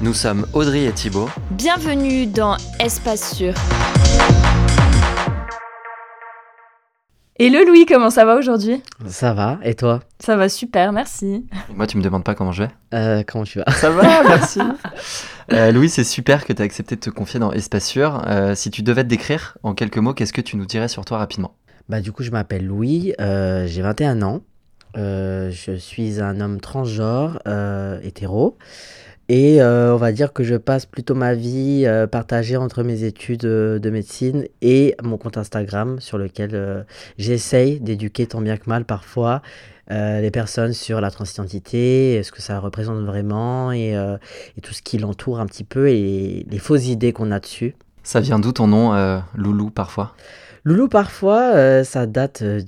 Nous 0.00 0.14
sommes 0.14 0.46
Audrey 0.52 0.84
et 0.84 0.92
Thibaut. 0.92 1.28
Bienvenue 1.50 2.26
dans 2.26 2.56
Espace 2.80 3.34
Sûr. 3.34 3.54
Et 7.36 7.50
le 7.50 7.64
Louis, 7.66 7.84
comment 7.84 8.10
ça 8.10 8.24
va 8.24 8.36
aujourd'hui? 8.36 8.80
Ça 9.06 9.32
va, 9.34 9.58
et 9.64 9.74
toi? 9.74 10.00
Ça 10.20 10.36
va 10.36 10.48
super, 10.48 10.92
merci. 10.92 11.46
moi, 11.74 11.86
tu 11.86 11.96
me 11.96 12.02
demandes 12.02 12.22
pas 12.22 12.34
comment 12.34 12.52
je 12.52 12.62
vais 12.64 12.70
euh, 12.94 13.22
Comment 13.26 13.44
tu 13.44 13.58
vas? 13.58 13.70
Ça 13.72 13.90
va, 13.90 14.22
merci. 14.28 14.60
Euh, 15.52 15.72
Louis, 15.72 15.88
c'est 15.88 16.04
super 16.04 16.44
que 16.44 16.52
tu 16.52 16.62
as 16.62 16.64
accepté 16.64 16.94
de 16.94 17.00
te 17.00 17.10
confier 17.10 17.40
dans 17.40 17.50
Espace 17.50 17.86
Sûr. 17.86 18.22
Euh, 18.28 18.54
si 18.54 18.70
tu 18.70 18.82
devais 18.82 19.02
te 19.02 19.08
décrire 19.08 19.58
en 19.64 19.74
quelques 19.74 19.98
mots, 19.98 20.14
qu'est-ce 20.14 20.32
que 20.32 20.40
tu 20.40 20.56
nous 20.56 20.66
dirais 20.66 20.88
sur 20.88 21.04
toi 21.04 21.18
rapidement? 21.18 21.56
Bah 21.88 22.00
du 22.00 22.12
coup, 22.12 22.22
je 22.22 22.30
m'appelle 22.30 22.66
Louis, 22.66 23.12
j'ai 23.18 23.82
21 23.82 24.22
ans, 24.22 24.40
je 24.94 25.76
suis 25.78 26.20
un 26.20 26.40
homme 26.40 26.60
transgenre, 26.60 27.40
hétéro. 28.02 28.56
Et 29.28 29.62
euh, 29.62 29.94
on 29.94 29.96
va 29.96 30.12
dire 30.12 30.32
que 30.32 30.44
je 30.44 30.54
passe 30.54 30.84
plutôt 30.84 31.14
ma 31.14 31.34
vie 31.34 31.84
euh, 31.86 32.06
partagée 32.06 32.56
entre 32.56 32.82
mes 32.82 33.04
études 33.04 33.46
euh, 33.46 33.78
de 33.78 33.88
médecine 33.88 34.46
et 34.60 34.94
mon 35.02 35.16
compte 35.16 35.38
Instagram 35.38 35.98
sur 36.00 36.18
lequel 36.18 36.84
j'essaye 37.16 37.80
d'éduquer 37.80 38.26
tant 38.26 38.40
bien 38.40 38.56
que 38.56 38.68
mal 38.68 38.84
parfois 38.84 39.42
les 39.90 40.30
personnes 40.30 40.72
sur 40.72 41.02
la 41.02 41.10
transidentité, 41.10 42.22
ce 42.22 42.32
que 42.32 42.40
ça 42.40 42.58
représente 42.58 43.04
vraiment 43.04 43.70
et, 43.70 43.90
et 43.90 44.60
tout 44.62 44.72
ce 44.72 44.80
qui 44.80 44.96
l'entoure 44.96 45.40
un 45.40 45.46
petit 45.46 45.64
peu 45.64 45.90
et 45.90 46.46
les 46.48 46.58
fausses 46.58 46.86
idées 46.86 47.12
qu'on 47.12 47.30
a 47.30 47.38
dessus. 47.38 47.74
Ça 48.02 48.20
vient 48.20 48.38
d'où 48.38 48.52
ton 48.52 48.66
nom, 48.66 48.94
Loulou, 49.34 49.68
parfois? 49.68 50.14
Loulou, 50.64 50.88
parfois, 50.88 51.84
ça 51.84 52.06
date 52.06 52.42
du 52.42 52.64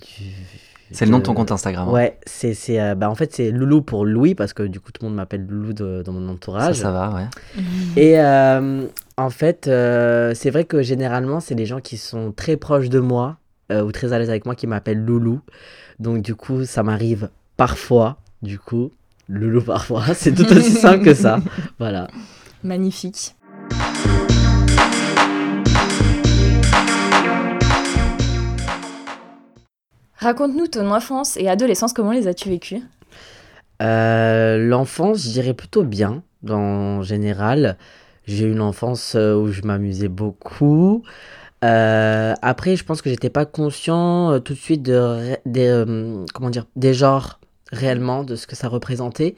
c'est 0.92 1.04
le 1.04 1.10
nom 1.10 1.18
de 1.18 1.24
ton 1.24 1.34
compte 1.34 1.50
Instagram. 1.50 1.88
Hein. 1.88 1.92
Ouais, 1.92 2.18
c'est, 2.26 2.54
c'est 2.54 2.80
euh, 2.80 2.94
bah, 2.94 3.10
en 3.10 3.14
fait 3.14 3.34
c'est 3.34 3.50
Loulou 3.50 3.82
pour 3.82 4.04
Louis 4.04 4.34
parce 4.34 4.52
que 4.52 4.62
du 4.62 4.80
coup 4.80 4.92
tout 4.92 5.02
le 5.02 5.08
monde 5.08 5.16
m'appelle 5.16 5.46
Loulou 5.46 5.72
dans 5.72 6.12
mon 6.12 6.28
entourage. 6.28 6.76
Ça, 6.76 6.82
ça 6.82 6.92
va, 6.92 7.10
ouais. 7.14 7.62
Et 7.96 8.20
euh, 8.20 8.86
en 9.16 9.30
fait, 9.30 9.66
euh, 9.66 10.32
c'est 10.34 10.50
vrai 10.50 10.64
que 10.64 10.82
généralement 10.82 11.40
c'est 11.40 11.54
les 11.54 11.66
gens 11.66 11.80
qui 11.80 11.96
sont 11.96 12.32
très 12.32 12.56
proches 12.56 12.88
de 12.88 13.00
moi 13.00 13.36
ou 13.72 13.90
très 13.90 14.12
à 14.12 14.18
l'aise 14.20 14.30
avec 14.30 14.46
moi 14.46 14.54
qui 14.54 14.68
m'appellent 14.68 15.04
Loulou. 15.04 15.40
Donc 15.98 16.22
du 16.22 16.36
coup 16.36 16.64
ça 16.64 16.84
m'arrive 16.84 17.28
parfois, 17.56 18.18
du 18.42 18.58
coup, 18.58 18.92
Loulou 19.28 19.62
parfois. 19.62 20.04
C'est 20.14 20.32
tout 20.32 20.50
aussi 20.52 20.72
simple 20.72 21.04
que 21.04 21.14
ça. 21.14 21.40
Voilà. 21.78 22.08
Magnifique. 22.62 23.34
Raconte-nous 30.26 30.66
ton 30.66 30.90
enfance 30.90 31.36
et 31.36 31.48
adolescence, 31.48 31.92
comment 31.92 32.10
les 32.10 32.26
as-tu 32.26 32.48
vécues? 32.48 32.82
Euh, 33.80 34.58
L'enfance, 34.58 35.22
je 35.22 35.28
dirais 35.28 35.54
plutôt 35.54 35.84
bien, 35.84 36.24
en 36.50 37.00
général. 37.02 37.78
J'ai 38.26 38.46
eu 38.46 38.50
une 38.50 38.60
enfance 38.60 39.14
euh, 39.14 39.36
où 39.36 39.52
je 39.52 39.62
m'amusais 39.62 40.08
beaucoup. 40.08 41.04
Euh, 41.64 42.34
après, 42.42 42.74
je 42.74 42.82
pense 42.82 43.02
que 43.02 43.08
j'étais 43.08 43.30
pas 43.30 43.44
conscient 43.44 44.40
tout 44.40 44.54
de 44.54 44.58
suite 44.58 44.82
de, 44.82 46.24
comment 46.34 46.50
dire, 46.50 46.66
des 46.74 46.92
genres 46.92 47.38
réellement, 47.70 48.24
de 48.24 48.34
ce 48.34 48.48
que 48.48 48.56
ça 48.56 48.66
représentait. 48.66 49.36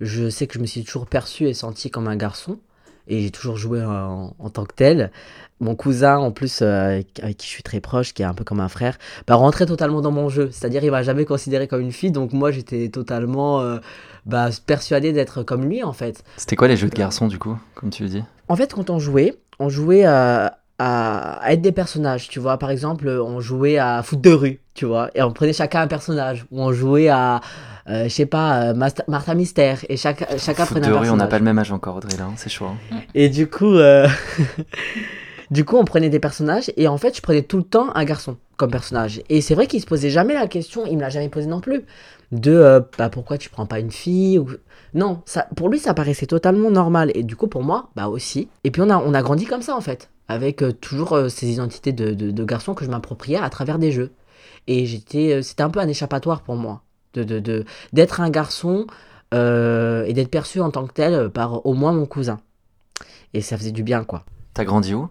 Je 0.00 0.30
sais 0.30 0.46
que 0.46 0.54
je 0.54 0.60
me 0.60 0.66
suis 0.66 0.84
toujours 0.84 1.08
perçu 1.08 1.48
et 1.48 1.52
senti 1.52 1.90
comme 1.90 2.06
un 2.06 2.14
garçon 2.14 2.60
et 3.08 3.22
j'ai 3.22 3.30
toujours 3.30 3.56
joué 3.56 3.82
en, 3.82 4.50
tant 4.50 4.64
que 4.64 4.74
tel. 4.74 5.10
Mon 5.60 5.74
cousin, 5.74 6.18
en 6.18 6.30
plus, 6.30 6.60
euh, 6.62 7.00
avec 7.22 7.36
qui 7.36 7.46
je 7.46 7.52
suis 7.52 7.62
très 7.62 7.80
proche, 7.80 8.14
qui 8.14 8.22
est 8.22 8.24
un 8.24 8.34
peu 8.34 8.44
comme 8.44 8.60
un 8.60 8.68
frère, 8.68 8.96
bah, 9.26 9.34
rentrait 9.34 9.66
totalement 9.66 10.00
dans 10.00 10.10
mon 10.10 10.28
jeu. 10.28 10.50
C'est-à-dire, 10.52 10.84
il 10.84 10.90
m'a 10.90 11.02
jamais 11.02 11.24
considéré 11.24 11.66
comme 11.66 11.80
une 11.80 11.92
fille, 11.92 12.12
donc 12.12 12.32
moi, 12.32 12.50
j'étais 12.50 12.88
totalement 12.88 13.60
euh, 13.60 13.78
bah, 14.24 14.50
persuadé 14.66 15.12
d'être 15.12 15.42
comme 15.42 15.64
lui, 15.64 15.82
en 15.82 15.92
fait. 15.92 16.22
C'était 16.36 16.56
quoi 16.56 16.68
les 16.68 16.76
jeux 16.76 16.88
de 16.88 16.94
garçons, 16.94 17.26
du 17.26 17.38
coup, 17.38 17.58
comme 17.74 17.90
tu 17.90 18.04
le 18.04 18.08
dis? 18.08 18.24
En 18.48 18.56
fait, 18.56 18.72
quand 18.72 18.90
on 18.90 18.98
jouait, 18.98 19.34
on 19.58 19.68
jouait 19.68 20.04
à, 20.04 20.58
à, 20.78 21.40
être 21.52 21.60
des 21.60 21.72
personnages, 21.72 22.28
tu 22.28 22.38
vois. 22.38 22.58
Par 22.58 22.70
exemple, 22.70 23.08
on 23.08 23.40
jouait 23.40 23.78
à 23.78 24.02
foot 24.02 24.20
de 24.20 24.30
rue, 24.30 24.60
tu 24.74 24.86
vois, 24.86 25.10
et 25.14 25.22
on 25.22 25.32
prenait 25.32 25.52
chacun 25.52 25.82
un 25.82 25.88
personnage. 25.88 26.46
Ou 26.50 26.62
on 26.62 26.72
jouait 26.72 27.08
à, 27.08 27.40
euh, 27.88 28.04
je 28.04 28.08
sais 28.10 28.26
pas, 28.26 28.70
euh, 28.70 28.74
Martha 28.74 29.34
Mystère, 29.34 29.78
et 29.88 29.96
chaque, 29.96 30.18
chacun 30.38 30.66
prenait 30.66 30.86
un 30.86 30.90
personnage. 30.90 31.10
on 31.10 31.16
n'a 31.16 31.26
pas 31.26 31.38
le 31.38 31.44
même 31.44 31.58
âge 31.58 31.72
encore, 31.72 31.96
Audrey, 31.96 32.16
là, 32.18 32.24
hein, 32.24 32.34
c'est 32.36 32.50
chaud. 32.50 32.66
Hein. 32.66 32.98
Et 33.14 33.30
du 33.30 33.48
coup, 33.48 33.74
euh, 33.74 34.06
du 35.50 35.64
coup, 35.64 35.76
on 35.76 35.84
prenait 35.84 36.10
des 36.10 36.20
personnages, 36.20 36.72
et 36.76 36.88
en 36.88 36.98
fait, 36.98 37.16
je 37.16 37.22
prenais 37.22 37.42
tout 37.42 37.56
le 37.56 37.62
temps 37.62 37.94
un 37.94 38.04
garçon 38.04 38.36
comme 38.56 38.70
personnage. 38.70 39.22
Et 39.28 39.40
c'est 39.40 39.54
vrai 39.54 39.66
qu'il 39.66 39.80
se 39.80 39.86
posait 39.86 40.10
jamais 40.10 40.34
la 40.34 40.46
question, 40.46 40.84
il 40.86 40.96
me 40.96 41.02
l'a 41.02 41.10
jamais 41.10 41.28
posé 41.28 41.46
non 41.46 41.60
plus, 41.60 41.84
de 42.32 42.82
bah, 42.98 43.08
pourquoi 43.08 43.38
tu 43.38 43.48
prends 43.50 43.66
pas 43.66 43.78
une 43.78 43.90
fille 43.90 44.38
ou... 44.38 44.48
Non, 44.94 45.22
ça, 45.26 45.46
pour 45.54 45.68
lui, 45.68 45.78
ça 45.78 45.94
paraissait 45.94 46.26
totalement 46.26 46.70
normal. 46.70 47.10
Et 47.14 47.22
du 47.22 47.36
coup, 47.36 47.46
pour 47.46 47.62
moi, 47.62 47.90
bah 47.94 48.08
aussi. 48.08 48.48
Et 48.64 48.70
puis, 48.70 48.80
on 48.80 48.88
a, 48.88 48.96
on 48.96 49.12
a 49.12 49.22
grandi 49.22 49.44
comme 49.44 49.60
ça, 49.60 49.76
en 49.76 49.82
fait. 49.82 50.10
Avec 50.28 50.62
toujours 50.80 51.18
ces 51.28 51.50
identités 51.50 51.92
de, 51.92 52.12
de, 52.14 52.30
de 52.30 52.44
que 52.44 52.84
je 52.84 52.90
m'appropriais 52.90 53.38
à 53.38 53.50
travers 53.50 53.78
des 53.78 53.92
jeux. 53.92 54.12
Et 54.66 54.86
j'étais, 54.86 55.42
c'était 55.42 55.62
un 55.62 55.70
peu 55.70 55.80
un 55.80 55.88
échappatoire 55.88 56.42
pour 56.42 56.56
moi 56.56 56.82
de, 57.14 57.64
d'être 57.92 58.20
un 58.20 58.30
garçon 58.30 58.86
euh, 59.34 60.04
et 60.04 60.12
d'être 60.12 60.30
perçu 60.30 60.60
en 60.60 60.70
tant 60.70 60.86
que 60.86 60.92
tel 60.92 61.30
par 61.30 61.64
au 61.66 61.74
moins 61.74 61.92
mon 61.92 62.06
cousin. 62.06 62.40
Et 63.34 63.40
ça 63.40 63.56
faisait 63.56 63.72
du 63.72 63.82
bien, 63.82 64.04
quoi. 64.04 64.24
T'as 64.54 64.64
grandi 64.64 64.94
où? 64.94 65.08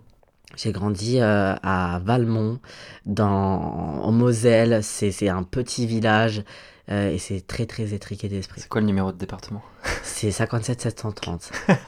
J'ai 0.57 0.71
grandi 0.71 1.19
euh, 1.21 1.53
à 1.63 2.01
Valmont, 2.03 2.59
dans, 3.05 3.25
en 3.27 4.11
Moselle. 4.11 4.79
C'est, 4.83 5.29
un 5.29 5.43
petit 5.43 5.85
village 5.85 6.43
euh, 6.89 7.11
et 7.11 7.19
c'est 7.19 7.45
très 7.45 7.65
très 7.65 7.93
étriqué 7.93 8.27
d'esprit. 8.27 8.61
C'est 8.61 8.69
quoi 8.69 8.81
le 8.81 8.87
numéro 8.87 9.11
de 9.11 9.17
département? 9.17 9.61
C'est 10.03 10.31
57 10.31 10.81
730. 10.81 11.51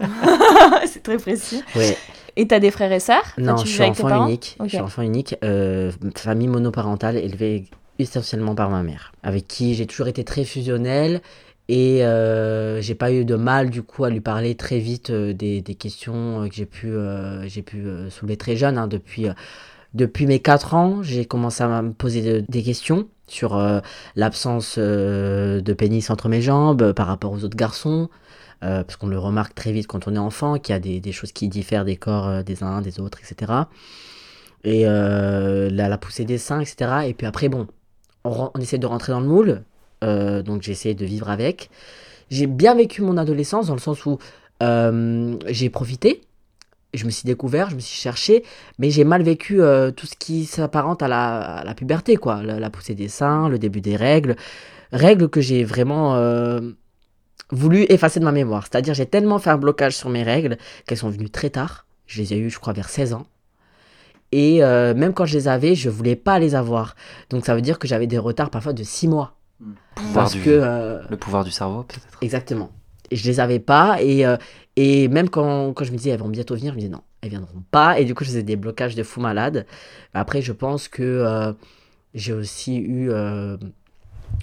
c'est 0.86 1.04
très 1.04 1.18
précis. 1.18 1.64
Ouais. 1.76 1.98
Et 2.36 2.48
t'as 2.48 2.60
des 2.60 2.72
frères 2.72 2.92
et 2.92 3.00
sœurs? 3.00 3.34
Non, 3.38 3.58
je 3.58 3.68
suis, 3.68 3.84
enfant 3.84 4.28
unique, 4.28 4.58
je 4.64 4.70
suis 4.70 4.80
enfant 4.80 5.02
unique. 5.02 5.36
famille 6.16 6.48
monoparentale 6.48 7.18
élevée 7.18 7.66
essentiellement 7.98 8.56
par 8.56 8.70
ma 8.70 8.82
mère, 8.82 9.12
avec 9.24 9.48
qui 9.48 9.76
j'ai 9.76 9.86
toujours 9.86 10.08
été 10.08 10.24
très 10.24 10.46
fusionnel 10.46 11.22
et 11.72 12.04
euh, 12.04 12.82
j'ai 12.82 12.96
pas 12.96 13.12
eu 13.12 13.26
de 13.26 13.36
mal 13.36 13.70
du 13.70 13.84
coup 13.84 14.04
à 14.04 14.10
lui 14.10 14.22
parler 14.22 14.56
très 14.56 14.80
vite 14.80 15.12
euh, 15.12 15.34
des, 15.34 15.62
des, 15.62 15.76
questions 15.76 16.50
que 16.50 16.56
j'ai 16.56 16.66
pu, 16.66 16.88
euh, 16.90 17.48
j'ai 17.48 17.62
pu 17.62 17.86
soulever 18.10 18.38
très 18.38 18.56
jeune. 18.56 18.80
Hein, 18.80 18.88
depuis, 18.88 19.28
depuis 19.94 20.26
mes 20.26 20.40
4 20.40 20.74
ans, 20.74 21.04
j'ai 21.04 21.26
commencé 21.26 21.64
à 21.64 21.82
me 21.84 21.94
poser 21.94 22.42
des 22.42 22.64
questions 22.64 23.08
sur 23.28 23.62
l'absence 24.16 24.80
de 24.80 25.74
pénis 25.74 26.10
entre 26.10 26.28
mes 26.28 26.42
jambes 26.42 26.92
par 26.94 27.06
rapport 27.06 27.32
aux 27.32 27.44
autres 27.44 27.58
garçons. 27.58 28.10
parce 28.62 28.96
qu'on 28.96 29.08
le 29.08 29.20
remarque 29.20 29.54
très 29.54 29.72
vite 29.72 29.86
quand 29.86 30.08
on 30.08 30.16
est 30.16 30.18
enfant, 30.18 30.58
qu'il 30.58 30.74
y 30.74 30.76
a 30.76 30.80
des, 30.80 31.00
des, 31.00 31.12
choses 31.12 31.32
qui 31.32 31.50
diffèrent 31.50 31.86
des 31.86 31.98
corps 31.98 32.44
des 32.44 32.64
uns, 32.64 32.82
des 32.82 33.00
autres, 33.00 33.20
etc. 33.20 33.54
Et 34.64 34.86
la, 34.86 35.70
la 35.70 35.98
poussée 36.00 36.26
des 36.26 36.40
seins, 36.40 36.62
etc. 36.62 37.08
Et 37.08 37.14
puis 37.14 37.28
après, 37.28 37.48
bon, 37.48 37.68
on, 38.24 38.52
essaie 38.60 38.78
de 38.78 38.88
rentrer 38.88 39.12
dans 39.12 39.20
le 39.20 39.28
moule, 39.28 39.64
euh, 40.04 40.42
donc 40.42 40.62
j'ai 40.62 40.72
essayé 40.72 40.96
de 40.96 41.06
vivre 41.06 41.30
avec. 41.30 41.70
J'ai 42.30 42.48
bien 42.48 42.76
vécu 42.76 43.02
mon 43.02 43.18
adolescence 43.18 43.68
dans 43.68 43.74
le 43.74 43.80
sens 43.80 44.06
où 44.06 44.20
euh, 44.62 45.36
j'ai 45.48 45.70
profité, 45.70 46.22
je 46.94 47.06
me 47.06 47.10
suis 47.10 47.26
découvert, 47.26 47.70
je 47.70 47.76
me 47.76 47.80
suis 47.80 48.00
cherché, 48.00 48.44
mais 48.78 48.90
j'ai 48.92 49.04
mal 49.04 49.24
vécu 49.24 49.62
euh, 49.62 49.92
tout 49.92 50.06
ce 50.06 50.16
qui 50.16 50.46
s'apparente 50.46 51.02
à 51.02 51.08
la, 51.08 51.74
puberté, 51.76 52.18
quoi. 52.18 52.44
La, 52.44 52.70
poussée 52.70 52.96
des 52.96 53.08
seins, 53.08 53.50
le 53.50 53.60
début 53.60 53.82
des 53.82 53.96
règles. 53.96 54.36
Règles 54.92 55.30
que 55.30 55.42
j'ai 55.42 55.64
vraiment 55.64 56.20
voulu 57.52 57.86
effacer 57.90 58.20
de 58.20 58.26
ma 58.26 58.32
mémoire. 58.32 58.64
C'est-à-dire, 58.64 58.94
j'ai 58.94 59.06
tellement 59.06 59.40
fait 59.40 59.50
un 59.52 59.58
blocage 59.58 59.96
sur 59.96 60.10
mes 60.10 60.24
règles 60.24 60.58
qu'elles 60.86 60.98
sont 60.98 61.10
venues 61.10 61.30
très 61.30 61.50
tard. 61.52 61.86
Je 62.08 62.22
les 62.22 62.34
ai 62.34 62.38
eues, 62.38 62.50
je 62.50 62.60
crois, 62.60 62.74
vers 62.74 62.90
16 62.90 63.14
ans. 63.14 63.28
Et 64.32 64.62
même 64.62 65.14
quand 65.14 65.26
je 65.26 65.38
les 65.38 65.48
avais, 65.48 65.76
je 65.76 65.90
voulais 65.90 66.16
pas 66.16 66.40
les 66.40 66.56
avoir. 66.56 66.96
Donc 67.30 67.46
ça 67.46 67.54
veut 67.54 67.62
dire 67.62 67.78
que 67.78 67.88
j'avais 67.88 68.08
des 68.08 68.18
retards 68.18 68.50
parfois 68.50 68.74
de 68.74 68.84
6 68.84 69.08
mois. 69.08 69.39
Parce 70.14 70.36
que, 70.36 70.50
euh, 70.50 71.02
le 71.10 71.18
pouvoir 71.18 71.44
du 71.44 71.52
cerveau, 71.52 71.84
peut-être. 71.84 72.18
Exactement. 72.22 72.72
Et 73.12 73.16
je 73.16 73.26
les 73.26 73.40
avais 73.40 73.60
pas. 73.60 74.02
Et, 74.02 74.26
euh, 74.26 74.38
et 74.76 75.08
même 75.08 75.30
quand, 75.30 75.74
quand, 75.74 75.84
je 75.84 75.92
me 75.92 75.98
disais, 75.98 76.12
elles 76.12 76.20
vont 76.20 76.30
bientôt 76.30 76.56
venir, 76.56 76.72
je 76.72 76.76
me 76.76 76.82
disais, 76.82 76.92
non, 76.92 77.02
elles 77.22 77.30
viendront 77.30 77.64
pas. 77.72 78.00
Et 78.00 78.06
du 78.06 78.16
coup, 78.16 78.24
je 78.24 78.30
faisais 78.30 78.44
des 78.44 78.56
blocages 78.56 78.96
de 78.96 79.04
fou 79.04 79.20
malade. 79.20 79.66
Après, 80.14 80.42
je 80.42 80.54
pense 80.54 80.88
que 80.88 81.56
j'ai 82.14 82.34
aussi 82.34 82.78
eu 82.78 83.12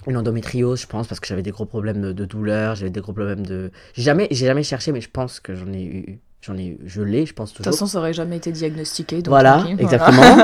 une 0.05 0.17
endométriose, 0.17 0.81
je 0.81 0.87
pense, 0.87 1.07
parce 1.07 1.19
que 1.19 1.27
j'avais 1.27 1.41
des 1.41 1.51
gros 1.51 1.65
problèmes 1.65 2.13
de, 2.13 2.25
douleur, 2.25 2.75
j'avais 2.75 2.91
des 2.91 3.01
gros 3.01 3.13
problèmes 3.13 3.45
de... 3.45 3.71
J'ai 3.93 4.03
jamais, 4.03 4.27
jamais 4.31 4.63
cherché, 4.63 4.91
mais 4.91 5.01
je 5.01 5.09
pense 5.09 5.39
que 5.39 5.55
j'en 5.55 5.71
ai 5.73 5.83
eu 5.83 6.19
J'en 6.41 6.55
ai, 6.55 6.77
je 6.85 7.01
l'ai, 7.01 7.25
je 7.25 7.33
pense 7.33 7.51
toujours. 7.51 7.65
De 7.65 7.69
toute 7.71 7.79
façon, 7.79 7.87
ça 7.87 7.97
aurait 7.97 8.13
jamais 8.13 8.37
été 8.37 8.51
diagnostiqué. 8.51 9.21
voilà, 9.25 9.65
exactement. 9.79 10.21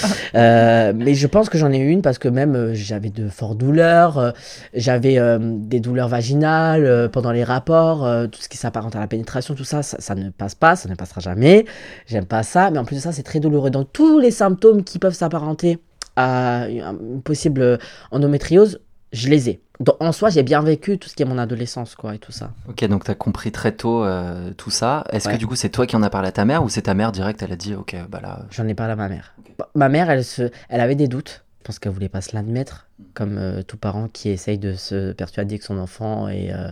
euh, 0.34 0.92
mais 0.94 1.14
je 1.14 1.26
pense 1.26 1.48
que 1.48 1.56
j'en 1.56 1.72
ai 1.72 1.78
une 1.78 2.02
parce 2.02 2.18
que 2.18 2.28
même 2.28 2.54
euh, 2.54 2.74
j'avais 2.74 3.08
de 3.08 3.28
fortes 3.28 3.56
douleurs, 3.56 4.18
euh, 4.18 4.30
j'avais 4.74 5.18
des 5.40 5.80
douleurs 5.80 6.08
vaginales 6.08 7.08
pendant 7.10 7.32
les 7.32 7.42
rapports, 7.42 8.08
tout 8.30 8.40
ce 8.40 8.48
qui 8.48 8.58
s'apparente 8.58 8.94
à 8.96 9.00
la 9.00 9.06
pénétration, 9.06 9.54
tout 9.54 9.64
ça, 9.64 9.82
ça, 9.82 9.96
ça, 9.98 10.14
ne 10.14 10.30
passe 10.30 10.54
pas, 10.54 10.76
ça 10.76 10.88
ne 10.88 10.94
passera 10.94 11.20
jamais. 11.20 11.64
J'aime 12.06 12.26
pas 12.26 12.42
ça, 12.42 12.70
mais 12.70 12.78
en 12.78 12.84
plus 12.84 12.96
de 12.96 13.00
ça, 13.00 13.12
c'est 13.12 13.22
très 13.22 13.40
douloureux. 13.40 13.70
Donc 13.70 13.88
tous 13.92 14.18
les 14.18 14.30
symptômes 14.30 14.84
qui 14.84 14.98
peuvent 14.98 15.14
s'apparenter 15.14 15.78
à 16.16 16.66
une 16.68 17.22
possible 17.22 17.78
endométriose, 18.10 18.80
je 19.12 19.28
les 19.28 19.50
ai. 19.50 19.60
Donc, 19.80 19.96
en 20.00 20.12
soi, 20.12 20.30
j'ai 20.30 20.42
bien 20.42 20.62
vécu 20.62 20.98
tout 20.98 21.08
ce 21.08 21.14
qui 21.14 21.22
est 21.22 21.26
mon 21.26 21.38
adolescence, 21.38 21.94
quoi, 21.94 22.14
et 22.14 22.18
tout 22.18 22.32
ça. 22.32 22.52
Ok, 22.68 22.84
donc 22.84 23.04
tu 23.04 23.10
as 23.10 23.14
compris 23.14 23.50
très 23.50 23.72
tôt 23.72 24.04
euh, 24.04 24.52
tout 24.56 24.70
ça. 24.70 25.04
Est-ce 25.10 25.28
que 25.28 25.36
du 25.36 25.46
coup, 25.46 25.56
c'est 25.56 25.70
toi 25.70 25.86
qui 25.86 25.96
en 25.96 26.02
as 26.02 26.10
parlé 26.10 26.28
à 26.28 26.32
ta 26.32 26.44
mère 26.44 26.62
ou 26.62 26.68
c'est 26.68 26.82
ta 26.82 26.94
mère 26.94 27.10
direct, 27.12 27.42
elle 27.42 27.52
a 27.52 27.56
dit, 27.56 27.74
ok, 27.74 27.96
bah 28.08 28.20
là. 28.22 28.44
J'en 28.50 28.68
ai 28.68 28.74
parlé 28.74 28.92
à 28.92 28.96
ma 28.96 29.08
mère. 29.08 29.34
Ma 29.74 29.88
mère, 29.88 30.10
elle, 30.10 30.24
se... 30.24 30.50
elle 30.68 30.80
avait 30.80 30.94
des 30.94 31.08
doutes. 31.08 31.44
Je 31.60 31.64
pense 31.64 31.78
qu'elle 31.78 31.92
voulait 31.92 32.08
pas 32.08 32.20
se 32.20 32.34
l'admettre, 32.34 32.88
comme 33.14 33.36
euh, 33.38 33.62
tout 33.62 33.76
parent 33.76 34.08
qui 34.08 34.28
essaye 34.28 34.58
de 34.58 34.74
se 34.74 35.12
persuader 35.12 35.58
que 35.58 35.64
son 35.64 35.78
enfant 35.78 36.28
est, 36.28 36.52
euh, 36.52 36.70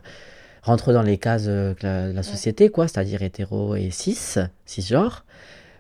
rentre 0.63 0.93
dans 0.93 1.03
les 1.03 1.19
cases 1.19 1.45
de 1.45 1.75
la, 1.83 2.09
la, 2.09 2.23
société, 2.23 2.69
quoi, 2.69 2.89
c'est-à-dire 2.89 3.23
hétéro 3.23 3.75
et 3.75 3.91
cis, 3.91 4.39
cisgenre. 4.65 5.25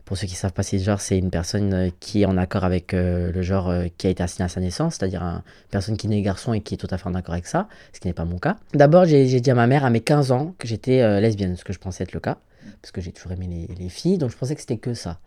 Pour 0.08 0.16
ceux 0.16 0.26
qui 0.26 0.32
ne 0.32 0.38
savent 0.38 0.55
pas, 0.55 0.62
genre, 0.62 1.02
c'est 1.02 1.19
une 1.19 1.28
personne 1.28 1.75
euh, 1.75 1.88
qui 2.00 2.22
est 2.22 2.25
en 2.25 2.38
accord 2.38 2.64
avec 2.64 2.94
euh, 2.94 3.31
le 3.31 3.43
genre 3.43 3.69
euh, 3.69 3.88
qui 3.99 4.06
a 4.06 4.10
été 4.10 4.22
assigné 4.22 4.46
à 4.46 4.49
sa 4.49 4.58
naissance, 4.58 4.94
c'est-à-dire 4.94 5.22
une 5.22 5.43
personne 5.70 5.99
qui 5.99 6.08
naît 6.08 6.22
garçon 6.22 6.55
et 6.55 6.62
qui 6.62 6.72
est 6.72 6.76
tout 6.78 6.88
à 6.90 6.96
fait 6.96 7.06
en 7.06 7.14
accord 7.14 7.34
avec 7.34 7.46
ça, 7.46 7.69
ce 7.93 8.00
qui 8.00 8.06
n'est 8.06 8.14
pas 8.14 8.25
mon 8.25 8.38
cas. 8.38 8.56
D'abord, 8.72 9.05
j'ai 9.05 9.26
dit 9.38 9.50
à 9.50 9.55
ma 9.55 9.66
mère 9.66 9.84
à 9.84 9.90
mes 9.90 10.00
15 10.00 10.32
ans 10.32 10.55
que 10.56 10.66
j'étais 10.66 11.20
lesbienne, 11.20 11.58
ce 11.58 11.64
que 11.64 11.75
je 11.75 11.78
pensais 11.78 12.05
être 12.05 12.14
le 12.14 12.20
cas, 12.20 12.38
parce 12.81 12.90
que 12.90 13.02
j'ai 13.02 13.12
toujours 13.12 13.32
aimé 13.32 13.50
les, 13.50 13.75
les, 13.75 13.90
filles, 13.90 14.16
donc 14.16 14.31
je 14.31 14.37
pensais 14.38 14.55
que 14.55 14.62
c'était 14.62 14.78
que 14.78 14.94
ça. 14.94 15.19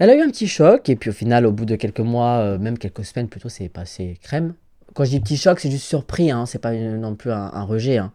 Elle 0.00 0.10
a 0.10 0.16
eu 0.16 0.20
un 0.20 0.30
petit 0.30 0.48
choc, 0.48 0.88
et 0.88 0.96
puis 0.96 1.10
au 1.10 1.12
final, 1.12 1.46
au 1.46 1.52
bout 1.52 1.64
de 1.64 1.76
quelques 1.76 2.00
mois, 2.00 2.58
même 2.58 2.78
quelques 2.78 3.04
semaines 3.04 3.28
plutôt, 3.28 3.50
c'est 3.50 3.68
passé 3.68 4.18
crème. 4.20 4.54
Quand 4.94 5.04
je 5.04 5.10
dis 5.10 5.20
petit 5.20 5.36
choc, 5.36 5.60
c'est 5.60 5.70
juste 5.70 5.86
surpris, 5.86 6.32
hein, 6.32 6.44
c'est 6.46 6.58
pas 6.58 6.72
non 6.72 7.14
plus 7.14 7.30
un, 7.30 7.52
un 7.54 7.62
rejet. 7.62 7.98
Hein. 7.98 8.10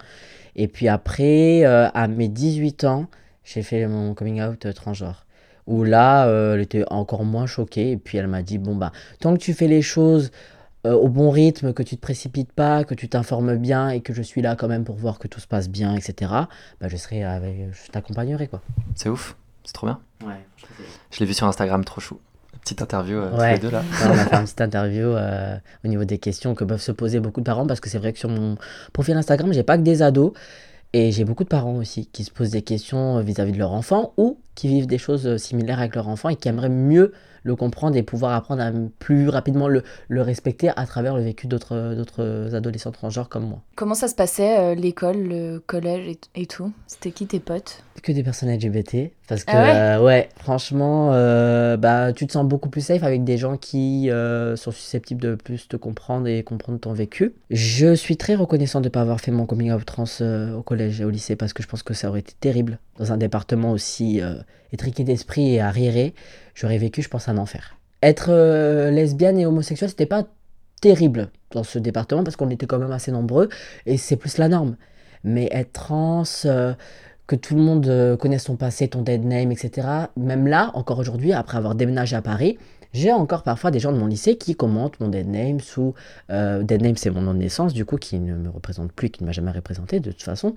Et 0.57 0.67
puis 0.67 0.89
après, 0.89 1.63
à 1.63 2.07
mes 2.09 2.27
18 2.27 2.83
ans, 2.83 3.05
j'ai 3.45 3.63
fait 3.63 3.87
mon 3.87 4.13
coming 4.13 4.41
out 4.41 4.67
transgenre 4.73 5.26
où 5.67 5.83
là, 5.83 6.27
euh, 6.27 6.55
elle 6.55 6.61
était 6.61 6.85
encore 6.89 7.23
moins 7.23 7.45
choquée. 7.45 7.91
Et 7.91 7.97
puis 7.97 8.17
elle 8.17 8.27
m'a 8.27 8.41
dit, 8.41 8.57
bon, 8.57 8.75
bah, 8.75 8.91
tant 9.19 9.33
que 9.33 9.39
tu 9.39 9.53
fais 9.53 9.67
les 9.67 9.81
choses 9.81 10.31
euh, 10.85 10.93
au 10.93 11.09
bon 11.09 11.29
rythme, 11.29 11.73
que 11.73 11.83
tu 11.83 11.95
te 11.95 12.01
précipites 12.01 12.51
pas, 12.51 12.83
que 12.83 12.93
tu 12.93 13.09
t'informes 13.09 13.57
bien 13.57 13.89
et 13.89 14.01
que 14.01 14.13
je 14.13 14.21
suis 14.21 14.41
là 14.41 14.55
quand 14.55 14.67
même 14.67 14.83
pour 14.83 14.95
voir 14.95 15.19
que 15.19 15.27
tout 15.27 15.39
se 15.39 15.47
passe 15.47 15.69
bien, 15.69 15.95
etc., 15.95 16.31
bah, 16.79 16.87
je 16.87 16.97
serai 16.97 17.23
avec, 17.23 17.57
je 17.71 17.91
t'accompagnerai, 17.91 18.47
quoi. 18.47 18.61
C'est 18.95 19.09
ouf, 19.09 19.35
c'est 19.63 19.73
trop 19.73 19.87
bien. 19.87 19.99
Ouais. 20.25 20.45
Je 21.11 21.19
l'ai 21.19 21.25
vu 21.25 21.33
sur 21.33 21.47
Instagram, 21.47 21.83
trop 21.83 21.99
chou. 21.99 22.19
Petite 22.61 22.81
interview 22.81 23.17
euh, 23.17 23.31
ouais. 23.37 23.57
tous 23.57 23.63
les 23.63 23.69
deux 23.69 23.75
là. 23.75 23.83
on 24.05 24.11
a 24.11 24.25
fait 24.25 24.35
une 24.35 24.43
petite 24.43 24.61
interview 24.61 25.05
euh, 25.05 25.57
au 25.85 25.87
niveau 25.87 26.03
des 26.03 26.17
questions 26.17 26.53
que 26.53 26.63
peuvent 26.63 26.81
se 26.81 26.91
poser 26.91 27.19
beaucoup 27.19 27.39
de 27.39 27.45
parents 27.45 27.65
parce 27.65 27.79
que 27.79 27.89
c'est 27.89 27.97
vrai 27.97 28.11
que 28.11 28.19
sur 28.19 28.29
mon 28.29 28.57
profil 28.93 29.15
Instagram, 29.15 29.53
j'ai 29.53 29.63
pas 29.63 29.77
que 29.77 29.83
des 29.83 30.01
ados. 30.01 30.33
Et 30.93 31.11
j'ai 31.11 31.25
beaucoup 31.25 31.43
de 31.43 31.49
parents 31.49 31.75
aussi 31.75 32.07
qui 32.07 32.23
se 32.23 32.31
posent 32.31 32.51
des 32.51 32.61
questions 32.61 33.19
vis-à-vis 33.21 33.51
de 33.51 33.57
leur 33.57 33.73
enfant 33.73 34.13
ou 34.17 34.39
qui 34.55 34.67
vivent 34.67 34.87
des 34.87 34.97
choses 34.97 35.37
similaires 35.37 35.79
avec 35.79 35.95
leur 35.95 36.07
enfant 36.07 36.29
et 36.29 36.35
qui 36.35 36.47
aimeraient 36.47 36.69
mieux 36.69 37.13
le 37.43 37.55
comprendre 37.55 37.95
et 37.97 38.03
pouvoir 38.03 38.33
apprendre 38.33 38.61
à 38.61 38.71
plus 38.99 39.29
rapidement 39.29 39.67
le, 39.67 39.83
le 40.07 40.21
respecter 40.21 40.69
à 40.75 40.85
travers 40.85 41.15
le 41.15 41.23
vécu 41.23 41.47
d'autres 41.47 42.53
adolescents 42.53 42.91
transgenres 42.91 43.29
comme 43.29 43.47
moi. 43.47 43.61
Comment 43.75 43.95
ça 43.95 44.07
se 44.07 44.15
passait, 44.15 44.59
euh, 44.59 44.75
l'école, 44.75 45.17
le 45.17 45.59
collège 45.59 46.07
et, 46.07 46.41
et 46.41 46.45
tout? 46.45 46.71
C'était 46.87 47.11
qui 47.11 47.27
tes 47.27 47.39
potes? 47.39 47.83
Que 48.03 48.11
des 48.11 48.23
personnes 48.23 48.53
LGBT. 48.53 49.11
Parce 49.27 49.43
que, 49.43 49.51
ah 49.51 49.63
ouais, 49.63 49.75
euh, 49.75 50.03
ouais, 50.03 50.29
franchement, 50.37 51.09
euh, 51.13 51.75
bah, 51.77 52.13
tu 52.13 52.27
te 52.27 52.31
sens 52.31 52.45
beaucoup 52.45 52.69
plus 52.69 52.81
safe 52.81 53.03
avec 53.03 53.23
des 53.23 53.37
gens 53.37 53.57
qui 53.57 54.09
euh, 54.09 54.55
sont 54.55 54.71
susceptibles 54.71 55.19
de 55.19 55.35
plus 55.35 55.67
te 55.67 55.75
comprendre 55.75 56.27
et 56.27 56.43
comprendre 56.43 56.79
ton 56.79 56.93
vécu. 56.93 57.33
Je 57.49 57.95
suis 57.95 58.15
très 58.15 58.35
reconnaissant 58.35 58.79
de 58.79 58.85
ne 58.85 58.89
pas 58.89 59.01
avoir 59.01 59.19
fait 59.19 59.31
mon 59.31 59.45
coming 59.45 59.71
out 59.71 59.83
trans 59.83 60.05
au 60.55 60.61
collège 60.61 61.01
et 61.01 61.05
au 61.05 61.09
lycée 61.09 61.35
parce 61.35 61.53
que 61.53 61.63
je 61.63 61.67
pense 61.67 61.83
que 61.83 61.93
ça 61.93 62.07
aurait 62.07 62.19
été 62.21 62.33
terrible. 62.39 62.79
Dans 62.99 63.11
un 63.11 63.17
département 63.17 63.71
aussi 63.71 64.21
étriqué 64.73 65.03
d'esprit 65.03 65.55
et 65.55 65.61
arriéré, 65.61 66.13
j'aurais 66.55 66.77
vécu, 66.77 67.01
je 67.01 67.09
pense, 67.09 67.27
un 67.27 67.37
enfer. 67.37 67.77
Être 68.03 68.27
euh, 68.29 68.91
lesbienne 68.91 69.39
et 69.39 69.45
homosexuelle, 69.45 69.89
c'était 69.89 70.05
pas 70.05 70.25
terrible 70.81 71.29
dans 71.51 71.63
ce 71.63 71.79
département 71.79 72.23
parce 72.23 72.35
qu'on 72.35 72.49
était 72.49 72.67
quand 72.67 72.79
même 72.79 72.91
assez 72.91 73.11
nombreux 73.11 73.49
et 73.85 73.97
c'est 73.97 74.17
plus 74.17 74.37
la 74.37 74.47
norme. 74.47 74.75
Mais 75.23 75.49
être 75.51 75.73
trans 75.73 76.23
que 77.27 77.35
tout 77.35 77.55
le 77.55 77.61
monde 77.61 77.87
euh, 77.87 78.17
connaisse 78.17 78.45
ton 78.45 78.55
passé, 78.55 78.87
ton 78.87 79.01
dead 79.01 79.23
name, 79.23 79.51
etc. 79.51 79.87
Même 80.15 80.47
là, 80.47 80.71
encore 80.73 80.97
aujourd'hui, 80.97 81.33
après 81.33 81.57
avoir 81.57 81.75
déménagé 81.75 82.15
à 82.15 82.21
Paris, 82.21 82.57
j'ai 82.93 83.11
encore 83.11 83.43
parfois 83.43 83.69
des 83.69 83.79
gens 83.79 83.91
de 83.91 83.97
mon 83.97 84.07
lycée 84.07 84.37
qui 84.37 84.55
commentent 84.55 84.99
mon 85.01 85.09
dead 85.09 85.27
name 85.27 85.59
sous... 85.59 85.93
Euh, 86.29 86.63
dead 86.63 86.81
name, 86.81 86.95
c'est 86.95 87.09
mon 87.09 87.21
nom 87.21 87.33
de 87.33 87.39
naissance, 87.39 87.73
du 87.73 87.83
coup, 87.83 87.97
qui 87.97 88.17
ne 88.17 88.33
me 88.33 88.49
représente 88.49 88.93
plus, 88.93 89.09
qui 89.09 89.23
ne 89.23 89.27
m'a 89.27 89.33
jamais 89.33 89.51
représenté 89.51 89.99
de 89.99 90.11
toute 90.11 90.23
façon. 90.23 90.55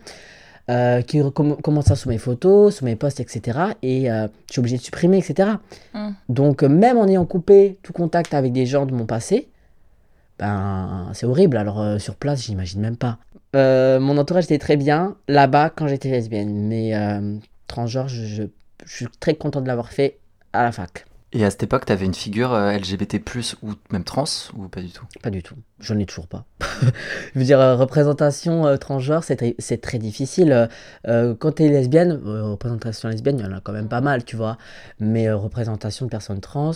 Euh, 0.68 1.02
qui 1.02 1.20
com 1.34 1.56
commentent 1.56 1.86
ça 1.86 1.96
sous 1.96 2.08
mes 2.08 2.18
photos, 2.18 2.76
sous 2.76 2.84
mes 2.84 2.94
posts, 2.94 3.18
etc. 3.18 3.58
Et 3.82 4.08
euh, 4.08 4.28
je 4.46 4.52
suis 4.52 4.60
obligé 4.60 4.76
de 4.76 4.82
supprimer, 4.82 5.18
etc. 5.18 5.48
Mm. 5.94 6.10
Donc, 6.28 6.62
même 6.62 6.96
en 6.96 7.08
ayant 7.08 7.24
coupé 7.24 7.78
tout 7.82 7.92
contact 7.92 8.34
avec 8.34 8.52
des 8.52 8.66
gens 8.66 8.86
de 8.86 8.94
mon 8.94 9.04
passé, 9.04 9.48
ben, 10.40 11.10
c'est 11.12 11.26
horrible. 11.26 11.58
Alors, 11.58 11.80
euh, 11.80 11.98
sur 11.98 12.16
place, 12.16 12.42
j'imagine 12.44 12.80
même 12.80 12.96
pas. 12.96 13.18
Euh, 13.54 14.00
mon 14.00 14.16
entourage 14.16 14.44
était 14.44 14.58
très 14.58 14.76
bien 14.76 15.16
là-bas 15.28 15.70
quand 15.70 15.86
j'étais 15.86 16.10
lesbienne, 16.10 16.68
mais 16.68 16.94
euh, 16.94 17.36
transgenre, 17.66 18.08
je, 18.08 18.24
je, 18.24 18.42
je, 18.86 18.94
suis 18.94 19.06
très 19.20 19.34
content 19.34 19.60
de 19.60 19.66
l'avoir 19.66 19.90
fait 19.90 20.18
à 20.52 20.62
la 20.62 20.72
fac. 20.72 21.04
Et 21.32 21.44
à 21.44 21.50
cette 21.50 21.62
époque, 21.62 21.86
tu 21.86 21.92
avais 21.92 22.06
une 22.06 22.14
figure 22.14 22.52
euh, 22.52 22.72
LGBT, 22.72 23.22
ou 23.62 23.70
même 23.92 24.02
trans, 24.02 24.24
ou 24.56 24.66
pas 24.66 24.80
du 24.80 24.90
tout? 24.90 25.04
Pas 25.22 25.30
du 25.30 25.44
tout. 25.44 25.54
J'en 25.78 25.96
ai 25.98 26.04
toujours 26.04 26.26
pas. 26.26 26.44
je 26.82 27.38
veux 27.38 27.44
dire, 27.44 27.60
euh, 27.60 27.76
représentation 27.76 28.66
euh, 28.66 28.76
transgenre, 28.76 29.22
c'est 29.22 29.80
très 29.80 29.98
difficile. 29.98 30.68
Quand 31.04 31.52
tu 31.52 31.64
es 31.64 31.68
lesbienne, 31.68 32.20
représentation 32.24 33.08
lesbienne, 33.08 33.38
il 33.38 33.44
y 33.44 33.48
en 33.48 33.52
a 33.52 33.60
quand 33.60 33.72
même 33.72 33.88
pas 33.88 34.00
mal, 34.00 34.24
tu 34.24 34.34
vois. 34.34 34.58
Mais 34.98 35.30
représentation 35.30 36.06
de 36.06 36.10
personnes 36.10 36.40
trans, 36.40 36.72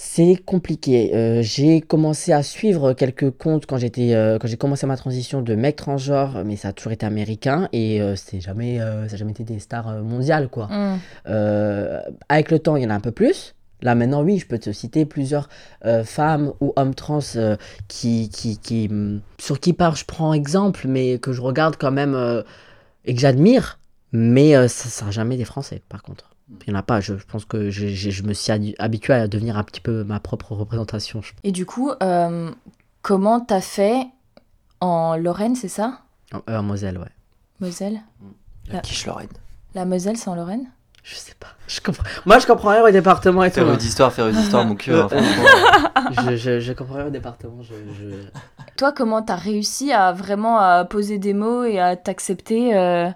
c'est 0.00 0.36
compliqué. 0.36 1.10
Euh, 1.12 1.42
j'ai 1.42 1.80
commencé 1.80 2.32
à 2.32 2.44
suivre 2.44 2.92
quelques 2.92 3.32
comptes 3.32 3.66
quand 3.66 3.78
j'étais, 3.78 4.14
euh, 4.14 4.38
quand 4.38 4.46
j'ai 4.46 4.56
commencé 4.56 4.86
ma 4.86 4.96
transition 4.96 5.42
de 5.42 5.56
mec 5.56 5.74
transgenre, 5.74 6.44
mais 6.44 6.54
ça 6.54 6.68
a 6.68 6.72
toujours 6.72 6.92
été 6.92 7.04
américain 7.04 7.68
et 7.72 8.00
euh, 8.00 8.14
c'est 8.14 8.40
jamais, 8.40 8.78
ça 8.78 8.84
n'a 8.84 9.16
jamais 9.16 9.32
été 9.32 9.42
des 9.42 9.58
stars 9.58 10.04
mondiales 10.04 10.50
quoi. 10.50 10.68
Mm. 10.68 11.00
avec 12.28 12.52
le 12.52 12.60
temps, 12.60 12.76
il 12.76 12.84
y 12.84 12.86
en 12.86 12.90
a 12.90 12.94
un 12.94 13.00
peu 13.00 13.10
plus. 13.10 13.56
Là 13.82 13.96
maintenant, 13.96 14.22
oui, 14.22 14.38
je 14.38 14.46
peux 14.46 14.60
te 14.60 14.70
citer 14.70 15.04
plusieurs 15.04 15.48
femmes 16.04 16.52
ou 16.60 16.72
hommes 16.76 16.94
trans 16.94 17.18
qui, 17.88 18.28
qui, 18.28 18.58
qui, 18.58 18.88
sur 19.38 19.58
qui 19.58 19.72
part 19.72 19.96
je 19.96 20.04
prends 20.04 20.32
exemple, 20.32 20.86
mais 20.86 21.18
que 21.18 21.32
je 21.32 21.40
regarde 21.40 21.74
quand 21.76 21.90
même 21.90 22.44
et 23.04 23.14
que 23.16 23.20
j'admire. 23.20 23.80
Mais 24.12 24.68
ça 24.68 25.06
n'a 25.06 25.10
jamais 25.10 25.36
des 25.36 25.44
Français, 25.44 25.82
par 25.88 26.04
contre. 26.04 26.27
Il 26.50 26.72
n'y 26.72 26.76
en 26.76 26.78
a 26.78 26.82
pas. 26.82 27.00
Je, 27.00 27.14
pense 27.14 27.44
que 27.44 27.70
je, 27.70 27.88
je, 27.88 28.10
je, 28.10 28.22
me 28.22 28.32
suis 28.32 28.52
habitué 28.78 29.12
à 29.12 29.28
devenir 29.28 29.58
un 29.58 29.64
petit 29.64 29.80
peu 29.80 30.04
ma 30.04 30.18
propre 30.20 30.52
représentation. 30.52 31.20
Et 31.44 31.52
du 31.52 31.66
coup, 31.66 31.90
euh, 32.02 32.50
comment 33.02 33.40
t'as 33.40 33.60
fait 33.60 34.06
en 34.80 35.16
Lorraine, 35.16 35.56
c'est 35.56 35.68
ça? 35.68 36.00
En, 36.32 36.40
euh, 36.48 36.58
en, 36.58 36.62
Moselle, 36.62 36.98
ouais. 36.98 37.10
Moselle? 37.60 38.00
La, 38.68 38.74
la 38.74 38.80
quiche 38.80 39.06
Lorraine. 39.06 39.28
La 39.74 39.84
Moselle, 39.84 40.16
c'est 40.16 40.28
en 40.28 40.34
Lorraine? 40.34 40.70
Je 41.02 41.16
sais 41.16 41.34
pas. 41.38 41.48
Je 41.66 41.80
comprends... 41.80 42.04
Moi, 42.26 42.38
je 42.38 42.46
comprends 42.46 42.70
rien 42.70 42.82
au 42.82 42.90
département 42.90 43.44
et 43.44 43.50
tout. 43.50 43.56
Faire 43.56 43.76
d'histoire, 43.76 44.12
faire 44.12 44.30
d'histoire, 44.30 44.64
mon 44.64 44.74
cul. 44.74 44.92
Hein, 44.92 45.08
je, 46.30 46.36
je, 46.36 46.60
je, 46.60 46.72
comprends 46.72 46.96
rien 46.96 47.06
au 47.06 47.10
département. 47.10 47.62
Je, 47.62 47.74
je... 47.74 48.14
Toi, 48.76 48.92
comment 48.92 49.22
t'as 49.22 49.36
réussi 49.36 49.92
à 49.92 50.12
vraiment 50.12 50.58
à 50.58 50.84
poser 50.84 51.18
des 51.18 51.34
mots 51.34 51.64
et 51.64 51.78
à 51.78 51.96
t'accepter 51.96 52.76
euh 52.76 53.10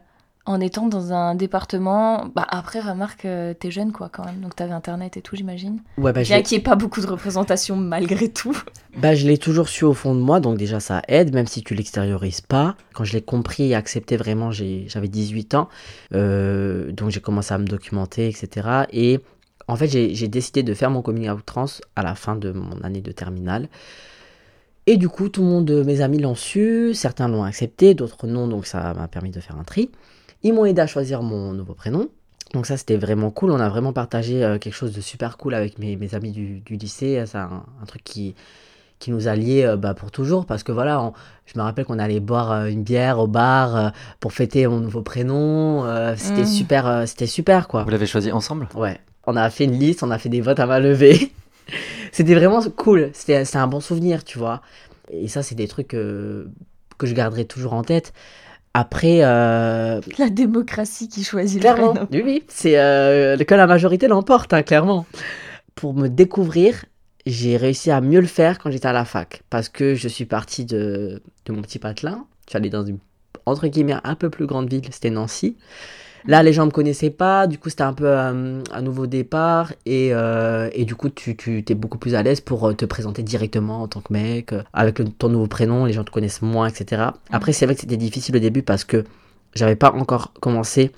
en 0.44 0.60
étant 0.60 0.88
dans 0.88 1.12
un 1.12 1.34
département. 1.34 2.26
Bah 2.34 2.46
après, 2.48 2.80
remarque, 2.80 3.24
euh, 3.24 3.54
t'es 3.54 3.70
jeune 3.70 3.92
quoi 3.92 4.08
quand 4.08 4.24
même, 4.24 4.40
donc 4.40 4.56
t'avais 4.56 4.72
internet 4.72 5.16
et 5.16 5.22
tout, 5.22 5.36
j'imagine. 5.36 5.78
Ouais, 5.98 6.12
bah, 6.12 6.22
Bien 6.22 6.42
qu'il 6.42 6.56
n'y 6.56 6.60
ait 6.60 6.64
pas 6.64 6.74
beaucoup 6.74 7.00
de 7.00 7.06
représentation 7.06 7.76
malgré 7.76 8.28
tout. 8.28 8.56
Bah, 8.98 9.14
je 9.14 9.26
l'ai 9.26 9.38
toujours 9.38 9.70
su 9.70 9.84
au 9.84 9.94
fond 9.94 10.14
de 10.14 10.20
moi, 10.20 10.38
donc 10.38 10.58
déjà 10.58 10.78
ça 10.78 11.00
aide, 11.08 11.32
même 11.32 11.46
si 11.46 11.62
tu 11.62 11.74
l'extériorises 11.74 12.42
pas. 12.42 12.76
Quand 12.92 13.04
je 13.04 13.14
l'ai 13.14 13.22
compris 13.22 13.70
et 13.70 13.74
accepté 13.74 14.18
vraiment, 14.18 14.50
j'avais 14.50 15.08
18 15.08 15.54
ans, 15.54 15.70
euh, 16.12 16.92
donc 16.92 17.08
j'ai 17.08 17.20
commencé 17.20 17.54
à 17.54 17.58
me 17.58 17.64
documenter, 17.64 18.28
etc. 18.28 18.84
Et 18.92 19.20
en 19.66 19.76
fait, 19.76 19.88
j'ai 19.88 20.28
décidé 20.28 20.62
de 20.62 20.74
faire 20.74 20.90
mon 20.90 21.00
coming 21.00 21.30
out 21.30 21.40
trans 21.46 21.64
à 21.96 22.02
la 22.02 22.14
fin 22.14 22.36
de 22.36 22.52
mon 22.52 22.82
année 22.82 23.00
de 23.00 23.12
terminale. 23.12 23.70
Et 24.86 24.98
du 24.98 25.08
coup, 25.08 25.30
tout 25.30 25.40
le 25.40 25.48
monde, 25.48 25.70
mes 25.86 26.02
amis 26.02 26.18
l'ont 26.18 26.34
su, 26.34 26.92
certains 26.92 27.28
l'ont 27.28 27.44
accepté, 27.44 27.94
d'autres 27.94 28.26
non, 28.26 28.46
donc 28.46 28.66
ça 28.66 28.92
m'a 28.92 29.08
permis 29.08 29.30
de 29.30 29.40
faire 29.40 29.56
un 29.58 29.64
tri. 29.64 29.90
Ils 30.42 30.52
m'ont 30.52 30.64
aidé 30.64 30.80
à 30.80 30.86
choisir 30.86 31.22
mon 31.22 31.52
nouveau 31.52 31.74
prénom. 31.74 32.08
Donc 32.52 32.66
ça, 32.66 32.76
c'était 32.76 32.96
vraiment 32.96 33.30
cool. 33.30 33.50
On 33.50 33.60
a 33.60 33.68
vraiment 33.68 33.92
partagé 33.92 34.44
euh, 34.44 34.58
quelque 34.58 34.74
chose 34.74 34.92
de 34.92 35.00
super 35.00 35.36
cool 35.36 35.54
avec 35.54 35.78
mes, 35.78 35.96
mes 35.96 36.14
amis 36.14 36.32
du, 36.32 36.60
du 36.60 36.76
lycée. 36.76 37.22
C'est 37.26 37.38
un, 37.38 37.64
un, 37.80 37.86
truc 37.86 38.02
qui, 38.04 38.34
qui 38.98 39.10
nous 39.10 39.28
a 39.28 39.36
liés 39.36 39.74
bah, 39.78 39.94
pour 39.94 40.10
toujours. 40.10 40.44
Parce 40.44 40.62
que 40.62 40.72
voilà, 40.72 41.12
je 41.46 41.58
me 41.58 41.62
rappelle 41.62 41.84
qu'on 41.84 41.98
allait 41.98 42.20
boire 42.20 42.66
une 42.66 42.82
bière 42.82 43.18
au 43.20 43.26
bar 43.26 43.92
pour 44.20 44.32
fêter 44.32 44.66
mon 44.66 44.80
nouveau 44.80 45.02
prénom. 45.02 45.86
c'était 46.16 46.42
mmh. 46.42 46.46
super, 46.46 47.02
c'était 47.06 47.26
super 47.26 47.68
quoi. 47.68 47.84
Vous 47.84 47.90
l'avez 47.90 48.06
choisi 48.06 48.30
ensemble? 48.32 48.68
Ouais. 48.74 49.00
On 49.26 49.36
a 49.36 49.48
fait 49.50 49.64
une 49.64 49.78
liste, 49.78 50.02
on 50.02 50.10
a 50.10 50.18
fait 50.18 50.28
des 50.28 50.40
votes 50.40 50.60
à 50.60 50.66
main 50.66 50.80
levée. 50.80 51.32
c'était 52.12 52.34
vraiment 52.34 52.60
cool. 52.76 53.10
C'était 53.14 53.44
un 53.54 53.66
bon 53.66 53.80
souvenir, 53.80 54.24
tu 54.24 54.38
vois. 54.38 54.60
Et 55.10 55.28
ça, 55.28 55.42
c'est 55.42 55.54
des 55.54 55.68
trucs 55.68 55.88
que 55.88 56.46
je 57.02 57.14
garderai 57.14 57.44
toujours 57.44 57.72
en 57.72 57.82
tête. 57.82 58.12
Après. 58.74 59.20
Euh, 59.22 60.00
la 60.18 60.30
démocratie 60.30 61.08
qui 61.08 61.24
choisit 61.24 61.60
clairement, 61.60 61.94
le 61.94 62.06
prénom. 62.06 62.08
Oui, 62.12 62.22
oui. 62.24 62.44
C'est 62.48 62.78
euh, 62.78 63.36
que 63.36 63.54
la 63.54 63.66
majorité 63.66 64.08
l'emporte, 64.08 64.52
hein, 64.52 64.62
clairement. 64.62 65.06
Pour 65.74 65.94
me 65.94 66.08
découvrir, 66.08 66.84
j'ai 67.26 67.56
réussi 67.56 67.90
à 67.90 68.00
mieux 68.00 68.20
le 68.20 68.26
faire 68.26 68.58
quand 68.58 68.70
j'étais 68.70 68.88
à 68.88 68.92
la 68.92 69.04
fac. 69.04 69.42
Parce 69.50 69.68
que 69.68 69.94
je 69.94 70.08
suis 70.08 70.24
parti 70.24 70.64
de, 70.64 71.22
de 71.46 71.52
mon 71.52 71.62
petit 71.62 71.78
patelin. 71.78 72.24
Je 72.46 72.50
suis 72.50 72.56
allé 72.56 72.70
dans 72.70 72.84
une, 72.84 72.98
entre 73.46 73.66
guillemets, 73.66 73.96
un 74.04 74.14
peu 74.14 74.30
plus 74.30 74.46
grande 74.46 74.70
ville, 74.70 74.82
c'était 74.90 75.10
Nancy. 75.10 75.56
Là, 76.26 76.42
les 76.42 76.52
gens 76.52 76.66
me 76.66 76.70
connaissaient 76.70 77.10
pas, 77.10 77.46
du 77.46 77.58
coup, 77.58 77.68
c'était 77.68 77.82
un 77.82 77.92
peu 77.92 78.06
euh, 78.06 78.62
un 78.72 78.82
nouveau 78.82 79.06
départ, 79.06 79.72
et, 79.86 80.10
euh, 80.12 80.70
et 80.72 80.84
du 80.84 80.94
coup, 80.94 81.08
tu, 81.08 81.36
tu 81.36 81.64
es 81.66 81.74
beaucoup 81.74 81.98
plus 81.98 82.14
à 82.14 82.22
l'aise 82.22 82.40
pour 82.40 82.68
euh, 82.68 82.74
te 82.74 82.84
présenter 82.84 83.22
directement 83.22 83.82
en 83.82 83.88
tant 83.88 84.00
que 84.00 84.12
mec, 84.12 84.54
avec 84.72 85.00
ton 85.18 85.28
nouveau 85.28 85.48
prénom, 85.48 85.84
les 85.84 85.92
gens 85.92 86.04
te 86.04 86.10
connaissent 86.10 86.42
moins, 86.42 86.68
etc. 86.68 87.02
Après, 87.30 87.52
c'est 87.52 87.66
vrai 87.66 87.74
que 87.74 87.80
c'était 87.80 87.96
difficile 87.96 88.36
au 88.36 88.40
début 88.40 88.62
parce 88.62 88.84
que 88.84 89.04
j'avais 89.54 89.76
pas 89.76 89.92
encore 89.92 90.32
commencé 90.40 90.92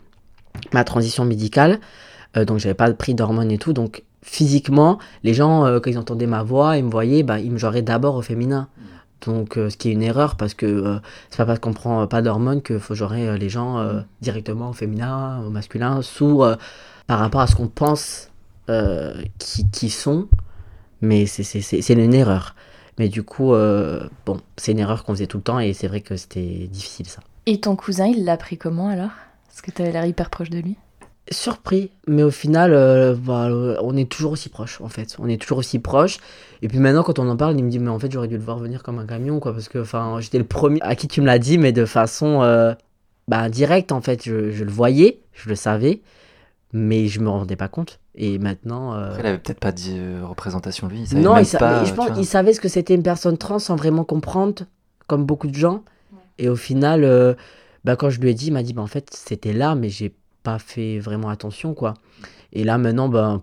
ma 0.73 0.85
transition 0.85 1.25
médicale, 1.25 1.81
donc 2.37 2.59
j'avais 2.59 2.75
pas 2.75 2.93
pris 2.93 3.15
d'hormones 3.15 3.51
et 3.51 3.59
tout, 3.59 3.73
donc 3.73 4.05
physiquement, 4.23 4.99
les 5.25 5.35
gens, 5.35 5.65
quand 5.81 5.91
ils 5.91 5.99
entendaient 5.99 6.27
ma 6.27 6.43
voix, 6.43 6.77
ils 6.77 6.85
me 6.85 6.91
voyaient, 6.91 7.23
bah, 7.23 7.41
ils 7.41 7.51
me 7.51 7.59
genraient 7.59 7.83
d'abord 7.83 8.15
au 8.15 8.23
féminin. 8.23 8.69
Donc, 9.27 9.57
euh, 9.57 9.71
ce 9.71 9.77
qui 9.77 9.89
est 9.89 9.93
une 9.93 10.03
erreur 10.03 10.37
parce 10.37 10.55
que 10.55 10.67
euh, 10.67 10.99
c'est 11.31 11.39
pas 11.39 11.47
parce 11.47 11.59
qu'on 11.59 11.73
prend 11.73 12.07
pas 12.07 12.23
d'hormones 12.23 12.63
qu'il 12.63 12.79
faut 12.79 12.95
gérer 12.95 13.29
euh, 13.29 13.37
les 13.37 13.49
gens 13.49 13.85
directement 14.21 14.71
au 14.71 14.73
féminin, 14.73 15.43
au 15.47 15.51
masculin, 15.51 16.03
sous 16.03 16.43
par 17.07 17.19
rapport 17.19 17.41
à 17.41 17.47
ce 17.47 17.57
qu'on 17.57 17.69
pense 17.69 18.31
qui, 19.39 19.71
qui, 19.71 19.91
sont. 19.91 20.29
Mais 21.01 21.27
c'est 21.27 21.91
une 21.91 22.15
erreur. 22.15 22.55
Mais 22.99 23.09
du 23.09 23.23
coup, 23.23 23.53
bon, 24.27 24.41
c'est 24.57 24.73
une 24.73 24.79
erreur 24.79 25.05
qu'on 25.05 25.15
faisait 25.15 25.27
tout 25.27 25.39
le 25.39 25.43
temps 25.43 25.59
et 25.59 25.73
c'est 25.73 25.89
vrai 25.89 26.01
que 26.01 26.17
c'était 26.17 26.69
difficile 26.71 27.07
ça. 27.07 27.21
Et 27.47 27.61
ton 27.61 27.77
cousin, 27.77 28.07
il 28.07 28.25
l'a 28.25 28.37
pris 28.37 28.57
comment 28.57 28.89
alors? 28.89 29.11
Parce 29.49 29.61
que 29.61 29.71
tu 29.71 29.83
avais 29.83 29.93
l'air 29.93 30.07
hyper 30.07 30.31
proche 30.31 30.51
de 30.51 30.59
lui 30.59 30.77
surpris, 31.31 31.91
mais 32.07 32.23
au 32.23 32.31
final, 32.31 32.73
euh, 32.75 33.15
bah, 33.15 33.49
on 33.83 33.97
est 33.97 34.11
toujours 34.11 34.33
aussi 34.33 34.49
proche 34.49 34.81
en 34.81 34.89
fait. 34.89 35.17
On 35.19 35.29
est 35.29 35.41
toujours 35.41 35.59
aussi 35.59 35.79
proche. 35.79 36.19
Et 36.63 36.69
puis 36.69 36.79
maintenant, 36.79 37.03
quand 37.03 37.19
on 37.19 37.29
en 37.29 37.37
parle, 37.37 37.59
il 37.59 37.65
me 37.65 37.71
dit, 37.71 37.79
mais 37.79 37.91
en 37.91 37.99
fait, 37.99 38.13
j'aurais 38.13 38.29
dû 38.29 38.37
le 38.37 38.43
voir 38.43 38.59
venir 38.59 38.83
comme 38.83 38.99
un 38.99 39.07
camion, 39.07 39.41
quoi, 39.41 39.53
parce 39.53 39.69
que 39.69 39.79
enfin, 39.79 40.19
j'étais 40.21 40.39
le 40.39 40.45
premier 40.45 40.81
à 40.83 40.95
qui 40.95 41.09
tu 41.09 41.21
me 41.21 41.27
l'as 41.27 41.39
dit, 41.39 41.59
mais 41.59 41.73
de 41.73 41.85
façon 41.85 42.43
euh, 42.43 42.75
bah, 43.29 43.49
directe 43.49 43.93
en 43.93 44.01
fait. 44.01 44.25
Je, 44.25 44.65
le 44.65 44.71
voyais, 44.71 45.21
je 45.33 45.49
le 45.49 45.55
savais, 45.55 46.03
mais 46.73 47.07
je 47.07 47.21
me 47.21 47.29
rendais 47.29 47.57
pas 47.57 47.69
compte. 47.69 48.01
Et 48.15 48.39
maintenant. 48.39 48.95
Euh... 48.95 49.17
il 49.19 49.27
avait 49.27 49.39
peut-être 49.39 49.61
pas 49.61 49.73
dit 49.73 49.97
euh, 49.97 50.25
représentation 50.25 50.89
lui. 50.89 51.07
non, 51.15 51.39
il, 51.39 51.47
pas, 51.59 51.85
je 51.85 51.93
pense 51.95 52.11
il 52.17 52.27
savait 52.27 52.53
ce 52.53 52.61
que 52.61 52.69
c'était 52.69 52.95
une 52.95 53.03
personne 53.03 53.39
trans 53.39 53.59
sans 53.59 53.77
vraiment 53.77 54.05
comprendre, 54.05 54.65
comme 55.07 55.25
beaucoup 55.25 55.47
de 55.47 55.55
gens. 55.55 55.83
Et 56.39 56.49
au 56.49 56.57
final, 56.57 57.37
bah, 57.85 57.97
quand 57.97 58.11
je 58.11 58.21
lui 58.21 58.31
ai 58.31 58.35
dit, 58.35 58.49
il 58.49 58.53
m'a 58.53 58.63
dit, 58.63 58.75
bah, 58.75 58.83
en 58.83 58.87
fait, 58.87 59.09
c'était 59.13 59.53
là, 59.53 59.75
mais 59.75 59.89
j'ai 59.89 60.15
pas 60.45 60.61
fait 60.61 61.01
vraiment 61.01 61.29
attention, 61.29 61.75
quoi. 61.75 61.95
Et 62.53 62.63
là, 62.63 62.79
maintenant, 62.79 63.09
ben, 63.09 63.41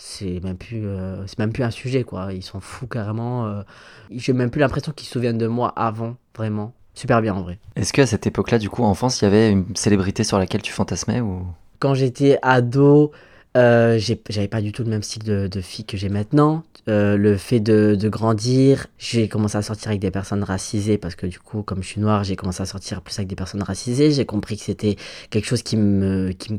c'est 0.00 0.40
même 0.42 0.56
plus 0.56 0.86
euh, 0.86 1.26
c'est 1.26 1.38
même 1.38 1.52
plus 1.52 1.62
un 1.62 1.70
sujet 1.70 2.04
quoi 2.04 2.32
ils 2.32 2.42
s'en 2.42 2.58
foutent 2.60 2.88
carrément 2.88 3.46
euh. 3.46 3.62
j'ai 4.10 4.32
même 4.32 4.50
plus 4.50 4.58
l'impression 4.60 4.92
qu'ils 4.92 5.06
se 5.06 5.12
souviennent 5.12 5.36
de 5.36 5.46
moi 5.46 5.74
avant 5.76 6.16
vraiment 6.34 6.72
super 6.94 7.20
bien 7.20 7.34
en 7.34 7.42
vrai 7.42 7.58
est-ce 7.76 7.92
qu'à 7.92 8.06
cette 8.06 8.26
époque 8.26 8.50
là 8.50 8.58
du 8.58 8.70
coup 8.70 8.82
en 8.82 8.94
France 8.94 9.20
il 9.20 9.24
y 9.24 9.28
avait 9.28 9.50
une 9.50 9.76
célébrité 9.76 10.24
sur 10.24 10.38
laquelle 10.38 10.62
tu 10.62 10.72
fantasmais 10.72 11.20
ou? 11.20 11.46
Quand 11.80 11.92
j'étais 11.92 12.38
ado 12.40 13.12
euh, 13.56 13.98
j'avais 14.28 14.48
pas 14.48 14.60
du 14.60 14.72
tout 14.72 14.84
le 14.84 14.90
même 14.90 15.02
style 15.02 15.24
de, 15.24 15.60
fille 15.60 15.84
que 15.84 15.96
j'ai 15.96 16.08
maintenant. 16.08 16.62
Euh, 16.88 17.16
le 17.16 17.36
fait 17.36 17.60
de, 17.60 18.08
grandir, 18.08 18.86
j'ai 18.98 19.28
commencé 19.28 19.56
à 19.56 19.62
sortir 19.62 19.88
avec 19.88 20.00
des 20.00 20.10
personnes 20.10 20.42
racisées 20.42 20.98
parce 20.98 21.14
que 21.14 21.26
du 21.26 21.38
coup, 21.38 21.62
comme 21.62 21.82
je 21.82 21.88
suis 21.88 22.00
noire, 22.00 22.24
j'ai 22.24 22.36
commencé 22.36 22.62
à 22.62 22.66
sortir 22.66 23.02
plus 23.02 23.18
avec 23.18 23.28
des 23.28 23.36
personnes 23.36 23.62
racisées. 23.62 24.12
J'ai 24.12 24.26
compris 24.26 24.56
que 24.56 24.62
c'était 24.62 24.96
quelque 25.30 25.46
chose 25.46 25.62
qui 25.62 25.76
me, 25.76 26.30
qui, 26.32 26.54
me, 26.54 26.58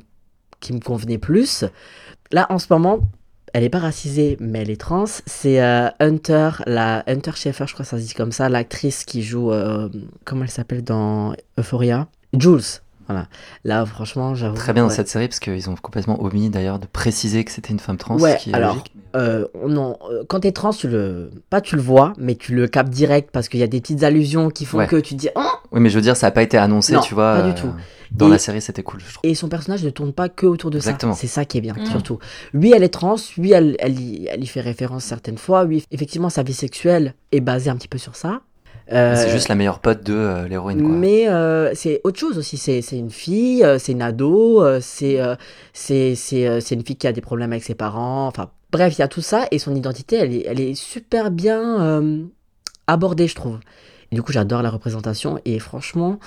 qui 0.60 0.74
me 0.74 0.80
convenait 0.80 1.18
plus. 1.18 1.64
Là, 2.32 2.48
en 2.50 2.60
ce 2.60 2.68
moment, 2.70 3.00
elle 3.54 3.64
est 3.64 3.70
pas 3.70 3.80
racisée, 3.80 4.38
mais 4.40 4.60
elle 4.60 4.70
est 4.70 4.80
trans. 4.80 5.06
C'est 5.26 5.62
euh, 5.62 5.90
Hunter, 6.00 6.52
la 6.66 7.04
Hunter 7.08 7.32
Schaeffer, 7.36 7.66
je 7.68 7.74
crois 7.74 7.86
que 7.86 7.90
ça 7.90 8.00
se 8.00 8.06
dit 8.06 8.14
comme 8.14 8.32
ça, 8.32 8.50
l'actrice 8.50 9.06
qui 9.06 9.24
joue, 9.24 9.52
comment 10.26 10.44
elle 10.44 10.52
s'appelle 10.52 10.84
dans 10.84 11.34
Euphoria? 11.58 12.08
Jules. 12.34 12.82
Voilà. 13.12 13.27
Là, 13.63 13.86
franchement, 13.86 14.36
j'avoue. 14.36 14.56
Très 14.56 14.74
bien 14.74 14.84
dans 14.84 14.89
cette 14.89 15.08
série, 15.08 15.27
parce 15.27 15.39
qu'ils 15.39 15.70
ont 15.70 15.75
complètement 15.75 16.22
omis 16.24 16.50
d'ailleurs 16.50 16.80
de 16.80 16.88
préciser 16.88 17.44
que 17.44 17.51
c'était 17.51 17.72
une 17.72 17.80
femme 17.80 17.98
trans. 17.98 18.18
Ouais, 18.18 18.38
alors, 18.53 18.84
euh, 19.15 19.48
non, 19.68 19.98
euh, 20.10 20.24
quand 20.27 20.41
t'es 20.41 20.51
trans, 20.51 20.72
tu 20.72 20.88
le. 20.88 21.32
Pas 21.50 21.62
tu 21.62 21.75
le 21.75 21.82
vois, 21.82 22.13
mais 22.18 22.36
tu 22.36 22.56
le 22.56 22.68
captes 22.68 22.91
direct 22.91 23.30
parce 23.32 23.50
qu'il 23.50 23.60
y 23.60 23.63
a 23.63 23.68
des 23.68 23.82
petites 23.82 24.03
allusions 24.03 24.50
qui 24.50 24.65
font 24.65 24.86
que 24.86 24.98
tu 24.98 25.15
dis. 25.15 25.30
Oh 25.36 25.41
oui, 25.72 25.80
mais 25.80 25.89
je 25.89 25.96
veux 25.96 26.01
dire, 26.01 26.15
ça 26.15 26.27
n'a 26.27 26.32
pas 26.32 26.44
été 26.44 26.58
annoncé, 26.58 26.96
tu 27.03 27.13
vois. 27.13 27.36
Pas 27.36 27.50
du 27.50 27.53
tout. 27.53 27.72
Dans 28.12 28.27
la 28.27 28.38
série, 28.38 28.62
c'était 28.62 28.84
cool, 28.84 29.00
je 29.00 29.13
trouve. 29.13 29.30
Et 29.30 29.36
son 29.36 29.48
personnage 29.48 29.84
ne 29.84 29.89
tourne 29.89 30.12
pas 30.12 30.27
que 30.27 30.46
autour 30.46 30.70
de 30.70 30.77
Exactement. 30.77 31.13
ça. 31.13 31.22
C'est 31.22 31.27
ça 31.27 31.46
qui 31.46 31.58
est 31.58 31.62
bien, 31.62 31.74
mm. 31.74 31.86
surtout. 31.86 32.20
Lui, 32.53 32.74
elle 32.74 32.84
est 32.84 32.89
trans, 32.89 33.15
lui, 33.38 33.51
elle, 33.51 33.77
elle, 33.80 33.96
elle, 34.27 34.44
y 34.44 34.48
fait 34.48 34.60
référence 34.60 35.06
certaines 35.06 35.38
fois. 35.38 35.63
Oui, 35.63 35.86
effectivement, 35.91 36.30
sa 36.30 36.44
vie 36.44 36.53
sexuelle 36.53 37.13
est 37.32 37.39
basée 37.39 37.70
un 37.70 37.75
petit 37.77 37.88
peu 37.88 37.98
sur 37.98 38.18
ça. 38.18 38.41
Euh, 38.92 39.16
c'est 39.16 39.30
juste 39.30 39.48
la 39.48 39.56
meilleure 39.56 39.80
pote 39.80 40.04
de 40.04 40.14
euh, 40.14 40.48
l'héroïne. 40.48 40.82
Mais 40.82 41.28
euh, 41.28 41.74
c'est 41.76 42.02
autre 42.04 42.20
chose 42.20 42.38
aussi. 42.38 42.58
C'est 42.58 42.82
une 42.92 43.12
fille, 43.12 43.66
c'est 43.80 43.92
une 43.92 44.02
ado, 44.02 44.64
c'est 44.82 45.20
c'est 45.74 46.72
une 46.72 46.86
fille 46.86 46.98
qui 46.98 47.08
a 47.08 47.14
des 47.14 47.22
problèmes 47.22 47.52
avec 47.52 47.64
ses 47.64 47.76
parents. 47.76 48.28
Enfin, 48.28 48.50
bref, 48.72 48.98
il 48.98 49.00
y 49.00 49.04
a 49.04 49.08
tout 49.08 49.22
ça. 49.22 49.48
Et 49.52 49.60
son 49.60 49.76
identité, 49.76 50.18
elle 50.18 50.34
est, 50.34 50.46
elle 50.46 50.60
est 50.60 50.76
super 50.76 51.32
bien 51.32 52.30
abordée, 52.88 53.28
je 53.28 53.36
trouve. 53.36 53.60
Et 54.12 54.16
du 54.16 54.22
coup, 54.22 54.34
j'adore 54.34 54.62
la 54.62 54.70
représentation. 54.70 55.40
Et 55.46 55.60
franchement, 55.60 56.20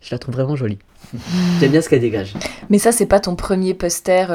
je 0.00 0.08
la 0.10 0.18
trouve 0.18 0.34
vraiment 0.34 0.56
jolie. 0.56 0.78
J'aime 1.60 1.70
bien 1.70 1.80
ce 1.80 1.88
qu'elle 1.88 2.00
dégage. 2.00 2.34
Mais 2.70 2.78
ça, 2.78 2.90
c'est 2.90 3.06
pas 3.06 3.20
ton 3.20 3.36
premier 3.36 3.74
poster, 3.74 4.26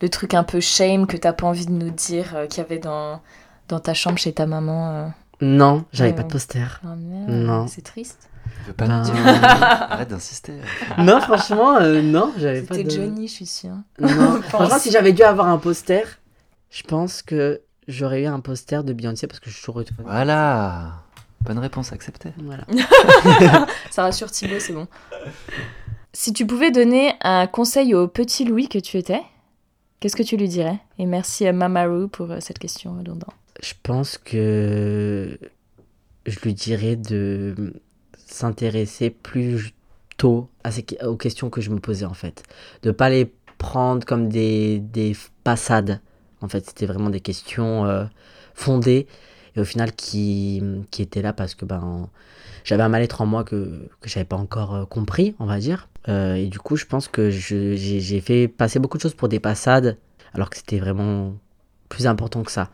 le 0.00 0.08
truc 0.08 0.34
un 0.34 0.42
peu 0.42 0.60
shame 0.60 1.06
que 1.06 1.16
t'as 1.16 1.32
pas 1.32 1.46
envie 1.46 1.66
de 1.66 1.72
nous 1.72 1.90
dire 1.90 2.34
qu'il 2.48 2.62
y 2.62 2.66
avait 2.66 2.78
dans, 2.78 3.20
dans 3.68 3.78
ta 3.78 3.94
chambre 3.94 4.18
chez 4.18 4.32
ta 4.32 4.46
maman 4.46 5.12
non, 5.42 5.84
j'avais 5.92 6.12
pas 6.12 6.22
de 6.22 6.32
poster. 6.32 6.80
Oh, 6.84 6.94
non. 6.96 7.66
C'est 7.66 7.82
triste. 7.82 8.30
Tu 8.60 8.68
veux 8.68 8.72
pas 8.74 8.86
ben... 8.86 9.02
dire 9.02 9.14
Arrête 9.26 10.08
d'insister. 10.08 10.52
non, 10.98 11.20
franchement, 11.20 11.78
euh, 11.78 12.00
non, 12.00 12.32
j'avais 12.38 12.62
pas 12.62 12.76
de... 12.76 12.82
C'était 12.82 12.94
Johnny, 12.94 13.26
je 13.26 13.32
suis 13.32 13.46
sûre. 13.46 13.74
Non, 13.98 14.40
franchement, 14.48 14.78
si 14.78 14.92
j'avais 14.92 15.12
dû 15.12 15.24
avoir 15.24 15.48
un 15.48 15.58
poster, 15.58 16.20
je 16.70 16.84
pense 16.84 17.22
que 17.22 17.60
j'aurais 17.88 18.22
eu 18.22 18.26
un 18.26 18.38
poster 18.38 18.84
de 18.84 18.92
Beyoncé 18.92 19.26
parce 19.26 19.40
que 19.40 19.50
je 19.50 19.56
suis 19.56 19.64
toujours 19.64 19.82
Voilà 20.04 20.92
Bonne 21.40 21.58
réponse 21.58 21.92
acceptée. 21.92 22.32
Voilà. 22.38 22.64
Ça 23.90 24.02
rassure 24.02 24.30
Thibaut, 24.30 24.60
c'est 24.60 24.72
bon. 24.72 24.86
Si 26.12 26.32
tu 26.32 26.46
pouvais 26.46 26.70
donner 26.70 27.14
un 27.20 27.48
conseil 27.48 27.96
au 27.96 28.06
petit 28.06 28.44
Louis 28.44 28.68
que 28.68 28.78
tu 28.78 28.96
étais, 28.96 29.22
qu'est-ce 29.98 30.14
que 30.14 30.22
tu 30.22 30.36
lui 30.36 30.46
dirais? 30.46 30.78
Et 31.00 31.06
merci 31.06 31.48
à 31.48 31.52
Mamaru 31.52 32.06
pour 32.06 32.30
euh, 32.30 32.36
cette 32.38 32.60
question 32.60 32.96
redondante 32.96 33.34
je 33.62 33.74
pense 33.82 34.18
que 34.18 35.38
je 36.26 36.40
lui 36.40 36.54
dirais 36.54 36.96
de 36.96 37.74
s'intéresser 38.16 39.10
plus 39.10 39.74
tôt 40.16 40.48
à 40.64 40.70
ces, 40.70 40.84
aux 41.04 41.16
questions 41.16 41.50
que 41.50 41.60
je 41.60 41.70
me 41.70 41.78
posais 41.78 42.04
en 42.04 42.14
fait. 42.14 42.42
De 42.82 42.90
pas 42.90 43.08
les 43.08 43.32
prendre 43.58 44.04
comme 44.04 44.28
des, 44.28 44.80
des 44.80 45.16
passades. 45.44 46.00
En 46.40 46.48
fait, 46.48 46.66
c'était 46.66 46.86
vraiment 46.86 47.10
des 47.10 47.20
questions 47.20 47.86
euh, 47.86 48.04
fondées 48.54 49.06
et 49.54 49.60
au 49.60 49.64
final 49.64 49.92
qui, 49.92 50.62
qui 50.90 51.02
étaient 51.02 51.22
là 51.22 51.32
parce 51.32 51.54
que 51.54 51.64
ben, 51.64 52.08
j'avais 52.64 52.82
un 52.82 52.88
mal-être 52.88 53.20
en 53.20 53.26
moi 53.26 53.44
que, 53.44 53.88
que 54.00 54.08
j'avais 54.08 54.24
pas 54.24 54.36
encore 54.36 54.74
euh, 54.74 54.84
compris, 54.84 55.36
on 55.38 55.46
va 55.46 55.58
dire. 55.58 55.88
Euh, 56.08 56.34
et 56.34 56.46
du 56.46 56.58
coup, 56.58 56.76
je 56.76 56.86
pense 56.86 57.06
que 57.06 57.30
j'ai 57.30 58.20
fait 58.20 58.48
passer 58.48 58.80
beaucoup 58.80 58.96
de 58.96 59.02
choses 59.02 59.14
pour 59.14 59.28
des 59.28 59.40
passades 59.40 59.96
alors 60.34 60.50
que 60.50 60.56
c'était 60.56 60.78
vraiment 60.78 61.34
plus 61.88 62.06
important 62.06 62.42
que 62.42 62.50
ça. 62.50 62.70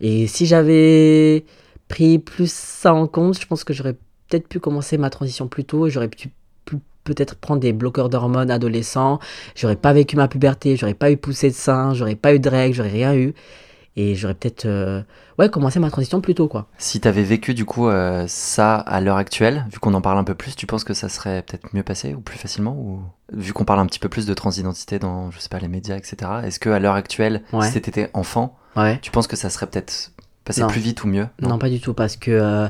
Et 0.00 0.26
si 0.26 0.46
j'avais 0.46 1.44
pris 1.88 2.18
plus 2.18 2.50
ça 2.50 2.92
en 2.94 3.06
compte, 3.06 3.40
je 3.40 3.46
pense 3.46 3.64
que 3.64 3.72
j'aurais 3.72 3.94
peut-être 4.28 4.48
pu 4.48 4.60
commencer 4.60 4.98
ma 4.98 5.08
transition 5.08 5.46
plus 5.46 5.64
tôt 5.64 5.88
j'aurais 5.88 6.08
pu 6.08 6.30
peut-être 7.06 7.36
prendre 7.36 7.60
des 7.60 7.72
bloqueurs 7.72 8.10
d'hormones 8.10 8.50
adolescents. 8.50 9.18
J'aurais 9.54 9.76
pas 9.76 9.94
vécu 9.94 10.16
ma 10.16 10.28
puberté, 10.28 10.76
j'aurais 10.76 10.94
pas 10.94 11.10
eu 11.10 11.16
poussé 11.16 11.48
de 11.48 11.54
sein, 11.54 11.94
j'aurais 11.94 12.16
pas 12.16 12.34
eu 12.34 12.40
de 12.40 12.48
règles, 12.48 12.74
j'aurais 12.74 12.90
rien 12.90 13.14
eu. 13.14 13.32
Et 13.98 14.14
j'aurais 14.14 14.34
peut-être 14.34 14.66
euh, 14.66 15.00
ouais, 15.38 15.48
commencé 15.48 15.80
ma 15.80 15.88
transition 15.88 16.20
plus 16.20 16.34
tôt, 16.34 16.48
quoi. 16.48 16.66
Si 16.76 17.00
t'avais 17.00 17.22
vécu 17.22 17.54
du 17.54 17.64
coup 17.64 17.88
euh, 17.88 18.26
ça 18.28 18.74
à 18.76 19.00
l'heure 19.00 19.16
actuelle, 19.16 19.64
vu 19.72 19.78
qu'on 19.78 19.94
en 19.94 20.02
parle 20.02 20.18
un 20.18 20.24
peu 20.24 20.34
plus, 20.34 20.54
tu 20.54 20.66
penses 20.66 20.84
que 20.84 20.92
ça 20.92 21.08
serait 21.08 21.40
peut-être 21.42 21.74
mieux 21.74 21.82
passé 21.82 22.12
ou 22.12 22.20
plus 22.20 22.36
facilement 22.36 22.72
ou 22.72 23.00
vu 23.32 23.54
qu'on 23.54 23.64
parle 23.64 23.80
un 23.80 23.86
petit 23.86 23.98
peu 23.98 24.10
plus 24.10 24.26
de 24.26 24.34
transidentité 24.34 24.98
dans 24.98 25.30
je 25.30 25.38
sais 25.38 25.48
pas 25.48 25.60
les 25.60 25.68
médias 25.68 25.96
etc. 25.96 26.30
Est-ce 26.44 26.60
que 26.60 26.68
à 26.68 26.78
l'heure 26.78 26.94
actuelle, 26.94 27.42
si 27.62 27.80
t'étais 27.80 28.10
enfant, 28.12 28.58
Ouais. 28.76 28.98
Tu 29.02 29.10
penses 29.10 29.26
que 29.26 29.36
ça 29.36 29.50
serait 29.50 29.66
peut-être 29.66 30.12
Passer 30.44 30.64
plus 30.68 30.80
vite 30.80 31.02
ou 31.02 31.08
mieux? 31.08 31.26
Non, 31.42 31.58
pas 31.58 31.68
du 31.68 31.80
tout, 31.80 31.92
parce 31.92 32.16
que 32.16 32.68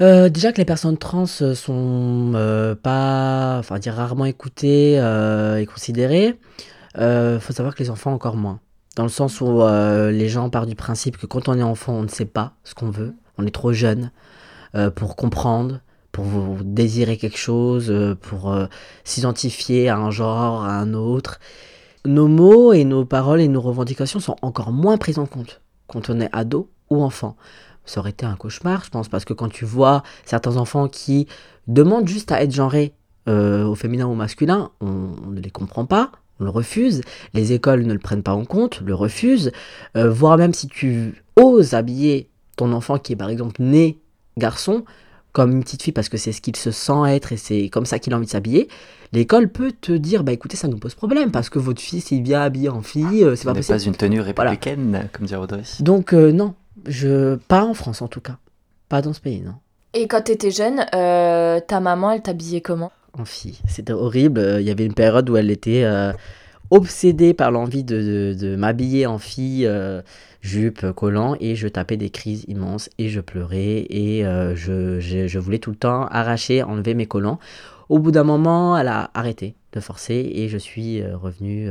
euh, 0.00 0.28
déjà 0.28 0.52
que 0.52 0.58
les 0.58 0.64
personnes 0.64 0.96
trans 0.96 1.26
sont 1.26 2.76
pas, 2.80 3.56
enfin 3.58 3.78
dire 3.80 3.94
rarement 3.94 4.24
écoutées 4.24 4.94
et 4.94 5.66
considérées, 5.66 6.38
il 6.96 7.38
faut 7.40 7.52
savoir 7.52 7.74
que 7.74 7.82
les 7.82 7.90
enfants 7.90 8.12
encore 8.12 8.36
moins. 8.36 8.60
Dans 8.94 9.02
le 9.02 9.08
sens 9.08 9.40
où 9.40 9.62
les 9.66 10.28
gens 10.28 10.48
partent 10.48 10.68
du 10.68 10.76
principe 10.76 11.16
que 11.16 11.26
quand 11.26 11.48
on 11.48 11.58
est 11.58 11.62
enfant, 11.64 11.94
on 11.94 12.02
ne 12.02 12.08
sait 12.08 12.24
pas 12.24 12.52
ce 12.62 12.74
qu'on 12.74 12.90
veut, 12.90 13.14
on 13.36 13.44
est 13.44 13.54
trop 13.54 13.72
jeune 13.72 14.12
pour 14.94 15.16
comprendre, 15.16 15.80
pour 16.12 16.24
vous 16.24 16.58
désirer 16.62 17.16
quelque 17.16 17.38
chose, 17.38 17.92
pour 18.20 18.56
s'identifier 19.02 19.88
à 19.88 19.96
un 19.96 20.12
genre, 20.12 20.64
à 20.64 20.78
un 20.78 20.94
autre 20.94 21.40
nos 22.06 22.28
mots 22.28 22.72
et 22.72 22.84
nos 22.84 23.04
paroles 23.04 23.40
et 23.40 23.48
nos 23.48 23.60
revendications 23.60 24.20
sont 24.20 24.36
encore 24.42 24.72
moins 24.72 24.96
prises 24.98 25.18
en 25.18 25.26
compte 25.26 25.60
quand 25.86 26.10
on 26.10 26.20
est 26.20 26.28
ado 26.32 26.68
ou 26.90 27.02
enfant. 27.02 27.36
Ça 27.84 28.00
aurait 28.00 28.10
été 28.10 28.24
un 28.24 28.36
cauchemar, 28.36 28.84
je 28.84 28.90
pense, 28.90 29.08
parce 29.08 29.24
que 29.24 29.32
quand 29.32 29.48
tu 29.48 29.64
vois 29.64 30.02
certains 30.24 30.56
enfants 30.56 30.88
qui 30.88 31.26
demandent 31.66 32.08
juste 32.08 32.32
à 32.32 32.42
être 32.42 32.52
genrés 32.52 32.94
euh, 33.28 33.64
au 33.64 33.74
féminin 33.74 34.06
ou 34.06 34.12
au 34.12 34.16
masculin, 34.16 34.70
on, 34.80 35.30
ne 35.30 35.40
les 35.40 35.50
comprend 35.50 35.84
pas, 35.84 36.10
on 36.40 36.44
le 36.44 36.50
refuse, 36.50 37.02
les 37.32 37.52
écoles 37.52 37.84
ne 37.84 37.92
le 37.92 37.98
prennent 37.98 38.22
pas 38.22 38.34
en 38.34 38.44
compte, 38.44 38.80
le 38.80 38.94
refusent, 38.94 39.52
euh, 39.96 40.10
voire 40.10 40.36
même 40.38 40.54
si 40.54 40.66
tu 40.66 41.22
oses 41.36 41.74
habiller 41.74 42.30
ton 42.56 42.72
enfant 42.72 42.98
qui 42.98 43.12
est 43.12 43.16
par 43.16 43.28
exemple 43.28 43.62
né 43.62 43.98
garçon, 44.36 44.84
comme 45.32 45.52
une 45.52 45.64
petite 45.64 45.82
fille 45.82 45.92
parce 45.92 46.08
que 46.08 46.16
c'est 46.16 46.32
ce 46.32 46.40
qu'il 46.40 46.56
se 46.56 46.70
sent 46.70 47.02
être 47.08 47.32
et 47.32 47.36
c'est 47.36 47.68
comme 47.68 47.86
ça 47.86 47.98
qu'il 47.98 48.12
a 48.12 48.16
envie 48.16 48.26
de 48.26 48.30
s'habiller, 48.30 48.68
l'école 49.14 49.48
peut 49.48 49.72
te 49.72 49.92
dire 49.92 50.24
bah 50.24 50.32
écoutez 50.32 50.56
ça 50.56 50.68
nous 50.68 50.76
pose 50.76 50.94
problème 50.94 51.30
parce 51.30 51.48
que 51.48 51.58
votre 51.58 51.80
fils 51.80 52.12
est 52.12 52.20
bien 52.20 52.42
habillé 52.42 52.68
en 52.68 52.82
fille, 52.82 53.24
euh, 53.24 53.36
c'est 53.36 53.44
pas 53.44 53.54
possible. 53.54 53.78
pas 53.78 53.84
une 53.84 53.96
tenue 53.96 54.20
républicaine 54.20 55.08
comme 55.12 55.26
dirait 55.26 55.40
Audrey. 55.40 55.62
Donc 55.80 56.12
euh, 56.12 56.32
non, 56.32 56.54
je 56.86 57.36
pas 57.36 57.64
en 57.64 57.74
France 57.74 58.02
en 58.02 58.08
tout 58.08 58.20
cas, 58.20 58.36
pas 58.88 59.00
dans 59.00 59.12
ce 59.12 59.20
pays 59.20 59.40
non. 59.40 59.54
Et 59.94 60.08
quand 60.08 60.22
tu 60.22 60.32
étais 60.32 60.50
jeune, 60.50 60.84
euh, 60.94 61.60
ta 61.60 61.80
maman 61.80 62.10
elle 62.10 62.22
t'habillait 62.22 62.60
comment? 62.60 62.92
En 63.16 63.24
fille, 63.24 63.60
c'était 63.68 63.92
horrible. 63.92 64.56
Il 64.58 64.66
y 64.66 64.70
avait 64.70 64.84
une 64.84 64.94
période 64.94 65.30
où 65.30 65.36
elle 65.36 65.52
était 65.52 65.84
obsédée 66.70 67.34
par 67.34 67.50
l'envie 67.50 67.84
de, 67.84 68.56
m'habiller 68.56 69.06
en 69.06 69.18
fille, 69.18 69.66
euh, 69.66 70.02
jupe, 70.40 70.90
collant, 70.92 71.36
et 71.40 71.54
je 71.54 71.68
tapais 71.68 71.96
des 71.96 72.10
crises 72.10 72.44
immenses, 72.48 72.90
et 72.98 73.08
je 73.08 73.20
pleurais, 73.20 73.86
et 73.88 74.26
euh, 74.26 74.54
je, 74.56 75.38
voulais 75.38 75.58
tout 75.58 75.70
le 75.70 75.76
temps 75.76 76.06
arracher, 76.06 76.62
enlever 76.62 76.94
mes 76.94 77.06
collants. 77.06 77.38
Au 77.88 77.98
bout 77.98 78.10
d'un 78.10 78.24
moment, 78.24 78.76
elle 78.76 78.88
a 78.88 79.10
arrêté 79.14 79.54
de 79.72 79.80
forcer, 79.80 80.30
et 80.34 80.48
je 80.48 80.58
suis 80.58 81.02
euh, 81.02 81.16
revenu 81.16 81.70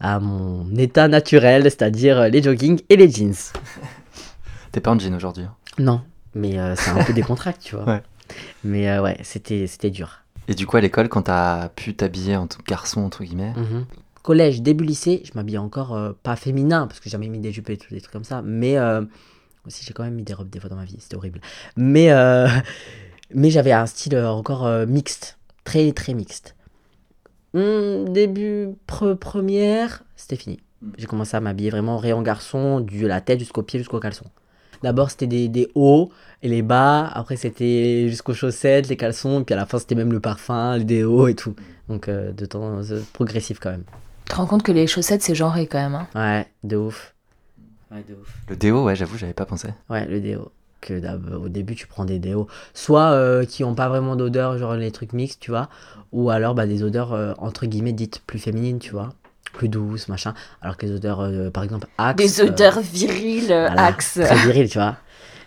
à 0.00 0.20
mon 0.20 0.74
état 0.76 1.08
naturel, 1.08 1.64
c'est-à-dire 1.64 2.28
les 2.28 2.42
joggings 2.42 2.80
et 2.88 2.96
les 2.96 3.10
jeans. 3.10 3.34
T'es 4.72 4.80
pas 4.80 4.92
en 4.92 4.98
jean 4.98 5.14
aujourd'hui 5.14 5.44
hein? 5.44 5.54
Non, 5.78 6.00
mais 6.34 6.56
c'est 6.76 6.90
un 6.90 7.04
peu 7.04 7.12
des 7.12 7.24
tu 7.60 7.76
vois. 7.76 8.00
Mais 8.64 8.98
ouais, 9.00 9.18
c'était 9.22 9.90
dur. 9.90 10.20
Et 10.46 10.54
du 10.54 10.66
coup, 10.66 10.76
à 10.76 10.80
l'école, 10.80 11.08
quand 11.08 11.22
t'as 11.22 11.68
pu 11.68 11.94
t'habiller 11.94 12.36
en 12.36 12.46
que 12.46 12.62
garçon, 12.64 13.00
entre 13.00 13.24
guillemets 13.24 13.54
mhm. 13.56 13.86
Collège, 14.22 14.60
début 14.60 14.84
lycée, 14.84 15.22
je 15.24 15.32
m'habillais 15.34 15.58
encore 15.58 15.94
euh, 15.94 16.12
pas 16.22 16.36
féminin, 16.36 16.86
parce 16.86 17.00
que 17.00 17.04
j'ai 17.04 17.10
jamais 17.10 17.28
mis 17.28 17.38
des 17.38 17.52
jupes 17.52 17.70
et 17.70 17.78
tout, 17.78 17.92
des 17.92 18.00
trucs 18.00 18.12
comme 18.12 18.24
ça, 18.24 18.42
mais 18.42 18.76
euh, 18.76 19.02
aussi 19.66 19.84
j'ai 19.84 19.94
quand 19.94 20.02
même 20.02 20.14
mis 20.14 20.22
des 20.22 20.34
robes 20.34 20.50
des 20.50 20.60
fois 20.60 20.68
dans 20.68 20.76
ma 20.76 20.84
vie, 20.84 20.96
c'était 21.00 21.16
horrible. 21.16 21.40
Mais, 21.76 22.10
euh, 22.10 22.46
mais 23.34 23.50
j'avais 23.50 23.72
un 23.72 23.86
style 23.86 24.16
encore 24.18 24.68
mixte, 24.86 25.38
très 25.64 25.92
très 25.92 26.14
mixte. 26.14 26.56
Hmm, 27.54 28.04
début 28.12 28.68
première, 28.86 30.04
c'était 30.16 30.36
fini. 30.36 30.60
J'ai 30.96 31.06
commencé 31.06 31.36
à 31.36 31.40
m'habiller 31.40 31.70
vraiment 31.70 31.98
rayon 31.98 32.22
garçon, 32.22 32.80
de 32.80 33.06
la 33.06 33.20
tête 33.20 33.38
jusqu'au 33.38 33.62
pied, 33.62 33.78
jusqu'au 33.78 34.00
caleçon. 34.00 34.26
D'abord, 34.82 35.10
c'était 35.10 35.26
des, 35.26 35.48
des, 35.48 35.68
hauts 35.74 36.10
et 36.42 36.48
les 36.48 36.62
bas. 36.62 37.06
Après, 37.08 37.36
c'était 37.36 38.08
jusqu'aux 38.08 38.32
chaussettes, 38.32 38.88
les 38.88 38.96
caleçons. 38.96 39.44
Puis 39.44 39.52
à 39.52 39.56
la 39.56 39.66
fin, 39.66 39.78
c'était 39.78 39.94
même 39.94 40.12
le 40.12 40.20
parfum, 40.20 40.76
les 40.78 40.84
déos 40.84 41.28
et 41.28 41.34
tout. 41.34 41.54
Donc, 41.88 42.08
euh, 42.08 42.32
de 42.32 42.46
temps 42.46 42.80
euh, 42.82 43.00
progressif 43.12 43.58
quand 43.60 43.70
même. 43.70 43.84
Tu 44.24 44.32
te 44.32 44.36
rends 44.36 44.46
compte 44.46 44.62
que 44.62 44.72
les 44.72 44.86
chaussettes, 44.86 45.22
c'est 45.22 45.34
genré 45.34 45.66
quand 45.66 45.78
même. 45.78 45.94
Hein? 45.94 46.08
Ouais, 46.14 46.46
de 46.64 46.76
ouf. 46.76 47.14
Ouais, 47.90 48.02
de 48.08 48.14
ouf. 48.14 48.34
Le 48.48 48.56
déo, 48.56 48.84
ouais, 48.84 48.96
j'avoue, 48.96 49.18
j'avais 49.18 49.34
pas 49.34 49.44
pensé. 49.44 49.68
Ouais, 49.90 50.06
le 50.06 50.20
déo. 50.20 50.50
Que 50.80 51.00
au 51.36 51.48
début, 51.48 51.74
tu 51.74 51.86
prends 51.86 52.04
des 52.04 52.18
déos. 52.18 52.46
Soit 52.74 53.10
euh, 53.10 53.44
qui 53.44 53.64
ont 53.64 53.74
pas 53.74 53.88
vraiment 53.88 54.16
d'odeur, 54.16 54.58
genre 54.58 54.74
les 54.74 54.90
trucs 54.90 55.12
mixtes, 55.12 55.40
tu 55.40 55.50
vois. 55.50 55.68
Ou 56.12 56.30
alors 56.30 56.54
bah, 56.54 56.66
des 56.66 56.82
odeurs, 56.82 57.36
entre 57.38 57.66
guillemets, 57.66 57.92
dites 57.92 58.22
plus 58.26 58.38
féminines, 58.38 58.78
tu 58.78 58.92
vois 58.92 59.10
plus 59.52 59.68
douce, 59.68 60.08
machin. 60.08 60.34
Alors 60.62 60.76
que 60.76 60.86
les 60.86 60.92
odeurs, 60.92 61.20
euh, 61.20 61.50
par 61.50 61.64
exemple, 61.64 61.86
Axe. 61.98 62.16
Des 62.16 62.42
odeurs 62.42 62.78
euh, 62.78 62.82
viriles, 62.82 63.52
Axe. 63.52 64.18
Très 64.22 64.36
viriles, 64.36 64.68
tu 64.68 64.78
vois. 64.78 64.96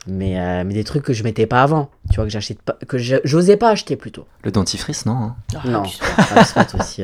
Mais, 0.05 0.39
euh, 0.39 0.63
mais 0.65 0.73
des 0.73 0.83
trucs 0.83 1.03
que 1.03 1.13
je 1.13 1.23
mettais 1.23 1.45
pas 1.45 1.63
avant, 1.63 1.89
tu 2.09 2.15
vois, 2.15 2.25
que 2.25 2.29
j'achète 2.29 2.61
pas, 2.61 2.73
que 2.87 2.97
j'osais 2.97 3.55
pas 3.55 3.69
acheter 3.69 3.95
plutôt. 3.95 4.27
Le 4.43 4.51
dentifrice, 4.51 5.05
non 5.05 5.13
hein? 5.13 5.35
Ah, 5.55 5.67
Non, 5.67 5.83
aussi, 6.79 7.03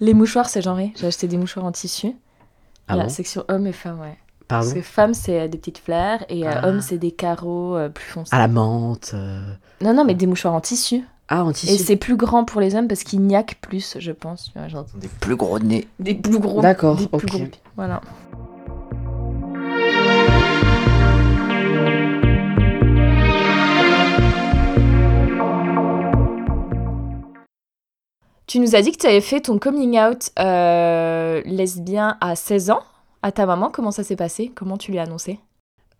Les 0.00 0.14
mouchoirs, 0.14 0.48
c'est 0.48 0.62
genré. 0.62 0.92
J'ai 0.96 1.08
acheté 1.08 1.26
des 1.26 1.36
mouchoirs 1.36 1.66
en 1.66 1.72
tissu. 1.72 2.14
Ah 2.86 2.96
la 2.96 3.08
section 3.08 3.44
hommes 3.48 3.66
et 3.66 3.72
femmes, 3.72 4.00
ouais. 4.00 4.18
Pardon 4.50 4.66
Parce 4.66 4.74
que 4.74 4.82
femmes, 4.82 5.14
c'est 5.14 5.48
des 5.48 5.56
petites 5.56 5.78
fleurs 5.78 6.24
et 6.28 6.46
ah. 6.46 6.66
hommes, 6.66 6.80
c'est 6.80 6.98
des 6.98 7.12
carreaux 7.12 7.78
plus 7.94 8.04
foncés. 8.04 8.34
À 8.34 8.38
la 8.38 8.48
menthe. 8.48 9.14
Non, 9.80 9.94
non, 9.94 10.04
mais 10.04 10.14
des 10.14 10.26
mouchoirs 10.26 10.52
en 10.52 10.60
tissu. 10.60 11.04
Ah, 11.32 11.44
en 11.44 11.52
Et 11.52 11.54
c'est 11.54 11.94
plus 11.94 12.16
grand 12.16 12.44
pour 12.44 12.60
les 12.60 12.74
hommes 12.74 12.88
parce 12.88 13.04
qu'ils 13.04 13.20
niaquent 13.20 13.58
plus, 13.60 13.96
je 14.00 14.10
pense. 14.10 14.52
Des 14.96 15.06
plus 15.06 15.36
gros 15.36 15.60
nez. 15.60 15.86
Des 16.00 16.14
plus 16.14 16.40
gros. 16.40 16.60
D'accord. 16.60 16.98
Voilà. 17.76 18.00
Tu 28.48 28.58
nous 28.58 28.74
as 28.74 28.82
dit 28.82 28.90
que 28.90 28.98
tu 28.98 29.06
avais 29.06 29.20
fait 29.20 29.42
ton 29.42 29.60
coming 29.60 30.00
out 30.00 30.30
euh, 30.40 31.40
lesbien 31.44 32.18
à 32.20 32.34
16 32.34 32.70
ans. 32.70 32.82
À 33.22 33.32
ta 33.32 33.44
maman, 33.44 33.70
comment 33.70 33.90
ça 33.90 34.02
s'est 34.02 34.16
passé? 34.16 34.50
Comment 34.54 34.78
tu 34.78 34.92
lui 34.92 34.98
as 34.98 35.02
annoncé? 35.02 35.38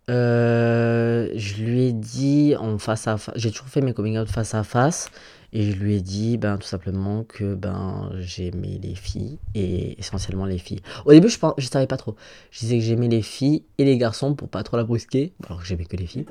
Euh, 0.09 1.29
je 1.35 1.63
lui 1.63 1.85
ai 1.85 1.93
dit 1.93 2.55
en 2.57 2.79
face 2.79 3.07
à 3.07 3.17
face, 3.17 3.35
j'ai 3.37 3.51
toujours 3.51 3.67
fait 3.67 3.81
mes 3.81 3.93
coming 3.93 4.17
out 4.17 4.27
face 4.27 4.55
à 4.55 4.63
face, 4.63 5.11
et 5.53 5.61
je 5.61 5.77
lui 5.77 5.95
ai 5.95 6.01
dit 6.01 6.37
ben, 6.37 6.57
tout 6.57 6.67
simplement 6.67 7.23
que 7.23 7.53
ben, 7.53 8.11
j'aimais 8.17 8.79
les 8.81 8.95
filles, 8.95 9.37
et 9.53 9.99
essentiellement 9.99 10.45
les 10.45 10.57
filles. 10.57 10.81
Au 11.05 11.11
début, 11.11 11.29
je 11.29 11.37
ne 11.45 11.51
je 11.59 11.67
savais 11.67 11.85
pas 11.85 11.97
trop. 11.97 12.15
Je 12.49 12.59
disais 12.61 12.79
que 12.79 12.83
j'aimais 12.83 13.07
les 13.07 13.21
filles 13.21 13.63
et 13.77 13.85
les 13.85 13.99
garçons 13.99 14.33
pour 14.33 14.49
pas 14.49 14.63
trop 14.63 14.77
la 14.77 14.83
brusquer, 14.83 15.33
alors 15.45 15.59
que 15.59 15.65
j'aimais 15.67 15.85
que 15.85 15.97
les 15.97 16.07
filles. 16.07 16.25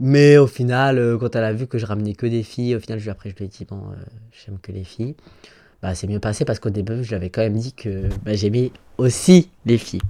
Mais 0.00 0.38
au 0.38 0.48
final, 0.48 0.98
euh, 0.98 1.18
quand 1.18 1.36
elle 1.36 1.44
a 1.44 1.52
vu 1.52 1.68
que 1.68 1.78
je 1.78 1.86
ramenais 1.86 2.14
que 2.14 2.26
des 2.26 2.42
filles, 2.42 2.74
au 2.74 2.80
final, 2.80 2.98
je, 2.98 3.10
après, 3.10 3.30
je 3.30 3.36
lui 3.36 3.44
ai 3.44 3.48
dit 3.48 3.64
bon, 3.64 3.92
euh, 3.92 3.96
j'aime 4.32 4.58
que 4.58 4.72
les 4.72 4.84
filles. 4.84 5.14
Bah, 5.82 5.94
c'est 5.94 6.06
mieux 6.06 6.20
passé 6.20 6.44
parce 6.44 6.58
qu'au 6.58 6.70
début, 6.70 7.02
je 7.02 7.08
lui 7.08 7.16
avais 7.16 7.30
quand 7.30 7.40
même 7.40 7.56
dit 7.56 7.72
que 7.72 8.08
bah, 8.24 8.34
j'aimais 8.34 8.70
aussi 8.98 9.48
les 9.64 9.78
filles. 9.78 10.02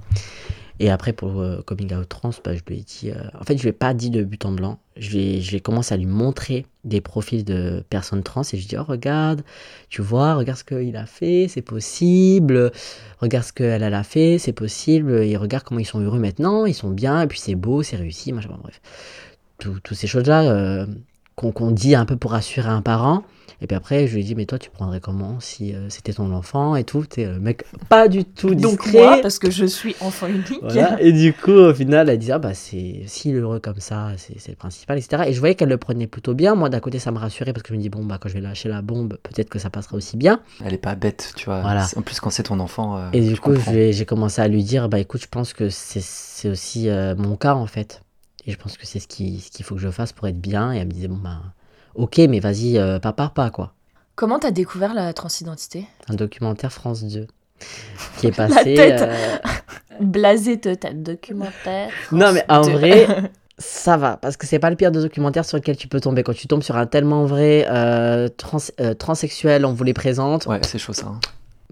Et 0.81 0.89
après, 0.89 1.13
pour 1.13 1.39
euh, 1.39 1.61
Coming 1.61 1.93
Out 1.93 2.09
Trans, 2.09 2.31
bah, 2.43 2.55
je 2.55 2.61
lui 2.67 2.79
ai 2.79 2.81
dit. 2.81 3.11
Euh, 3.11 3.21
en 3.39 3.43
fait, 3.43 3.55
je 3.55 3.61
lui 3.61 3.69
ai 3.69 3.73
pas 3.73 3.93
dit 3.93 4.09
de 4.09 4.23
but 4.23 4.43
en 4.45 4.51
blanc. 4.51 4.79
Je 4.97 5.11
vais, 5.11 5.39
je 5.39 5.51
vais 5.51 5.59
commencer 5.59 5.93
à 5.93 5.97
lui 5.97 6.07
montrer 6.07 6.65
des 6.83 7.01
profils 7.01 7.45
de 7.45 7.83
personnes 7.89 8.23
trans 8.23 8.41
et 8.41 8.57
je 8.57 8.61
lui 8.61 8.65
dit 8.65 8.77
Oh, 8.77 8.83
regarde, 8.83 9.43
tu 9.89 10.01
vois, 10.01 10.33
regarde 10.33 10.57
ce 10.57 10.63
qu'il 10.63 10.97
a 10.97 11.05
fait, 11.05 11.45
c'est 11.47 11.61
possible. 11.61 12.71
Regarde 13.19 13.45
ce 13.45 13.53
qu'elle 13.53 13.83
a 13.83 14.03
fait, 14.03 14.39
c'est 14.39 14.53
possible. 14.53 15.23
Et 15.23 15.37
regarde 15.37 15.63
comment 15.63 15.79
ils 15.79 15.85
sont 15.85 15.99
heureux 15.99 16.19
maintenant, 16.19 16.65
ils 16.65 16.73
sont 16.73 16.89
bien, 16.89 17.21
et 17.21 17.27
puis 17.27 17.39
c'est 17.39 17.55
beau, 17.55 17.83
c'est 17.83 17.97
réussi, 17.97 18.31
bref. 18.31 18.81
Toutes 19.59 19.93
ces 19.93 20.07
choses-là 20.07 20.51
euh, 20.51 20.87
qu'on 21.49 21.71
dit 21.71 21.95
un 21.95 22.05
peu 22.05 22.15
pour 22.15 22.31
rassurer 22.31 22.69
un 22.69 22.83
parent. 22.83 23.23
Et 23.63 23.67
puis 23.67 23.75
après, 23.75 24.07
je 24.07 24.15
lui 24.15 24.21
ai 24.21 24.23
dit, 24.23 24.33
mais 24.33 24.45
toi, 24.45 24.57
tu 24.57 24.71
prendrais 24.71 24.99
comment 24.99 25.39
si 25.39 25.75
euh, 25.75 25.87
c'était 25.89 26.13
ton 26.13 26.33
enfant 26.33 26.75
et 26.75 26.83
tout 26.83 27.05
T'es 27.05 27.25
le 27.25 27.39
mec 27.39 27.63
pas 27.89 28.07
du 28.07 28.25
tout 28.25 28.55
discret. 28.55 28.91
Donc 28.91 28.93
moi, 28.93 29.19
parce 29.21 29.37
que 29.37 29.51
je 29.51 29.65
suis 29.65 29.95
enfant 30.01 30.27
unique. 30.27 30.63
Et 30.99 31.11
du 31.11 31.31
coup, 31.31 31.51
au 31.51 31.73
final, 31.73 32.09
elle 32.09 32.17
dit, 32.17 32.31
ah 32.31 32.39
bah 32.39 32.55
c'est 32.55 33.03
si 33.05 33.31
heureux 33.31 33.59
comme 33.59 33.79
ça, 33.79 34.09
c'est 34.17 34.49
le 34.49 34.55
principal, 34.55 34.97
etc. 34.97 35.25
Et 35.27 35.33
je 35.33 35.39
voyais 35.39 35.53
qu'elle 35.53 35.69
le 35.69 35.77
prenait 35.77 36.07
plutôt 36.07 36.33
bien. 36.33 36.55
Moi, 36.55 36.69
d'un 36.69 36.79
côté, 36.79 36.97
ça 36.97 37.11
me 37.11 37.19
rassurait 37.19 37.53
parce 37.53 37.61
que 37.61 37.69
je 37.69 37.77
me 37.77 37.81
dis, 37.81 37.89
bon, 37.89 38.03
bah 38.03 38.17
quand 38.19 38.29
je 38.29 38.33
vais 38.33 38.41
lâcher 38.41 38.67
la 38.67 38.81
bombe, 38.81 39.19
peut-être 39.21 39.49
que 39.49 39.59
ça 39.59 39.69
passera 39.69 39.95
aussi 39.95 40.17
bien. 40.17 40.39
Elle 40.65 40.73
est 40.73 40.79
pas 40.79 40.95
bête, 40.95 41.33
tu 41.35 41.45
vois. 41.45 41.61
En 41.95 42.01
plus, 42.01 42.19
quand 42.19 42.31
c'est 42.31 42.43
ton 42.43 42.59
enfant. 42.59 42.97
Euh, 42.97 43.09
et 43.13 43.21
du 43.21 43.39
coup, 43.39 43.53
j'ai 43.71 44.05
commencé 44.05 44.41
à 44.41 44.47
lui 44.47 44.63
dire, 44.63 44.89
bah 44.89 44.97
écoute, 44.97 45.21
je 45.21 45.27
pense 45.27 45.53
que 45.53 45.69
c'est 45.69 46.49
aussi 46.49 46.89
euh, 46.89 47.15
mon 47.15 47.35
cas 47.35 47.53
en 47.53 47.67
fait. 47.67 48.01
Et 48.45 48.51
je 48.51 48.57
pense 48.57 48.77
que 48.77 48.85
c'est 48.85 48.99
ce 48.99 49.07
qu'il 49.07 49.41
ce 49.41 49.51
qu'il 49.51 49.65
faut 49.65 49.75
que 49.75 49.81
je 49.81 49.91
fasse 49.91 50.13
pour 50.13 50.27
être 50.27 50.39
bien. 50.39 50.73
Et 50.73 50.77
elle 50.77 50.87
me 50.87 50.91
disait, 50.91 51.07
bon, 51.07 51.17
bah 51.17 51.41
ok, 51.95 52.17
mais 52.29 52.39
vas-y, 52.39 52.77
euh, 52.77 52.99
pas 52.99 53.13
par 53.13 53.33
pas, 53.33 53.49
quoi. 53.49 53.73
Comment 54.15 54.39
t'as 54.39 54.51
découvert 54.51 54.93
la 54.93 55.13
transidentité? 55.13 55.87
Un 56.09 56.15
documentaire 56.15 56.71
France 56.71 57.03
2 57.03 57.27
qui 58.17 58.27
est 58.27 58.35
passé. 58.35 58.75
la 58.75 58.85
tête 58.85 59.01
euh... 59.01 59.37
Blasé 59.99 60.59
tête, 60.59 61.03
documentaire. 61.03 61.91
non, 62.11 62.31
mais 62.33 62.43
en 62.49 62.61
vrai, 62.61 63.07
ça 63.57 63.97
va, 63.97 64.17
parce 64.17 64.37
que 64.37 64.47
c'est 64.47 64.59
pas 64.59 64.69
le 64.69 64.75
pire 64.75 64.91
de 64.91 65.01
documentaire 65.01 65.45
sur 65.45 65.57
lequel 65.57 65.77
tu 65.77 65.87
peux 65.87 65.99
tomber. 65.99 66.23
Quand 66.23 66.33
tu 66.33 66.47
tombes 66.47 66.63
sur 66.63 66.75
un 66.75 66.87
tellement 66.87 67.25
vrai 67.25 67.67
euh, 67.69 68.27
trans, 68.29 68.57
euh, 68.79 68.93
transsexuel, 68.93 69.65
on 69.65 69.73
vous 69.73 69.83
les 69.83 69.93
présente. 69.93 70.45
Ouais, 70.47 70.59
c'est 70.63 70.79
chaud 70.79 70.93
ça. 70.93 71.07
Hein. 71.07 71.19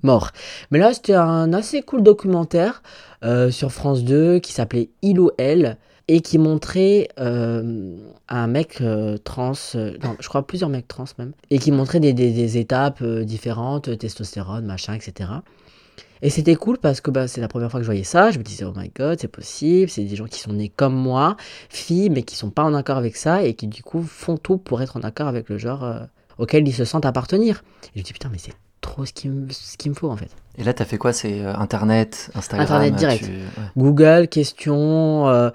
mort. 0.03 0.31
Mais 0.71 0.79
là, 0.79 0.93
c'était 0.93 1.15
un 1.15 1.51
assez 1.53 1.81
cool 1.81 2.03
documentaire 2.03 2.83
euh, 3.23 3.49
sur 3.51 3.71
France 3.71 4.03
2 4.03 4.39
qui 4.39 4.53
s'appelait 4.53 4.89
Il 5.01 5.19
ou 5.19 5.31
Elle 5.37 5.77
et 6.11 6.21
qui 6.21 6.39
montrait 6.39 7.07
euh, 7.19 7.95
un 8.29 8.47
mec 8.47 8.81
euh, 8.81 9.17
trans, 9.19 9.53
non, 9.75 10.15
je 10.19 10.27
crois 10.27 10.45
plusieurs 10.45 10.69
mecs 10.69 10.87
trans 10.87 11.05
même, 11.19 11.33
et 11.51 11.59
qui 11.59 11.71
montrait 11.71 11.99
des, 11.99 12.13
des, 12.13 12.57
étapes 12.57 13.03
différentes, 13.03 13.95
testostérone, 13.95 14.65
machin, 14.65 14.95
etc. 14.95 15.29
Et 16.23 16.31
c'était 16.31 16.55
cool 16.55 16.79
parce 16.79 16.99
que 16.99 17.11
bah, 17.11 17.27
c'est 17.27 17.41
la 17.41 17.47
première 17.47 17.69
fois 17.69 17.79
que 17.79 17.83
je 17.83 17.87
voyais 17.89 18.03
ça. 18.03 18.31
Je 18.31 18.39
me 18.39 18.43
disais, 18.43 18.65
oh 18.65 18.73
my 18.75 18.89
god, 18.89 19.19
c'est 19.21 19.27
possible. 19.29 19.89
C'est 19.89 20.03
des 20.03 20.15
gens 20.15 20.25
qui 20.25 20.39
sont 20.39 20.51
nés 20.51 20.67
comme 20.67 20.95
moi, 20.95 21.37
filles, 21.69 22.09
mais 22.09 22.23
qui 22.23 22.35
sont 22.35 22.49
pas 22.49 22.63
en 22.63 22.73
accord 22.73 22.97
avec 22.97 23.15
ça 23.15 23.43
et 23.43 23.53
qui 23.53 23.67
du 23.67 23.83
coup 23.83 24.01
font 24.01 24.35
tout 24.35 24.57
pour 24.57 24.81
être 24.81 24.97
en 24.97 25.01
accord 25.01 25.27
avec 25.27 25.47
le 25.47 25.59
genre 25.59 26.07
auquel 26.39 26.67
ils 26.67 26.73
se 26.73 26.85
sentent 26.85 27.05
appartenir. 27.05 27.63
Et 27.83 27.89
je 27.95 27.99
me 27.99 28.03
dis, 28.03 28.13
putain, 28.13 28.29
mais 28.31 28.39
c'est 28.39 28.53
trop 28.89 29.05
ce 29.05 29.13
qu'il 29.13 29.31
me, 29.31 29.45
me 29.45 29.93
faut 29.93 30.09
en 30.09 30.17
fait. 30.17 30.29
Et 30.57 30.63
là, 30.63 30.73
tu 30.73 30.81
as 30.81 30.85
fait 30.85 30.97
quoi? 30.97 31.13
C'est 31.13 31.41
euh, 31.41 31.55
Internet, 31.55 32.31
Instagram 32.35 32.65
Internet 32.65 32.95
direct. 32.95 33.29
Google, 33.77 34.27
questions, 34.27 35.27
euh, 35.29 35.49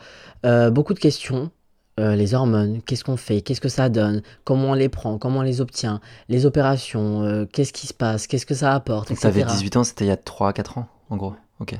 euh, 0.46 0.70
beaucoup 0.70 0.94
de 0.94 0.98
questions. 0.98 1.50
les 1.98 2.34
hormones, 2.34 2.80
qu'est-ce 2.82 3.04
qu'on 3.04 3.16
fait, 3.16 3.40
qu'est-ce 3.40 3.60
que 3.60 3.68
ça 3.68 3.88
donne, 3.88 4.22
comment 4.42 4.70
on 4.70 4.74
les 4.74 4.88
prend, 4.88 5.16
comment 5.16 5.40
on 5.40 5.42
les 5.42 5.60
obtient, 5.60 6.00
les 6.28 6.44
opérations, 6.44 7.46
qu'est-ce 7.52 7.72
qui 7.72 7.86
se 7.86 7.94
passe, 7.94 8.26
qu'est-ce 8.26 8.46
que 8.46 8.54
ça 8.54 8.74
apporte, 8.74 9.10
Donc, 9.10 9.20
tu 9.20 9.26
avais 9.28 9.44
18 9.44 9.76
ans, 9.76 9.84
c'était 9.84 10.06
il 10.06 10.08
y 10.08 10.10
a 10.10 10.16
3-4 10.16 10.80
ans, 10.80 10.88
en 11.10 11.16
gros. 11.16 11.34
Ok. 11.60 11.78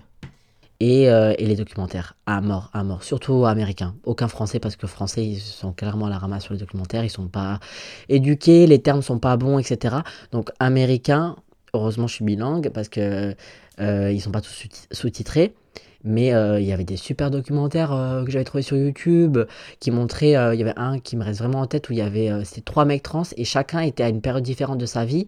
Et, 0.79 1.05
et, 1.05 1.47
les 1.47 1.57
documentaires, 1.57 2.15
à 2.27 2.41
mort, 2.41 2.71
à 2.75 2.85
mort, 2.85 3.03
surtout 3.03 3.45
américains. 3.45 3.97
Aucun 4.05 4.29
français, 4.29 4.61
parce 4.61 4.77
que 4.77 4.87
français, 4.87 5.25
ils 5.25 5.41
sont 5.41 5.73
clairement 5.73 6.07
à 6.07 6.11
la 6.11 6.19
ramasse 6.19 6.45
sur 6.45 6.53
les 6.53 6.61
documentaires, 6.61 7.03
ils 7.03 7.11
sont 7.11 7.27
pas 7.27 7.59
éduqués, 8.09 8.69
les 8.69 8.81
termes 8.81 9.03
sont 9.03 9.19
pas 9.19 9.37
bons, 9.37 9.59
etc. 9.59 9.97
Donc 10.31 10.51
américains, 10.61 11.35
heureusement, 11.75 12.07
je 12.07 12.15
suis 12.15 12.25
bilingue 12.25 12.71
parce 12.71 12.89
que 12.89 13.35
euh, 13.81 14.13
ils 14.13 14.21
sont 14.21 14.31
pas 14.31 14.41
tous 14.41 14.69
sous-titrés. 14.93 15.55
Mais 16.07 16.35
euh, 16.35 16.61
il 16.61 16.67
y 16.67 16.73
avait 16.73 16.85
des 16.85 16.99
super 16.99 17.31
documentaires 17.31 17.93
euh, 17.93 18.25
que 18.25 18.31
j'avais 18.31 18.45
trouvé 18.45 18.63
sur 18.63 18.77
YouTube 18.77 19.39
qui 19.81 19.91
montraient. 19.91 20.33
il 20.55 20.59
y 20.59 20.63
avait 20.63 20.75
un 20.77 20.99
qui 20.99 21.17
me 21.17 21.25
reste 21.25 21.41
vraiment 21.41 21.61
en 21.61 21.67
tête 21.67 21.89
où 21.89 21.93
il 21.93 21.99
y 21.99 22.03
avait 22.03 22.31
c'était 22.45 22.61
trois 22.61 22.85
mecs 22.85 23.03
trans 23.03 23.23
et 23.39 23.45
chacun 23.45 23.81
était 23.81 24.03
à 24.03 24.11
une 24.11 24.21
période 24.21 24.45
différente 24.45 24.79
de 24.79 24.87
sa 24.87 25.05
vie. 25.07 25.27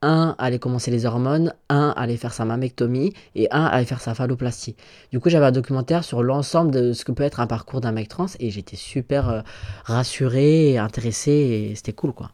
Un 0.00 0.36
allait 0.38 0.60
commencer 0.60 0.90
les 0.92 1.06
hormones, 1.06 1.54
un 1.70 1.92
allait 1.96 2.18
faire 2.18 2.32
sa 2.32 2.44
mammectomie 2.44 3.14
et 3.34 3.48
un 3.50 3.64
allait 3.64 3.86
faire 3.86 4.00
sa 4.00 4.14
phalloplastie. 4.14 4.76
Du 5.10 5.18
coup, 5.18 5.28
j'avais 5.28 5.46
un 5.46 5.50
documentaire 5.50 6.04
sur 6.04 6.22
l'ensemble 6.22 6.70
de 6.70 6.92
ce 6.92 7.04
que 7.04 7.10
peut 7.10 7.24
être 7.24 7.40
un 7.40 7.48
parcours 7.48 7.80
d'un 7.80 7.92
mec 7.92 8.08
trans 8.08 8.26
et 8.38 8.50
j'étais 8.50 8.76
super 8.76 9.42
rassuré 9.84 10.72
et 10.72 10.78
intéressé 10.78 11.32
et 11.32 11.74
c'était 11.74 11.94
cool 11.94 12.12
quoi. 12.12 12.30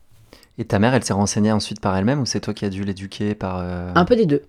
Et 0.59 0.65
ta 0.65 0.79
mère, 0.79 0.95
elle 0.95 1.05
s'est 1.05 1.13
renseignée 1.13 1.53
ensuite 1.53 1.81
par 1.81 1.97
elle-même 1.97 2.21
ou 2.21 2.27
c'est 2.27 2.41
toi 2.41 2.55
qui 2.55 2.65
as 2.65 2.71
dû 2.71 2.85
l'éduquer 2.85 3.35
par... 3.35 3.59
Euh, 3.59 3.91
un 3.95 4.05
peu 4.05 4.15
des 4.15 4.27
deux. 4.27 4.43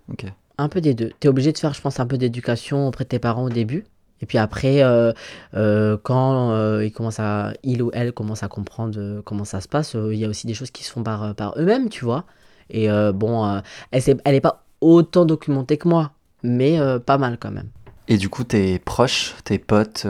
Un 0.58 0.68
peu 0.68 0.80
des 0.80 0.94
deux. 0.94 1.10
Tu 1.20 1.26
es 1.26 1.28
obligé 1.28 1.52
de 1.52 1.58
faire, 1.58 1.74
je 1.74 1.80
pense, 1.80 1.98
un 1.98 2.06
peu 2.06 2.16
d'éducation 2.16 2.86
auprès 2.86 3.04
de 3.04 3.08
tes 3.08 3.18
parents 3.18 3.44
au 3.44 3.50
début. 3.50 3.84
Et 4.22 4.26
puis 4.26 4.38
après, 4.38 4.82
euh, 4.82 5.12
euh, 5.54 5.98
quand 6.02 6.80
il, 6.80 6.92
commence 6.92 7.20
à, 7.20 7.52
il 7.62 7.82
ou 7.82 7.90
elle 7.92 8.12
commence 8.12 8.42
à 8.42 8.48
comprendre 8.48 9.20
comment 9.22 9.44
ça 9.44 9.60
se 9.60 9.68
passe, 9.68 9.94
il 9.94 10.16
y 10.16 10.24
a 10.24 10.28
aussi 10.28 10.46
des 10.46 10.54
choses 10.54 10.70
qui 10.70 10.84
se 10.84 10.92
font 10.92 11.02
par, 11.02 11.34
par 11.34 11.58
eux-mêmes, 11.58 11.88
tu 11.88 12.04
vois. 12.04 12.24
Et 12.70 12.88
bon, 13.12 13.60
elle 13.90 14.02
n'est 14.06 14.16
elle 14.24 14.40
pas 14.40 14.64
autant 14.80 15.26
documentée 15.26 15.76
que 15.76 15.88
moi, 15.88 16.12
mais 16.42 16.78
pas 17.04 17.18
mal 17.18 17.36
quand 17.38 17.50
même. 17.50 17.68
Et 18.08 18.16
du 18.16 18.30
coup, 18.30 18.44
tes 18.44 18.78
proches, 18.78 19.34
tes 19.44 19.58
potes 19.58 20.06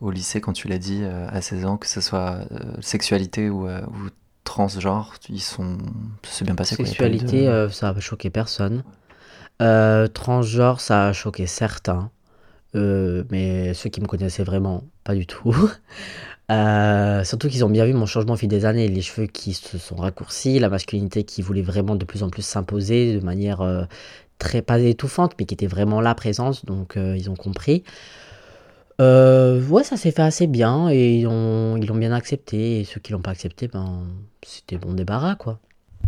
au 0.00 0.10
lycée, 0.10 0.42
quand 0.42 0.52
tu 0.52 0.68
l'as 0.68 0.78
dit 0.78 1.02
à 1.04 1.40
16 1.40 1.64
ans, 1.64 1.76
que 1.78 1.86
ce 1.86 2.02
soit 2.02 2.40
sexualité 2.80 3.48
ou, 3.48 3.66
ou 3.66 4.10
transgenres, 4.50 5.14
ils 5.28 5.40
sont. 5.40 5.78
C'est 6.24 6.44
bien 6.44 6.56
passé. 6.56 6.74
Sexualité, 6.74 7.46
euh, 7.46 7.70
ça 7.70 7.90
a 7.90 8.00
choqué 8.00 8.30
personne. 8.30 8.82
Euh, 9.62 10.08
transgenre, 10.08 10.80
ça 10.80 11.06
a 11.06 11.12
choqué 11.12 11.46
certains. 11.46 12.10
Euh, 12.74 13.22
mais 13.30 13.74
ceux 13.74 13.90
qui 13.90 14.00
me 14.00 14.06
connaissaient 14.06 14.42
vraiment, 14.42 14.82
pas 15.04 15.14
du 15.14 15.26
tout. 15.26 15.54
Euh, 16.50 17.22
surtout 17.22 17.48
qu'ils 17.48 17.64
ont 17.64 17.70
bien 17.70 17.84
vu 17.84 17.92
mon 17.92 18.06
changement 18.06 18.32
au 18.32 18.36
fil 18.36 18.48
des 18.48 18.64
années, 18.64 18.88
les 18.88 19.02
cheveux 19.02 19.28
qui 19.28 19.54
se 19.54 19.78
sont 19.78 19.94
raccourcis, 19.94 20.58
la 20.58 20.68
masculinité 20.68 21.22
qui 21.22 21.42
voulait 21.42 21.62
vraiment 21.62 21.94
de 21.94 22.04
plus 22.04 22.24
en 22.24 22.28
plus 22.28 22.42
s'imposer 22.42 23.14
de 23.14 23.24
manière 23.24 23.86
très 24.40 24.60
pas 24.60 24.80
étouffante, 24.80 25.34
mais 25.38 25.44
qui 25.44 25.54
était 25.54 25.68
vraiment 25.68 26.00
là 26.00 26.12
présente, 26.16 26.66
donc 26.66 26.96
ils 26.96 27.30
ont 27.30 27.36
compris. 27.36 27.84
Euh, 29.00 29.64
ouais, 29.66 29.82
ça 29.82 29.96
s'est 29.96 30.10
fait 30.10 30.22
assez 30.22 30.46
bien 30.46 30.90
et 30.90 31.16
ils 31.16 31.24
l'ont 31.24 31.76
ils 31.76 31.90
bien 31.92 32.12
accepté. 32.12 32.80
Et 32.80 32.84
ceux 32.84 33.00
qui 33.00 33.12
l'ont 33.12 33.22
pas 33.22 33.30
accepté, 33.30 33.66
ben, 33.66 34.04
c'était 34.42 34.76
bon 34.76 34.92
débarras, 34.92 35.36
quoi. 35.36 35.58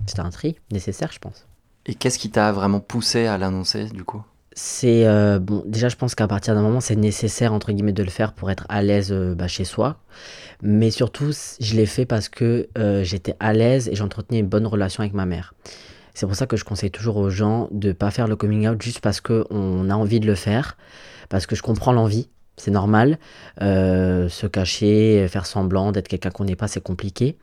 C'était 0.06 0.20
un 0.20 0.30
tri 0.30 0.56
nécessaire, 0.70 1.10
je 1.12 1.18
pense. 1.18 1.46
Et 1.86 1.94
qu'est-ce 1.94 2.18
qui 2.18 2.30
t'a 2.30 2.52
vraiment 2.52 2.80
poussé 2.80 3.26
à 3.26 3.38
l'annoncer, 3.38 3.86
du 3.86 4.04
coup? 4.04 4.22
C'est. 4.52 5.06
Euh, 5.06 5.38
bon, 5.38 5.62
déjà, 5.66 5.88
je 5.88 5.96
pense 5.96 6.14
qu'à 6.14 6.28
partir 6.28 6.54
d'un 6.54 6.62
moment, 6.62 6.80
c'est 6.80 6.96
nécessaire, 6.96 7.52
entre 7.52 7.72
guillemets, 7.72 7.92
de 7.92 8.02
le 8.02 8.10
faire 8.10 8.34
pour 8.34 8.50
être 8.50 8.66
à 8.68 8.82
l'aise 8.82 9.10
euh, 9.10 9.34
bah, 9.34 9.48
chez 9.48 9.64
soi. 9.64 9.96
Mais 10.60 10.90
surtout, 10.90 11.32
je 11.60 11.74
l'ai 11.74 11.86
fait 11.86 12.04
parce 12.04 12.28
que 12.28 12.68
euh, 12.78 13.02
j'étais 13.02 13.34
à 13.40 13.52
l'aise 13.52 13.88
et 13.88 13.94
j'entretenais 13.94 14.40
une 14.40 14.48
bonne 14.48 14.66
relation 14.66 15.00
avec 15.00 15.14
ma 15.14 15.26
mère. 15.26 15.54
C'est 16.14 16.26
pour 16.26 16.36
ça 16.36 16.46
que 16.46 16.58
je 16.58 16.64
conseille 16.64 16.90
toujours 16.90 17.16
aux 17.16 17.30
gens 17.30 17.68
de 17.70 17.88
ne 17.88 17.92
pas 17.94 18.10
faire 18.10 18.28
le 18.28 18.36
coming 18.36 18.68
out 18.68 18.80
juste 18.82 19.00
parce 19.00 19.22
qu'on 19.22 19.90
a 19.90 19.94
envie 19.94 20.20
de 20.20 20.26
le 20.26 20.34
faire. 20.34 20.76
Parce 21.30 21.46
que 21.46 21.56
je 21.56 21.62
comprends 21.62 21.92
l'envie 21.92 22.28
c'est 22.56 22.70
normal. 22.70 23.18
Euh, 23.60 24.28
se 24.28 24.46
cacher, 24.46 25.26
faire 25.28 25.46
semblant 25.46 25.92
d'être 25.92 26.08
quelqu'un 26.08 26.30
qu'on 26.30 26.44
n'est 26.44 26.56
pas, 26.56 26.68
c'est 26.68 26.82
compliqué. 26.82 27.36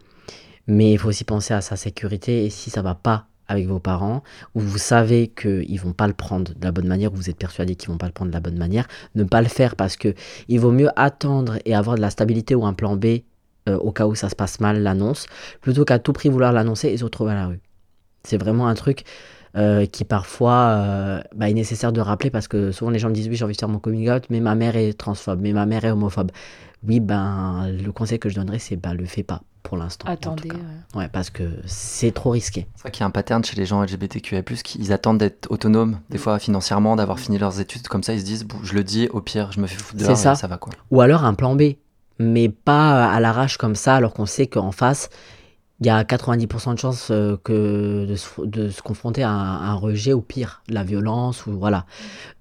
Mais 0.68 0.92
il 0.92 0.98
faut 0.98 1.10
aussi 1.10 1.24
penser 1.24 1.54
à 1.54 1.62
sa 1.62 1.76
sécurité. 1.76 2.46
Et 2.46 2.50
si 2.50 2.70
ça 2.70 2.82
va 2.82 2.96
pas 2.96 3.26
avec 3.48 3.68
vos 3.68 3.80
parents, 3.80 4.24
ou 4.54 4.60
vous 4.60 4.78
savez 4.78 5.28
qu'ils 5.28 5.80
vont 5.80 5.94
pas 5.94 6.08
le 6.08 6.14
prendre 6.14 6.54
de 6.54 6.64
la 6.64 6.72
bonne 6.72 6.88
manière, 6.88 7.12
ou 7.12 7.16
vous 7.16 7.30
êtes 7.32 7.38
persuadé 7.38 7.76
qu'ils 7.76 7.90
vont 7.90 7.98
pas 7.98 8.06
le 8.06 8.12
prendre 8.12 8.30
de 8.30 8.36
la 8.36 8.42
bonne 8.42 8.58
manière, 8.58 8.88
ne 9.16 9.24
pas 9.24 9.42
le 9.42 9.48
faire 9.48 9.76
parce 9.76 9.98
que 9.98 10.14
il 10.48 10.60
vaut 10.60 10.72
mieux 10.72 10.90
attendre 10.96 11.58
et 11.66 11.74
avoir 11.74 11.96
de 11.96 12.02
la 12.02 12.12
stabilité 12.12 12.54
ou 12.54 12.66
un 12.66 12.74
plan 12.74 12.96
B 12.96 13.06
euh, 13.68 13.78
au 13.78 13.92
cas 13.92 14.06
où 14.06 14.14
ça 14.14 14.30
se 14.30 14.36
passe 14.36 14.60
mal, 14.60 14.84
l'annonce, 14.84 15.26
plutôt 15.62 15.84
qu'à 15.84 15.98
tout 15.98 16.14
prix 16.14 16.30
vouloir 16.30 16.54
l'annoncer 16.54 16.90
et 16.90 16.98
se 16.98 17.04
retrouver 17.04 17.32
à 17.32 17.36
la 17.36 17.48
rue. 17.48 17.60
C'est 18.24 18.38
vraiment 18.38 18.68
un 18.68 18.76
truc. 18.76 19.04
Euh, 19.60 19.86
qui 19.86 20.06
parfois 20.06 20.54
euh, 20.54 21.22
bah, 21.36 21.50
est 21.50 21.54
nécessaire 21.54 21.92
de 21.92 22.00
rappeler 22.00 22.30
parce 22.30 22.48
que 22.48 22.72
souvent 22.72 22.92
les 22.92 23.00
gens 23.00 23.10
me 23.10 23.14
disent 23.14 23.28
oui 23.28 23.36
j'ai 23.36 23.44
envie 23.44 23.56
de 23.56 23.60
faire 23.60 23.68
mon 23.68 23.80
coming 23.80 24.10
out 24.10 24.24
mais 24.30 24.40
ma 24.40 24.56
mère 24.56 24.78
est 24.78 24.94
transphobe, 24.94 25.40
mais 25.42 25.52
ma 25.52 25.66
mère 25.66 25.84
est 25.84 25.92
homophobe. 25.92 26.32
Oui 26.88 27.02
ben 27.02 27.68
le 27.68 27.92
conseil 27.92 28.20
que 28.20 28.30
je 28.30 28.36
donnerais 28.36 28.60
c'est 28.60 28.78
bah 28.78 28.94
le 28.94 29.06
fais 29.06 29.24
pas 29.24 29.42
pour 29.64 29.76
l'instant. 29.76 30.08
Attendez. 30.08 30.50
Ouais. 30.96 31.10
parce 31.12 31.30
que 31.30 31.44
c'est 31.66 32.14
trop 32.14 32.30
risqué. 32.30 32.68
C'est 32.76 32.84
vrai 32.84 32.92
qu'il 32.92 33.02
y 33.02 33.04
a 33.04 33.08
un 33.08 33.12
pattern 33.12 33.44
chez 33.44 33.58
les 33.58 33.66
gens 33.66 33.84
LGBTQIA+, 33.84 34.44
qu'ils 34.44 34.94
attendent 34.94 35.18
d'être 35.18 35.52
autonomes, 35.52 36.00
des 36.10 36.18
fois 36.18 36.40
financièrement, 36.40 36.96
d'avoir 36.96 37.20
fini 37.20 37.38
leurs 37.38 37.60
études, 37.60 37.86
comme 37.90 38.04
ça 38.04 38.14
ils 38.14 38.22
se 38.22 38.26
disent, 38.26 38.48
je 38.64 38.74
le 38.74 38.86
dis, 38.86 39.10
au 39.12 39.20
pire 39.20 39.52
je 39.52 39.60
me 39.60 39.68
fais 39.68 39.78
foutre 39.78 40.02
dehors, 40.02 40.16
ça. 40.16 40.36
ça 40.36 40.48
va 40.48 40.58
quoi. 40.58 40.72
Ou 40.92 41.02
alors 41.02 41.26
un 41.26 41.34
plan 41.34 41.56
B, 41.56 41.74
mais 42.18 42.48
pas 42.48 43.12
à 43.12 43.20
l'arrache 43.20 43.58
comme 43.58 43.76
ça 43.76 43.96
alors 43.96 44.14
qu'on 44.14 44.26
sait 44.26 44.48
qu'en 44.48 44.72
face 44.72 45.10
il 45.82 45.88
y 45.88 45.90
a 45.90 46.04
90% 46.04 46.74
de 46.74 46.80
chances 46.80 47.08
euh, 47.10 47.38
que 47.42 48.06
de 48.06 48.70
se, 48.70 48.82
confronter 48.82 49.24
à 49.24 49.30
un, 49.32 49.74
rejet 49.76 50.12
ou 50.12 50.22
pire, 50.22 50.62
la 50.68 50.84
violence 50.84 51.46
ou 51.46 51.58
voilà. 51.58 51.86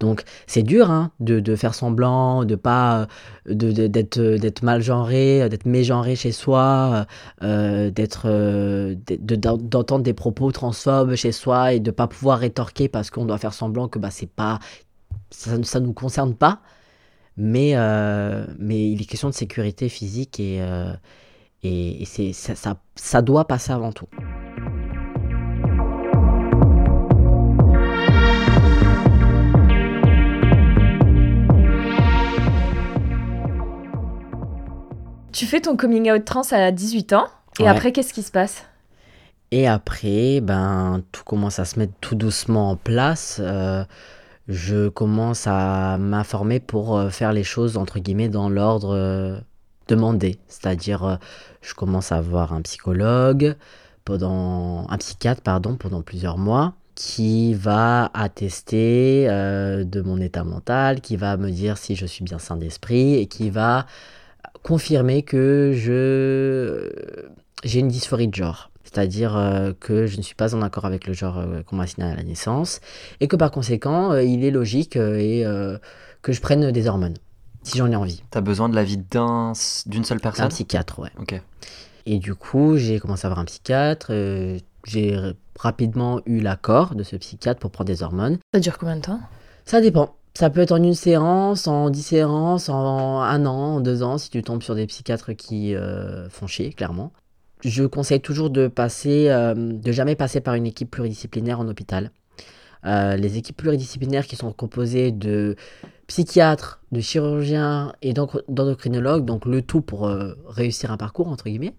Donc 0.01 0.25
c'est 0.47 0.65
dur 0.65 0.91
hein, 0.91 1.13
de, 1.21 1.55
faire 1.55 1.75
semblant, 1.75 2.45
de 2.45 2.57
pas 2.57 3.07
d'être 3.47 4.21
d'être 4.21 4.63
mal 4.63 4.83
genré, 4.83 5.49
d'être 5.49 5.67
mégenré 5.67 6.17
chez 6.17 6.33
soi, 6.33 7.07
euh, 7.43 7.91
d'être 7.91 8.29
d'entendre 9.15 10.03
des 10.03 10.15
propos 10.15 10.51
transphobes 10.51 11.15
chez 11.15 11.33
soi 11.33 11.75
et 11.75 11.81
de 11.81 11.93
pas 11.93 12.09
pouvoir 12.09 12.41
rétorquer 12.41 12.89
parce 12.89 13.11
qu'on 13.11 13.25
doit 13.25 13.39
faire 13.39 13.55
semblant 13.55 13.87
que 13.89 14.01
bah 14.01 14.11
c'est 14.11 14.31
pas 14.31 14.59
ça 15.31 15.53
ça 15.63 15.79
nous 15.81 15.93
concerne 15.93 16.35
pas. 16.35 16.61
Mais 17.37 17.77
euh, 17.77 18.47
mais 18.59 18.91
il 18.91 19.01
est 19.01 19.05
question 19.05 19.29
de 19.29 19.35
sécurité 19.35 19.89
physique 19.89 20.41
et 20.41 20.61
et, 21.63 22.05
c'est, 22.07 22.33
ça, 22.33 22.55
ça, 22.55 22.77
ça 22.95 23.23
doit 23.23 23.47
passer 23.47 23.73
avant 23.73 23.93
tout. 23.93 24.09
Tu 35.33 35.47
fais 35.47 35.61
ton 35.61 35.77
coming 35.77 36.11
out 36.11 36.25
trans 36.25 36.43
à 36.51 36.73
18 36.73 37.13
ans. 37.13 37.27
Et 37.61 37.69
après, 37.69 37.93
qu'est-ce 37.93 38.13
qui 38.13 38.23
se 38.23 38.31
passe? 38.31 38.65
Et 39.51 39.67
après, 39.67 40.41
ben, 40.41 41.03
tout 41.13 41.25
commence 41.25 41.59
à 41.59 41.65
se 41.65 41.79
mettre 41.79 41.93
tout 42.01 42.15
doucement 42.15 42.71
en 42.71 42.77
place. 42.77 43.39
Euh, 43.41 43.85
je 44.49 44.89
commence 44.89 45.47
à 45.47 45.97
m'informer 45.99 46.61
pour 46.61 46.97
euh, 46.97 47.09
faire 47.11 47.33
les 47.33 47.45
choses, 47.45 47.77
entre 47.77 47.99
guillemets, 47.99 48.29
dans 48.29 48.49
l'ordre 48.49 48.95
euh, 48.95 49.39
demandé. 49.89 50.39
C'est-à-dire, 50.49 51.19
je 51.63 51.75
commence 51.75 52.13
à 52.13 52.21
voir 52.21 52.53
un 52.53 52.63
psychologue 52.63 53.57
pendant 54.05 54.87
un 54.89 54.97
psychiatre 54.99 55.43
pardon 55.43 55.77
pendant 55.77 56.01
plusieurs 56.03 56.39
mois 56.39 56.75
qui 56.99 57.55
va 57.55 58.11
attester 58.13 59.27
euh, 59.29 59.85
de 59.85 60.01
mon 60.01 60.21
état 60.21 60.43
mental, 60.43 61.01
qui 61.01 61.17
va 61.17 61.37
me 61.37 61.51
dire 61.51 61.79
si 61.79 61.95
je 61.95 62.05
suis 62.07 62.25
bien 62.25 62.41
sain 62.41 62.57
d'esprit 62.57 63.15
et 63.15 63.27
qui 63.27 63.51
va 63.51 63.87
confirmer 64.65 65.23
que 65.23 65.73
je 65.77 66.91
j'ai 67.63 67.79
une 67.79 67.89
dysphorie 67.89 68.27
de 68.27 68.35
genre. 68.35 68.71
c'est-à-dire 68.83 69.37
euh, 69.37 69.73
que 69.79 70.07
je 70.07 70.17
ne 70.17 70.23
suis 70.23 70.35
pas 70.35 70.57
en 70.57 70.63
accord 70.63 70.87
avec 70.87 71.07
le 71.07 71.13
genre 71.13 71.41
qu'on 71.67 71.77
m'a 71.77 71.85
assigné 71.85 72.09
à 72.09 72.17
la 72.17 72.25
naissance, 72.25 72.81
et 73.21 73.29
que 73.29 73.37
par 73.37 73.53
conséquent, 73.53 74.17
il 74.17 74.45
est 74.45 74.51
logique 74.51 74.97
et, 74.97 75.45
que 76.23 76.33
je 76.33 76.41
prenne 76.41 76.73
des 76.73 76.89
hormones, 76.89 77.15
si 77.63 77.79
j'en 77.79 77.91
ai 77.91 77.97
envie. 77.97 78.23
Tu 78.31 78.39
as 78.39 78.41
besoin 78.41 78.69
de 78.69 78.75
l'avis 78.75 78.97
d'un, 78.97 79.53
d'une 79.87 80.05
seule 80.05 80.21
personne? 80.21 80.47
Un 80.47 80.49
psychiatre, 80.49 80.99
ouais. 80.99 81.11
Ok. 81.19 81.41
Et 82.07 82.19
du 82.19 82.35
coup, 82.35 82.77
j'ai 82.77 83.01
commencé 83.01 83.27
à 83.27 83.29
voir 83.29 83.39
un 83.41 83.45
psychiatre, 83.45 84.11
j'ai 84.87 85.17
rapidement 85.59 86.21
eu 86.25 86.41
l'accord 86.41 86.95
de 86.95 87.03
ce 87.03 87.17
psychiatre 87.17 87.61
pour 87.61 87.71
prendre 87.71 87.89
des 87.89 88.03
hormones. 88.03 88.39
Ça 88.55 88.61
dure 88.61 88.79
combien 88.79 88.97
de 88.97 89.03
temps? 89.03 89.21
Ça 89.65 89.81
dépend. 89.81 90.15
Ça 90.35 90.51
peut 90.51 90.61
être 90.61 90.73
en 90.73 90.83
une 90.83 90.95
séance, 90.95 91.67
en 91.67 91.91
dix 91.91 92.03
séances, 92.03 92.69
en 92.69 93.21
un 93.21 93.45
an, 93.45 93.75
en 93.75 93.81
deux 93.81 94.03
ans, 94.03 94.19
si 94.19 94.31
tu 94.31 94.43
tombes 94.43 94.63
sur 94.63 94.75
des 94.75 94.87
psychiatres 94.87 95.33
qui 95.33 95.75
euh, 95.75 96.29
font 96.31 96.47
chier, 96.47 96.73
clairement. 96.73 97.13
Je 97.65 97.85
conseille 97.85 98.21
toujours 98.21 98.51
de 98.51 98.69
passer, 98.69 99.29
euh, 99.31 99.55
de 99.57 99.91
jamais 99.91 100.15
passer 100.15 100.41
par 100.41 100.55
une 100.55 100.65
équipe 100.65 100.93
pluridisciplinaire 100.93 101.59
en 101.59 101.67
hôpital. 101.67 102.13
Euh, 102.87 103.17
les 103.17 103.37
équipes 103.37 103.57
pluridisciplinaires 103.57 104.29
qui 104.29 104.37
sont 104.37 104.53
composées 104.53 105.11
de 105.11 105.57
psychiatres, 106.09 106.81
de 106.91 107.01
chirurgiens 107.01 107.93
et 108.03 108.13
d'endocrinologues, 108.13 109.25
donc 109.25 109.47
le 109.47 109.63
tout 109.63 109.83
pour 109.83 110.11
réussir 110.49 110.91
un 110.91 110.97
parcours, 110.97 111.29
entre 111.29 111.45
guillemets, 111.45 111.75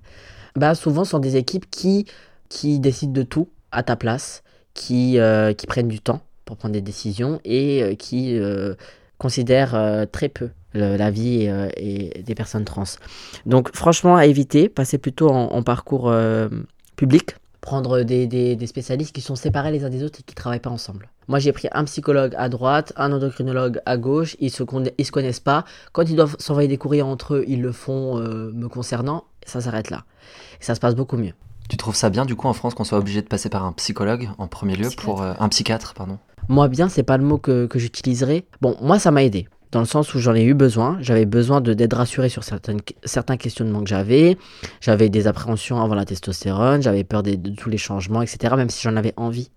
bah 0.56 0.76
souvent 0.76 1.04
sont 1.04 1.20
des 1.20 1.36
équipes 1.36 1.70
qui, 1.70 2.06
qui 2.48 2.80
décident 2.80 3.12
de 3.12 3.24
tout 3.24 3.50
à 3.72 3.84
ta 3.84 3.96
place, 3.96 4.44
qui, 4.74 5.18
qui 5.58 5.68
prennent 5.68 5.88
du 5.88 6.00
temps 6.00 6.22
pour 6.50 6.58
prendre 6.58 6.74
des 6.74 6.82
décisions 6.82 7.40
et 7.46 7.84
euh, 7.84 7.94
qui 7.94 8.36
euh, 8.36 8.74
considèrent 9.20 9.76
euh, 9.76 10.06
très 10.12 10.30
peu 10.30 10.50
la 10.74 11.10
vie 11.10 11.50
des 12.24 12.36
personnes 12.36 12.64
trans. 12.64 12.84
Donc 13.48 13.76
franchement 13.76 14.16
à 14.16 14.28
éviter, 14.28 14.70
passer 14.70 15.00
plutôt 15.00 15.28
en, 15.30 15.64
parcours 15.64 16.14
public, 16.96 17.36
prendre 17.70 18.02
des, 18.02 18.26
des, 18.26 18.68
spécialistes 18.68 19.14
qui 19.14 19.22
sont 19.22 19.36
séparés 19.36 19.72
les 19.72 19.84
uns 19.84 19.92
des 19.92 20.04
autres 20.04 20.22
et 20.22 20.24
qui 20.24 20.34
ne 20.34 20.42
travaillent 20.42 20.60
pas 20.60 20.72
ensemble. 20.72 21.08
Moi 21.28 21.38
j'ai 21.38 21.52
pris 21.52 21.68
un 21.72 21.84
psychologue 21.84 22.34
à 22.36 22.50
droite, 22.50 22.94
un 22.98 23.12
endocrinologue 23.12 23.80
à 23.86 23.96
gauche, 23.98 24.36
ils 24.40 24.50
se, 24.50 24.64
ils 24.98 25.06
se 25.06 25.12
connaissent 25.12 25.40
pas. 25.40 25.66
Quand 25.92 26.10
ils 26.10 26.16
doivent 26.16 26.36
s'envoyer 26.40 26.68
des 26.68 26.80
courriers 26.80 27.04
entre 27.04 27.36
eux, 27.36 27.46
ils 27.48 27.62
le 27.62 27.72
font 27.72 28.18
me 28.18 28.68
concernant, 28.68 29.26
ça 29.46 29.62
s'arrête 29.62 29.92
là. 29.92 30.04
Et 30.60 30.64
ça 30.64 30.74
se 30.74 30.80
passe 30.80 30.96
beaucoup 30.96 31.18
mieux. 31.18 31.34
Tu 31.70 31.78
trouves 31.78 31.96
ça 31.96 32.10
bien 32.10 32.26
du 32.26 32.36
coup 32.36 32.48
en 32.48 32.54
France 32.54 32.74
qu'on 32.74 32.84
soit 32.84 32.98
obligé 32.98 33.22
de 33.22 33.28
passer 33.28 33.50
par 33.50 33.64
un 33.64 33.74
psychologue 33.74 34.30
en 34.40 34.48
premier 34.48 34.76
lieu 34.76 34.90
pour 34.98 35.22
un 35.22 35.50
psychiatre 35.50 35.94
pardon? 35.94 36.18
Moi, 36.48 36.68
bien, 36.68 36.90
c'est 36.90 37.04
pas 37.04 37.18
le 37.18 37.24
mot 37.24 37.38
que, 37.38 37.68
que 37.68 37.78
j'utiliserai. 37.78 38.48
Bon, 38.60 38.76
moi, 38.82 38.98
ça 38.98 39.12
m'a 39.12 39.24
aidé. 39.24 39.48
Dans 39.72 39.80
le 39.80 39.86
sens 39.86 40.16
où 40.16 40.20
j'en 40.20 40.34
ai 40.34 40.44
eu 40.44 40.56
besoin. 40.56 40.98
J'avais 41.00 41.26
besoin 41.26 41.62
d'être 41.62 41.94
rassuré 41.94 42.28
sur 42.30 42.44
certains 42.44 43.38
questionnements 43.38 43.84
que 43.84 43.90
j'avais. 43.90 44.38
J'avais 44.82 45.10
des 45.10 45.28
appréhensions 45.28 45.80
avant 45.82 45.94
la 45.94 46.06
testostérone. 46.06 46.82
J'avais 46.82 47.04
peur 47.04 47.22
de, 47.22 47.36
tous 47.56 47.70
les 47.70 47.78
changements, 47.78 48.24
etc. 48.24 48.56
Même 48.58 48.70
si 48.70 48.82
j'en 48.82 48.96
avais 48.96 49.14
envie. 49.16 49.52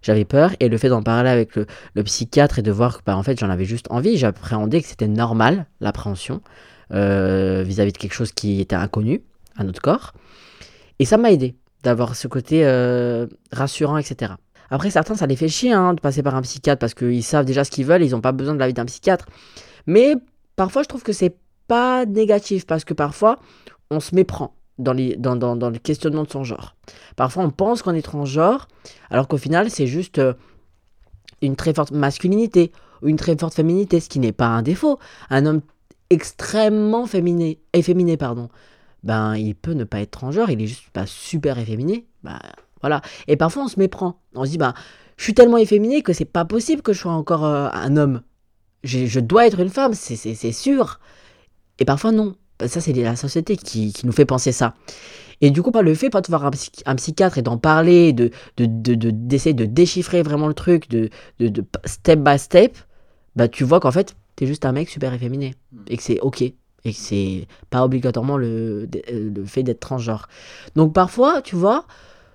J'avais 0.00 0.24
peur. 0.24 0.52
Et 0.60 0.68
le 0.68 0.78
fait 0.78 0.88
d'en 0.88 1.02
parler 1.02 1.28
avec 1.28 1.56
le, 1.56 1.66
le, 1.94 2.02
psychiatre 2.04 2.60
et 2.60 2.62
de 2.62 2.70
voir 2.70 2.98
que, 2.98 3.02
bah, 3.04 3.16
en 3.16 3.24
fait, 3.24 3.40
j'en 3.40 3.50
avais 3.50 3.64
juste 3.64 3.86
envie. 3.90 4.16
J'appréhendais 4.16 4.80
que 4.80 4.86
c'était 4.86 5.08
normal, 5.08 5.66
l'appréhension, 5.80 6.40
euh, 6.92 7.64
vis-à-vis 7.66 7.92
de 7.92 7.98
quelque 7.98 8.14
chose 8.14 8.30
qui 8.30 8.60
était 8.60 8.76
inconnu 8.76 9.22
à 9.56 9.64
notre 9.64 9.82
corps. 9.82 10.14
Et 11.00 11.04
ça 11.04 11.16
m'a 11.16 11.32
aidé 11.32 11.56
d'avoir 11.82 12.16
ce 12.16 12.28
côté 12.28 12.64
euh, 12.64 13.26
rassurant, 13.52 13.98
etc. 13.98 14.32
Après, 14.70 14.90
certains, 14.90 15.14
ça 15.14 15.26
les 15.26 15.36
fait 15.36 15.48
chier 15.48 15.72
hein, 15.72 15.94
de 15.94 16.00
passer 16.00 16.22
par 16.22 16.34
un 16.34 16.42
psychiatre 16.42 16.78
parce 16.78 16.94
qu'ils 16.94 17.24
savent 17.24 17.44
déjà 17.44 17.64
ce 17.64 17.70
qu'ils 17.70 17.86
veulent, 17.86 18.02
ils 18.02 18.10
n'ont 18.10 18.20
pas 18.20 18.32
besoin 18.32 18.54
de 18.54 18.58
l'avis 18.58 18.74
d'un 18.74 18.84
psychiatre. 18.84 19.26
Mais 19.86 20.14
parfois, 20.56 20.82
je 20.82 20.88
trouve 20.88 21.02
que 21.02 21.12
c'est 21.12 21.36
pas 21.66 22.04
négatif 22.06 22.66
parce 22.66 22.84
que 22.84 22.94
parfois, 22.94 23.38
on 23.90 24.00
se 24.00 24.14
méprend 24.14 24.54
dans, 24.78 24.92
les, 24.92 25.16
dans, 25.16 25.36
dans, 25.36 25.70
le 25.70 25.78
questionnement 25.78 26.24
de 26.24 26.30
son 26.30 26.44
genre. 26.44 26.76
Parfois, 27.16 27.44
on 27.44 27.50
pense 27.50 27.82
qu'on 27.82 27.94
est 27.94 28.02
transgenre, 28.02 28.68
alors 29.10 29.28
qu'au 29.28 29.38
final, 29.38 29.70
c'est 29.70 29.86
juste 29.86 30.18
euh, 30.18 30.34
une 31.42 31.56
très 31.56 31.74
forte 31.74 31.92
masculinité 31.92 32.72
ou 33.02 33.08
une 33.08 33.16
très 33.16 33.36
forte 33.36 33.54
féminité, 33.54 34.00
ce 34.00 34.08
qui 34.08 34.18
n'est 34.18 34.32
pas 34.32 34.48
un 34.48 34.62
défaut. 34.62 34.98
Un 35.30 35.46
homme 35.46 35.62
extrêmement 36.10 37.06
féminé, 37.06 37.60
efféminé, 37.72 38.16
pardon, 38.16 38.48
ben, 39.02 39.36
il 39.36 39.54
peut 39.54 39.72
ne 39.72 39.84
pas 39.84 40.00
être 40.00 40.10
transgenre, 40.10 40.50
il 40.50 40.62
est 40.62 40.66
juste 40.66 40.90
pas 40.90 41.06
super 41.06 41.58
efféminé. 41.58 42.06
Ben, 42.22 42.38
voilà. 42.80 43.02
Et 43.26 43.36
parfois, 43.36 43.64
on 43.64 43.68
se 43.68 43.78
méprend. 43.78 44.20
On 44.34 44.44
se 44.44 44.50
dit, 44.50 44.58
bah, 44.58 44.74
je 45.16 45.24
suis 45.24 45.34
tellement 45.34 45.58
efféminé 45.58 46.02
que 46.02 46.12
c'est 46.12 46.24
pas 46.24 46.44
possible 46.44 46.82
que 46.82 46.92
je 46.92 47.00
sois 47.00 47.12
encore 47.12 47.44
euh, 47.44 47.68
un 47.72 47.96
homme. 47.96 48.22
Je, 48.84 49.18
dois 49.18 49.46
être 49.46 49.58
une 49.60 49.68
femme, 49.68 49.92
c'est 49.94 50.52
sûr. 50.52 51.00
Et 51.78 51.84
parfois, 51.84 52.12
non. 52.12 52.36
Bah, 52.58 52.68
ça, 52.68 52.80
c'est 52.80 52.92
la 52.92 53.16
société 53.16 53.56
qui, 53.56 53.92
nous 54.04 54.12
fait 54.12 54.24
penser 54.24 54.52
ça. 54.52 54.74
Et 55.40 55.50
du 55.50 55.62
coup, 55.62 55.70
par 55.70 55.82
le 55.82 55.94
fait 55.94 56.10
pas 56.10 56.20
de 56.20 56.26
voir 56.28 56.44
un, 56.86 56.94
psychiatre 56.96 57.38
et 57.38 57.42
d'en 57.42 57.58
parler, 57.58 58.12
de 58.12 58.30
d'essayer 58.56 59.54
de, 59.54 59.66
déchiffrer 59.66 60.22
vraiment 60.22 60.48
le 60.48 60.54
truc, 60.54 60.88
de, 60.88 61.10
de, 61.38 61.64
step 61.84 62.20
by 62.20 62.38
step, 62.38 62.76
bah 63.36 63.46
tu 63.46 63.62
vois 63.62 63.78
qu'en 63.78 63.92
fait, 63.92 64.16
t'es 64.34 64.46
juste 64.46 64.64
un 64.64 64.72
mec 64.72 64.88
super 64.88 65.12
efféminé. 65.12 65.54
Et 65.88 65.96
que 65.96 66.02
c'est 66.02 66.18
ok. 66.20 66.42
Et 66.42 66.54
que 66.84 66.92
c'est 66.92 67.46
pas 67.70 67.84
obligatoirement 67.84 68.36
le, 68.36 68.88
le 69.12 69.44
fait 69.44 69.62
d'être 69.62 69.80
transgenre. 69.80 70.28
Donc 70.74 70.92
parfois, 70.92 71.40
tu 71.42 71.54
vois, 71.54 71.86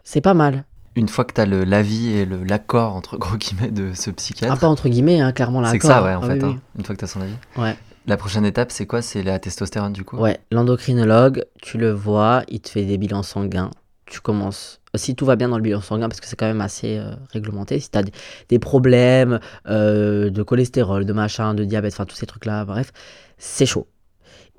c'est 0.03 0.21
pas 0.21 0.33
mal. 0.33 0.65
Une 0.95 1.07
fois 1.07 1.25
que 1.25 1.33
tu 1.33 1.41
as 1.41 1.45
l'avis 1.45 2.09
et 2.11 2.25
l'accord, 2.25 2.95
entre 2.95 3.17
gros 3.17 3.37
guillemets, 3.37 3.71
de 3.71 3.93
ce 3.93 4.11
psychiatre. 4.11 4.53
Ah, 4.55 4.59
pas 4.59 4.67
entre 4.67 4.89
guillemets, 4.89 5.21
hein, 5.21 5.31
clairement 5.31 5.59
l'accord. 5.59 5.71
C'est 5.71 5.79
que 5.79 5.87
ça, 5.87 6.03
ouais, 6.03 6.13
en 6.13 6.21
ah 6.21 6.27
fait. 6.27 6.43
Hein. 6.43 6.59
une 6.77 6.85
fois 6.85 6.93
que 6.93 6.99
tu 6.99 7.05
as 7.05 7.07
son 7.07 7.21
avis. 7.21 7.33
Ouais. 7.57 7.75
La 8.05 8.17
prochaine 8.17 8.45
étape, 8.45 8.71
c'est 8.71 8.85
quoi? 8.85 9.01
C'est 9.01 9.23
la 9.23 9.39
testostérone, 9.39 9.93
du 9.93 10.03
coup? 10.03 10.17
Ouais, 10.17 10.39
l'endocrinologue, 10.51 11.45
tu 11.61 11.77
le 11.77 11.91
vois, 11.91 12.43
il 12.49 12.59
te 12.59 12.69
fait 12.69 12.83
des 12.83 12.97
bilans 12.97 13.23
sanguins. 13.23 13.71
Tu 14.05 14.19
commences. 14.19 14.81
Si 14.95 15.15
tout 15.15 15.25
va 15.25 15.35
bien 15.35 15.49
dans 15.49 15.55
le 15.57 15.63
bilan 15.63 15.81
sanguin, 15.81 16.09
parce 16.09 16.19
que 16.19 16.27
c'est 16.27 16.35
quand 16.35 16.45
même 16.45 16.61
assez 16.61 16.97
euh, 16.97 17.15
réglementé, 17.31 17.79
si 17.79 17.89
tu 17.89 17.97
as 17.97 18.03
des, 18.49 18.59
problèmes 18.59 19.39
euh, 19.67 20.29
de 20.29 20.43
cholestérol, 20.43 21.05
de 21.05 21.13
machin, 21.13 21.55
de 21.55 21.63
diabète, 21.63 21.93
enfin 21.93 22.05
tous 22.05 22.17
ces 22.17 22.27
trucs-là, 22.27 22.65
bref, 22.65 22.91
c'est 23.37 23.65
chaud. 23.65 23.87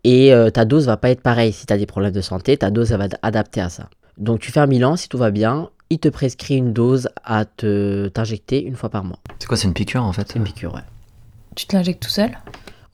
Et 0.03 0.33
euh, 0.33 0.51
ta 0.51 0.65
dose 0.65 0.87
va 0.87 0.97
pas 0.97 1.11
être 1.11 1.21
pareille. 1.21 1.53
Si 1.53 1.67
tu 1.67 1.73
as 1.73 1.79
des 1.79 1.87
problèmes 1.87 2.13
de 2.13 2.21
santé, 2.21 2.57
ta 2.57 2.71
dose 2.71 2.93
va 2.93 3.05
être 3.05 3.19
adaptée 3.23 3.61
à 3.61 3.69
ça. 3.69 3.89
Donc 4.19 4.41
tu 4.41 4.53
fais 4.53 4.61
un 4.61 4.67
bilan, 4.67 4.97
si 4.97 5.09
tout 5.09 5.19
va 5.19 5.31
bien, 5.31 5.71
il 5.91 5.99
te 5.99 6.09
prescrit 6.09 6.57
une 6.57 6.73
dose 6.73 7.09
à 7.25 7.45
te 7.45 8.09
t'injecter 8.09 8.63
une 8.63 8.77
fois 8.77 8.89
par 8.89 9.05
mois. 9.05 9.19
C'est 9.39 9.47
quoi, 9.47 9.57
c'est 9.57 9.69
une 9.69 9.75
piqûre 9.75 10.05
en 10.05 10.13
fait 10.13 10.29
C'est 10.29 10.39
une 10.39 10.45
piqûre, 10.45 10.75
ouais. 10.75 10.85
Tu 11.55 11.67
te 11.67 11.77
l'injectes 11.77 12.03
tout 12.03 12.11
seul? 12.11 12.31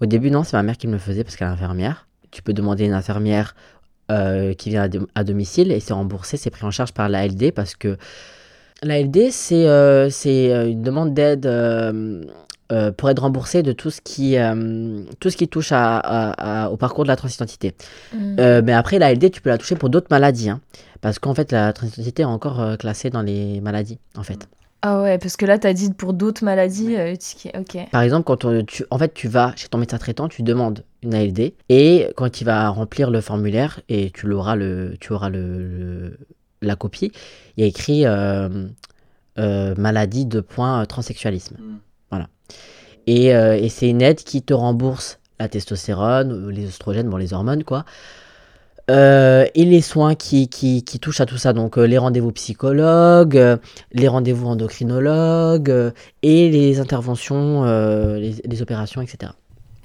Au 0.00 0.06
début, 0.06 0.30
non, 0.30 0.44
c'est 0.44 0.56
ma 0.56 0.62
mère 0.62 0.76
qui 0.76 0.86
me 0.86 0.94
le 0.94 0.98
faisait 0.98 1.24
parce 1.24 1.36
qu'elle 1.36 1.48
est 1.48 1.52
infirmière. 1.52 2.06
Tu 2.30 2.42
peux 2.42 2.52
demander 2.52 2.84
une 2.84 2.92
infirmière 2.92 3.54
euh, 4.10 4.54
qui 4.54 4.70
vient 4.70 4.88
à, 5.14 5.24
domicile 5.24 5.72
et 5.72 5.80
c'est 5.80 5.92
remboursé, 5.92 6.36
c'est 6.36 6.50
pris 6.50 6.64
en 6.64 6.70
charge 6.70 6.92
par 6.92 7.08
l'ALD 7.08 7.52
parce 7.52 7.74
que 7.74 7.96
l'ALD, 8.82 9.30
c'est 9.30 9.66
euh, 9.66 10.08
euh, 10.26 10.66
une 10.66 10.82
demande 10.82 11.14
d'aide 11.14 11.46
euh, 11.46 12.22
pour 12.96 13.10
être 13.10 13.20
remboursé 13.20 13.62
de 13.62 13.72
tout 13.72 13.90
ce 13.90 14.00
qui, 14.00 14.36
euh, 14.36 15.02
tout 15.18 15.30
ce 15.30 15.36
qui 15.36 15.48
touche 15.48 15.70
à, 15.72 16.70
au 16.70 16.76
parcours 16.76 17.04
de 17.04 17.08
la 17.08 17.16
transidentité. 17.16 17.74
Mm. 18.12 18.36
Euh, 18.38 18.62
mais 18.64 18.72
après, 18.72 18.98
la 18.98 19.12
LD, 19.12 19.30
tu 19.30 19.40
peux 19.40 19.50
la 19.50 19.58
toucher 19.58 19.76
pour 19.76 19.90
d'autres 19.90 20.08
maladies. 20.10 20.50
Hein, 20.50 20.60
parce 21.00 21.18
qu'en 21.18 21.34
fait, 21.34 21.52
la 21.52 21.72
transidentité 21.72 22.22
est 22.22 22.26
encore 22.26 22.76
classée 22.78 23.10
dans 23.10 23.22
les 23.22 23.60
maladies, 23.60 23.98
en 24.16 24.22
fait. 24.22 24.48
Ah 24.82 25.02
ouais, 25.02 25.18
parce 25.18 25.36
que 25.36 25.44
là, 25.44 25.58
tu 25.58 25.66
as 25.66 25.74
dit 25.74 25.92
pour 25.92 26.14
d'autres 26.14 26.44
maladies, 26.44 26.96
ok. 27.58 27.88
Par 27.90 28.02
exemple, 28.02 28.24
quand 28.24 28.64
tu, 28.66 28.84
en 28.90 28.98
fait, 28.98 29.12
tu 29.12 29.28
vas 29.28 29.52
chez 29.56 29.68
ton 29.68 29.78
médecin 29.78 29.98
traitant, 29.98 30.28
tu 30.28 30.42
demandes 30.42 30.84
une 31.02 31.14
ALD, 31.14 31.52
et 31.68 32.08
quand 32.16 32.40
il 32.40 32.44
va 32.44 32.68
remplir 32.68 33.10
le 33.10 33.20
formulaire, 33.20 33.80
et 33.88 34.10
tu, 34.10 34.26
l'auras 34.26 34.56
le, 34.56 34.96
tu 35.00 35.12
auras 35.12 35.28
le, 35.28 36.18
la 36.62 36.76
copie, 36.76 37.12
il 37.56 37.62
y 37.62 37.64
a 37.64 37.66
écrit 37.66 38.04
maladie 39.36 40.26
de 40.26 40.40
point 40.40 40.84
transsexualisme. 40.86 41.56
Mm. 41.58 41.78
Euh, 43.08 43.54
et, 43.54 43.68
c'est 43.68 43.88
une 43.88 44.02
aide 44.02 44.18
qui 44.18 44.42
te 44.42 44.54
rembourse 44.54 45.18
la 45.38 45.48
testostérone, 45.48 46.50
les 46.50 46.66
oestrogènes, 46.66 47.08
bon, 47.08 47.16
les 47.16 47.32
hormones, 47.32 47.64
quoi. 47.64 47.84
Euh, 48.90 49.46
et 49.54 49.64
les 49.64 49.80
soins 49.82 50.14
qui, 50.14 50.48
qui, 50.48 50.84
qui, 50.84 50.98
touchent 50.98 51.20
à 51.20 51.26
tout 51.26 51.38
ça, 51.38 51.52
donc 51.52 51.78
euh, 51.78 51.84
les 51.84 51.96
rendez-vous 51.96 52.32
psychologues, 52.32 53.58
les 53.92 54.08
rendez-vous 54.08 54.48
endocrinologues 54.48 55.92
et 56.22 56.50
les 56.50 56.80
interventions, 56.80 57.64
les, 58.16 58.62
opérations, 58.62 59.00
etc. 59.00 59.32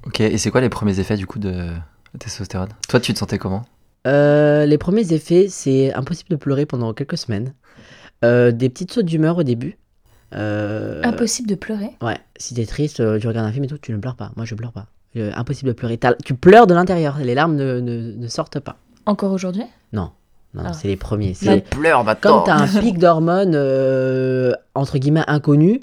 Ok, 0.07 0.21
et 0.21 0.37
c'est 0.37 0.49
quoi 0.49 0.61
les 0.61 0.69
premiers 0.69 0.99
effets 0.99 1.17
du 1.17 1.27
coup 1.27 1.39
de 1.39 1.49
la 1.49 2.19
testostérone? 2.19 2.69
Toi, 2.89 2.99
tu 2.99 3.13
te 3.13 3.19
sentais 3.19 3.37
comment? 3.37 3.63
Les 4.05 4.77
premiers 4.79 5.13
effets, 5.13 5.47
c'est 5.49 5.93
impossible 5.93 6.29
de 6.29 6.35
pleurer 6.35 6.65
pendant 6.65 6.93
quelques 6.93 7.17
semaines. 7.17 7.53
des 8.23 8.69
petites 8.69 8.91
sautes 8.91 9.05
d'humeur 9.05 9.37
au 9.37 9.43
début, 9.43 9.77
euh, 10.33 11.01
impossible 11.03 11.47
de 11.47 11.55
pleurer 11.55 11.91
Ouais, 12.01 12.17
si 12.37 12.53
t'es 12.53 12.65
triste, 12.65 12.99
euh, 12.99 13.19
tu 13.19 13.27
regardes 13.27 13.47
un 13.47 13.51
film 13.51 13.65
et 13.65 13.67
tout, 13.67 13.77
tu 13.77 13.91
ne 13.91 13.97
pleures 13.97 14.15
pas. 14.15 14.31
Moi, 14.35 14.45
je 14.45 14.55
pleure 14.55 14.71
pas. 14.71 14.87
Euh, 15.15 15.31
impossible 15.35 15.69
de 15.69 15.73
pleurer. 15.73 15.99
Tu 16.25 16.33
pleures 16.33 16.67
de 16.67 16.73
l'intérieur, 16.73 17.17
les 17.19 17.35
larmes 17.35 17.55
ne, 17.55 17.79
ne, 17.79 18.27
sortent 18.27 18.59
pas. 18.59 18.77
Encore 19.05 19.31
aujourd'hui? 19.31 19.63
Non. 19.93 20.11
Non, 20.53 20.63
ah. 20.65 20.73
c'est 20.73 20.87
les 20.87 20.97
premiers. 20.97 21.33
Je 21.39 21.59
pleure 21.59 22.03
maintenant. 22.03 22.39
Quand 22.39 22.43
t'as 22.43 22.55
un 22.55 22.67
pic 22.67 22.97
d'hormones, 22.97 23.55
entre 24.73 24.97
guillemets, 24.97 25.23
inconnu, 25.27 25.79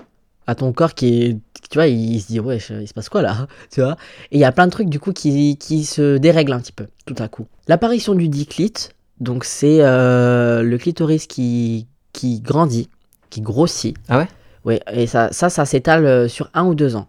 à 0.47 0.55
ton 0.55 0.73
corps 0.73 0.95
qui 0.95 1.23
est. 1.23 1.39
Tu 1.71 1.79
vois, 1.79 1.87
il, 1.87 2.21
se 2.21 2.27
dit, 2.27 2.41
ouais, 2.41 2.59
il 2.59 2.89
se 2.89 2.93
passe 2.93 3.09
quoi 3.09 3.23
là? 3.23 3.47
Tu 3.71 3.81
vois? 3.81 3.97
Et 4.31 4.37
il 4.37 4.41
y 4.41 4.45
a 4.45 4.53
plein 4.53 4.67
de 4.67 4.73
trucs, 4.73 4.89
du 4.89 5.01
coup, 5.01 5.13
qui, 5.13 5.57
qui 5.57 5.85
se 5.85 6.19
dérèglent 6.19 6.53
un 6.53 6.61
petit 6.61 6.73
peu, 6.73 6.87
tout 7.07 7.15
à 7.19 7.29
coup. 7.29 7.47
L'apparition 7.69 8.15
du 8.15 8.29
diclite, 8.29 8.95
Donc 9.21 9.45
c'est 9.45 9.79
euh, 9.81 10.63
le 10.63 10.77
clitoris 10.79 11.27
qui, 11.27 11.87
qui 12.13 12.41
grandit, 12.41 12.91
qui 13.33 13.41
grossit. 13.41 13.97
Ah 14.09 14.19
ouais? 14.19 14.29
Oui, 14.65 14.79
et 14.93 15.07
ça, 15.09 15.33
ça, 15.33 15.51
ça 15.51 15.65
s'étale 15.65 16.05
euh, 16.07 16.29
sur 16.29 16.51
un 16.55 16.65
ou 16.67 16.75
deux 16.75 16.95
ans. 16.95 17.09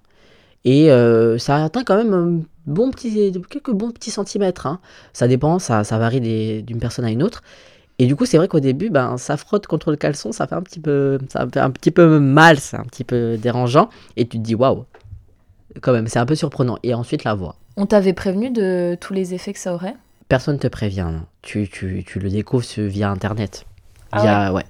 Et 0.65 0.89
euh, 0.91 1.37
ça 1.37 1.63
atteint 1.63 1.83
quand 1.83 1.97
même 1.97 2.13
un 2.13 2.39
bon 2.65 2.89
petit, 2.89 3.31
quelques 3.49 3.71
bons 3.71 3.91
petits 3.91 4.09
centimètres. 4.11 4.65
hein. 4.65 4.79
Ça 5.11 5.27
dépend, 5.27 5.59
ça, 5.59 5.83
ça 5.83 5.97
varie 5.99 6.21
des- 6.21 6.61
d'une 6.61 6.79
personne 6.79 7.05
à 7.05 7.11
une 7.11 7.21
autre. 7.21 7.43
Et 7.99 8.07
du 8.07 8.15
coup, 8.15 8.25
c'est 8.25 8.37
vrai 8.37 8.47
qu'au 8.47 8.59
début, 8.61 8.89
ben, 8.89 9.17
ça 9.17 9.37
frotte 9.37 9.67
contre 9.67 9.91
le 9.91 9.97
caleçon, 9.97 10.31
ça 10.31 10.47
fait 10.47 10.55
un 10.55 10.61
petit 10.63 10.79
peu, 10.79 11.19
ça 11.29 11.45
fait 11.51 11.59
un 11.59 11.69
petit 11.69 11.91
peu 11.91 12.17
mal, 12.19 12.59
c'est 12.59 12.77
un 12.77 12.85
petit 12.85 13.03
peu 13.03 13.37
dérangeant. 13.37 13.89
Et 14.17 14.25
tu 14.27 14.37
te 14.37 14.43
dis, 14.43 14.55
waouh, 14.55 14.85
quand 15.81 15.91
même, 15.93 16.07
c'est 16.07 16.19
un 16.19 16.25
peu 16.25 16.35
surprenant. 16.35 16.77
Et 16.83 16.93
ensuite, 16.95 17.23
la 17.23 17.35
voix. 17.35 17.55
On 17.77 17.85
t'avait 17.85 18.13
prévenu 18.13 18.49
de 18.49 18.97
tous 18.99 19.13
les 19.13 19.33
effets 19.35 19.53
que 19.53 19.59
ça 19.59 19.73
aurait? 19.73 19.95
Personne 20.29 20.57
te 20.57 20.67
prévient, 20.67 21.07
non. 21.11 21.21
Tu, 21.43 21.67
tu, 21.67 22.03
tu 22.07 22.19
le 22.19 22.29
découvres 22.29 22.65
via 22.77 23.11
Internet. 23.11 23.65
Ah 24.11 24.21
Via, 24.21 24.53
ouais. 24.53 24.63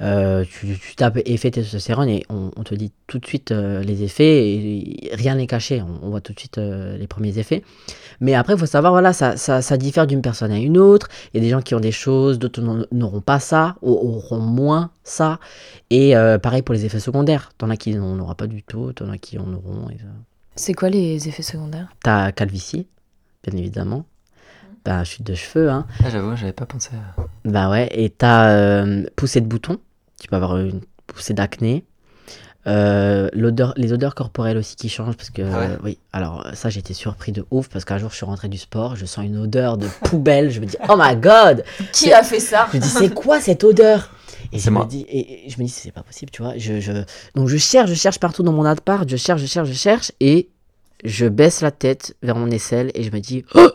Euh, 0.00 0.44
tu, 0.44 0.78
tu 0.78 0.96
tapes 0.96 1.18
effet 1.24 1.50
testostérone 1.50 2.08
et 2.08 2.24
on, 2.28 2.50
on 2.56 2.62
te 2.62 2.74
dit 2.74 2.92
tout 3.06 3.18
de 3.18 3.26
suite 3.26 3.52
euh, 3.52 3.82
les 3.82 4.02
effets 4.02 4.48
et, 4.48 5.10
rien 5.12 5.36
n'est 5.36 5.46
caché. 5.46 5.82
On, 5.82 6.06
on 6.06 6.10
voit 6.10 6.20
tout 6.20 6.32
de 6.32 6.38
suite 6.38 6.58
euh, 6.58 6.96
les 6.96 7.06
premiers 7.06 7.38
effets. 7.38 7.62
Mais 8.20 8.34
après, 8.34 8.54
il 8.54 8.58
faut 8.58 8.66
savoir, 8.66 8.92
voilà, 8.92 9.12
ça, 9.12 9.36
ça, 9.36 9.62
ça 9.62 9.76
diffère 9.76 10.06
d'une 10.06 10.22
personne 10.22 10.52
à 10.52 10.58
une 10.58 10.78
autre. 10.78 11.08
Il 11.32 11.38
y 11.38 11.40
a 11.40 11.44
des 11.44 11.50
gens 11.50 11.62
qui 11.62 11.74
ont 11.74 11.80
des 11.80 11.92
choses, 11.92 12.38
d'autres 12.38 12.62
n'auront 12.92 13.20
pas 13.20 13.40
ça, 13.40 13.76
ou 13.82 13.92
auront 13.92 14.38
moins 14.38 14.90
ça. 15.02 15.38
Et 15.90 16.14
pareil 16.42 16.62
pour 16.62 16.74
les 16.74 16.84
effets 16.84 17.00
secondaires. 17.00 17.50
T'en 17.58 17.70
as 17.70 17.76
qui 17.76 17.94
n'en 17.94 18.18
aura 18.18 18.34
pas 18.34 18.46
du 18.46 18.62
tout, 18.62 18.92
t'en 18.92 19.10
as 19.10 19.18
qui 19.18 19.38
en 19.38 19.52
auront. 19.52 19.88
C'est 20.54 20.74
quoi 20.74 20.88
les 20.88 21.28
effets 21.28 21.42
secondaires? 21.42 21.88
T'as 22.02 22.30
calvitie, 22.32 22.86
bien 23.44 23.58
évidemment. 23.58 24.04
Bah, 24.84 25.02
chute 25.04 25.22
de 25.22 25.34
cheveux, 25.34 25.70
hein. 25.70 25.86
Ah, 26.04 26.10
J'avoue, 26.10 26.36
j'avais 26.36 26.52
pas 26.52 26.66
pensé. 26.66 26.90
à- 27.18 27.22
Bah 27.44 27.70
ouais, 27.70 27.88
et 27.92 28.10
t'as 28.10 28.50
euh, 28.50 29.04
poussée 29.16 29.40
de 29.40 29.46
boutons, 29.46 29.78
tu 30.20 30.28
peux 30.28 30.36
avoir 30.36 30.58
une 30.58 30.80
poussée 31.06 31.32
d'acné. 31.34 31.84
Euh, 32.66 33.28
l'odeur, 33.34 33.74
les 33.76 33.92
odeurs 33.92 34.14
corporelles 34.14 34.56
aussi 34.56 34.74
qui 34.74 34.88
changent 34.88 35.16
parce 35.18 35.28
que 35.28 35.42
Ah 35.42 35.58
ouais 35.58 35.76
oui 35.84 35.98
alors 36.14 36.46
ça 36.54 36.70
j'étais 36.70 36.94
surpris 36.94 37.30
de 37.30 37.44
ouf 37.50 37.68
parce 37.68 37.84
qu'un 37.84 37.98
jour 37.98 38.08
je 38.08 38.16
suis 38.16 38.24
rentré 38.24 38.48
du 38.48 38.56
sport 38.56 38.96
je 38.96 39.04
sens 39.04 39.22
une 39.26 39.36
odeur 39.36 39.76
de 39.76 39.86
poubelle 40.04 40.50
je 40.50 40.60
me 40.60 40.64
dis 40.64 40.76
oh 40.88 40.94
my 40.98 41.14
god 41.14 41.62
Qui 41.92 42.10
a 42.14 42.22
fait 42.22 42.40
ça? 42.40 42.66
Je 42.72 42.78
me 42.78 42.82
dis 42.82 42.88
c'est 42.88 43.12
quoi 43.12 43.38
cette 43.38 43.64
odeur? 43.64 44.08
Et 44.50 44.58
C'est 44.58 44.64
je 44.64 44.70
me 44.70 44.76
moi. 44.76 44.86
dis 44.86 45.02
et, 45.10 45.46
et 45.46 45.50
je 45.50 45.58
me 45.58 45.64
dis 45.64 45.68
c'est 45.68 45.92
pas 45.92 46.02
possible 46.02 46.30
tu 46.30 46.40
vois 46.40 46.54
je, 46.56 46.80
je 46.80 46.92
donc 47.34 47.48
je 47.48 47.56
cherche 47.58 47.90
je 47.90 47.94
cherche 47.94 48.18
partout 48.18 48.42
dans 48.42 48.52
mon 48.54 48.64
appart 48.64 49.06
je 49.06 49.16
cherche 49.18 49.42
je 49.42 49.46
cherche 49.46 49.68
je 49.68 49.74
cherche 49.74 50.12
et 50.20 50.48
je 51.04 51.26
baisse 51.26 51.60
la 51.60 51.70
tête 51.70 52.16
vers 52.22 52.34
mon 52.36 52.50
aisselle 52.50 52.90
et 52.94 53.02
je 53.02 53.10
me 53.12 53.18
dis 53.20 53.44
oh 53.54 53.68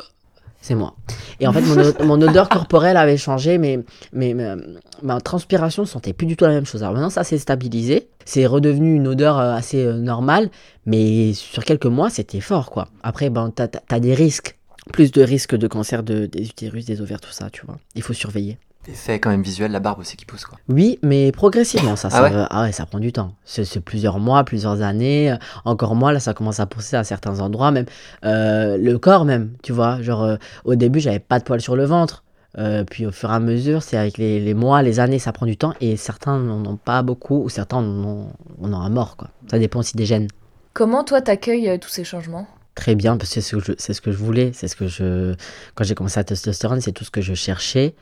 c'est 0.62 0.76
moi. 0.76 0.96
Et 1.40 1.48
en 1.48 1.54
fait 1.54 1.62
mon, 2.04 2.22
odeur 2.22 2.50
corporelle 2.50 2.98
avait 2.98 3.18
changé 3.18 3.58
mais 3.58 3.80
mais 4.12 4.34
ma, 4.34 4.56
ma 5.02 5.22
transpiration 5.22 5.86
sentait 5.86 6.14
plus 6.14 6.28
du 6.28 6.36
tout 6.36 6.46
la 6.46 6.52
même 6.52 6.66
chose. 6.66 6.84
Alors 6.84 6.94
maintenant 6.94 7.10
ça 7.10 7.24
s'est 7.24 7.38
stabilisé. 7.38 8.10
C'est 8.26 8.46
redevenu 8.46 8.96
une 8.96 9.08
odeur 9.08 9.40
euh, 9.40 9.54
assez 9.54 9.86
euh, 9.86 9.94
normale 9.94 10.50
mais 10.86 11.34
sur 11.34 11.64
quelques 11.64 11.86
mois 11.86 12.10
c'était 12.10 12.42
fort 12.42 12.72
quoi. 12.72 12.90
Après 13.04 13.30
ben 13.30 13.52
t'as 13.54 13.68
t'as 13.68 14.00
des 14.00 14.14
risques. 14.14 14.58
Plus 14.92 15.12
de 15.12 15.22
risques 15.22 15.56
de 15.56 15.68
cancer 15.68 16.04
de, 16.04 16.26
des 16.26 16.44
utérus 16.44 16.86
des 16.86 17.02
ovaires 17.02 17.22
tout 17.22 17.32
ça 17.32 17.50
tu 17.50 17.66
vois. 17.66 17.78
Il 17.96 18.02
faut 18.02 18.14
surveiller 18.14 18.58
Effet 18.92 19.20
quand 19.20 19.30
même 19.30 19.42
visuel, 19.44 19.72
la 19.72 19.80
barbe 19.80 20.00
aussi 20.00 20.18
qui 20.18 20.26
pousse 20.26 20.46
quoi. 20.46 20.58
oui, 20.68 20.98
mais 21.04 21.32
progressivement, 21.32 21.96
ça, 21.96 22.08
Ah 22.12 22.16
ça, 22.18 22.24
ouais 22.24 22.30
va- 22.32 22.48
ah 22.50 22.64
ouais, 22.64 22.72
ça 22.72 22.86
prend 22.86 23.00
du 23.00 23.12
temps. 23.12 23.34
C'est 23.46 23.80
plusieurs 23.82 24.20
mois, 24.20 24.44
plusieurs 24.44 24.82
années. 24.82 25.36
Encore 25.66 25.96
moi, 25.96 26.12
là, 26.12 26.20
ça 26.20 26.34
commence 26.34 26.60
à 26.60 26.66
pousser 26.66 26.96
à 26.96 27.04
certains 27.04 27.40
endroits, 27.40 27.72
même 27.72 27.86
euh, 28.26 28.78
le 28.78 28.98
corps 28.98 29.26
même, 29.26 29.52
tu 29.64 29.74
vois. 29.74 30.02
Genre, 30.02 30.24
euh, 30.24 30.36
au 30.66 30.76
début, 30.76 31.00
j'avais 31.00 31.20
pas 31.20 31.38
de 31.40 31.44
poils 31.44 31.62
sur 31.62 31.76
le 31.76 31.86
ventre. 31.86 32.24
Euh, 32.58 32.84
puis 32.84 33.06
au 33.06 33.12
fur 33.12 33.30
et 33.32 33.36
à 33.36 33.40
mesure, 33.40 33.84
c'est 33.84 33.96
avec 33.96 34.18
les, 34.18 34.40
les 34.40 34.54
mois, 34.56 34.82
les 34.82 35.00
années, 35.00 35.20
ça 35.20 35.32
prend 35.32 35.46
du 35.46 35.56
temps. 35.56 35.74
Et 35.82 35.96
certains 35.98 36.40
n'en 36.40 36.66
ont 36.66 36.78
pas 36.78 37.04
beaucoup, 37.04 37.44
ou 37.44 37.50
certains 37.50 37.78
en 37.78 37.84
ont, 37.86 38.28
en 38.62 38.74
ont 38.74 38.78
un 38.82 38.90
mort, 38.90 39.18
quoi. 39.18 39.30
Ça 39.52 39.60
dépend 39.60 39.80
aussi 39.80 39.96
des 39.98 40.06
gènes. 40.08 40.28
Comment 40.74 41.04
toi 41.04 41.22
t'accueilles 41.22 41.78
tous 41.80 41.90
ces 41.90 42.04
changements? 42.04 42.48
Très 42.74 42.96
bien, 42.96 43.18
parce 43.18 43.30
que 43.30 43.36
c'est 43.36 43.42
ce 43.42 43.56
que 43.58 43.64
je, 43.64 43.72
c'est 43.78 43.94
ce 43.94 44.02
que 44.02 44.12
je 44.12 44.18
voulais. 44.18 44.52
C'est 44.54 44.68
ce 44.68 44.76
que 44.76 44.88
je. 44.88 45.36
Quand 45.76 45.84
j'ai 45.84 45.94
commencé 45.96 46.20
à 46.20 46.24
testostérone, 46.24 46.82
c'est 46.82 46.92
tout 46.94 47.04
ce 47.04 47.12
que 47.12 47.22
je 47.22 47.34
cherchais. 47.36 47.94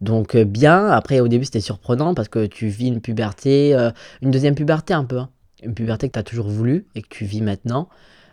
Donc 0.00 0.34
euh, 0.34 0.44
bien, 0.44 0.86
après 0.88 1.20
au 1.20 1.28
début 1.28 1.44
c'était 1.44 1.60
surprenant 1.60 2.14
parce 2.14 2.28
que 2.28 2.46
tu 2.46 2.68
vis 2.68 2.88
une 2.88 3.00
puberté, 3.00 3.74
euh, 3.74 3.90
une 4.22 4.30
deuxième 4.30 4.54
puberté 4.54 4.94
un 4.94 5.04
peu, 5.04 5.18
hein. 5.18 5.28
une 5.62 5.74
puberté 5.74 6.08
que 6.08 6.12
tu 6.12 6.18
as 6.18 6.22
toujours 6.22 6.48
voulu 6.48 6.86
et 6.94 7.02
que 7.02 7.08
tu 7.08 7.24
vis 7.24 7.42
maintenant, 7.42 7.88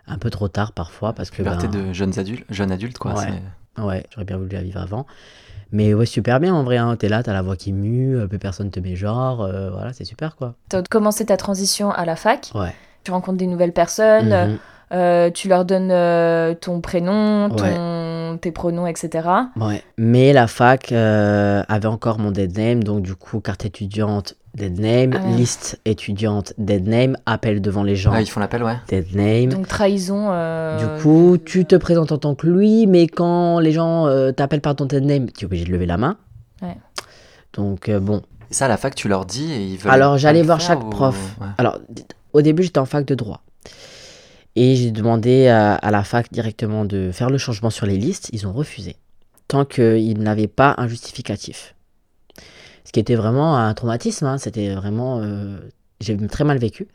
un 0.07 0.17
peu 0.17 0.29
trop 0.29 0.47
tard 0.47 0.71
parfois 0.73 1.13
parce 1.13 1.31
que... 1.31 1.37
Puberté 1.37 1.67
ben, 1.67 1.87
de 1.87 1.93
jeunes 1.93 2.19
adultes, 2.19 2.45
jeunes 2.49 2.71
adultes 2.71 2.97
quoi. 2.99 3.15
Ouais. 3.77 4.03
j'aurais 4.11 4.25
bien 4.25 4.37
voulu 4.37 4.49
la 4.51 4.61
vivre 4.61 4.79
avant. 4.79 5.05
Mais 5.71 5.93
ouais, 5.95 6.05
super 6.05 6.39
bien 6.39 6.53
en 6.53 6.63
vrai, 6.63 6.77
hein. 6.77 6.95
t'es 6.95 7.09
là, 7.09 7.23
t'as 7.23 7.33
la 7.33 7.41
voix 7.41 7.55
qui 7.55 7.73
mue, 7.73 8.15
euh, 8.15 8.27
plus 8.27 8.37
personne 8.37 8.69
te 8.69 8.79
met 8.79 8.95
genre, 8.95 9.41
euh, 9.41 9.71
voilà, 9.71 9.91
c'est 9.93 10.05
super 10.05 10.35
quoi. 10.35 10.53
T'as 10.69 10.83
commencé 10.83 11.25
ta 11.25 11.37
transition 11.37 11.89
à 11.91 12.05
la 12.05 12.15
fac, 12.15 12.51
Ouais. 12.53 12.73
tu 13.03 13.09
rencontres 13.11 13.39
des 13.39 13.47
nouvelles 13.47 13.73
personnes, 13.73 14.51
Mhm. 14.51 14.57
Euh, 14.93 15.29
tu 15.31 15.47
leur 15.49 15.65
donnes 15.65 15.91
euh, 15.91 16.53
ton 16.53 16.81
prénom, 16.81 17.49
ton... 17.49 18.37
tes 18.41 18.51
pronoms, 18.51 18.87
etc. 18.87 19.27
Ouais. 19.59 19.81
Mais 19.97 20.33
la 20.33 20.47
fac 20.47 20.91
euh, 20.91 21.63
avait 21.67 21.87
encore 21.87 22.19
mon 22.19 22.31
dead 22.31 22.57
name, 22.57 22.83
donc 22.83 23.01
du 23.01 23.15
coup, 23.15 23.39
carte 23.39 23.65
étudiante, 23.65 24.35
dead 24.53 24.79
name, 24.79 25.13
Ah 25.19 25.25
ouais. 25.25 25.33
liste 25.35 25.79
étudiante, 25.85 26.53
dead 26.57 26.87
name, 26.87 27.17
appel 27.25 27.61
devant 27.61 27.83
les 27.83 27.95
gens, 27.95 28.11
Ah, 28.13 28.21
ils 28.21 28.29
font 28.29 28.39
l'appel, 28.39 28.63
ouais. 28.63 28.77
dead 28.87 29.13
name. 29.15 29.49
Donc 29.49 29.67
trahison. 29.67 30.27
euh, 30.29 30.77
Du 30.97 31.01
coup, 31.01 31.37
tu 31.43 31.65
te 31.65 31.75
présentes 31.75 32.11
en 32.11 32.17
tant 32.17 32.35
que 32.35 32.47
lui, 32.47 32.87
mais 32.87 33.07
quand 33.07 33.59
les 33.59 33.71
gens 33.71 34.07
euh, 34.07 34.31
t'appellent 34.31 34.61
par 34.61 34.75
ton 34.75 34.85
dead 34.85 35.03
name, 35.03 35.27
tu 35.31 35.43
es 35.43 35.45
obligé 35.45 35.65
de 35.65 35.71
lever 35.71 35.85
la 35.85 35.97
main. 35.97 36.17
Ouais. 36.61 36.77
Donc 37.53 37.89
euh, 37.89 37.99
bon. 37.99 38.21
Et 38.51 38.53
ça, 38.53 38.65
à 38.65 38.67
la 38.67 38.77
fac, 38.77 38.93
tu 38.95 39.07
leur 39.07 39.25
dis 39.25 39.51
et 39.51 39.61
ils 39.65 39.77
veulent. 39.77 39.91
Alors 39.91 40.17
j'allais 40.17 40.43
voir 40.43 40.61
chaque 40.61 40.83
ou- 40.83 40.89
prof. 40.89 41.35
ouais. 41.41 41.47
Alors 41.57 41.79
au 42.33 42.41
début 42.41 42.63
j'étais 42.63 42.79
en 42.79 42.85
fac 42.85 43.05
de 43.05 43.15
droit. 43.15 43.41
Et 44.55 44.75
j'ai 44.75 44.91
demandé 44.91 45.47
à, 45.47 45.75
à 45.75 45.91
la 45.91 46.03
fac 46.03 46.31
directement 46.31 46.85
de 46.85 47.11
faire 47.11 47.29
le 47.29 47.37
changement 47.37 47.69
sur 47.69 47.85
les 47.85 47.97
listes. 47.97 48.29
Ils 48.31 48.47
ont 48.47 48.53
refusé. 48.53 48.95
Tant 49.47 49.65
qu'ils 49.65 50.17
n'avaient 50.19 50.47
pas 50.47 50.75
un 50.77 50.87
justificatif. 50.87 51.75
Ce 52.85 52.91
qui 52.91 52.99
était 52.99 53.15
vraiment 53.15 53.57
un 53.57 53.73
traumatisme. 53.73 54.25
hein. 54.25 54.37
C'était 54.37 54.73
vraiment... 54.73 55.19
euh, 55.21 55.57
j'ai 55.99 56.15
très 56.27 56.43
mal 56.43 56.57
vécu. 56.57 56.87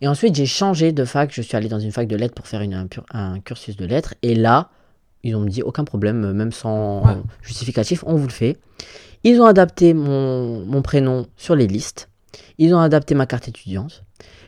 Et 0.00 0.08
ensuite 0.08 0.34
j'ai 0.34 0.46
changé 0.46 0.92
de 0.92 1.04
fac. 1.04 1.30
Je 1.32 1.42
suis 1.42 1.56
allé 1.56 1.68
dans 1.68 1.78
une 1.78 1.92
fac 1.92 2.08
de 2.08 2.16
lettres 2.16 2.34
pour 2.34 2.46
faire 2.46 2.62
une- 2.62 2.88
un, 3.12 3.40
cursus 3.40 3.76
de 3.76 3.84
lettres. 3.86 4.14
Et 4.22 4.34
là, 4.34 4.70
ils 5.22 5.34
ont 5.36 5.44
dit 5.44 5.62
aucun 5.62 5.84
problème, 5.84 6.32
même 6.32 6.52
sans 6.52 7.04
Ouais. 7.04 7.16
justificatif, 7.42 8.02
on 8.06 8.14
vous 8.16 8.26
le 8.26 8.32
fait. 8.32 8.56
Ils 9.24 9.40
ont 9.40 9.46
adapté 9.46 9.94
mon, 9.94 10.64
mon 10.66 10.82
prénom 10.82 11.26
sur 11.36 11.54
les 11.54 11.66
listes. 11.66 12.08
Ils 12.58 12.74
ont 12.74 12.80
adapté 12.80 13.14
ma 13.14 13.26
carte 13.26 13.48
étudiante. 13.48 14.04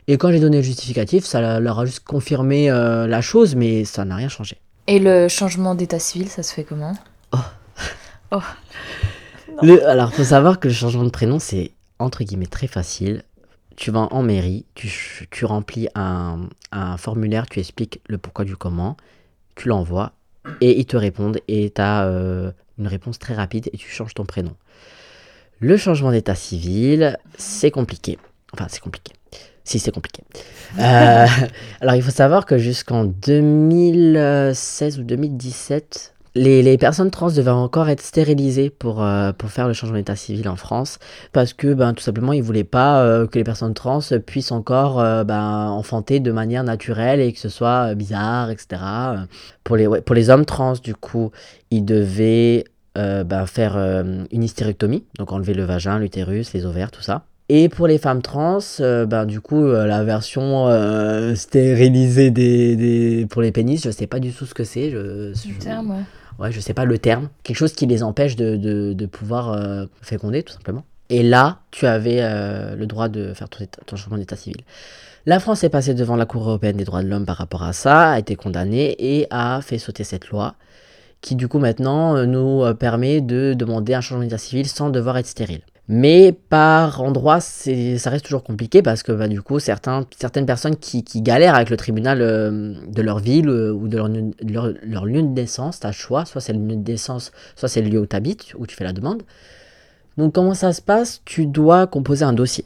Et 0.07 0.17
quand 0.17 0.31
j'ai 0.31 0.39
donné 0.39 0.57
le 0.57 0.63
justificatif, 0.63 1.25
ça 1.25 1.59
leur 1.59 1.79
a 1.79 1.85
juste 1.85 2.01
confirmé 2.05 2.69
euh, 2.71 3.07
la 3.07 3.21
chose, 3.21 3.55
mais 3.55 3.83
ça 3.85 4.05
n'a 4.05 4.15
rien 4.15 4.29
changé. 4.29 4.57
Et 4.87 4.99
le 4.99 5.27
changement 5.27 5.75
d'état 5.75 5.99
civil, 5.99 6.29
ça 6.29 6.43
se 6.43 6.53
fait 6.53 6.63
comment? 6.63 6.93
Le- 9.61 9.85
alors, 9.87 10.13
faut 10.13 10.23
savoir 10.23 10.59
que 10.59 10.67
le 10.67 10.73
changement 10.73 11.03
de 11.03 11.09
prénom, 11.09 11.39
c'est 11.39 11.71
entre 11.99 12.23
guillemets 12.23 12.45
très 12.47 12.67
facile. 12.67 13.23
Tu 13.75 13.91
vas 13.91 14.07
en 14.11 14.23
mairie, 14.23 14.65
tu, 14.75 15.27
tu 15.31 15.45
remplis 15.45 15.87
un, 15.95 16.47
un 16.71 16.97
formulaire, 16.97 17.45
tu 17.47 17.59
expliques 17.59 18.01
le 18.07 18.17
pourquoi 18.17 18.43
du 18.45 18.55
comment, 18.55 18.97
tu 19.55 19.67
l'envoies 19.67 20.13
et 20.61 20.79
ils 20.79 20.85
te 20.85 20.97
répondent 20.97 21.39
et 21.47 21.71
tu 21.71 21.81
as 21.81 22.03
une 22.77 22.87
réponse 22.87 23.19
très 23.19 23.33
rapide 23.35 23.69
et 23.73 23.77
tu 23.77 23.89
changes 23.89 24.13
ton 24.13 24.25
prénom. 24.25 24.55
Le 25.59 25.77
changement 25.77 26.11
d'état 26.11 26.35
civil, 26.35 27.17
c'est 27.37 27.71
compliqué. 27.71 28.17
Enfin, 28.53 28.67
c'est 28.69 28.79
compliqué. 28.81 29.13
Si, 29.67 29.79
c'est 29.79 29.91
compliqué. 29.91 30.23
Euh, 30.79 31.25
alors, 31.81 31.95
il 31.95 32.01
faut 32.01 32.09
savoir 32.09 32.45
que 32.45 32.57
jusqu'en 32.57 33.03
2016 33.03 34.97
ou 34.97 35.03
2017, 35.03 36.13
les, 36.35 36.77
personnes 36.77 37.11
trans 37.11 37.27
devaient 37.27 37.51
encore 37.51 37.89
être 37.89 37.99
stérilisées 37.99 38.69
pour, 38.69 39.03
euh, 39.03 39.33
pour 39.33 39.49
faire 39.49 39.67
le 39.67 39.73
changement 39.73 39.97
d'état 39.97 40.15
civil 40.15 40.47
en 40.47 40.55
France. 40.55 40.99
Parce 41.33 41.51
que, 41.51 41.73
ben, 41.73 41.93
tout 41.93 42.01
simplement, 42.01 42.31
ils 42.31 42.41
voulaient 42.41 42.63
pas 42.63 43.03
euh, 43.03 43.27
que 43.27 43.37
les 43.37 43.43
personnes 43.43 43.73
trans 43.73 43.99
puissent 44.25 44.53
encore 44.53 45.03
ben, 45.25 45.67
enfanter 45.67 46.21
de 46.21 46.31
manière 46.31 46.63
naturelle 46.63 47.19
et 47.19 47.33
que 47.33 47.39
ce 47.39 47.49
soit 47.49 47.93
bizarre, 47.93 48.49
etc. 48.49 48.81
Pour 49.65 49.75
les, 49.75 49.89
pour 49.99 50.15
les 50.15 50.29
hommes 50.29 50.45
trans, 50.45 50.75
du 50.81 50.95
coup, 50.95 51.31
ils 51.71 51.83
devaient 51.83 52.63
ben, 52.95 53.45
faire 53.45 53.75
une 53.75 54.43
hystérectomie, 54.43 55.03
donc 55.19 55.33
enlever 55.33 55.53
le 55.53 55.65
vagin, 55.65 55.99
l'utérus, 55.99 56.53
les 56.53 56.65
ovaires, 56.65 56.89
tout 56.89 57.01
ça. 57.01 57.25
Et 57.49 57.69
pour 57.69 57.87
les 57.87 57.97
femmes 57.97 58.21
trans, 58.21 58.57
euh, 58.81 59.05
ben, 59.05 59.25
du 59.25 59.39
coup, 59.39 59.63
euh, 59.63 59.85
la 59.85 60.03
version 60.03 60.67
euh, 60.67 61.33
stérilisée 61.35 62.29
des, 62.29 62.75
des- 62.75 63.25
pour 63.25 63.41
les 63.41 63.51
pénis, 63.53 63.81
je 63.81 63.89
sais 63.89 64.07
pas 64.07 64.19
du 64.19 64.33
tout 64.33 64.45
ce 64.45 64.53
que 64.53 64.65
c'est. 64.65 64.89
Je, 64.89 65.33
je- 65.33 65.53
Le 65.53 65.57
terme, 65.59 65.91
ouais. 65.91 66.03
ouais, 66.45 66.51
je 66.51 66.59
sais 66.59 66.73
pas 66.73 66.83
le 66.85 66.97
terme. 66.97 67.29
Quelque 67.43 67.55
chose 67.55 67.73
qui 67.73 67.85
les 67.85 68.03
empêche 68.03 68.35
de, 68.35 68.57
de, 68.57 68.91
de 68.93 69.05
pouvoir 69.05 69.57
féconder, 70.01 70.43
tout 70.43 70.53
simplement. 70.53 70.83
Et 71.09 71.23
là, 71.23 71.59
tu 71.71 71.85
avais 71.87 72.19
le 72.75 72.85
droit 72.85 73.07
de 73.07 73.33
faire 73.33 73.47
ton, 73.47 73.63
état- 73.63 73.79
ton 73.85 73.95
changement 73.95 74.17
d'état 74.17 74.35
civil. 74.35 74.57
La 75.25 75.39
France 75.39 75.63
est 75.63 75.69
passée 75.69 75.93
devant 75.93 76.17
la 76.17 76.25
Cour 76.25 76.43
européenne 76.49 76.75
des 76.77 76.83
droits 76.85 77.01
de 77.03 77.07
l'homme 77.07 77.25
par 77.25 77.37
rapport 77.37 77.63
à 77.63 77.71
ça, 77.71 78.11
a 78.11 78.19
été 78.19 78.35
condamnée 78.35 78.95
et 78.99 79.27
a 79.29 79.61
fait 79.61 79.77
sauter 79.77 80.03
cette 80.03 80.29
loi. 80.29 80.55
qui 81.21 81.35
du 81.35 81.47
coup 81.47 81.59
maintenant 81.59 82.25
nous 82.25 82.63
permet 82.75 83.21
de 83.21 83.53
demander 83.53 83.93
un 83.93 84.01
changement 84.01 84.23
d'état 84.23 84.37
civil 84.37 84.67
sans 84.67 84.89
devoir 84.89 85.17
être 85.17 85.25
stérile. 85.27 85.61
Mais 85.89 86.33
par 86.33 87.01
endroits, 87.01 87.39
ça 87.39 88.09
reste 88.09 88.25
toujours 88.25 88.43
compliqué 88.43 88.81
parce 88.81 89.03
que 89.03 89.13
bah, 89.13 89.29
du 89.29 89.41
coup, 89.41 89.59
certains, 89.59 90.05
certaines 90.19 90.45
personnes 90.45 90.75
qui, 90.75 91.03
galèrent 91.21 91.55
avec 91.55 91.69
le 91.69 91.77
tribunal 91.77 92.21
euh, 92.21 92.73
de 92.87 93.01
leur 93.01 93.19
ville 93.19 93.47
euh, 93.47 93.71
ou 93.71 93.87
de 93.87 93.95
leur, 93.95 94.09
leur, 94.83 95.05
lieu 95.05 95.21
de 95.21 95.27
naissance, 95.27 95.79
tu 95.79 95.87
as 95.87 95.91
le 95.91 95.95
choix, 95.95 96.25
soit 96.25 96.41
c'est 96.41 96.51
le 96.51 96.59
lieu 96.59 96.75
de 96.75 96.91
naissance, 96.91 97.31
soit 97.55 97.69
c'est 97.69 97.81
le 97.81 97.89
lieu 97.89 97.99
où 98.01 98.05
tu 98.05 98.15
habites, 98.15 98.53
où 98.57 98.67
tu 98.67 98.75
fais 98.75 98.83
la 98.83 98.91
demande. 98.91 99.23
Donc 100.17 100.33
comment 100.33 100.53
ça 100.53 100.73
se 100.73 100.81
passe? 100.81 101.21
Tu 101.23 101.45
dois 101.45 101.87
composer 101.87 102.25
un 102.25 102.33
dossier, 102.33 102.65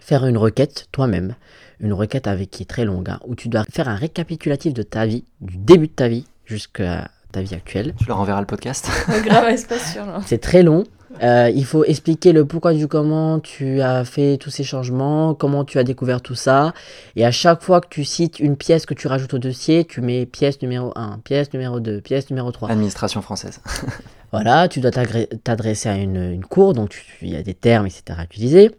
faire 0.00 0.26
une 0.26 0.36
requête 0.36 0.88
toi-même, 0.90 1.36
une 1.78 1.92
requête 1.92 2.26
avec 2.26 2.50
qui 2.50 2.64
est 2.64 2.66
très 2.66 2.84
longue, 2.84 3.08
hein, 3.08 3.20
où 3.24 3.36
tu 3.36 3.48
dois 3.48 3.64
faire 3.70 3.88
un 3.88 3.94
récapitulatif 3.94 4.74
de 4.74 4.82
ta 4.82 5.06
vie, 5.06 5.24
du 5.40 5.58
début 5.58 5.86
de 5.86 5.92
ta 5.92 6.08
vie 6.08 6.26
jusqu'à 6.44 7.08
ta 7.30 7.40
vie 7.40 7.54
actuelle. 7.54 7.94
Tu 7.98 8.06
leur 8.06 8.18
enverras 8.18 8.40
le 8.40 8.46
podcast. 8.46 8.88
Grave, 9.24 9.54
c'est 9.56 9.68
pas 9.68 9.78
sûr. 9.78 10.04
C'est 10.26 10.40
très 10.40 10.64
long. 10.64 10.84
Euh, 11.22 11.50
il 11.54 11.64
faut 11.64 11.84
expliquer 11.84 12.32
le 12.32 12.44
pourquoi 12.44 12.72
du 12.72 12.86
comment 12.86 13.40
tu 13.40 13.80
as 13.80 14.04
fait 14.04 14.36
tous 14.38 14.50
ces 14.50 14.62
changements, 14.62 15.34
comment 15.34 15.64
tu 15.64 15.78
as 15.78 15.84
découvert 15.84 16.22
tout 16.22 16.36
ça. 16.36 16.72
Et 17.16 17.24
à 17.24 17.32
chaque 17.32 17.62
fois 17.62 17.80
que 17.80 17.88
tu 17.88 18.04
cites 18.04 18.38
une 18.38 18.56
pièce 18.56 18.86
que 18.86 18.94
tu 18.94 19.08
rajoutes 19.08 19.34
au 19.34 19.38
dossier, 19.38 19.84
tu 19.84 20.00
mets 20.00 20.24
pièce 20.24 20.62
numéro 20.62 20.92
1, 20.94 21.18
pièce 21.24 21.52
numéro 21.52 21.80
2, 21.80 22.00
pièce 22.00 22.30
numéro 22.30 22.52
3. 22.52 22.70
Administration 22.70 23.22
française. 23.22 23.60
voilà, 24.32 24.68
tu 24.68 24.80
dois 24.80 24.92
t'adresser 24.92 25.88
à 25.88 25.96
une, 25.96 26.44
cour, 26.44 26.74
donc 26.74 27.04
il 27.22 27.30
y 27.30 27.36
a 27.36 27.42
des 27.42 27.54
termes, 27.54 27.86
etc. 27.86 28.02
à 28.16 28.24
utiliser. 28.24 28.70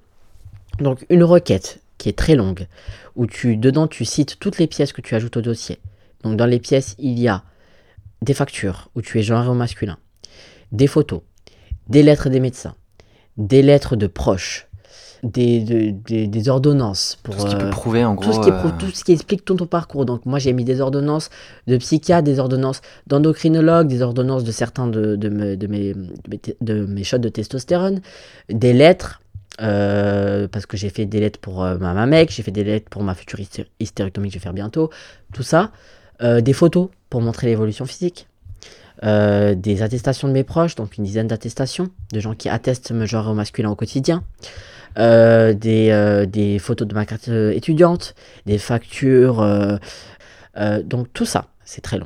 Donc 0.79 1.05
une 1.09 1.23
requête 1.23 1.81
qui 1.97 2.07
est 2.07 2.17
très 2.17 2.35
longue, 2.35 2.67
où 3.15 3.27
tu, 3.27 3.57
dedans 3.57 3.87
tu 3.87 4.05
cites 4.05 4.39
toutes 4.39 4.57
les 4.57 4.67
pièces 4.67 4.93
que 4.93 5.01
tu 5.01 5.15
ajoutes 5.15 5.35
au 5.35 5.41
dossier. 5.41 5.79
Donc 6.23 6.37
dans 6.37 6.45
les 6.45 6.59
pièces, 6.59 6.95
il 6.97 7.19
y 7.19 7.27
a 7.27 7.43
des 8.21 8.33
factures 8.33 8.89
où 8.95 9.01
tu 9.01 9.19
es 9.19 9.23
genré 9.23 9.49
au 9.49 9.53
masculin, 9.53 9.97
des 10.71 10.87
photos, 10.87 11.21
des 11.91 12.03
lettres 12.03 12.29
des 12.29 12.39
médecins, 12.39 12.75
des 13.37 13.61
lettres 13.61 13.95
de 13.95 14.07
proches, 14.07 14.67
des, 15.23 15.91
des, 15.91 16.49
ordonnances. 16.49 17.19
Pour, 17.21 17.35
tout 17.35 17.41
ce 17.41 17.47
qui 17.47 17.55
peut 17.55 17.65
euh, 17.65 17.69
prouver 17.69 18.05
en 18.05 18.15
gros. 18.15 18.25
Tout 18.25 18.33
ce, 18.33 18.39
qui, 18.39 18.49
euh, 18.49 18.71
tout 18.79 18.89
ce 18.91 19.03
qui 19.03 19.11
explique 19.11 19.45
ton, 19.45 19.55
ton 19.55 19.67
parcours. 19.67 20.05
Donc 20.05 20.25
moi 20.25 20.39
j'ai 20.39 20.53
mis 20.53 20.63
des 20.63 20.81
ordonnances 20.81 21.29
de 21.67 21.77
psychiatre, 21.77 22.23
des 22.23 22.39
ordonnances 22.39 22.81
d'endocrinologue, 23.07 23.87
des 23.87 24.01
ordonnances 24.01 24.43
de 24.43 24.51
certains 24.51 24.87
de, 24.87 25.15
de, 25.15 25.29
mes, 25.29 25.57
de, 25.57 25.67
mes, 25.67 25.93
de 26.61 26.85
mes 26.85 27.03
shots 27.03 27.19
de 27.19 27.29
testostérone, 27.29 28.01
des 28.49 28.73
lettres. 28.73 29.21
Euh, 29.61 30.47
parce 30.47 30.65
que 30.65 30.77
j'ai 30.77 30.89
fait 30.89 31.05
des 31.05 31.19
lettres 31.19 31.39
pour 31.39 31.59
ma, 31.59 31.75
ma, 31.77 32.05
mec, 32.05 32.31
j'ai 32.31 32.41
fait 32.41 32.51
des 32.51 32.63
lettres 32.63 32.89
pour 32.89 33.03
ma 33.03 33.13
future 33.13 33.39
hystérectomie 33.79 34.29
que 34.29 34.33
je 34.33 34.39
vais 34.39 34.43
faire 34.43 34.53
bientôt, 34.53 34.89
tout 35.33 35.43
ça. 35.43 35.71
des 36.21 36.53
photos 36.53 36.87
pour 37.09 37.21
montrer 37.21 37.47
l'évolution 37.47 37.85
physique. 37.85 38.27
Euh, 39.03 39.55
des 39.55 39.81
attestations 39.81 40.27
de 40.27 40.33
mes 40.33 40.43
proches, 40.43 40.75
donc 40.75 40.97
une 40.97 41.03
dizaine 41.03 41.25
d'attestations, 41.25 41.89
de 42.13 42.19
gens 42.19 42.35
qui 42.35 42.49
attestent 42.49 42.91
me 42.91 43.07
genre 43.07 43.33
masculin 43.33 43.71
au 43.71 43.75
quotidien, 43.75 44.23
euh, 44.99 45.53
des, 45.53 45.89
euh, 45.89 46.27
des, 46.27 46.59
photos 46.59 46.87
de 46.87 46.93
ma 46.93 47.07
carte 47.07 47.27
étudiante, 47.27 48.13
des 48.45 48.59
factures, 48.59 49.43
donc 50.83 51.07
tout 51.13 51.25
ça, 51.25 51.47
c'est 51.65 51.81
très 51.81 51.97
long. 51.97 52.05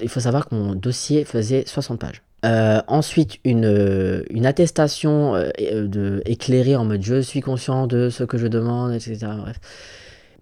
Il 0.00 0.08
faut 0.08 0.20
savoir 0.20 0.48
que 0.48 0.54
mon 0.54 0.76
dossier 0.76 1.24
faisait 1.24 1.64
60 1.66 1.98
pages. 1.98 2.22
ensuite, 2.86 3.38
une, 3.42 4.24
une 4.30 4.46
attestation 4.46 5.32
de, 5.32 6.22
éclairée 6.24 6.76
en 6.76 6.84
mode 6.84 7.02
je 7.02 7.20
suis 7.20 7.40
conscient 7.40 7.88
de 7.88 8.10
ce 8.10 8.22
que 8.22 8.38
je 8.38 8.46
demande, 8.46 8.92
etc. 8.92 9.18
Bref. 9.38 9.58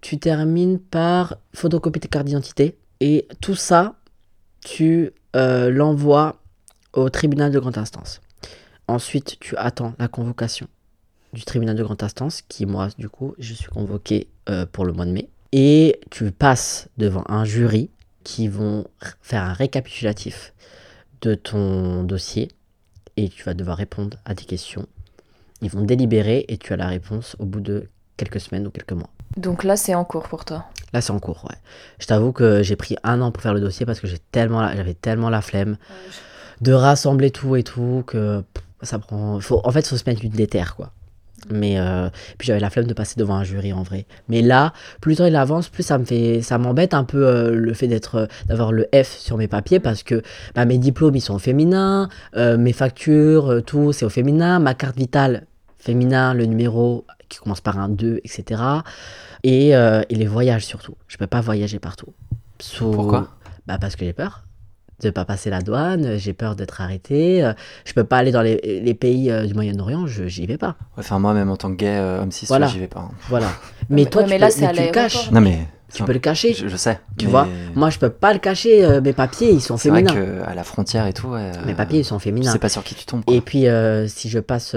Tu 0.03 0.19
termines 0.19 0.79
par 0.79 1.39
photocopie 1.55 2.01
de 2.01 2.07
carte 2.07 2.27
d'identité. 2.27 2.77
Et 3.01 3.27
tout 3.41 3.55
ça, 3.55 3.95
tu 4.63 5.13
euh, 5.37 6.33
au 6.93 7.11
tribunal 7.11 7.53
de 7.53 7.59
grande 7.59 7.79
instance. 7.79 8.21
Ensuite, 8.89 9.39
tu 9.41 9.57
attends 9.57 9.95
la 9.99 10.09
convocation 10.09 10.67
du 11.33 11.45
tribunal 11.45 11.77
de 11.77 11.83
grande 11.83 12.03
instance, 12.03 12.43
qui 12.43 12.67
moi, 12.67 12.89
du 12.99 13.09
coup, 13.09 13.35
je 13.39 13.55
suis 13.55 13.69
convoqué 13.69 14.29
euh, 14.49 14.67
pour 14.67 14.85
le 14.85 14.93
mois 14.93 15.07
de 15.07 15.13
mai. 15.13 15.29
Et 15.53 16.01
tu 16.11 16.31
passes 16.33 16.89
devant 16.97 17.25
un 17.29 17.45
jury 17.45 17.91
qui 18.25 18.49
vont 18.49 18.85
faire 19.21 19.43
un 19.43 19.53
récapitulatif 19.53 20.53
de 21.23 21.35
ton 21.35 22.03
dossier 22.03 22.49
et 23.17 23.29
tu 23.29 23.45
vas 23.45 23.55
devoir 23.55 23.77
répondre 23.77 24.19
à 24.25 24.35
des 24.35 24.45
questions. 24.45 24.87
Ils 25.63 25.71
vont 25.71 25.83
délibérer 25.83 26.45
et 26.49 26.57
tu 26.57 26.73
as 26.73 26.77
la 26.77 26.87
réponse 26.87 27.37
au 27.39 27.45
bout 27.45 27.61
de 27.61 27.87
quelques 28.17 28.41
semaines 28.41 28.67
ou 28.67 28.71
quelques 28.71 28.93
mois. 28.93 29.11
Donc 29.37 29.65
là, 29.65 29.77
c'est 29.77 29.95
en 29.95 30.05
cours 30.05 30.29
pour 30.29 30.45
toi 30.45 30.65
Là, 30.93 31.01
c'est 31.01 31.13
en 31.13 31.19
cours, 31.19 31.45
ouais. 31.49 31.57
Je 31.99 32.07
t'avoue 32.07 32.33
que 32.33 32.63
j'ai 32.63 32.77
pris 32.77 32.97
un 33.05 33.21
an 33.21 33.31
pour 33.31 33.43
faire 33.43 33.55
le 33.55 33.61
dossier 33.61 33.87
parce 33.87 34.01
que 34.01 34.07
j'ai 34.07 34.19
tellement 34.33 34.69
j'avais 34.75 34.95
tellement 34.95 35.31
la 35.31 35.41
flemme 35.41 35.77
de 36.61 36.73
rassembler 36.73 37.31
tout 37.31 37.57
et 37.57 37.63
tout 37.63 38.05
que 38.07 38.43
ça 38.83 38.99
prend. 38.99 39.41
Faut... 39.41 39.61
En 39.65 39.71
fait, 39.71 39.87
faut 39.87 39.97
se 39.97 40.05
mettre 40.07 40.25
une 40.25 40.31
déterre, 40.31 40.77
quoi. 40.77 40.93
Mais 41.49 41.79
euh, 41.79 42.11
puis 42.37 42.47
j'avais 42.47 42.61
la 42.61 42.69
flemme 42.69 42.87
de 42.87 42.93
passer 42.93 43.15
devant 43.19 43.35
un 43.35 43.45
jury 43.45 43.73
en 43.73 43.83
vrai. 43.83 44.07
Mais 44.29 44.43
là, 44.43 44.73
plus 45.01 45.13
le 45.13 45.17
temps 45.17 45.25
il 45.25 45.37
avance, 45.37 45.69
plus 45.69 45.83
ça 45.83 45.97
me 45.97 46.05
fait, 46.05 46.43
ça 46.43 46.59
m'embête 46.59 46.93
un 46.93 47.05
peu 47.05 47.27
euh, 47.27 47.51
le 47.53 47.73
fait 47.73 47.87
d'être, 47.87 48.15
euh, 48.17 48.27
d'avoir 48.47 48.73
le 48.73 48.87
F 48.95 49.17
sur 49.19 49.39
mes 49.39 49.49
papiers 49.49 49.81
parce 49.81 50.03
que 50.03 50.23
bah, 50.55 50.67
mes 50.67 50.77
diplômes 50.77 51.17
ils 51.17 51.23
sont 51.23 51.35
au 51.35 51.39
féminin, 51.39 52.09
mes 52.37 52.73
factures, 52.73 53.63
tout 53.65 53.93
c'est 53.93 54.05
au 54.05 54.11
féminin, 54.11 54.59
ma 54.59 54.75
carte 54.75 54.97
vitale 54.97 55.47
féminin, 55.79 56.35
le 56.35 56.45
numéro 56.45 57.07
qui 57.29 57.39
commence 57.39 57.61
par 57.61 57.79
un 57.79 57.89
2, 57.89 58.21
etc. 58.25 58.61
Et, 59.43 59.75
euh, 59.75 60.03
et 60.09 60.15
les 60.15 60.27
voyages 60.27 60.65
surtout. 60.65 60.95
Je 61.09 61.17
peux 61.17 61.27
pas 61.27 61.41
voyager 61.41 61.79
partout. 61.79 62.13
Pourquoi? 62.79 63.29
bah 63.67 63.79
Parce 63.81 63.97
que 63.97 64.05
j'ai 64.05 64.13
peur 64.13 64.45
de 65.03 65.09
pas 65.09 65.25
passer 65.25 65.49
la 65.49 65.61
douane, 65.61 66.19
j'ai 66.19 66.35
peur 66.35 66.57
d'être 66.57 66.83
arrêté, 66.83 67.43
euh, 67.43 67.55
je 67.87 67.95
peux 67.95 68.05
pas 68.05 68.19
aller 68.19 68.33
dans 68.33 68.43
les, 68.43 68.61
les 68.85 68.95
pays 68.95 69.31
euh, 69.31 69.47
du 69.47 69.55
Moyen-Orient, 69.55 70.07
je 70.07 70.27
j'y 70.27 70.45
vais 70.45 70.59
pas. 70.59 70.77
enfin 70.99 71.19
moi 71.19 71.33
même 71.33 71.49
en 71.49 71.57
tant 71.57 71.71
que 71.71 71.77
gay 71.77 71.99
homme 71.99 72.31
cis, 72.31 72.45
voilà. 72.47 72.67
j'y 72.67 72.79
vais 72.79 72.87
pas. 72.87 73.01
Hein. 73.01 73.15
Voilà. 73.31 73.49
Mais 73.89 74.05
toi 74.05 74.25
tu, 74.25 74.37
là, 74.37 74.49
peux, 74.49 74.61
mais 74.61 74.73
tu 74.75 74.83
le 74.83 74.91
caches. 74.91 75.31
Non 75.31 75.41
mais 75.41 75.67
tu 75.93 76.05
peux 76.05 76.13
le 76.13 76.19
cacher. 76.19 76.53
Je, 76.55 76.77
sais. 76.77 77.01
Tu 77.17 77.27
vois, 77.27 77.49
moi 77.75 77.91
je 77.91 77.99
peux 77.99 78.11
pas 78.11 78.33
le 78.33 78.39
cacher. 78.39 79.01
mes 79.01 79.13
papiers 79.13 79.51
ils 79.51 79.61
sont 79.63 79.79
féminins. 79.79 80.13
C'est 80.13 80.21
vrai 80.21 80.45
qu'à 80.45 80.55
la 80.55 80.65
frontière 80.65 81.07
et 81.07 81.13
tout. 81.13 81.35
mes 81.67 81.75
papiers 81.75 82.01
ils 82.01 82.05
sont 82.05 82.19
féminins. 82.19 82.53
C'est 82.53 82.59
pas 82.59 82.69
sur 82.69 82.85
qui 82.85 82.95
tu 82.95 83.07
tombes. 83.07 83.23
Et 83.27 83.41
puis 83.41 83.65
si 84.07 84.29
je 84.29 84.39
passe 84.39 84.77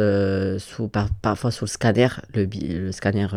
sous 0.59 0.89
parfois 1.21 1.51
sous 1.51 1.65
le 1.65 1.69
scanner, 1.69 2.07
le, 2.33 2.45
le 2.45 2.91
scanner 2.93 3.27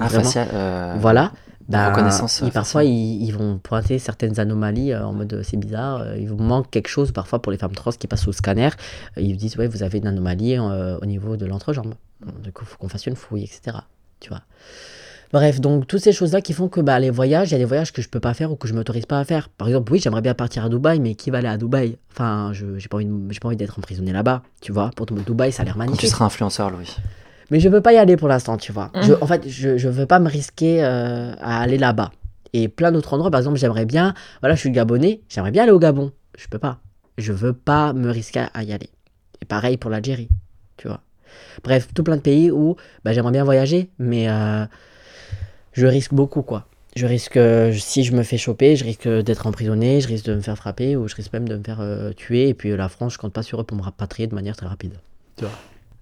ah, 0.00 0.08
facial, 0.08 0.48
euh, 0.52 0.96
voilà. 0.98 1.32
Bah, 1.68 1.90
reconnaissance. 1.90 2.42
parfois, 2.52 2.84
ils, 2.84 3.30
vont 3.30 3.58
pointer 3.58 3.98
certaines 3.98 4.38
anomalies 4.40 4.92
euh, 4.92 5.06
en 5.06 5.12
mode 5.12 5.32
euh, 5.32 5.42
c'est 5.42 5.56
bizarre, 5.56 6.16
il 6.16 6.28
vous 6.28 6.36
manque 6.36 6.70
quelque 6.70 6.88
chose 6.88 7.12
parfois 7.12 7.40
pour 7.40 7.52
les 7.52 7.56
femmes 7.56 7.72
trans 7.72 7.92
qui 7.92 8.06
passent 8.06 8.26
au 8.26 8.32
scanner. 8.32 8.70
ils 9.16 9.32
vous 9.32 9.38
disent 9.38 9.56
ouais, 9.56 9.68
vous 9.68 9.82
avez 9.82 9.98
une 9.98 10.06
anomalie 10.06 10.58
au 10.58 11.06
niveau 11.06 11.36
de 11.36 11.46
l'entrejambe. 11.46 11.94
Du 12.42 12.52
coup, 12.52 12.64
il 12.64 12.68
faut 12.68 12.78
qu'on 12.78 12.88
fasse 12.88 13.06
une 13.06 13.16
fouille, 13.16 13.44
etc. 13.44 13.78
Tu 14.20 14.28
vois. 14.28 14.42
Bref, 15.32 15.60
donc 15.60 15.86
toutes 15.86 16.02
ces 16.02 16.12
choses-là 16.12 16.42
qui 16.42 16.52
font 16.52 16.68
que 16.68 16.80
bah, 16.80 17.00
les 17.00 17.08
voyages, 17.08 17.48
il 17.48 17.52
y 17.52 17.54
a 17.54 17.58
des 17.58 17.64
voyages 17.64 17.92
que 17.92 18.02
je 18.02 18.08
peux 18.08 18.20
pas 18.20 18.34
faire 18.34 18.52
ou 18.52 18.56
que 18.56 18.68
je 18.68 18.74
m'autorise 18.74 19.06
pas 19.06 19.18
à 19.18 19.24
faire. 19.24 19.48
Par 19.48 19.66
exemple, 19.66 19.90
oui, 19.90 19.98
j'aimerais 19.98 20.20
bien 20.20 20.34
partir 20.34 20.66
à 20.66 20.68
Dubaï, 20.68 21.00
mais 21.00 21.14
qui 21.14 21.30
va 21.30 21.38
aller 21.38 21.48
à 21.48 21.56
Dubaï? 21.56 21.96
Enfin, 22.12 22.50
je 22.52 22.78
j'ai 22.78 22.88
pas 22.88 22.98
envie, 22.98 23.38
pas 23.40 23.48
envie 23.48 23.56
d'être 23.56 23.78
emprisonné 23.78 24.12
là-bas, 24.12 24.42
tu 24.60 24.72
vois. 24.72 24.90
Pour 24.94 25.06
Dubaï, 25.06 25.50
ça 25.50 25.62
a 25.62 25.64
l'air 25.64 25.78
magnifique. 25.78 26.00
tu 26.00 26.06
seras 26.06 26.26
influenceur, 26.26 26.68
Louis. 26.70 26.96
Mais 27.50 27.60
je 27.60 27.68
veux 27.68 27.80
pas 27.80 27.92
y 27.92 27.96
aller 27.96 28.16
pour 28.16 28.28
l'instant, 28.28 28.56
tu 28.56 28.72
vois. 28.72 28.90
Je, 29.02 29.12
mmh. 29.12 29.18
en 29.20 29.26
fait, 29.26 29.48
je, 29.48 29.76
je 29.76 29.88
veux 29.88 30.06
pas 30.06 30.18
me 30.18 30.28
risquer 30.28 30.84
euh, 30.84 31.34
à 31.40 31.60
aller 31.60 31.78
là-bas. 31.78 32.12
Et 32.52 32.68
plein 32.68 32.92
d'autres 32.92 33.14
endroits, 33.14 33.30
par 33.30 33.40
exemple, 33.40 33.58
j'aimerais 33.58 33.86
bien, 33.86 34.14
voilà, 34.40 34.54
je 34.54 34.60
suis 34.60 34.70
gabonais, 34.70 35.22
j'aimerais 35.28 35.50
bien 35.50 35.62
aller 35.62 35.72
au 35.72 35.78
Gabon. 35.78 36.12
Je 36.36 36.48
peux 36.48 36.58
pas. 36.58 36.80
Je 37.18 37.32
veux 37.32 37.52
pas 37.52 37.92
me 37.92 38.10
risquer 38.10 38.44
à 38.52 38.62
y 38.62 38.72
aller. 38.72 38.90
Et 39.40 39.44
pareil 39.44 39.76
pour 39.76 39.90
l'Algérie, 39.90 40.28
tu 40.76 40.88
vois. 40.88 41.00
Bref, 41.64 41.88
tout 41.94 42.02
plein 42.02 42.16
de 42.16 42.22
pays 42.22 42.50
où 42.50 42.76
bah, 43.04 43.12
j'aimerais 43.12 43.32
bien 43.32 43.44
voyager, 43.44 43.90
mais 43.98 44.28
euh, 44.28 44.64
je 45.72 45.86
risque 45.86 46.12
beaucoup, 46.12 46.42
quoi. 46.42 46.66
Je 46.94 47.06
risque, 47.06 47.38
si 47.72 48.04
je 48.04 48.12
me 48.12 48.22
fais 48.22 48.36
choper, 48.36 48.76
je 48.76 48.84
risque 48.84 49.08
d'être 49.08 49.46
emprisonné, 49.46 50.02
je 50.02 50.08
risque 50.08 50.26
de 50.26 50.34
me 50.34 50.40
faire 50.40 50.56
frapper, 50.56 50.94
ou 50.94 51.08
je 51.08 51.14
risque 51.14 51.32
même 51.32 51.48
de 51.48 51.56
me 51.56 51.64
faire 51.64 51.80
euh, 51.80 52.12
tuer. 52.12 52.48
Et 52.48 52.54
puis 52.54 52.76
la 52.76 52.90
France, 52.90 53.14
je 53.14 53.18
compte 53.18 53.32
pas 53.32 53.42
sur 53.42 53.60
eux 53.60 53.64
pour 53.64 53.78
me 53.78 53.82
rapatrier 53.82 54.26
de 54.26 54.34
manière 54.34 54.56
très 54.56 54.66
rapide. 54.66 54.92
Tu 55.36 55.44
vois. 55.44 55.54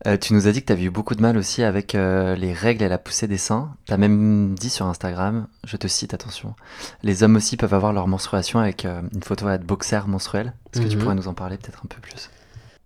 Euh, 0.06 0.16
tu 0.16 0.32
nous 0.32 0.48
as 0.48 0.52
dit 0.52 0.62
que 0.62 0.66
tu 0.66 0.72
avais 0.72 0.84
eu 0.84 0.90
beaucoup 0.90 1.14
de 1.14 1.20
mal 1.20 1.36
aussi 1.36 1.62
avec 1.62 1.94
euh, 1.94 2.34
les 2.34 2.54
règles 2.54 2.82
et 2.82 2.88
la 2.88 2.96
poussée 2.96 3.28
des 3.28 3.36
seins. 3.36 3.74
Tu 3.86 3.92
as 3.92 3.98
même 3.98 4.54
dit 4.54 4.70
sur 4.70 4.86
Instagram, 4.86 5.46
je 5.64 5.76
te 5.76 5.86
cite, 5.88 6.14
attention, 6.14 6.54
les 7.02 7.22
hommes 7.22 7.36
aussi 7.36 7.56
peuvent 7.56 7.74
avoir 7.74 7.92
leur 7.92 8.08
menstruation 8.08 8.60
avec 8.60 8.84
euh, 8.86 9.02
une 9.14 9.22
photo 9.22 9.46
à 9.46 9.58
boxer 9.58 10.00
menstruel. 10.06 10.54
Est-ce 10.72 10.82
que 10.82 10.88
tu 10.88 10.96
mhm. 10.96 11.02
pourrais 11.02 11.14
nous 11.14 11.28
en 11.28 11.34
parler 11.34 11.58
peut-être 11.58 11.82
un 11.84 11.88
peu 11.88 12.00
plus? 12.00 12.30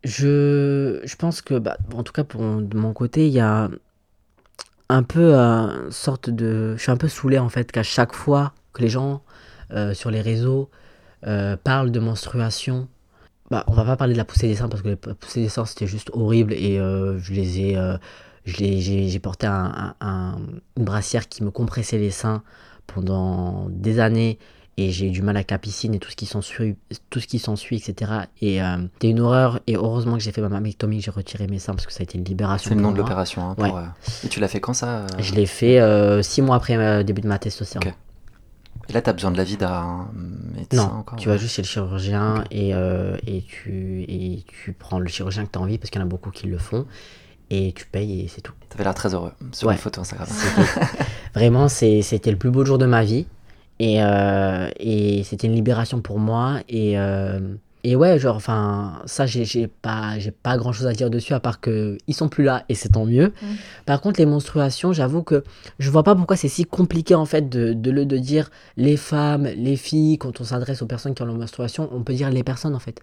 Je, 0.03 1.01
je 1.05 1.17
pense 1.17 1.41
que, 1.41 1.59
bah, 1.59 1.77
en 1.95 2.03
tout 2.03 2.13
cas 2.13 2.25
pour 2.25 2.41
de 2.43 2.77
mon 2.77 2.93
côté, 2.93 3.29
il 3.29 3.33
y 3.33 3.41
a 3.41 3.71
un 4.89 5.03
peu 5.03 5.35
une 5.35 5.91
sorte 5.93 6.31
de... 6.31 6.75
Je 6.77 6.83
suis 6.83 6.93
un 6.93 6.97
peu 6.97 7.09
saoulé 7.09 7.39
en 7.39 7.49
fait 7.49 7.71
qu'à 7.71 7.85
chaque 7.85 8.13
fois 8.13 8.53
que 8.73 8.83
les 8.83 8.89
gens 8.89 9.23
sur 9.95 10.11
les 10.11 10.21
réseaux 10.21 10.69
parlent 11.23 11.91
de 11.91 12.01
menstruation, 12.01 12.87
bah, 13.51 13.65
on 13.67 13.73
va 13.73 13.85
pas 13.85 13.97
parler 13.97 14.15
de 14.15 14.19
la 14.19 14.25
poussée 14.25 14.49
des 14.49 14.57
seins 14.57 14.69
parce 14.69 14.83
que 14.83 14.89
la 14.89 14.97
poussée 14.97 15.43
des 15.43 15.49
seins 15.49 15.65
c'était 15.65 15.87
juste 15.87 16.11
horrible 16.13 16.53
et 16.55 16.79
euh, 16.79 17.19
je 17.19 17.33
les 17.33 17.61
ai. 17.61 17.77
Euh, 17.77 17.97
j'ai 18.47 19.19
porté 19.21 19.47
un, 19.47 19.95
une 20.77 20.85
brassière 20.85 21.29
qui 21.31 21.43
me 21.43 21.51
compressait 21.51 21.97
les 21.97 22.11
seins 22.11 22.43
pendant 22.87 23.69
des 23.71 24.01
années 24.01 24.39
et 24.77 24.91
j'ai 24.91 25.07
eu 25.07 25.11
du 25.11 25.23
mal 25.23 25.35
avec 25.37 25.51
la 25.51 25.59
piscine 25.59 25.95
et 25.95 25.99
tout 25.99 26.11
ce 26.11 26.17
qui 26.17 26.27
s'ensuit, 26.27 26.77
tout 27.09 27.21
ce 27.21 27.27
qui 27.27 27.39
s'ensuit, 27.39 27.77
etc. 27.77 28.13
Et 28.43 28.61
euh, 28.63 28.77
c'était 28.95 29.09
une 29.09 29.21
horreur. 29.21 29.61
Et 29.67 29.77
heureusement 29.77 30.15
que 30.15 30.23
j'ai 30.23 30.33
fait 30.33 30.43
ma 30.43 30.51
mammectomie, 30.51 30.99
que 30.99 31.05
j'ai 31.05 31.11
retiré 31.11 31.47
mes 31.47 31.59
seins 31.59 31.73
parce 31.73 31.87
que 31.87 31.93
ça 31.93 32.01
a 32.01 32.03
été 32.03 32.19
une 32.19 32.25
libération. 32.25 32.69
C'est 32.69 32.75
le 32.75 32.83
nom 32.83 32.93
de 32.93 32.99
l'opération. 32.99 33.51
Hein, 33.51 33.57
euh, 33.61 33.87
Et 34.25 34.29
tu 34.29 34.41
l'as 34.41 34.49
fait 34.49 34.61
quand 34.61 34.75
ça 34.75 35.07
Je 35.19 35.33
l'ai 35.35 35.47
fait 35.47 35.81
six 36.23 36.43
mois 36.43 36.57
après 36.57 36.77
le 36.77 37.03
début 37.03 37.23
de 37.23 37.29
ma 37.29 37.39
testostérone. 37.39 37.95
Et 38.89 38.93
là, 38.93 39.03
tu 39.03 39.11
as 39.11 39.13
besoin 39.13 39.31
de 39.31 39.37
l'avis 39.37 39.57
d'un 39.57 40.09
médecin 40.55 41.05
Non, 41.11 41.17
tu 41.17 41.29
vas 41.29 41.37
juste 41.37 41.55
chez 41.55 41.63
le 41.63 41.67
chirurgien 41.67 42.45
et, 42.51 42.71
et, 42.71 43.43
tu, 43.43 44.03
et 44.09 44.45
tu 44.47 44.73
prends 44.73 44.99
le 44.99 45.09
chirurgien 45.09 45.47
que 45.47 45.53
tu 45.53 45.59
as 45.59 45.63
envie 45.63 45.79
parce 45.79 45.91
qu'il 45.91 46.01
y 46.01 46.03
en 46.03 46.07
a 46.07 46.11
beaucoup 46.11 46.31
qui 46.31 46.47
le 46.47 46.59
font 46.59 46.87
et 47.51 47.73
tu 47.73 47.87
payes 47.87 48.23
et 48.23 48.29
c'est 48.29 48.41
tout. 48.41 48.53
Tu 48.69 48.75
avais 48.75 48.85
l'air 48.85 48.95
très 48.95 49.15
heureux 49.15 49.33
sur 49.53 49.71
une 49.71 49.77
photo 49.77 50.01
Instagram. 50.01 50.29
Vraiment, 51.35 51.69
c'était 51.69 52.31
le 52.31 52.37
plus 52.37 52.51
beau 52.51 52.65
jour 52.65 52.79
de 52.79 52.87
ma 52.87 53.05
vie. 53.05 53.27
Et, 53.81 54.03
euh, 54.03 54.69
et 54.79 55.25
c'était 55.25 55.47
une 55.47 55.55
libération 55.55 56.01
pour 56.01 56.19
moi. 56.19 56.61
Et, 56.69 56.99
euh, 56.99 57.41
et 57.87 57.97
ouais, 57.97 58.19
genre, 58.19 58.37
enfin, 58.37 59.03
ça, 59.05 59.27
j'ai 59.27 59.67
pas, 59.67 60.15
pas 60.43 60.57
grand 60.57 60.73
chose 60.73 60.87
à 60.87 60.95
dire 60.95 61.11
dessus 61.11 61.35
à 61.35 61.41
part 61.41 61.61
qu'ils 61.61 61.99
sont 62.13 62.29
plus 62.29 62.43
là 62.43 62.65
et 62.71 62.75
c'est 62.75 62.89
tant 62.89 63.05
mieux. 63.05 63.27
Mm. 63.43 63.47
Par 63.85 64.01
contre, 64.01 64.19
les 64.19 64.27
menstruations, 64.27 64.95
j'avoue 64.95 65.23
que 65.23 65.45
je 65.79 65.91
vois 65.91 66.03
pas 66.03 66.15
pourquoi 66.15 66.37
c'est 66.37 66.49
si 66.49 66.65
compliqué 66.65 67.15
en 67.15 67.27
fait 67.27 67.51
de, 67.51 67.75
de, 67.75 67.93
de 68.05 68.19
dire 68.19 68.51
les 68.79 68.97
femmes, 68.97 69.45
les 69.45 69.77
filles, 69.77 70.17
quand 70.17 70.41
on 70.41 70.45
s'adresse 70.45 70.81
aux 70.81 70.87
personnes 70.87 71.15
qui 71.15 71.23
ont 71.23 71.27
la 71.27 71.35
menstruation, 71.35 71.91
on 71.93 72.03
peut 72.03 72.15
dire 72.15 72.31
les 72.31 72.43
personnes 72.43 72.75
en 72.75 72.81
fait. 72.81 73.03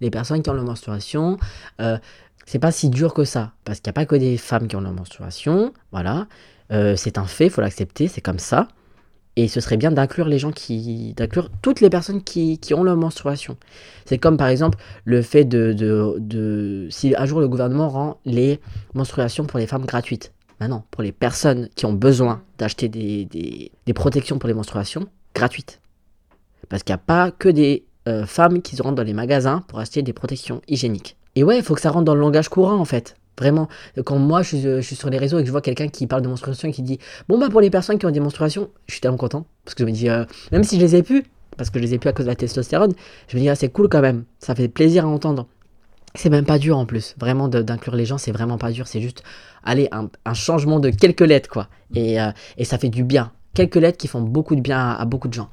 Les 0.00 0.10
personnes 0.10 0.42
qui 0.42 0.50
ont 0.50 0.54
la 0.54 0.62
menstruation. 0.62 1.38
Euh, 1.80 1.98
c'est 2.44 2.58
pas 2.58 2.72
si 2.72 2.90
dur 2.90 3.14
que 3.14 3.24
ça, 3.24 3.52
parce 3.64 3.80
qu'il 3.80 3.88
n'y 3.88 3.92
a 3.92 3.94
pas 3.94 4.06
que 4.06 4.16
des 4.16 4.36
femmes 4.36 4.68
qui 4.68 4.76
ont 4.76 4.80
la 4.80 4.92
menstruation, 4.92 5.72
voilà. 5.92 6.26
Euh, 6.70 6.96
c'est 6.96 7.18
un 7.18 7.24
fait, 7.24 7.46
il 7.46 7.50
faut 7.50 7.60
l'accepter, 7.60 8.08
c'est 8.08 8.20
comme 8.20 8.38
ça. 8.38 8.68
Et 9.40 9.46
ce 9.46 9.60
serait 9.60 9.76
bien 9.76 9.92
d'inclure 9.92 10.26
les 10.26 10.40
gens 10.40 10.50
qui. 10.50 11.14
d'inclure 11.16 11.48
toutes 11.62 11.80
les 11.80 11.88
personnes 11.90 12.24
qui, 12.24 12.58
qui 12.58 12.74
ont 12.74 12.82
la 12.82 12.96
menstruation. 12.96 13.56
C'est 14.04 14.18
comme 14.18 14.36
par 14.36 14.48
exemple 14.48 14.78
le 15.04 15.22
fait 15.22 15.44
de, 15.44 15.72
de, 15.72 16.16
de, 16.18 16.88
Si 16.90 17.14
un 17.16 17.24
jour 17.24 17.38
le 17.38 17.46
gouvernement 17.46 17.88
rend 17.88 18.18
les 18.24 18.58
menstruations 18.94 19.44
pour 19.44 19.60
les 19.60 19.68
femmes 19.68 19.86
gratuites. 19.86 20.32
Maintenant, 20.58 20.84
pour 20.90 21.04
les 21.04 21.12
personnes 21.12 21.68
qui 21.76 21.86
ont 21.86 21.92
besoin 21.92 22.42
d'acheter 22.58 22.88
des, 22.88 23.26
des, 23.26 23.70
des, 23.86 23.92
protections 23.94 24.40
pour 24.40 24.48
les 24.48 24.54
menstruations, 24.54 25.06
gratuites. 25.36 25.80
Parce 26.68 26.82
qu'il 26.82 26.92
n'y 26.92 27.00
a 27.00 27.04
pas 27.06 27.30
que 27.30 27.48
des 27.48 27.84
euh, 28.08 28.26
femmes 28.26 28.60
qui 28.60 28.74
se 28.74 28.82
rendent 28.82 28.96
dans 28.96 29.04
les 29.04 29.14
magasins 29.14 29.62
pour 29.68 29.78
acheter 29.78 30.02
des 30.02 30.12
protections 30.12 30.62
hygiéniques. 30.66 31.16
Et 31.36 31.44
ouais, 31.44 31.58
il 31.58 31.62
faut 31.62 31.76
que 31.76 31.80
ça 31.80 31.90
rentre 31.92 32.06
dans 32.06 32.16
le 32.16 32.20
langage 32.20 32.48
courant 32.48 32.74
en 32.74 32.84
fait. 32.84 33.14
Vraiment, 33.38 33.68
quand 34.04 34.18
moi 34.18 34.42
je 34.42 34.80
suis, 34.80 34.96
sur 34.96 35.10
les 35.10 35.18
réseaux 35.18 35.38
et 35.38 35.42
que 35.42 35.46
je 35.46 35.52
vois 35.52 35.60
quelqu'un 35.60 35.88
qui 35.88 36.06
parle 36.06 36.22
de 36.22 36.28
menstruation 36.28 36.68
et 36.68 36.72
qui 36.72 36.82
dit 36.82 36.98
Bon, 37.28 37.38
bah 37.38 37.48
pour 37.50 37.60
les 37.60 37.70
personnes 37.70 37.98
qui 37.98 38.06
ont 38.06 38.10
des 38.10 38.20
menstruations, 38.20 38.68
je 38.86 38.92
suis 38.94 39.00
tellement 39.00 39.16
content. 39.16 39.46
Parce 39.64 39.74
que 39.74 39.84
je 39.84 39.88
me 39.88 39.92
dis, 39.92 40.08
euh, 40.08 40.24
même 40.52 40.64
si 40.64 40.76
je 40.76 40.84
les 40.84 40.96
ai 40.96 41.02
plus, 41.02 41.24
parce 41.56 41.70
que 41.70 41.78
je 41.78 41.84
les 41.84 41.94
ai 41.94 41.98
plus 41.98 42.08
à 42.08 42.12
cause 42.12 42.26
de 42.26 42.30
la 42.30 42.36
testostérone, 42.36 42.92
je 43.28 43.36
me 43.36 43.42
dis, 43.42 43.48
ah, 43.48 43.54
c'est 43.54 43.68
cool 43.68 43.88
quand 43.88 44.00
même. 44.00 44.24
Ça 44.38 44.54
fait 44.54 44.68
plaisir 44.68 45.04
à 45.04 45.08
entendre. 45.08 45.46
C'est 46.14 46.30
même 46.30 46.46
pas 46.46 46.58
dur 46.58 46.78
en 46.78 46.86
plus. 46.86 47.14
Vraiment, 47.18 47.48
d'inclure 47.48 47.94
les 47.94 48.06
gens, 48.06 48.18
c'est 48.18 48.32
vraiment 48.32 48.58
pas 48.58 48.72
dur. 48.72 48.88
C'est 48.88 49.00
juste, 49.00 49.22
allez, 49.62 49.88
un, 49.92 50.34
changement 50.34 50.80
de 50.80 50.90
quelques 50.90 51.20
lettres, 51.20 51.50
quoi. 51.50 51.68
Et, 51.94 52.20
euh, 52.20 52.30
et, 52.56 52.64
ça 52.64 52.78
fait 52.78 52.88
du 52.88 53.04
bien. 53.04 53.32
Quelques 53.54 53.76
lettres 53.76 53.98
qui 53.98 54.08
font 54.08 54.22
beaucoup 54.22 54.56
de 54.56 54.60
bien 54.60 54.90
à, 54.90 55.04
beaucoup 55.04 55.28
de 55.28 55.34
gens. 55.34 55.50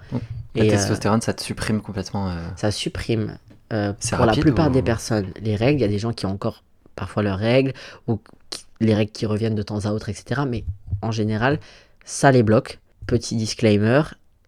La 0.55 0.63
et, 0.63 0.67
euh, 0.67 0.71
testostérone, 0.71 1.21
ça 1.21 1.33
te 1.33 1.43
supprime 1.43 1.81
complètement. 1.81 2.31
Ça 2.55 2.71
supprime. 2.71 3.37
Euh, 3.73 3.93
pour 4.15 4.25
la 4.25 4.33
plupart 4.33 4.69
des 4.69 4.83
personnes, 4.83 5.27
les 5.41 5.55
règles, 5.55 5.79
il 5.79 5.81
y 5.81 5.85
a 5.85 5.89
des 5.89 5.97
gens 5.97 6.13
qui 6.13 6.25
ont 6.25 6.31
encore 6.31 6.63
parfois 6.95 7.23
leurs 7.23 7.39
règles, 7.39 7.73
ou 8.07 8.19
les 8.79 8.93
règles 8.93 9.11
qui 9.11 9.25
reviennent 9.25 9.55
de 9.55 9.63
temps 9.63 9.85
à 9.85 9.91
autre, 9.91 10.09
etc. 10.09 10.41
Mais 10.47 10.63
en 11.01 11.11
général, 11.11 11.59
ça 12.03 12.31
les 12.31 12.43
bloque. 12.43 12.79
Petit 13.07 13.35
disclaimer, 13.35 14.01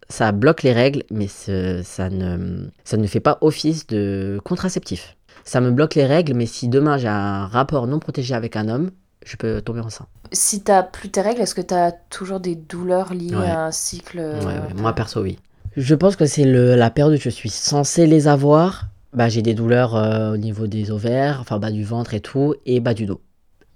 ça 0.09 0.31
bloque 0.31 0.63
les 0.63 0.73
règles, 0.73 1.03
mais 1.11 1.27
ça, 1.27 2.09
ne, 2.09 2.67
ça 2.83 2.97
ne 2.97 3.07
fait 3.07 3.19
pas 3.19 3.37
office 3.41 3.87
de 3.87 4.39
contraceptif. 4.43 5.15
Ça 5.43 5.61
me 5.61 5.71
bloque 5.71 5.95
les 5.95 6.05
règles, 6.05 6.33
mais 6.33 6.45
si 6.45 6.67
demain 6.67 6.97
j'ai 6.97 7.07
un 7.07 7.45
rapport 7.47 7.87
non 7.87 7.99
protégé 7.99 8.33
avec 8.33 8.55
un 8.55 8.67
homme, 8.67 8.91
je 9.25 9.35
peux 9.37 9.61
tomber 9.61 9.81
enceinte. 9.81 10.07
Si 10.31 10.61
t'as 10.61 10.83
plus 10.83 11.09
tes 11.09 11.21
règles, 11.21 11.41
est-ce 11.41 11.55
que 11.55 11.61
tu 11.61 11.73
as 11.73 11.91
toujours 11.91 12.39
des 12.39 12.55
douleurs 12.55 13.13
liées 13.13 13.33
à 13.33 13.65
un 13.65 13.71
cycle 13.71 14.21
Moi 14.75 14.93
perso, 14.93 15.21
oui. 15.21 15.39
Je 15.77 15.93
pense 15.93 16.15
que 16.15 16.25
c'est 16.25 16.43
la 16.43 16.89
période 16.89 17.17
où 17.17 17.21
je 17.21 17.29
suis 17.29 17.49
censé 17.49 18.07
les 18.07 18.27
avoir, 18.27 18.85
bah, 19.17 19.29
j'ai 19.29 19.41
des 19.41 19.55
douleurs 19.55 19.95
euh, 19.95 20.33
au 20.33 20.37
niveau 20.37 20.67
des 20.67 20.91
ovaires, 20.91 21.39
enfin 21.41 21.57
bas 21.57 21.71
du 21.71 21.83
ventre 21.83 22.13
et 22.13 22.19
tout, 22.19 22.53
et 22.67 22.79
bas 22.79 22.93
du 22.93 23.07
dos. 23.07 23.19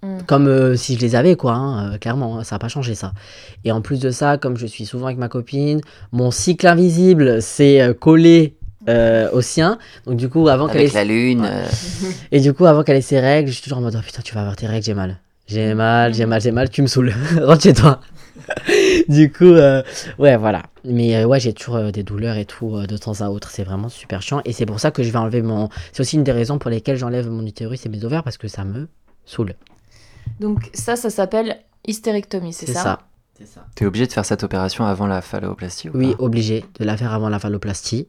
Mm. 0.04 0.20
Comme 0.28 0.48
euh, 0.48 0.76
si 0.76 0.96
je 0.96 1.02
les 1.02 1.16
avais, 1.16 1.36
quoi, 1.36 1.54
hein, 1.54 1.94
euh, 1.94 1.98
clairement, 1.98 2.38
hein, 2.38 2.44
ça 2.44 2.56
n'a 2.56 2.60
pas 2.60 2.68
changé 2.68 2.94
ça. 2.94 3.14
Et 3.64 3.72
en 3.72 3.82
plus 3.82 4.00
de 4.00 4.12
ça, 4.12 4.38
comme 4.38 4.56
je 4.56 4.68
suis 4.68 4.86
souvent 4.86 5.08
avec 5.08 5.18
ma 5.18 5.30
copine, 5.30 5.82
mon 6.12 6.30
cycle 6.30 6.68
invisible 6.68 7.42
s'est 7.42 7.96
collé 8.00 8.56
au 8.88 9.42
sien. 9.42 9.80
Donc 10.06 10.18
du 10.18 10.30
coup, 10.30 10.48
avant 10.48 10.68
qu'elle 10.68 10.82
ait... 10.82 10.94
la 10.94 11.06
lune. 11.06 11.48
Et 12.32 12.40
du 12.40 12.54
coup, 12.54 12.68
avant 12.68 12.84
qu'elle 12.84 12.98
ait 12.98 13.02
ses 13.02 13.20
règles, 13.20 13.50
je 13.50 13.54
suis 13.54 13.64
toujours 13.64 13.80
en 13.80 13.82
mode, 13.82 13.96
oh, 13.98 14.04
putain, 14.06 14.22
tu 14.22 14.36
vas 14.36 14.42
avoir 14.42 14.56
tes 14.56 14.68
règles, 14.68 14.86
j'ai 14.86 14.94
mal. 14.94 15.18
J'ai 15.48 15.74
mal, 15.74 16.14
j'ai 16.14 16.26
mal, 16.28 16.40
j'ai 16.40 16.52
mal, 16.52 16.70
tu 16.70 16.84
me 16.84 16.88
saoules. 16.88 17.14
Rentre 17.42 17.64
chez 17.64 17.74
toi. 17.74 18.00
du 19.10 19.32
coup, 19.32 19.46
euh, 19.46 19.84
ouais, 20.20 20.38
voilà. 20.38 20.64
Mais 20.84 21.16
euh, 21.16 21.26
ouais, 21.26 21.40
j'ai 21.40 21.54
toujours 21.54 21.76
euh, 21.76 21.92
des 21.92 22.04
douleurs 22.04 22.38
et 22.38 22.46
tout 22.46 22.86
de 22.88 22.98
temps 22.98 23.22
à 23.22 23.30
autre. 23.30 23.50
C'est 23.50 23.64
vraiment 23.64 23.90
super 23.90 24.22
chiant. 24.22 24.42
Et 24.46 24.54
c'est 24.54 24.66
pour 24.66 24.80
ça 24.80 24.92
que 24.92 25.04
je 25.04 25.12
vais 25.12 25.18
enlever 25.18 25.42
mon. 25.42 25.70
C'est 25.92 26.02
aussi 26.02 26.16
une 26.16 26.24
des 26.24 26.32
raisons 26.32 26.58
pour 26.58 26.70
lesquelles 26.70 26.98
j'enlève 26.98 27.30
mon 27.30 27.46
utérus 27.46 27.86
et 27.86 27.90
mes 27.90 28.04
ovaires 28.04 28.24
parce 28.24 28.38
que 28.38 28.48
ça 28.48 28.64
me 28.64 28.88
saoule. 29.26 29.54
Donc, 30.40 30.70
ça, 30.74 30.96
ça 30.96 31.10
s'appelle 31.10 31.58
hystérectomie, 31.88 32.54
c'est 32.54 32.68
ça? 32.68 33.00
C'est 33.38 33.48
ça. 33.48 33.66
Tu 33.76 33.84
es 33.84 33.88
obligé 33.88 34.06
de 34.06 34.12
faire 34.12 34.26
cette 34.26 34.44
opération 34.44 34.86
avant 34.86 35.08
la 35.08 35.22
phalloplastie 35.22 35.90
ou 35.90 35.98
Oui, 35.98 36.16
obligé 36.20 36.64
de 36.80 36.86
la 36.86 36.96
faire 36.96 37.14
avant 37.14 37.30
la 37.30 37.40
phalloplastie. 37.40 38.06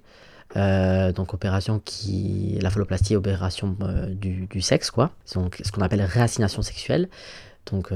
donc 0.54 1.32
opération 1.32 1.80
qui 1.82 2.58
la 2.60 2.68
phalloplastie 2.68 3.16
opération 3.16 3.74
du, 4.10 4.46
du, 4.46 4.60
sexe 4.60 4.90
quoi 4.90 5.10
donc 5.34 5.62
ce 5.64 5.72
qu'on 5.72 5.80
appelle 5.80 6.02
réassignation 6.02 6.60
sexuelle 6.60 7.08
donc 7.70 7.92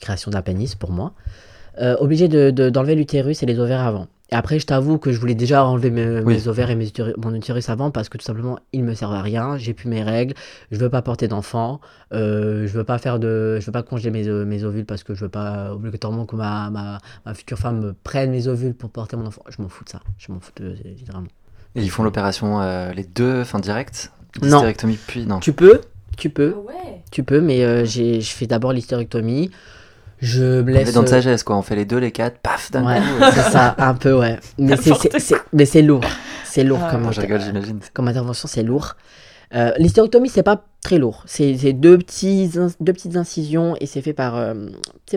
création 0.00 0.30
d'un 0.30 0.42
pénis 0.42 0.74
pour 0.74 0.90
moi 0.90 1.14
euh, 1.80 1.96
obligé 1.98 2.28
d'enlever 2.28 2.52
de, 2.52 2.70
d'enlever 2.70 2.94
l'utérus 2.94 3.42
et 3.42 3.46
les 3.46 3.58
ovaires 3.58 3.80
avant. 3.80 4.06
Et 4.30 4.36
après, 4.36 4.58
je 4.58 4.66
t'avoue 4.66 4.98
que 4.98 5.12
je 5.12 5.18
voulais 5.18 5.34
déjà 5.34 5.64
enlever 5.64 5.90
mes, 5.90 6.48
ovaires 6.48 6.70
et 6.70 6.76
mes 6.76 6.86
mon 7.18 7.34
utérus 7.34 7.68
avant 7.68 7.90
parce 7.90 8.08
que 8.08 8.16
tout 8.16 8.24
simplement, 8.24 8.58
ils 8.72 8.84
me 8.84 8.94
servent 8.94 9.14
à 9.14 9.22
rien. 9.22 9.58
J'ai 9.58 9.74
plus 9.74 9.88
mes 9.88 10.02
règles. 10.02 10.34
Je 10.70 10.78
veux 10.78 10.88
pas 10.88 11.02
porter 11.02 11.28
d'enfant. 11.28 11.80
Euh, 12.12 12.66
je 12.66 12.72
veux 12.72 12.84
pas 12.84 12.98
faire 12.98 13.18
de, 13.18 13.58
je 13.60 13.66
veux 13.66 13.72
pas 13.72 13.82
congeler 13.82 14.10
mes, 14.10 14.28
euh, 14.28 14.44
mes 14.44 14.62
ovules 14.62 14.86
parce 14.86 15.02
que 15.02 15.14
je 15.14 15.20
veux 15.20 15.28
pas 15.28 15.74
obligatoirement 15.74 16.26
que 16.26 16.36
ma, 16.36 16.70
ma, 16.70 16.98
ma, 17.26 17.34
future 17.34 17.58
femme 17.58 17.80
me 17.80 17.92
prenne 17.92 18.30
mes 18.30 18.46
ovules 18.46 18.74
pour 18.74 18.90
porter 18.90 19.16
mon 19.16 19.26
enfant. 19.26 19.42
Je 19.48 19.60
m'en 19.60 19.68
fous 19.68 19.84
de 19.84 19.90
ça. 19.90 20.00
Je 20.16 20.32
m'en 20.32 20.40
fous 20.40 20.52
de, 20.56 20.76
littéralement. 20.84 21.28
Et 21.74 21.82
ils 21.82 21.90
font 21.90 22.04
l'opération 22.04 22.60
les 22.92 23.04
deux, 23.04 23.40
enfin 23.40 23.58
direct? 23.58 24.12
Non. 24.42 24.62
puis 25.06 25.26
non. 25.26 25.40
Tu 25.40 25.52
peux, 25.52 25.80
tu 26.16 26.30
peux, 26.30 26.54
oh 26.56 26.70
tu 27.10 27.22
peux, 27.22 27.40
mais 27.40 27.84
je 27.86 28.20
fais 28.22 28.46
d'abord 28.46 28.72
l'hystérectomie. 28.72 29.50
Je 30.24 30.62
me 30.62 30.72
laisse. 30.72 30.92
dans 30.94 31.02
de 31.02 31.06
euh, 31.06 31.10
sagesse, 31.10 31.42
quoi. 31.42 31.56
On 31.56 31.62
fait 31.62 31.76
les 31.76 31.84
deux, 31.84 31.98
les 31.98 32.10
quatre, 32.10 32.38
paf, 32.38 32.70
d'un 32.70 32.84
ouais, 32.86 33.00
C'est 33.34 33.50
ça, 33.50 33.74
un 33.78 33.94
peu, 33.94 34.14
ouais. 34.18 34.38
Mais 34.58 34.76
c'est 35.66 35.82
lourd. 35.82 36.04
C'est 36.44 36.64
lourd 36.64 36.80
ah, 36.82 36.90
comme, 36.90 37.10
comme 37.92 38.08
intervention, 38.08 38.48
c'est 38.48 38.62
lourd. 38.62 38.96
Euh, 39.54 39.72
L'hystérectomie, 39.78 40.28
c'est 40.28 40.42
pas 40.42 40.64
très 40.82 40.98
lourd. 40.98 41.24
C'est 41.26 41.72
deux, 41.72 41.98
petits, 41.98 42.50
deux 42.80 42.92
petites 42.92 43.16
incisions 43.16 43.76
et 43.80 43.86
c'est 43.86 44.00
fait 44.00 44.12
par, 44.12 44.36
euh, 44.36 44.54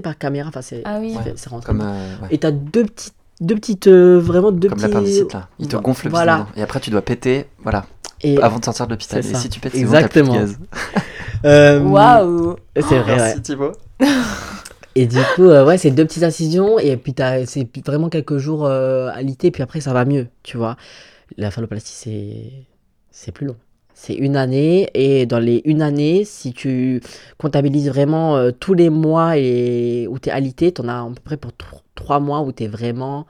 par 0.04 0.18
caméra. 0.18 0.50
Enfin, 0.50 0.62
c'est 0.62 0.82
ah 0.84 0.98
oui. 1.00 1.16
rentré. 1.48 1.66
Comme, 1.66 1.82
euh, 1.82 2.28
Et 2.30 2.40
t'as 2.40 2.52
deux 2.52 2.84
petites, 2.84 3.16
deux 3.40 3.56
petites 3.56 3.88
vraiment 3.88 4.52
deux 4.52 4.70
Comme 4.70 4.82
l'appendicite, 4.82 5.34
là. 5.34 5.48
Il 5.60 5.68
te 5.68 5.78
gonfle 5.78 6.10
voilà. 6.10 6.48
Et 6.58 6.62
après, 6.62 6.80
tu 6.80 6.90
dois 6.90 7.02
péter, 7.02 7.46
voilà. 7.64 7.86
Et 8.22 8.42
avant 8.42 8.60
de 8.60 8.66
sortir 8.66 8.88
de 8.88 8.92
l'hôpital. 8.92 9.20
Et 9.20 9.34
si 9.36 9.50
tu 9.50 9.60
pètes, 9.60 9.74
c'est 9.74 9.80
Exactement. 9.80 10.36
Bon, 11.44 11.90
Waouh 11.92 12.56
C'est 12.76 13.00
vrai, 13.00 13.16
Merci, 13.16 13.42
Thibaut. 13.42 13.74
Et 15.00 15.06
du 15.06 15.20
coup, 15.36 15.44
euh, 15.44 15.64
ouais, 15.64 15.78
c'est 15.78 15.92
deux 15.92 16.06
petites 16.06 16.24
incisions 16.24 16.80
et 16.80 16.98
puis 16.98 17.14
c'est 17.46 17.70
vraiment 17.86 18.10
quelques 18.10 18.38
jours 18.38 18.66
euh, 18.66 19.12
à 19.14 19.22
l'été, 19.22 19.52
puis 19.52 19.62
après 19.62 19.80
ça 19.80 19.94
va 19.94 20.06
mieux, 20.06 20.28
tu 20.42 20.58
vois. 20.58 20.76
La 21.38 21.52
phalloplastie, 21.52 22.66
c'est 23.12 23.32
plus 23.32 23.46
long. 23.46 23.56
C'est 23.94 24.16
une 24.16 24.36
année 24.36 24.90
et 24.96 25.28
dans 25.28 25.38
les 25.38 25.62
une 25.66 25.84
année, 25.84 26.26
si 26.26 26.52
tu 26.52 27.00
comptabilises 27.38 27.90
vraiment 27.90 28.38
euh, 28.38 28.50
tous 28.50 28.74
les 28.74 28.90
mois 28.90 29.38
et 29.38 30.08
où 30.10 30.18
tu 30.18 30.30
es 30.30 30.32
alité, 30.32 30.72
tu 30.72 30.82
en 30.82 30.88
as 30.88 31.02
à 31.02 31.08
peu 31.10 31.22
près 31.24 31.38
pour 31.38 31.52
trois 31.94 32.20
mois 32.20 32.42
où 32.42 32.52
tu 32.52 32.64
es 32.64 32.68
vraiment 32.68 33.28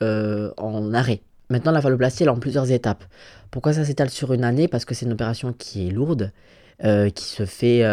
en 0.00 0.94
arrêt. 0.94 1.20
Maintenant, 1.50 1.72
la 1.72 1.82
phalloplastie, 1.82 2.22
elle 2.22 2.30
est 2.30 2.32
en 2.32 2.38
plusieurs 2.38 2.72
étapes. 2.72 3.04
Pourquoi 3.52 3.72
ça 3.72 3.84
s'étale 3.84 4.10
sur 4.10 4.32
une 4.32 4.42
année? 4.42 4.66
Parce 4.66 4.84
que 4.84 4.94
c'est 4.94 5.06
une 5.06 5.12
opération 5.12 5.52
qui 5.52 5.86
est 5.86 5.90
lourde, 5.92 6.32
qui 6.80 7.24
se 7.24 7.46
fait 7.46 7.84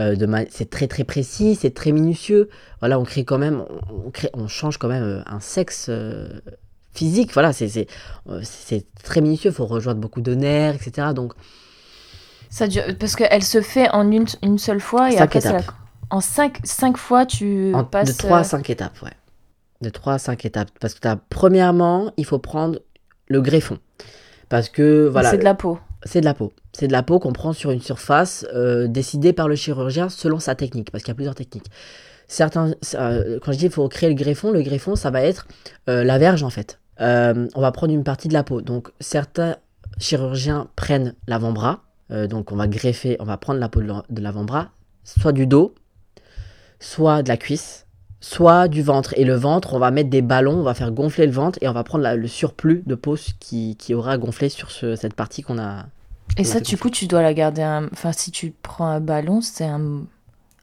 euh, 0.00 0.46
c'est 0.50 0.70
très 0.70 0.86
très 0.86 1.04
précis, 1.04 1.56
c'est 1.60 1.74
très 1.74 1.92
minutieux. 1.92 2.48
Voilà, 2.80 2.98
on 2.98 3.04
crée 3.04 3.24
quand 3.24 3.38
même, 3.38 3.64
on, 4.06 4.10
crée, 4.10 4.30
on 4.32 4.48
change 4.48 4.78
quand 4.78 4.88
même 4.88 5.02
euh, 5.02 5.22
un 5.26 5.40
sexe 5.40 5.86
euh, 5.88 6.28
physique. 6.92 7.32
Voilà, 7.34 7.52
c'est, 7.52 7.68
c'est, 7.68 8.86
très 9.02 9.20
minutieux, 9.20 9.50
il 9.50 9.54
faut 9.54 9.66
rejoindre 9.66 10.00
beaucoup 10.00 10.22
de 10.22 10.34
nerfs, 10.34 10.74
etc. 10.74 11.08
Donc, 11.14 11.34
ça 12.48 12.66
parce 12.98 13.14
qu'elle 13.14 13.44
se 13.44 13.60
fait 13.60 13.90
en 13.90 14.10
une, 14.10 14.26
une 14.42 14.58
seule 14.58 14.80
fois 14.80 15.12
et 15.12 15.18
après, 15.18 15.40
en 16.08 16.20
cinq, 16.20 16.58
cinq 16.64 16.96
fois, 16.96 17.26
tu 17.26 17.72
en, 17.74 17.84
passes. 17.84 18.08
De 18.08 18.18
trois 18.18 18.38
à 18.38 18.44
cinq 18.44 18.70
étapes, 18.70 19.00
ouais. 19.02 19.12
De 19.80 19.88
3 19.88 20.12
à 20.12 20.18
5 20.18 20.44
étapes. 20.44 20.68
Parce 20.78 20.92
que 20.92 21.08
as, 21.08 21.16
premièrement, 21.16 22.12
il 22.18 22.26
faut 22.26 22.38
prendre 22.38 22.80
le 23.28 23.40
greffon. 23.40 23.78
Parce 24.50 24.68
que 24.68 25.08
voilà. 25.08 25.30
C'est 25.30 25.38
de 25.38 25.44
la 25.44 25.54
peau. 25.54 25.78
C'est 26.04 26.20
de 26.20 26.26
la 26.26 26.34
peau. 26.34 26.52
C'est 26.72 26.88
de 26.88 26.92
la 26.92 27.02
peau 27.02 27.18
qu'on 27.18 27.32
prend 27.32 27.54
sur 27.54 27.70
une 27.70 27.80
surface 27.80 28.46
euh, 28.52 28.88
décidée 28.88 29.32
par 29.32 29.48
le 29.48 29.54
chirurgien 29.54 30.10
selon 30.10 30.38
sa 30.38 30.54
technique, 30.54 30.90
parce 30.90 31.02
qu'il 31.02 31.10
y 31.10 31.12
a 31.12 31.14
plusieurs 31.14 31.34
techniques. 31.34 31.70
Certains, 32.26 32.72
euh, 32.94 33.38
quand 33.42 33.52
je 33.52 33.58
dis 33.58 33.64
qu'il 33.64 33.72
faut 33.72 33.88
créer 33.88 34.08
le 34.08 34.14
greffon, 34.14 34.50
le 34.50 34.62
greffon, 34.62 34.96
ça 34.96 35.10
va 35.10 35.22
être 35.22 35.46
euh, 35.88 36.04
la 36.04 36.18
verge 36.18 36.42
en 36.42 36.50
fait. 36.50 36.78
on 36.98 37.60
va 37.60 37.72
prendre 37.72 37.94
une 37.94 38.04
partie 38.04 38.28
de 38.28 38.34
la 38.34 38.42
peau. 38.42 38.60
Donc 38.60 38.90
certains 39.00 39.56
chirurgiens 39.98 40.68
prennent 40.76 41.14
l'avant-bras, 41.26 41.82
donc 42.28 42.50
on 42.50 42.56
va 42.56 42.66
greffer, 42.66 43.16
on 43.20 43.24
va 43.24 43.36
prendre 43.36 43.60
la 43.60 43.68
peau 43.68 43.80
de 43.80 44.20
l'avant-bras, 44.20 44.70
soit 45.04 45.32
du 45.32 45.46
dos, 45.46 45.74
soit 46.80 47.22
de 47.22 47.28
la 47.28 47.36
cuisse, 47.36 47.86
soit 48.20 48.68
du 48.68 48.82
ventre. 48.82 49.14
Et 49.16 49.24
le 49.24 49.34
ventre, 49.34 49.74
on 49.74 49.78
va 49.78 49.90
mettre 49.90 50.10
des 50.10 50.22
ballons, 50.22 50.58
on 50.58 50.62
va 50.62 50.74
faire 50.74 50.92
gonfler 50.92 51.26
le 51.26 51.32
ventre 51.32 51.58
et 51.62 51.68
on 51.68 51.72
va 51.72 51.84
prendre 51.84 52.08
le 52.14 52.28
surplus 52.28 52.82
de 52.86 52.94
peau 52.94 53.16
qui, 53.40 53.76
qui 53.76 53.94
aura 53.94 54.18
gonflé 54.18 54.48
sur 54.48 54.70
cette 54.70 55.14
partie 55.14 55.42
qu'on 55.42 55.58
a. 55.58 55.86
Et 56.36 56.44
ça, 56.44 56.60
du 56.60 56.76
coup, 56.76 56.90
tu 56.90 57.06
dois 57.06 57.22
la 57.22 57.34
garder. 57.34 57.62
Enfin, 57.92 58.12
si 58.12 58.30
tu 58.30 58.54
prends 58.62 58.86
un 58.86 59.00
ballon, 59.00 59.40
c'est 59.40 59.64
un. 59.64 60.04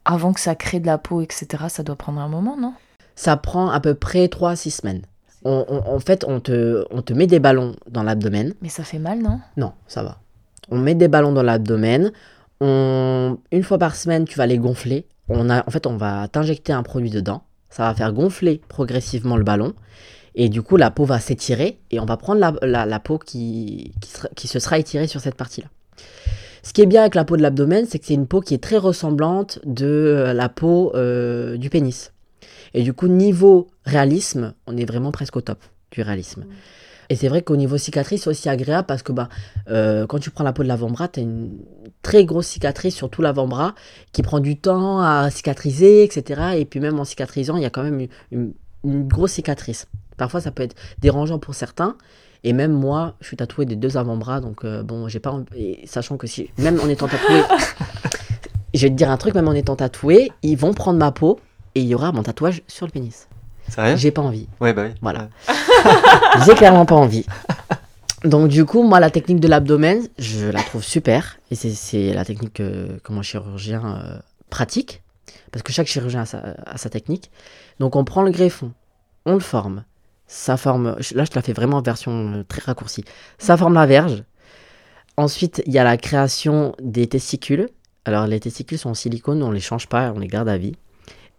Avant 0.06 0.32
que 0.32 0.40
ça 0.40 0.56
crée 0.56 0.80
de 0.80 0.86
la 0.86 0.98
peau, 0.98 1.22
etc., 1.22 1.66
ça 1.68 1.84
doit 1.84 1.98
prendre 1.98 2.22
un 2.22 2.30
moment, 2.30 2.56
non? 2.58 2.74
Ça 3.16 3.36
prend 3.36 3.70
à 3.70 3.82
peu 3.82 3.94
près 3.94 4.30
3 4.30 4.52
à 4.52 4.56
6 4.56 4.72
semaines. 4.72 5.02
en 5.44 6.00
fait, 6.00 6.24
on 6.26 6.40
te, 6.40 6.86
on 6.92 7.02
te 7.02 7.14
met 7.14 7.28
des 7.28 7.40
ballons 7.40 7.76
dans 7.90 8.04
l'abdomen. 8.04 8.54
Mais 8.62 8.70
ça 8.70 8.84
fait 8.84 9.00
mal, 9.00 9.20
non? 9.20 9.42
Non, 9.58 9.74
ça 9.88 10.04
va. 10.04 10.20
On 10.70 10.78
met 10.78 10.96
des 10.96 11.10
ballons 11.10 11.34
dans 11.34 11.44
l'abdomen. 11.44 12.12
On... 12.62 13.38
Une 13.52 13.64
fois 13.64 13.78
par 13.78 13.96
semaine, 13.96 14.26
tu 14.26 14.38
vas 14.38 14.46
les 14.46 14.58
gonfler. 14.58 15.06
On 15.28 15.50
a... 15.50 15.68
En 15.68 15.72
fait, 15.72 15.88
on 15.88 15.98
va 15.98 16.28
t'injecter 16.30 16.72
un 16.72 16.84
produit 16.84 17.10
dedans 17.10 17.42
ça 17.70 17.84
va 17.84 17.96
faire 17.96 18.14
gonfler 18.14 18.62
progressivement 18.68 19.38
le 19.38 19.44
ballon. 19.44 19.74
Et 20.36 20.50
du 20.50 20.62
coup, 20.62 20.78
la 20.78 20.92
peau 20.92 21.04
va 21.04 21.20
s'étirer 21.20 21.80
et 21.90 22.00
on 22.00 22.06
va 22.06 22.16
prendre 22.16 22.60
la, 22.62 23.00
peau 23.00 23.18
qui, 23.18 23.92
qui, 24.36 24.48
se 24.48 24.60
sera 24.60 24.78
étirée 24.78 25.08
sur 25.08 25.20
cette 25.20 25.36
partie-là. 25.36 25.68
Ce 26.62 26.74
qui 26.74 26.82
est 26.82 26.86
bien 26.86 27.02
avec 27.02 27.16
la 27.16 27.26
peau 27.26 27.38
de 27.38 27.42
l'abdomen, 27.42 27.86
c'est 27.88 27.98
que 27.98 28.06
c'est 28.06 28.14
une 28.14 28.28
peau 28.28 28.42
qui 28.42 28.54
est 28.54 28.62
très 28.62 28.78
ressemblante 28.78 29.60
de 29.66 30.32
la 30.36 30.50
peau 30.50 30.92
euh, 30.96 31.58
du 31.58 31.70
pénis. 31.70 32.14
Et 32.74 32.84
du 32.84 32.94
coup, 32.94 33.08
niveau 33.08 33.68
réalisme, 33.86 34.54
on 34.68 34.78
est 34.78 34.86
vraiment 34.86 35.12
presque 35.12 35.38
au 35.38 35.42
top 35.42 35.60
du 35.92 36.02
réalisme. 36.02 36.46
Et 37.10 37.16
c'est 37.16 37.30
vrai 37.30 37.42
qu'au 37.42 37.56
niveau 37.56 37.78
cicatrice, 37.78 38.24
c'est 38.24 38.30
aussi 38.30 38.50
agréable 38.50 38.86
parce 38.86 39.02
que 39.02 39.12
bah, 39.12 39.30
euh, 39.70 40.06
quand 40.06 40.20
tu 40.20 40.30
prends 40.30 40.44
la 40.44 40.54
peau 40.54 40.64
de 40.64 40.68
l'avant-bras, 40.68 41.08
tu 41.08 41.20
as 41.22 41.24
une 41.24 41.58
très 42.08 42.24
grosse 42.24 42.48
cicatrice 42.48 42.96
sur 42.96 43.10
tout 43.10 43.22
l'avant-bras 43.22 43.76
qui 44.14 44.22
prend 44.22 44.40
du 44.40 44.58
temps 44.58 45.02
à 45.02 45.30
cicatriser, 45.30 46.06
etc. 46.06 46.54
Et 46.56 46.64
puis 46.64 46.80
même 46.80 46.98
en 47.02 47.04
cicatrisant, 47.04 47.58
il 47.58 47.64
y 47.64 47.66
a 47.66 47.70
quand 47.70 47.84
même 47.84 48.08
une, 48.32 48.54
grosse 48.86 49.34
cicatrice. 49.34 49.88
Parfois, 50.16 50.40
ça 50.40 50.52
peut 50.52 50.64
être 50.64 50.76
dérangeant 51.00 51.38
pour 51.38 51.54
certains. 51.54 51.98
Et 52.46 52.54
même 52.54 52.72
moi, 52.72 53.16
je 53.20 53.28
suis 53.28 53.36
tatoué 53.36 53.66
des 53.66 53.76
deux 53.76 53.98
avant-bras, 53.98 54.40
donc 54.40 54.64
euh, 54.64 54.84
bon, 54.84 55.10
j'ai 55.10 55.20
pas. 55.20 55.38
sachant 55.84 56.16
que 56.16 56.28
si, 56.28 56.50
même 56.58 56.80
en 56.80 56.88
étant 56.88 57.10
tatoué, 57.10 57.42
je 58.74 58.82
vais 58.84 58.90
te 58.90 58.96
dire 58.96 59.12
un 59.12 59.18
truc, 59.18 59.36
même 59.36 59.50
en 59.50 59.54
étant 59.54 59.76
tatoué, 59.76 60.32
ils 60.44 60.58
vont 60.58 60.74
prendre 60.74 60.98
ma 60.98 61.12
peau 61.12 61.42
et 61.76 61.82
il 61.82 61.88
y 61.88 61.96
aura 61.96 62.14
mon 62.14 62.24
tatouage 62.24 62.62
sur 62.68 62.86
le 62.86 62.92
pénis. 62.94 63.28
J'ai 63.98 64.12
pas 64.12 64.22
envie. 64.22 64.48
Ouais, 64.62 64.72
bah 64.72 64.84
oui. 64.86 64.94
Voilà. 65.02 65.28
J'ai 66.46 66.54
clairement 66.54 66.86
pas 66.86 66.96
envie. 66.96 67.26
Donc 68.24 68.50
du 68.50 68.66
coup, 68.66 68.84
moi, 68.84 69.00
la 69.00 69.12
technique 69.12 69.40
de 69.40 69.48
l'abdomen, 69.48 70.08
je 70.18 70.48
la 70.48 70.64
trouve 70.64 70.84
super. 70.84 71.38
Et 71.52 71.56
c'est 71.56 72.14
la 72.14 72.26
technique 72.26 72.54
que, 72.54 73.00
mon 73.10 73.22
chirurgien 73.22 73.84
euh, 73.86 74.20
pratique. 74.50 75.04
Parce 75.52 75.64
que 75.64 75.72
chaque 75.72 75.88
chirurgien 75.88 76.22
a 76.22 76.78
sa, 76.78 76.90
technique. 76.90 77.32
Donc 77.80 77.96
on 77.96 78.04
prend 78.04 78.24
le 78.24 78.32
greffon, 78.32 78.72
on 79.26 79.34
le 79.34 79.40
forme. 79.40 79.84
Ça 80.26 80.58
forme, 80.58 80.98
là 81.16 81.24
je 81.24 81.30
te 81.30 81.36
la 81.36 81.42
fais 81.42 81.54
vraiment 81.54 81.78
en 81.78 81.82
version 81.82 82.34
euh, 82.34 82.44
très 82.44 82.62
raccourcie. 82.62 83.06
Ça 83.38 83.56
forme 83.56 83.76
la 83.76 83.86
verge. 83.86 84.24
Ensuite, 85.16 85.64
il 85.66 85.74
y 85.74 85.80
a 85.80 85.84
la 85.84 85.98
création 85.98 86.76
des 86.82 87.08
testicules. 87.08 87.70
Alors 88.06 88.28
les 88.28 88.40
testicules 88.40 88.78
sont 88.78 88.90
en 88.90 88.94
silicone, 88.94 89.42
on 89.44 89.52
les 89.52 89.60
change 89.60 89.88
pas, 89.88 90.12
on 90.16 90.20
les 90.20 90.28
garde 90.28 90.50
à 90.50 90.58
vie. 90.58 90.76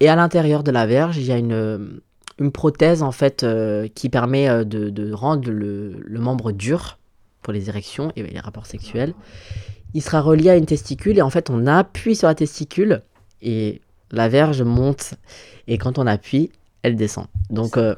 Et 0.00 0.08
à 0.08 0.16
l'intérieur 0.16 0.62
de 0.62 0.70
la 0.70 0.86
verge, 0.86 1.16
il 1.18 1.24
y 1.24 1.32
a 1.32 1.38
une, 1.38 2.00
une 2.38 2.52
prothèse 2.52 3.02
en 3.02 3.12
fait 3.12 3.42
euh, 3.42 3.88
qui 3.94 4.08
permet 4.08 4.48
euh, 4.48 4.64
de, 4.64 5.12
rendre 5.12 5.50
le, 5.50 5.94
membre 6.10 6.52
dur 6.52 6.98
pour 7.42 7.52
les 7.52 7.68
érections 7.68 8.12
et 8.16 8.22
les 8.22 8.40
rapports 8.40 8.66
sexuels. 8.66 9.14
Il 9.94 10.02
sera 10.02 10.20
relié 10.20 10.50
à 10.50 10.56
une 10.56 10.66
testicule 10.66 11.18
et 11.18 11.22
en 11.22 11.30
fait 11.30 11.50
on 11.50 11.66
appuie 11.66 12.14
sur 12.14 12.28
la 12.28 12.34
testicule 12.34 13.02
et 13.42 13.80
la 14.10 14.28
verge 14.28 14.62
monte 14.62 15.14
et 15.66 15.78
quand 15.78 15.98
on 15.98 16.06
appuie, 16.06 16.50
elle 16.82 16.96
descend. 16.96 17.26
Donc 17.50 17.76
euh, 17.76 17.94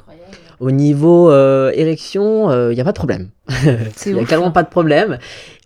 au 0.61 0.71
niveau 0.71 1.33
érection, 1.73 2.71
il 2.71 2.75
n'y 2.75 2.81
a 2.81 2.85
pas 2.85 2.93
de 2.93 2.99
problème. 2.99 3.31
Il 4.07 4.15
n'y 4.15 4.21
a 4.21 4.25
carrément 4.25 4.51
pas 4.51 4.63
de 4.63 4.69
problème. 4.69 5.19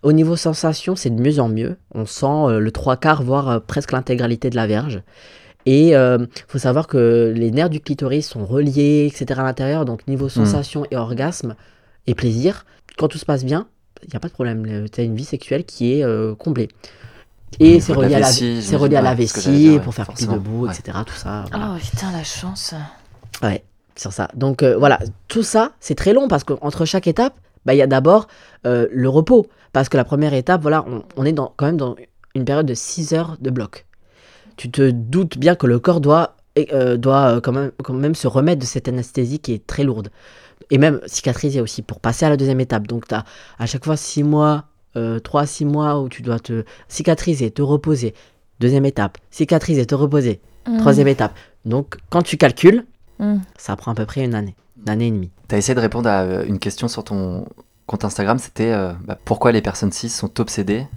Au 0.03 0.13
niveau 0.13 0.37
sensation, 0.37 0.95
c'est 0.95 1.09
de 1.09 1.21
mieux 1.21 1.39
en 1.39 1.49
mieux. 1.49 1.75
On 1.93 2.05
sent 2.05 2.59
le 2.59 2.71
trois 2.71 2.95
quarts, 2.95 3.21
voire 3.21 3.61
presque 3.61 3.91
l'intégralité 3.91 4.49
de 4.49 4.55
la 4.55 4.67
verge. 4.67 5.01
Et 5.65 5.89
il 5.89 5.95
euh, 5.95 6.25
faut 6.47 6.59
savoir 6.59 6.87
que 6.87 7.33
les 7.35 7.51
nerfs 7.51 7.69
du 7.69 7.79
clitoris 7.79 8.27
sont 8.27 8.45
reliés, 8.45 9.11
etc. 9.11 9.39
à 9.39 9.43
l'intérieur. 9.43 9.85
Donc 9.85 10.07
niveau 10.07 10.27
hmm. 10.27 10.29
sensation 10.29 10.85
et 10.91 10.95
orgasme 10.95 11.55
et 12.07 12.13
plaisir, 12.13 12.65
quand 12.97 13.07
tout 13.07 13.17
se 13.17 13.25
passe 13.25 13.43
bien, 13.43 13.67
il 14.03 14.09
n'y 14.09 14.15
a 14.15 14.19
pas 14.19 14.27
de 14.27 14.33
problème. 14.33 14.87
Tu 14.89 15.01
as 15.01 15.03
une 15.03 15.15
vie 15.15 15.25
sexuelle 15.25 15.65
qui 15.65 15.93
est 15.93 16.03
euh, 16.03 16.35
comblée. 16.35 16.69
Et 17.59 17.79
c'est 17.79 17.93
relié, 17.93 18.15
à 18.15 18.19
la, 18.19 18.27
c'est 18.27 18.75
relié 18.75 18.97
à 18.97 19.01
la 19.01 19.15
vessie 19.15 19.79
pour 19.83 19.93
faire 19.93 20.07
pipi 20.07 20.27
debout, 20.27 20.67
etc. 20.67 20.99
Tout 21.05 21.13
ça. 21.13 21.45
Oh 21.53 21.77
putain, 21.79 22.11
la 22.11 22.23
chance. 22.23 22.75
Ouais, 23.41 23.63
sur 23.95 24.11
ça. 24.11 24.29
Donc 24.35 24.61
euh, 24.61 24.77
voilà, 24.77 24.99
tout 25.29 25.43
ça, 25.43 25.71
c'est 25.79 25.95
très 25.95 26.13
long 26.13 26.27
parce 26.27 26.43
qu'entre 26.43 26.85
chaque 26.85 27.07
étape, 27.07 27.33
bah, 27.65 27.73
il 27.73 27.77
y 27.77 27.81
a 27.81 27.87
d'abord 27.87 28.27
le 28.63 29.07
repos. 29.07 29.47
Parce 29.73 29.89
que 29.89 29.97
la 29.97 30.05
première 30.05 30.33
étape, 30.33 30.61
voilà, 30.61 30.85
on, 30.87 31.03
on 31.17 31.25
est 31.25 31.33
dans, 31.33 31.53
quand 31.57 31.65
même 31.65 31.75
dans 31.75 31.95
une 32.33 32.45
période 32.45 32.65
de 32.65 32.73
6 32.73 33.13
heures 33.13 33.37
de 33.41 33.49
bloc 33.49 33.85
tu 34.57 34.71
te 34.71 34.89
doutes 34.91 35.37
bien 35.37 35.55
que 35.55 35.67
le 35.67 35.79
corps 35.79 36.01
doit, 36.01 36.37
euh, 36.71 36.97
doit 36.97 37.35
euh, 37.35 37.41
quand, 37.41 37.51
même, 37.51 37.71
quand 37.83 37.93
même 37.93 38.15
se 38.15 38.27
remettre 38.27 38.61
de 38.61 38.65
cette 38.65 38.87
anesthésie 38.87 39.39
qui 39.39 39.53
est 39.53 39.65
très 39.65 39.83
lourde. 39.83 40.09
Et 40.71 40.77
même 40.77 40.99
cicatriser 41.05 41.61
aussi 41.61 41.81
pour 41.81 41.99
passer 41.99 42.25
à 42.25 42.29
la 42.29 42.37
deuxième 42.37 42.59
étape. 42.59 42.87
Donc 42.87 43.07
tu 43.07 43.15
as 43.15 43.23
à 43.59 43.65
chaque 43.65 43.85
fois 43.85 43.97
6 43.97 44.23
mois, 44.23 44.65
3 45.23 45.41
à 45.41 45.45
6 45.45 45.65
mois 45.65 46.01
où 46.01 46.09
tu 46.09 46.21
dois 46.21 46.39
te 46.39 46.63
cicatriser, 46.87 47.51
te 47.51 47.61
reposer. 47.61 48.13
Deuxième 48.59 48.85
étape, 48.85 49.17
cicatriser, 49.29 49.85
te 49.85 49.95
reposer. 49.95 50.39
Mmh. 50.65 50.77
Troisième 50.77 51.07
étape. 51.09 51.33
Donc 51.65 51.97
quand 52.09 52.23
tu 52.23 52.37
calcules, 52.37 52.85
mmh. 53.19 53.35
ça 53.57 53.75
prend 53.75 53.91
à 53.91 53.95
peu 53.95 54.05
près 54.05 54.23
une 54.23 54.33
année, 54.33 54.55
une 54.81 54.89
année 54.89 55.07
et 55.07 55.11
demie. 55.11 55.31
Tu 55.49 55.55
as 55.55 55.57
essayé 55.57 55.75
de 55.75 55.81
répondre 55.81 56.09
à 56.09 56.21
euh, 56.21 56.45
une 56.47 56.57
question 56.57 56.87
sur 56.87 57.03
ton 57.03 57.45
compte 57.85 58.05
Instagram, 58.05 58.39
c'était 58.39 58.73
bah, 59.03 59.15
pourquoi 59.25 59.51
les 59.51 59.61
personnes 59.61 59.91
cis 59.91 60.09
sont 60.09 60.39
obsédées 60.39 60.87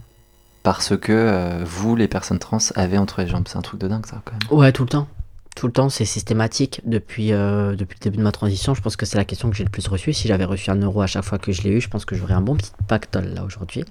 parce 0.62 0.96
que 0.96 1.12
euh, 1.12 1.62
vous, 1.64 1.96
les 1.96 2.08
personnes 2.08 2.38
trans, 2.38 2.58
avez 2.74 2.98
entre 2.98 3.22
les 3.22 3.28
jambes. 3.28 3.44
C'est 3.48 3.56
un 3.56 3.62
truc 3.62 3.80
de 3.80 3.88
dingue, 3.88 4.06
ça, 4.06 4.20
quand 4.24 4.32
même. 4.32 4.58
Ouais, 4.58 4.72
tout 4.72 4.82
le 4.82 4.88
temps. 4.88 5.08
Tout 5.56 5.66
le 5.66 5.72
temps, 5.72 5.88
c'est 5.88 6.04
systématique. 6.04 6.80
Depuis, 6.84 7.32
euh, 7.32 7.74
depuis 7.74 7.96
le 8.00 8.04
début 8.04 8.18
de 8.18 8.22
ma 8.22 8.32
transition, 8.32 8.74
je 8.74 8.82
pense 8.82 8.96
que 8.96 9.06
c'est 9.06 9.18
la 9.18 9.24
question 9.24 9.50
que 9.50 9.56
j'ai 9.56 9.64
le 9.64 9.70
plus 9.70 9.86
reçue. 9.88 10.12
Si 10.12 10.28
j'avais 10.28 10.44
reçu 10.44 10.70
un 10.70 10.76
euro 10.76 11.00
à 11.00 11.06
chaque 11.06 11.24
fois 11.24 11.38
que 11.38 11.52
je 11.52 11.62
l'ai 11.62 11.70
eu, 11.70 11.80
je 11.80 11.88
pense 11.88 12.04
que 12.04 12.14
j'aurais 12.14 12.34
un 12.34 12.40
bon 12.40 12.54
petit 12.54 12.70
pactole 12.86 13.34
là 13.34 13.44
aujourd'hui. 13.44 13.84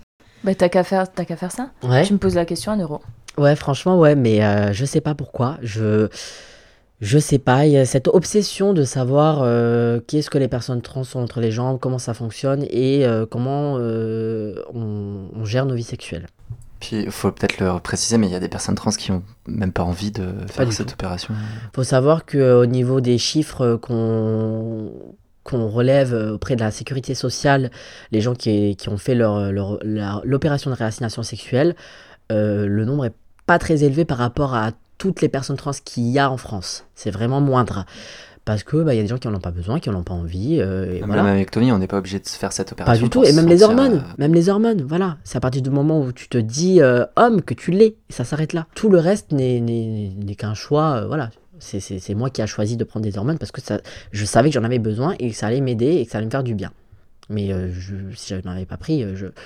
Bah, 0.44 0.56
t'as 0.56 0.70
qu'à 0.70 0.84
faire, 0.84 1.12
qu'à 1.12 1.36
faire 1.36 1.52
ça. 1.52 1.72
Ouais. 1.84 2.04
Tu 2.04 2.14
me 2.14 2.20
poses 2.20 2.36
la 2.36 2.46
question, 2.46 2.72
un 2.72 2.78
euro. 2.78 3.02
Ouais, 3.38 3.56
franchement, 3.56 4.00
ouais, 4.00 4.16
mais 4.16 4.44
euh, 4.44 4.72
je 4.72 4.86
sais 4.86 5.02
pas 5.02 5.16
pourquoi. 5.16 5.58
Je. 5.62 6.08
Je 7.00 7.20
sais 7.20 7.38
pas, 7.38 7.68
il 7.68 7.74
y 7.74 7.78
a 7.78 7.86
cette 7.86 8.08
obsession 8.08 8.74
de 8.74 8.84
savoir 8.84 9.44
qu'est-ce 10.08 10.32
que 10.32 10.40
les 10.40 10.48
personnes 10.48 10.82
trans 10.82 11.04
ont 11.14 11.20
entre 11.20 11.42
les 11.42 11.52
jambes, 11.52 11.78
comment 11.80 12.00
ça 12.00 12.16
fonctionne 12.16 12.66
et 12.72 13.06
comment 13.30 13.74
on, 13.76 15.46
gère 15.46 15.68
nos 15.68 15.76
vies 15.76 15.84
sexuelles. 15.84 16.26
Puis 16.80 17.04
il 17.04 17.12
faut 17.12 17.32
peut-être 17.32 17.60
le 17.60 17.80
préciser, 17.80 18.18
mais 18.18 18.28
il 18.28 18.34
y 18.34 18.36
a 18.36 18.40
des 18.40 18.50
personnes 18.50 18.76
trans 18.76 18.92
qui 18.92 19.12
n'ont 19.12 19.24
même 19.48 19.72
pas 19.72 19.84
envie 19.84 20.12
de 20.12 20.28
faire 20.48 20.72
cette 20.72 20.94
opération. 20.94 21.34
Il 21.34 21.76
faut 21.76 21.84
savoir 21.84 22.26
qu'au 22.26 22.66
niveau 22.66 23.02
des 23.02 23.18
chiffres 23.18 23.76
qu'on 23.82 24.92
qu'on 25.44 25.70
relève 25.70 26.14
auprès 26.34 26.58
de 26.58 26.60
la 26.62 26.72
sécurité 26.72 27.16
sociale, 27.16 27.72
les 28.12 28.20
gens 28.20 28.36
qui, 28.36 28.76
qui 28.76 28.90
ont 28.90 28.98
fait 28.98 29.16
leur, 29.16 29.50
l'opération 30.26 30.70
de 30.70 30.76
réassignation 30.76 31.24
sexuelle, 31.24 31.74
euh, 32.34 32.68
le 32.68 32.84
nombre 32.84 33.06
est 33.06 33.14
pas 33.46 33.58
très 33.58 33.86
élevé 33.86 34.04
par 34.04 34.18
rapport 34.18 34.54
à 34.54 34.72
toutes 34.98 35.22
les 35.22 35.30
personnes 35.30 35.56
trans 35.56 35.72
qu'il 35.86 36.04
y 36.10 36.20
a 36.20 36.30
en 36.30 36.38
France. 36.38 36.86
C'est 36.96 37.12
vraiment 37.12 37.40
moindre 37.40 37.86
parce 38.48 38.64
que 38.64 38.78
bah, 38.78 38.94
y 38.94 39.00
a 39.00 39.02
des 39.02 39.10
gens 39.10 39.18
qui 39.18 39.28
n'en 39.28 39.36
ont 39.36 39.42
pas 39.42 39.52
besoin, 39.52 39.82
qui 39.82 39.90
n'en 39.90 40.00
ont 40.00 40.04
pas 40.04 40.14
envie. 40.14 40.60
Euh, 40.62 41.06
même 41.06 41.26
avec 41.26 41.52
Tony, 41.52 41.70
on 41.74 41.80
n'est 41.80 41.88
pas 41.88 41.98
obligé 41.98 42.18
de 42.18 42.26
se 42.26 42.38
faire 42.38 42.54
cette 42.54 42.72
opération. 42.72 42.94
Pas 42.94 43.04
du 43.04 43.10
tout, 43.10 43.26
et 43.26 43.34
même 43.34 43.46
les 43.46 43.62
hormones, 43.62 43.96
euh, 43.96 44.14
même 44.18 44.34
les 44.34 44.48
hormones, 44.48 44.84
voilà. 44.84 45.18
C'est 45.26 45.36
à 45.36 45.42
partir 45.42 45.62
du 45.62 45.70
moment 45.70 46.00
où 46.00 46.14
tu 46.14 46.30
te 46.30 46.38
dis 46.38 46.82
euh, 46.82 47.06
homme 47.18 47.42
que 47.42 47.54
tu 47.54 47.72
l'es, 47.72 47.98
et 48.10 48.14
ça 48.14 48.24
s'arrête 48.24 48.54
là. 48.54 48.66
Tout 48.74 48.90
le 48.90 49.00
reste 49.00 49.34
n'est 49.34 50.36
qu'un 50.38 50.54
choix, 50.54 51.06
voilà. 51.08 51.30
C'est 51.60 52.16
moi 52.16 52.30
qui 52.30 52.42
a 52.42 52.46
choisi 52.46 52.78
de 52.78 52.86
prendre 52.86 53.04
des 53.04 53.18
hormones 53.18 53.38
parce 53.38 53.52
que 53.52 53.60
ça, 53.60 53.82
je 54.14 54.24
savais 54.24 54.48
que 54.50 54.54
j'en 54.54 54.64
avais 54.64 54.80
besoin 54.80 55.16
et 55.20 55.32
que 55.32 55.36
ça 55.36 55.48
allait 55.48 55.60
m'aider 55.60 55.96
et 55.96 56.06
que 56.06 56.12
ça 56.12 56.20
allait 56.20 56.28
me 56.28 56.32
faire 56.32 56.44
du 56.44 56.56
bien. 56.56 56.72
Mais 57.30 57.50
je, 57.50 57.96
si 58.16 58.34
je 58.34 58.48
n'en 58.48 58.54
avais 58.54 58.66
pas 58.66 58.78
pris, 58.78 59.04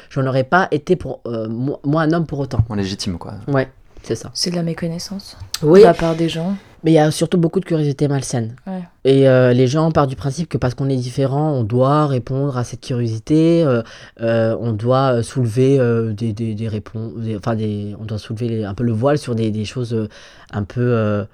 je 0.10 0.20
n'aurais 0.20 0.44
pas 0.44 0.68
été 0.70 0.96
pour 0.96 1.24
moi, 1.26 2.04
un 2.04 2.12
homme 2.14 2.28
pour 2.28 2.38
autant. 2.38 2.60
Moins 2.70 2.78
légitime, 2.78 3.18
quoi. 3.18 3.34
Ouais, 3.48 3.68
c'est 4.04 4.16
ça. 4.16 4.30
C'est 4.36 4.52
de 4.52 4.56
la 4.56 4.64
méconnaissance 4.64 5.38
oui. 5.64 5.80
de 5.80 5.86
la 5.86 5.96
part 5.96 6.16
des 6.16 6.30
gens. 6.30 6.56
Mais 6.84 6.92
il 6.92 6.96
y 6.96 7.00
a 7.00 7.12
surtout 7.12 7.38
beaucoup 7.38 7.60
de 7.60 7.66
curiosité 7.66 8.08
malsaine. 8.08 8.56
Et 9.04 9.28
euh, 9.28 9.54
les 9.54 9.68
gens 9.68 9.92
partent 9.92 10.10
du 10.10 10.16
principe 10.16 10.48
que 10.48 10.58
parce 10.58 10.76
qu'on 10.76 10.90
est 10.90 10.96
différent, 10.96 11.52
on 11.54 11.64
doit 11.64 12.06
répondre 12.06 12.58
à 12.58 12.64
cette 12.64 12.82
curiosité, 12.82 13.64
euh, 13.64 13.82
euh, 14.22 14.56
on 14.60 14.74
doit 14.74 15.24
soulever 15.24 15.80
des, 16.14 16.34
des, 16.34 16.54
des 16.54 16.68
réponses, 16.68 17.14
enfin 17.36 17.56
des, 17.56 17.96
on 18.00 18.06
doit 18.06 18.20
soulever 18.20 18.64
un 18.64 18.74
peu 18.74 18.84
le 18.84 18.92
voile 18.92 19.18
sur 19.18 19.36
des, 19.36 19.52
des 19.52 19.66
choses 19.66 20.08
un 20.52 20.64
peu... 20.64 21.26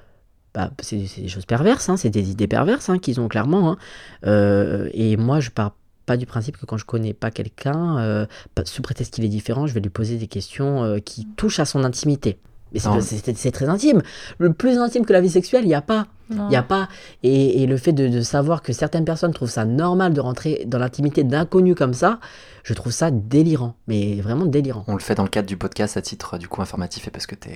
Bah, 0.54 0.72
c'est 0.80 0.98
des 0.98 1.28
choses 1.28 1.46
perverses, 1.46 1.88
hein, 1.90 1.98
c'est 1.98 2.10
des 2.10 2.32
idées 2.32 2.48
perverses 2.48 2.90
hein, 2.90 2.98
qu'ils 2.98 3.20
ont 3.20 3.28
clairement. 3.28 3.78
Hein. 4.24 4.88
et 4.94 5.18
moi, 5.18 5.40
je 5.40 5.50
pars 5.50 5.76
pas 6.06 6.16
du 6.16 6.26
principe 6.26 6.58
que 6.58 6.66
quand 6.66 6.78
je 6.78 6.86
connais 6.86 7.14
pas 7.14 7.32
quelqu'un, 7.32 8.28
sous 8.64 8.82
prétexte 8.82 9.14
qu'il 9.14 9.26
est 9.26 9.30
différent, 9.30 9.68
je 9.68 9.74
vais 9.74 9.82
lui 9.82 9.90
poser 9.90 10.16
des 10.16 10.28
questions 10.28 11.00
qui 11.04 11.28
touchent 11.36 11.60
à 11.60 11.66
son 11.66 11.84
intimité. 11.84 12.40
Mais 12.74 12.80
c'est 12.80 13.52
très 13.52 13.68
intime. 13.68 14.02
Le 14.38 14.54
plus 14.54 14.78
intime 14.78 15.06
que 15.06 15.14
la 15.14 15.22
vie 15.22 15.30
sexuelle, 15.30 15.64
il 15.64 15.70
n'y 15.70 15.76
a 15.76 15.82
pas. 15.82 16.08
Il 16.30 16.52
y 16.52 16.56
a 16.56 16.64
pas. 16.64 16.90
Et, 17.24 17.64
et 17.64 17.68
le 17.68 17.78
fait 17.78 17.94
de, 17.94 18.08
de, 18.08 18.22
savoir 18.22 18.62
que 18.62 18.74
certaines 18.74 19.06
personnes 19.06 19.34
trouvent 19.34 19.50
ça 19.50 19.66
normal 19.66 20.14
de 20.14 20.22
rentrer 20.22 20.64
dans 20.68 20.80
l'intimité 20.80 21.24
d'inconnus 21.24 21.76
comme 21.76 21.94
ça, 21.94 22.20
je 22.64 22.74
trouve 22.74 22.92
ça 22.92 23.12
délirant. 23.12 23.76
Mais 23.88 24.16
vraiment 24.22 24.46
délirant. 24.46 24.84
On 24.88 24.94
le 24.94 25.00
fait 25.00 25.16
dans 25.16 25.24
le 25.24 25.30
cadre 25.30 25.48
du 25.48 25.58
podcast 25.58 25.98
à 25.98 26.02
titre 26.02 26.38
du 26.38 26.48
coup 26.48 26.62
informatif 26.62 27.08
et 27.08 27.12
parce 27.12 27.28
que 27.28 27.36
tu 27.36 27.50
es 27.50 27.56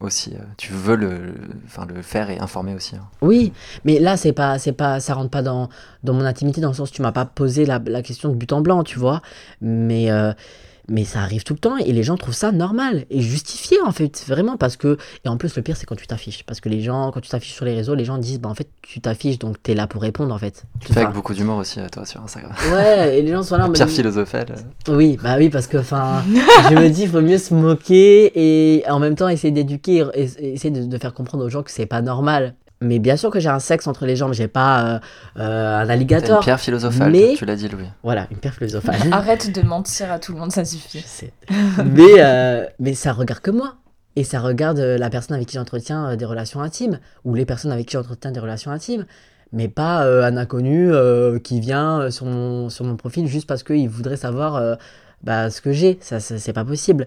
aussi 0.00 0.34
euh, 0.34 0.42
tu 0.56 0.72
veux 0.72 0.96
le, 0.96 1.34
enfin, 1.64 1.84
le 1.86 2.02
faire 2.02 2.30
et 2.30 2.38
informer 2.38 2.72
aussi 2.74 2.94
hein. 2.94 3.08
oui 3.20 3.52
mais 3.84 3.98
là 3.98 4.16
c'est 4.16 4.32
pas 4.32 4.58
c'est 4.58 4.72
pas 4.72 5.00
ça 5.00 5.14
rentre 5.14 5.30
pas 5.30 5.42
dans, 5.42 5.68
dans 6.04 6.14
mon 6.14 6.24
intimité 6.24 6.60
dans 6.60 6.68
le 6.68 6.74
sens 6.74 6.90
où 6.90 6.92
tu 6.92 7.02
m'as 7.02 7.10
pas 7.10 7.24
posé 7.24 7.66
la, 7.66 7.80
la, 7.84 8.02
question 8.02 8.28
de 8.28 8.34
but 8.34 8.52
en 8.52 8.60
blanc 8.60 8.84
tu 8.84 8.98
vois 8.98 9.22
mais 9.60 10.10
euh, 10.10 10.32
mais 10.88 11.04
ça 11.04 11.20
arrive 11.20 11.44
tout 11.44 11.54
le 11.54 11.58
temps 11.58 11.76
et 11.76 11.92
les 11.92 12.02
gens 12.02 12.16
trouvent 12.16 12.34
ça 12.34 12.52
normal 12.52 13.04
et 13.10 13.20
justifié 13.20 13.76
en 13.84 13.92
fait, 13.92 14.24
vraiment 14.26 14.56
parce 14.56 14.76
que. 14.76 14.96
Et 15.24 15.28
en 15.28 15.36
plus, 15.36 15.54
le 15.56 15.62
pire, 15.62 15.76
c'est 15.76 15.86
quand 15.86 15.96
tu 15.96 16.06
t'affiches. 16.06 16.44
Parce 16.44 16.60
que 16.60 16.68
les 16.68 16.80
gens, 16.80 17.10
quand 17.12 17.20
tu 17.20 17.28
t'affiches 17.28 17.54
sur 17.54 17.64
les 17.64 17.74
réseaux, 17.74 17.94
les 17.94 18.04
gens 18.04 18.18
disent, 18.18 18.40
bah 18.40 18.48
en 18.48 18.54
fait, 18.54 18.68
tu 18.82 19.00
t'affiches 19.00 19.38
donc 19.38 19.62
t'es 19.62 19.74
là 19.74 19.86
pour 19.86 20.02
répondre 20.02 20.34
en 20.34 20.38
fait. 20.38 20.64
Tu 20.80 20.92
fais 20.92 21.00
avec 21.00 21.14
beaucoup 21.14 21.34
d'humour 21.34 21.58
aussi, 21.58 21.80
toi, 21.92 22.04
sur 22.04 22.22
Instagram. 22.22 22.52
Ouais, 22.72 23.18
et 23.18 23.22
les 23.22 23.32
gens 23.32 23.42
sont 23.42 23.56
là. 23.56 23.68
Pierre 23.72 23.88
philosophale. 23.88 24.54
Oui, 24.88 25.18
bah 25.22 25.36
oui, 25.38 25.50
parce 25.50 25.66
que 25.66 25.78
enfin, 25.78 26.22
je 26.70 26.74
me 26.74 26.88
dis, 26.88 27.02
il 27.02 27.08
faut 27.08 27.20
mieux 27.20 27.38
se 27.38 27.54
moquer 27.54 28.32
et 28.34 28.88
en 28.88 28.98
même 28.98 29.14
temps 29.14 29.28
essayer 29.28 29.52
d'éduquer, 29.52 30.06
et 30.14 30.24
essayer 30.54 30.70
de, 30.70 30.84
de 30.84 30.98
faire 30.98 31.14
comprendre 31.14 31.44
aux 31.44 31.50
gens 31.50 31.62
que 31.62 31.70
c'est 31.70 31.86
pas 31.86 32.02
normal. 32.02 32.54
Mais 32.80 33.00
bien 33.00 33.16
sûr 33.16 33.30
que 33.30 33.40
j'ai 33.40 33.48
un 33.48 33.58
sexe 33.58 33.86
entre 33.86 34.06
les 34.06 34.14
jambes, 34.14 34.32
j'ai 34.32 34.46
pas 34.46 34.84
euh, 34.84 34.98
euh, 35.38 35.78
un 35.80 35.88
alligator. 35.88 36.36
une 36.36 36.44
pierre 36.44 36.60
philosophale, 36.60 37.12
tu 37.36 37.44
l'as 37.44 37.56
dit, 37.56 37.68
Louis. 37.68 37.86
Voilà, 38.04 38.28
une 38.30 38.36
pierre 38.36 38.54
philosophale. 38.54 38.96
Arrête 39.12 39.52
de 39.52 39.62
mentir 39.62 40.12
à 40.12 40.18
tout 40.18 40.32
le 40.32 40.38
monde, 40.38 40.52
ça 40.52 40.64
suffit. 40.64 41.00
Je 41.00 41.06
sais. 41.06 41.32
mais, 41.84 42.02
euh, 42.18 42.64
mais 42.78 42.94
ça 42.94 43.12
regarde 43.12 43.40
que 43.40 43.50
moi. 43.50 43.74
Et 44.14 44.24
ça 44.24 44.40
regarde 44.40 44.78
la 44.78 45.10
personne 45.10 45.36
avec 45.36 45.48
qui 45.48 45.54
j'entretiens 45.54 46.16
des 46.16 46.24
relations 46.24 46.60
intimes, 46.60 46.98
ou 47.24 47.34
les 47.34 47.46
personnes 47.46 47.70
avec 47.70 47.86
qui 47.86 47.92
j'entretiens 47.92 48.32
des 48.32 48.40
relations 48.40 48.70
intimes. 48.70 49.06
Mais 49.52 49.68
pas 49.68 50.02
un 50.02 50.36
inconnu 50.36 50.90
qui 51.44 51.60
vient 51.60 52.10
sur 52.10 52.26
mon, 52.26 52.68
sur 52.68 52.84
mon 52.84 52.96
profil 52.96 53.28
juste 53.28 53.46
parce 53.46 53.62
qu'il 53.62 53.88
voudrait 53.88 54.16
savoir 54.16 54.76
bah, 55.22 55.50
ce 55.50 55.60
que 55.60 55.70
j'ai. 55.70 55.98
Ça, 56.00 56.18
ça 56.18 56.36
c'est 56.36 56.52
pas 56.52 56.64
possible 56.64 57.06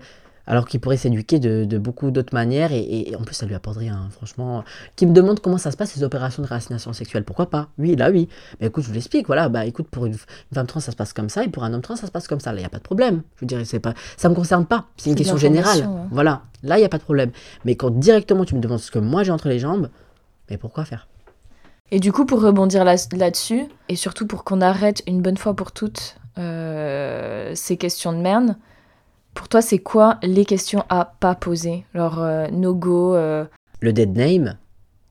alors 0.51 0.67
qu'il 0.67 0.81
pourrait 0.81 0.97
s'éduquer 0.97 1.39
de, 1.39 1.77
beaucoup 1.77 2.11
d'autres 2.11 2.33
manières 2.33 2.73
et, 2.73 3.15
en 3.17 3.23
plus 3.23 3.35
ça 3.35 3.45
lui 3.45 3.55
apporte 3.55 3.77
rien, 3.77 4.09
franchement. 4.11 4.65
Qui 4.97 5.05
me 5.05 5.13
demande 5.13 5.39
comment 5.39 5.57
ça 5.57 5.71
se 5.71 5.77
passe 5.77 5.91
ces 5.91 6.03
opérations 6.03 6.43
de 6.43 6.47
réassignation 6.49 6.91
sexuelle, 6.91 7.23
pourquoi 7.23 7.49
pas? 7.49 7.69
Oui, 7.77 7.95
là 7.95 8.11
oui. 8.11 8.27
Mais 8.59 8.67
écoute, 8.67 8.83
je 8.83 8.89
vous 8.89 8.93
l'explique, 8.93 9.27
voilà, 9.27 9.47
bah 9.47 9.65
écoute, 9.65 9.87
pour 9.89 10.07
une, 10.07 10.17
femme 10.53 10.67
trans 10.67 10.81
ça 10.81 10.91
se 10.91 10.97
passe 10.97 11.13
comme 11.13 11.29
ça 11.29 11.45
et 11.45 11.47
pour 11.47 11.63
un 11.63 11.73
homme 11.73 11.81
trans 11.81 11.95
ça 11.95 12.05
se 12.05 12.11
passe 12.11 12.27
comme 12.27 12.41
ça, 12.41 12.51
là 12.51 12.57
il 12.57 12.63
n'y 12.63 12.65
a 12.65 12.69
pas 12.69 12.79
de 12.79 12.83
problème. 12.83 13.21
Je 13.39 13.45
dire, 13.45 13.61
c'est 13.63 13.79
pas, 13.79 13.93
ça 14.17 14.27
me 14.27 14.35
concerne 14.35 14.65
pas, 14.65 14.87
c'est 14.97 15.09
une 15.09 15.15
question 15.15 15.37
générale. 15.37 15.87
Voilà, 16.11 16.41
là 16.63 16.75
il 16.75 16.81
n'y 16.81 16.85
a 16.85 16.89
pas 16.89 16.97
de 16.97 17.03
problème. 17.03 17.31
Mais 17.63 17.75
quand 17.75 17.89
directement 17.89 18.43
tu 18.43 18.55
me 18.55 18.59
demandes 18.59 18.79
ce 18.79 18.91
que 18.91 18.99
moi 18.99 19.23
j'ai 19.23 19.31
entre 19.31 19.47
les 19.47 19.59
jambes, 19.59 19.89
mais 20.49 20.57
pourquoi 20.57 20.83
faire? 20.83 21.07
Et 21.91 22.01
du 22.01 22.11
coup, 22.11 22.25
pour 22.25 22.41
rebondir 22.41 22.83
là-dessus, 22.83 23.67
et 23.87 23.95
surtout 23.95 24.27
pour 24.27 24.43
qu'on 24.43 24.59
arrête 24.59 25.01
une 25.07 25.21
bonne 25.21 25.37
fois 25.37 25.53
pour 25.53 25.71
toutes 25.71 26.17
euh, 26.37 27.53
ces 27.55 27.77
questions 27.77 28.11
de 28.11 28.17
merde, 28.17 28.57
pour 29.33 29.47
toi, 29.47 29.61
c'est 29.61 29.79
quoi 29.79 30.17
les 30.23 30.45
questions 30.45 30.83
à 30.89 31.13
pas 31.19 31.35
poser? 31.35 31.85
Genre 31.95 32.19
euh, 32.19 32.47
no 32.51 32.73
go 32.73 33.15
euh 33.15 33.45
Le 33.79 33.93
dead 33.93 34.15
name, 34.15 34.57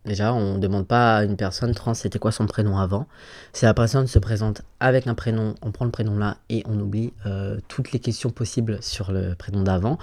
déjà, 0.05 0.35
on 0.35 0.55
ne 0.55 0.59
demande 0.59 0.87
pas 0.87 1.19
à 1.19 1.25
une 1.25 1.37
personne 1.37 1.75
trans 1.75 1.95
c'était 1.95 2.19
quoi 2.19 2.33
son 2.33 2.47
prénom 2.47 2.79
avant. 2.79 3.07
Si 3.53 3.65
la 3.65 3.75
personne 3.75 4.07
se 4.07 4.19
présente 4.19 4.63
avec 4.79 5.07
un 5.07 5.15
prénom, 5.15 5.55
on 5.63 5.71
prend 5.71 5.85
le 5.85 5.91
prénom 5.91 6.19
là 6.19 6.37
et 6.49 6.63
on 6.67 6.79
oublie 6.79 7.13
euh, 7.27 7.59
toutes 7.69 7.93
les 7.93 7.99
questions 7.99 8.31
possibles 8.31 8.79
sur 8.83 9.13
le 9.13 9.35
prénom 9.35 9.63
d'avant. 9.63 9.99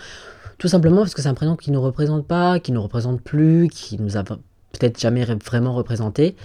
Tout 0.57 0.67
simplement 0.67 1.01
parce 1.01 1.13
que 1.13 1.21
c'est 1.21 1.29
un 1.29 1.35
prénom 1.35 1.55
qui 1.55 1.69
ne 1.69 1.75
nous 1.75 1.81
représente 1.83 2.25
pas, 2.25 2.59
qui 2.59 2.71
ne 2.71 2.77
nous 2.77 2.83
représente 2.83 3.21
plus, 3.21 3.67
qui 3.67 4.01
nous 4.01 4.17
a 4.17 4.23
peut-être 4.23 4.99
jamais 4.99 5.23
vraiment 5.23 5.75
représenté. 5.75 6.35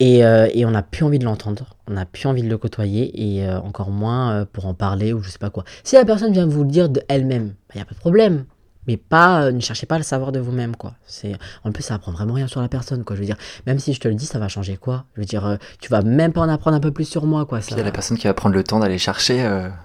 Euh, 0.00 0.48
et, 0.52 0.64
on 0.64 0.70
n'a 0.70 0.82
plus 0.82 1.04
envie 1.04 1.18
de 1.18 1.24
l'entendre, 1.24 1.74
on 1.88 1.94
n'a 1.94 2.06
plus 2.06 2.26
envie 2.28 2.42
de 2.42 2.48
le 2.48 2.58
côtoyer, 2.58 3.38
et 3.38 3.46
euh, 3.46 3.60
encore 3.60 3.90
moins 3.90 4.32
euh, 4.32 4.44
pour 4.50 4.66
en 4.66 4.74
parler 4.74 5.12
ou 5.12 5.22
je 5.22 5.30
sais 5.30 5.38
pas 5.38 5.50
quoi. 5.50 5.64
Si 5.82 5.96
la 5.96 6.04
personne 6.04 6.32
vient 6.32 6.46
vous 6.46 6.62
le 6.62 6.70
dire 6.70 6.88
d'elle-même, 6.88 7.46
il 7.46 7.68
bah, 7.68 7.74
n'y 7.76 7.80
a 7.80 7.84
pas 7.84 7.94
de 7.94 8.00
problème. 8.00 8.44
Mais 8.86 8.96
pas, 8.96 9.52
ne 9.52 9.60
cherchez 9.60 9.84
pas 9.84 9.96
à 9.96 9.98
le 9.98 10.04
savoir 10.04 10.32
de 10.32 10.40
vous-même, 10.40 10.74
quoi. 10.74 10.94
C'est, 11.06 11.36
en 11.62 11.72
plus, 11.72 11.82
ça 11.82 11.96
apprend 11.96 12.10
vraiment 12.10 12.32
rien 12.32 12.46
sur 12.46 12.62
la 12.62 12.68
personne, 12.68 13.04
quoi. 13.04 13.16
Je 13.16 13.20
veux 13.20 13.26
dire, 13.26 13.36
même 13.66 13.78
si 13.78 13.92
je 13.92 14.00
te 14.00 14.08
le 14.08 14.14
dis, 14.14 14.24
ça 14.24 14.38
va 14.38 14.48
changer 14.48 14.78
quoi? 14.78 15.04
Je 15.14 15.20
veux 15.20 15.26
dire, 15.26 15.58
tu 15.78 15.90
vas 15.90 16.00
même 16.00 16.32
pas 16.32 16.40
en 16.40 16.48
apprendre 16.48 16.74
un 16.74 16.80
peu 16.80 16.90
plus 16.90 17.04
sur 17.04 17.26
moi, 17.26 17.44
quoi. 17.44 17.60
Il 17.70 17.76
y 17.76 17.80
a 17.80 17.84
la 17.84 17.90
personne 17.90 18.16
qui 18.16 18.28
va 18.28 18.32
prendre 18.32 18.54
le 18.54 18.64
temps 18.64 18.78
d'aller 18.78 18.96
chercher 18.96 19.42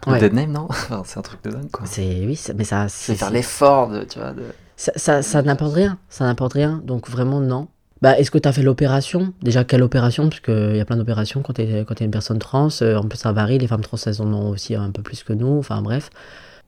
le 0.08 0.20
dead 0.20 0.32
name, 0.32 0.54
non? 0.54 0.70
C'est 1.04 1.18
un 1.18 1.22
truc 1.22 1.44
de 1.44 1.50
dingue, 1.50 1.70
quoi. 1.70 1.86
C'est, 1.86 2.02
oui, 2.26 2.40
mais 2.56 2.64
ça. 2.64 2.88
C'est 2.88 3.16
faire 3.16 3.30
l'effort, 3.30 3.90
de, 3.90 4.06
tu 4.06 4.20
vois. 4.20 4.32
De... 4.32 4.44
Ça, 4.78 4.94
ça, 4.96 5.22
ça 5.22 5.42
rien, 5.42 5.98
ça 6.08 6.24
n'apporte 6.24 6.54
rien. 6.54 6.82
Donc 6.86 7.10
vraiment, 7.10 7.42
non. 7.42 7.68
Bah, 8.04 8.20
est-ce 8.20 8.32
que 8.32 8.38
tu 8.38 8.50
as 8.50 8.52
fait 8.52 8.64
l'opération? 8.64 9.34
Déjà, 9.42 9.64
quelle 9.64 9.82
opération? 9.82 10.28
Parce 10.28 10.42
qu'il 10.42 10.76
y 10.76 10.80
a 10.82 10.84
plein 10.84 10.98
d'opérations 10.98 11.42
quand 11.42 11.54
tu 11.54 11.62
es, 11.62 11.86
es, 11.90 12.04
une 12.04 12.12
personne 12.12 12.38
trans. 12.38 12.68
Euh, 12.82 12.98
en 12.98 13.08
plus, 13.08 13.18
ça 13.18 13.32
varie. 13.32 13.58
Les 13.58 13.68
femmes 13.68 13.80
trans, 13.80 13.96
elles 14.06 14.22
en 14.22 14.26
ont 14.34 14.50
aussi 14.50 14.76
un 14.76 14.92
peu 14.92 15.02
plus 15.02 15.24
que 15.24 15.32
nous. 15.32 15.58
Enfin, 15.58 15.82
bref. 15.82 16.10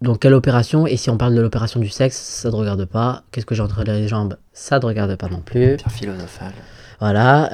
Donc, 0.02 0.20
quelle 0.20 0.34
opération? 0.34 0.88
Et 0.88 0.96
si 0.96 1.10
on 1.10 1.18
parle 1.18 1.36
de 1.36 1.42
l'opération 1.42 1.82
du 1.82 1.90
sexe, 1.90 2.16
ça 2.16 2.48
ne 2.48 2.54
te 2.54 2.58
regarde 2.58 2.86
pas. 2.86 3.24
Qu'est-ce 3.34 3.46
que 3.46 3.54
j'ai 3.54 3.64
entre 3.64 3.84
les 3.84 4.08
jambes? 4.08 4.38
Ça 4.54 4.78
ne 4.78 4.82
te 4.82 4.86
regarde 4.86 5.14
pas 5.18 5.28
non 5.28 5.42
plus. 5.42 5.76
Pierre 5.76 5.92
philosophale. 5.92 6.54
Voilà, 7.02 7.52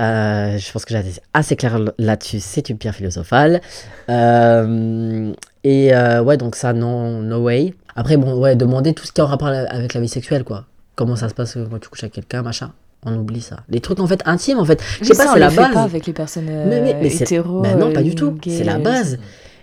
euh, 0.53 0.57
je 0.59 0.71
pense 0.71 0.85
que 0.85 0.93
j'ai 0.95 1.03
assez 1.33 1.55
clair 1.55 1.79
là-dessus, 1.97 2.39
c'est 2.39 2.69
une 2.69 2.77
pierre 2.77 2.93
philosophale. 2.93 3.61
Euh, 4.09 5.33
et 5.63 5.91
ouais, 5.95 6.37
donc 6.37 6.55
ça, 6.55 6.73
non, 6.73 7.23
no 7.23 7.39
way. 7.39 7.73
Après, 7.95 8.17
bon, 8.17 8.37
ouais, 8.37 8.55
demander 8.55 8.93
tout 8.93 9.07
ce 9.07 9.11
qui 9.11 9.21
a 9.21 9.23
en 9.23 9.27
rapport 9.27 9.47
avec 9.47 9.95
la 9.95 10.01
vie 10.01 10.07
sexuelle, 10.07 10.43
quoi. 10.43 10.65
Comment 10.95 11.15
ça 11.15 11.29
se 11.29 11.33
passe 11.33 11.57
quand 11.71 11.79
tu 11.79 11.89
couches 11.89 12.03
avec 12.03 12.13
quelqu'un, 12.13 12.43
machin 12.43 12.71
on 13.05 13.17
oublie 13.17 13.41
ça. 13.41 13.63
Les 13.69 13.79
trucs 13.79 13.99
en 13.99 14.07
fait 14.07 14.21
intimes 14.25 14.59
en 14.59 14.65
fait. 14.65 14.81
Je 15.01 15.05
sais 15.05 15.15
pas, 15.15 15.33
c'est 15.33 15.39
la 15.39 15.49
base. 15.49 15.73
Pas 15.73 15.83
avec 15.83 16.05
les 16.05 16.13
personnes 16.13 16.47
euh, 16.49 17.01
hétéro. 17.01 17.61
Ben 17.61 17.77
non, 17.77 17.91
pas 17.91 18.03
du 18.03 18.15
tout. 18.15 18.37
C'est 18.45 18.63
la 18.63 18.77
base. 18.77 19.17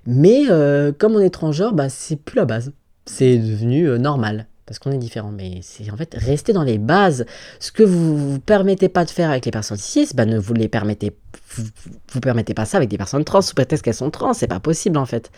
Mais 0.06 0.44
euh, 0.50 0.92
comme 0.96 1.14
on 1.14 1.20
est 1.20 1.30
transgenre, 1.30 1.72
bah 1.72 1.88
c'est 1.88 2.16
plus 2.16 2.36
la 2.36 2.46
base. 2.46 2.72
C'est 3.06 3.38
devenu 3.38 3.88
euh, 3.88 3.98
normal 3.98 4.46
parce 4.66 4.78
qu'on 4.78 4.90
est 4.90 4.98
différent. 4.98 5.30
Mais 5.30 5.60
c'est 5.62 5.90
en 5.90 5.96
fait 5.96 6.14
rester 6.14 6.52
dans 6.52 6.64
les 6.64 6.78
bases. 6.78 7.26
Ce 7.60 7.70
que 7.70 7.82
vous 7.82 8.16
vous 8.16 8.40
permettez 8.40 8.88
pas 8.88 9.04
de 9.04 9.10
faire 9.10 9.30
avec 9.30 9.44
les 9.44 9.50
personnes 9.50 9.78
cis, 9.78 10.08
bah 10.14 10.24
ne 10.24 10.38
vous 10.38 10.54
les 10.54 10.68
permettez, 10.68 11.12
vous, 11.54 11.64
vous 12.12 12.20
permettez 12.20 12.54
pas 12.54 12.64
ça 12.64 12.78
avec 12.78 12.88
des 12.88 12.98
personnes 12.98 13.24
trans 13.24 13.42
sous 13.42 13.54
prétexte 13.54 13.84
qu'elles 13.84 13.94
sont 13.94 14.10
trans. 14.10 14.34
C'est 14.34 14.48
pas 14.48 14.60
possible 14.60 14.98
en 14.98 15.06
fait. 15.06 15.30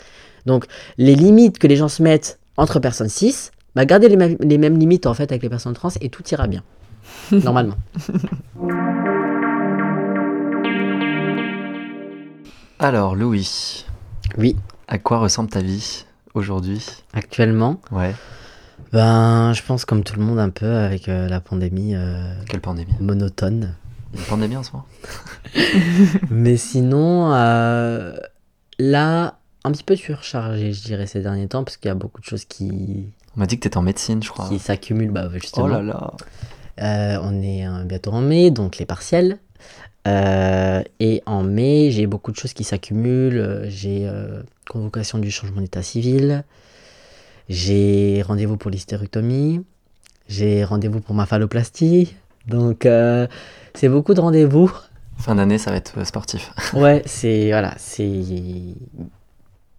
Donc 0.47 0.65
les 0.97 1.15
limites 1.15 1.59
que 1.59 1.67
les 1.67 1.77
gens 1.77 1.89
se 1.89 2.03
mettent 2.03 2.39
entre 2.57 2.81
personnes 2.81 3.09
cis, 3.11 3.51
bah 3.75 3.85
gardez 3.85 4.09
les, 4.09 4.37
les 4.41 4.59
mêmes 4.59 4.79
limites 4.79 5.07
en 5.07 5.15
fait 5.15 5.31
avec 5.33 5.43
les 5.43 5.51
personnes 5.51 5.75
trans 5.75 5.91
et 6.01 6.09
tout 6.09 6.27
ira 6.31 6.47
bien. 6.47 6.63
normalement. 7.45 7.77
Alors, 12.79 13.15
Louis. 13.15 13.85
Oui. 14.39 14.57
À 14.89 14.99
quoi 14.99 15.19
ressemble 15.19 15.51
ta 15.51 15.61
vie 15.61 16.07
aujourd'hui? 16.35 16.85
Actuellement? 17.13 17.81
Ouais. 17.93 18.15
Ben, 18.93 19.53
je 19.53 19.63
pense 19.63 19.85
comme 19.85 20.03
tout 20.03 20.19
le 20.19 20.25
monde 20.25 20.39
un 20.39 20.51
peu 20.51 20.67
avec 20.67 21.09
euh, 21.09 21.29
la 21.29 21.41
pandémie. 21.41 21.95
Euh, 21.95 22.35
Quelle 22.49 22.61
pandémie? 22.61 22.95
Monotone. 23.01 23.75
Une 24.15 24.23
pandémie 24.23 24.57
en 24.57 24.65
soi 24.65 24.85
Mais 26.31 26.57
sinon, 26.57 27.33
euh, 27.33 28.17
là, 28.79 29.39
un 29.63 29.71
petit 29.71 29.85
peu 29.85 29.95
surchargé, 29.95 30.73
je 30.73 30.83
dirais, 30.83 31.07
ces 31.07 31.21
derniers 31.21 31.47
temps, 31.47 31.63
parce 31.63 31.77
qu'il 31.77 31.89
y 31.89 31.93
a 31.93 31.95
beaucoup 31.95 32.21
de 32.21 32.27
choses 32.27 32.45
qui. 32.45 33.13
On 33.37 33.41
m'a 33.41 33.47
dit 33.47 33.57
que 33.57 33.63
tu 33.63 33.69
étais 33.69 33.77
en 33.77 33.83
médecine, 33.83 34.23
je 34.23 34.31
crois. 34.31 34.49
Qui 34.49 34.59
s'accumulent, 34.59 35.13
bah, 35.13 35.29
justement. 35.35 35.67
Oh 35.67 35.69
là 35.69 35.83
là 35.83 36.13
euh, 36.81 37.19
on 37.23 37.43
est 37.43 37.67
euh, 37.67 37.85
bientôt 37.85 38.13
en 38.13 38.21
mai, 38.21 38.51
donc 38.51 38.79
les 38.79 38.87
partiels. 38.87 39.39
Euh, 40.09 40.83
et 40.99 41.23
en 41.27 41.43
mai, 41.43 41.91
j'ai 41.91 42.07
beaucoup 42.07 42.33
de 42.33 42.37
choses 42.37 42.55
qui 42.55 42.65
s'accumulent. 42.65 43.65
J'ai 43.69 44.11
convocation 44.69 45.19
du 45.19 45.31
changement 45.31 45.61
d'état 45.61 45.83
civil. 45.83 46.45
J'ai 47.49 48.23
rendez-vous 48.27 48.57
pour 48.57 48.71
l'hystérectomie. 48.71 49.63
J'ai 50.29 50.65
rendez-vous 50.65 51.01
pour 51.01 51.15
ma 51.15 51.27
phalloplastie. 51.27 52.15
Donc, 52.47 52.89
c'est 53.75 53.89
beaucoup 53.89 54.15
de 54.15 54.21
rendez-vous. 54.21 54.73
Fin 55.19 55.35
d'année, 55.35 55.59
ça 55.59 55.71
va 55.71 55.77
être 55.77 56.03
sportif. 56.07 56.51
ouais, 56.73 57.03
c'est 57.05 57.49
voilà, 57.49 57.75
c'est 57.77 58.23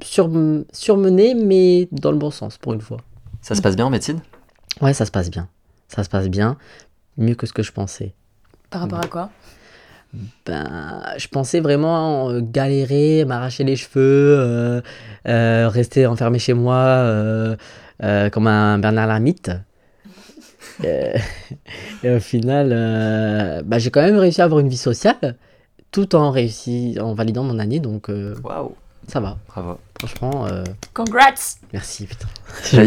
sur, 0.04 0.30
surmené, 0.72 1.34
mais 1.34 1.88
dans 1.92 2.12
le 2.12 2.18
bon 2.18 2.30
sens 2.30 2.60
pour 2.60 2.74
une 2.74 2.82
fois. 2.82 2.98
Ça 3.42 3.56
se 3.56 3.62
passe 3.62 3.76
bien 3.76 3.88
en 3.88 3.90
médecine? 3.90 4.20
Ouais, 4.82 4.94
ça 4.94 5.06
se 5.08 5.12
passe 5.12 5.32
bien. 5.32 5.48
Ça 5.88 6.04
se 6.04 6.10
passe 6.10 6.30
bien 6.30 6.58
mieux 7.18 7.36
que 7.36 7.46
ce 7.46 7.54
que 7.54 7.64
je 7.64 7.72
pensais. 7.72 8.14
Par 8.70 8.82
rapport 8.82 9.00
à 9.00 9.08
quoi? 9.08 9.30
Ben, 10.46 11.02
je 11.18 11.28
pensais 11.28 11.62
vraiment 11.62 12.30
euh, 12.30 12.42
galérer, 12.42 13.24
m'arracher 13.26 13.64
les 13.64 13.78
cheveux, 13.78 14.36
euh, 14.38 14.82
euh, 15.28 15.70
rester 15.70 16.06
enfermé 16.06 16.38
chez 16.40 16.54
moi 16.54 17.56
comme 18.32 18.48
un 18.48 18.80
Bernard 18.80 19.08
Lamite. 19.08 19.52
et 20.84 22.10
au 22.10 22.20
final, 22.20 22.70
ben, 23.66 23.78
j'ai 23.78 23.92
quand 23.92 24.02
même 24.02 24.18
réussi 24.18 24.42
à 24.42 24.46
avoir 24.46 24.60
une 24.60 24.70
vie 24.70 24.78
sociale, 24.78 25.36
tout 25.92 26.16
en 26.16 26.32
réussi, 26.32 26.98
en 27.00 27.14
validant 27.14 27.44
mon 27.44 27.60
année, 27.60 27.80
donc 27.80 28.10
waouh, 28.44 28.76
ça 29.08 29.20
va. 29.20 29.38
Bravo. 29.48 29.78
Franchement. 30.00 30.48
Congrats. 30.94 31.58
Merci 31.74 32.08
putain. 32.08 32.28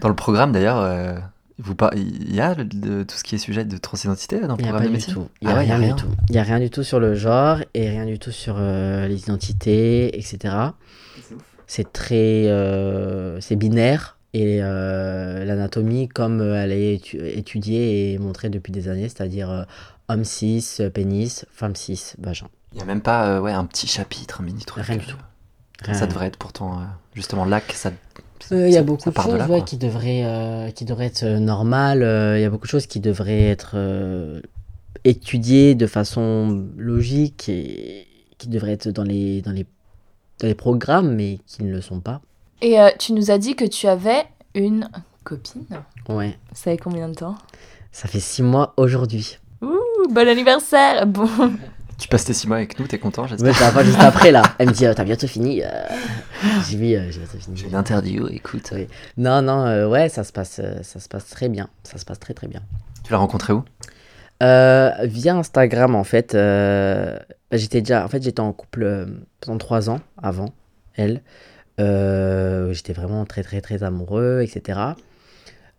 dans 0.00 0.08
le 0.08 0.16
programme 0.16 0.50
d'ailleurs 0.50 1.20
vous 1.58 1.74
Il 1.96 2.34
y 2.34 2.40
a 2.40 2.54
de, 2.54 3.02
tout 3.02 3.16
ce 3.16 3.24
qui 3.24 3.34
est 3.34 3.38
sujet 3.38 3.64
de 3.64 3.76
transidentité 3.76 4.40
dans 4.40 4.56
le 4.56 4.62
programme 4.62 4.84
de 4.84 4.90
médecine? 4.90 5.26
Il 5.40 5.48
n'y 5.48 5.52
a, 5.52 5.56
ah 5.56 5.60
rien, 5.60 5.78
du 5.80 5.94
tout. 5.94 6.06
Il 6.28 6.32
n'y 6.32 6.38
a 6.38 6.42
rien 6.44 6.60
du 6.60 6.70
tout 6.70 6.84
sur 6.84 7.00
le 7.00 7.14
genre 7.14 7.58
et 7.74 7.90
rien 7.90 8.06
du 8.06 8.18
tout 8.18 8.30
sur 8.30 8.56
euh, 8.58 9.08
les 9.08 9.22
identités, 9.22 10.16
etc. 10.16 10.54
C'est 11.66 11.92
très... 11.92 12.46
Euh, 12.46 13.40
c'est 13.40 13.56
binaire 13.56 14.16
et 14.34 14.58
euh, 14.62 15.44
l'anatomie 15.44 16.06
comme 16.06 16.40
elle 16.42 16.72
est 16.72 17.14
étudiée 17.14 18.12
et 18.12 18.18
montrée 18.18 18.50
depuis 18.50 18.72
des 18.72 18.88
années, 18.88 19.08
c'est-à-dire 19.08 19.66
homme 20.08 20.24
cis, 20.24 20.64
pénis, 20.94 21.44
femme 21.50 21.74
cis, 21.74 22.14
vagin. 22.18 22.46
Il 22.72 22.76
n'y 22.76 22.82
a 22.82 22.86
même 22.86 23.00
pas 23.00 23.40
ouais, 23.40 23.52
un 23.52 23.64
petit 23.64 23.88
chapitre, 23.88 24.42
un 24.42 24.44
mini 24.44 24.64
truc. 24.64 24.84
Rien 24.84 24.98
du 24.98 25.06
tout. 25.06 25.16
Ça 25.92 26.06
devrait 26.06 26.26
être 26.26 26.36
pourtant... 26.36 26.82
justement, 27.14 27.44
là, 27.44 27.60
ça 27.72 27.90
il 28.50 28.70
y 28.70 28.76
a 28.76 28.82
beaucoup 28.82 29.10
de 29.10 29.16
choses 29.16 29.64
qui, 29.64 29.76
devraient, 29.76 30.22
euh, 30.24 30.70
qui 30.70 30.84
devraient 30.84 31.06
être 31.06 31.24
euh, 31.24 31.38
normales. 31.38 32.02
Il 32.36 32.40
y 32.40 32.44
a 32.44 32.50
beaucoup 32.50 32.66
de 32.66 32.70
choses 32.70 32.86
qui 32.86 33.00
devraient 33.00 33.48
être 33.48 33.72
euh, 33.74 34.40
étudiées 35.04 35.74
de 35.74 35.86
façon 35.86 36.66
logique 36.76 37.48
et 37.48 38.06
qui 38.38 38.48
devraient 38.48 38.72
être 38.72 38.88
dans 38.88 39.04
les, 39.04 39.42
dans 39.42 39.52
les, 39.52 39.66
dans 40.40 40.46
les 40.46 40.54
programmes, 40.54 41.14
mais 41.14 41.38
qui 41.46 41.64
ne 41.64 41.72
le 41.72 41.80
sont 41.80 42.00
pas. 42.00 42.20
Et 42.62 42.76
tu 42.98 43.12
nous 43.12 43.30
as 43.30 43.38
dit 43.38 43.54
que 43.54 43.64
tu 43.64 43.86
avais 43.86 44.24
une 44.54 44.88
copine. 45.24 45.64
Ouais. 46.08 46.36
Ça 46.52 46.72
fait 46.72 46.76
combien 46.76 47.08
de 47.08 47.14
temps? 47.14 47.36
Ça 47.92 48.08
fait 48.08 48.20
six 48.20 48.42
mois 48.42 48.74
aujourd'hui. 48.76 49.38
Ouh, 49.62 50.08
bon 50.10 50.28
anniversaire 50.28 51.06
Bon. 51.06 51.28
Tu 51.98 52.06
passes 52.06 52.24
tes 52.24 52.32
six 52.32 52.46
mois 52.46 52.58
avec 52.58 52.78
nous, 52.78 52.86
t'es 52.86 52.98
content, 52.98 53.26
j'espère. 53.26 53.48
Ouais, 53.48 53.54
ça 53.54 53.70
va 53.70 53.82
juste 53.82 53.98
après 54.00 54.30
là. 54.30 54.42
Elle 54.58 54.68
me 54.68 54.72
dit, 54.72 54.84
t'as 54.96 55.04
bientôt 55.04 55.26
fini. 55.26 55.62
Euh... 55.64 55.68
J'ai 56.68 56.76
vu, 56.76 56.94
euh, 56.94 57.10
j'ai 57.10 57.18
bientôt 57.18 57.38
fini. 57.38 57.56
J'ai 57.56 57.68
l'interview, 57.68 58.28
écoute. 58.28 58.72
Non, 59.16 59.42
non, 59.42 59.66
euh, 59.66 59.88
ouais, 59.88 60.08
ça 60.08 60.22
se 60.22 60.32
passe, 60.32 60.60
euh, 60.62 60.82
ça 60.82 61.00
se 61.00 61.08
passe 61.08 61.28
très 61.28 61.48
bien. 61.48 61.68
Ça 61.82 61.98
se 61.98 62.04
passe 62.04 62.20
très 62.20 62.34
très 62.34 62.46
bien. 62.46 62.62
Tu 63.02 63.10
l'as 63.10 63.18
rencontré 63.18 63.52
où? 63.52 63.64
Via 64.40 65.36
Instagram 65.36 65.96
en 65.96 66.04
fait. 66.04 66.34
Bah, 66.34 67.18
j'étais 67.50 67.80
déjà, 67.80 68.04
en 68.04 68.08
fait, 68.08 68.22
j'étais 68.22 68.40
en 68.40 68.52
couple 68.52 69.08
pendant 69.40 69.58
trois 69.58 69.90
ans 69.90 70.00
avant 70.22 70.52
elle. 70.94 71.22
j'étais 71.78 72.92
vraiment 72.92 73.24
très 73.24 73.42
très 73.42 73.60
très 73.60 73.82
amoureux, 73.82 74.42
etc. 74.42 74.78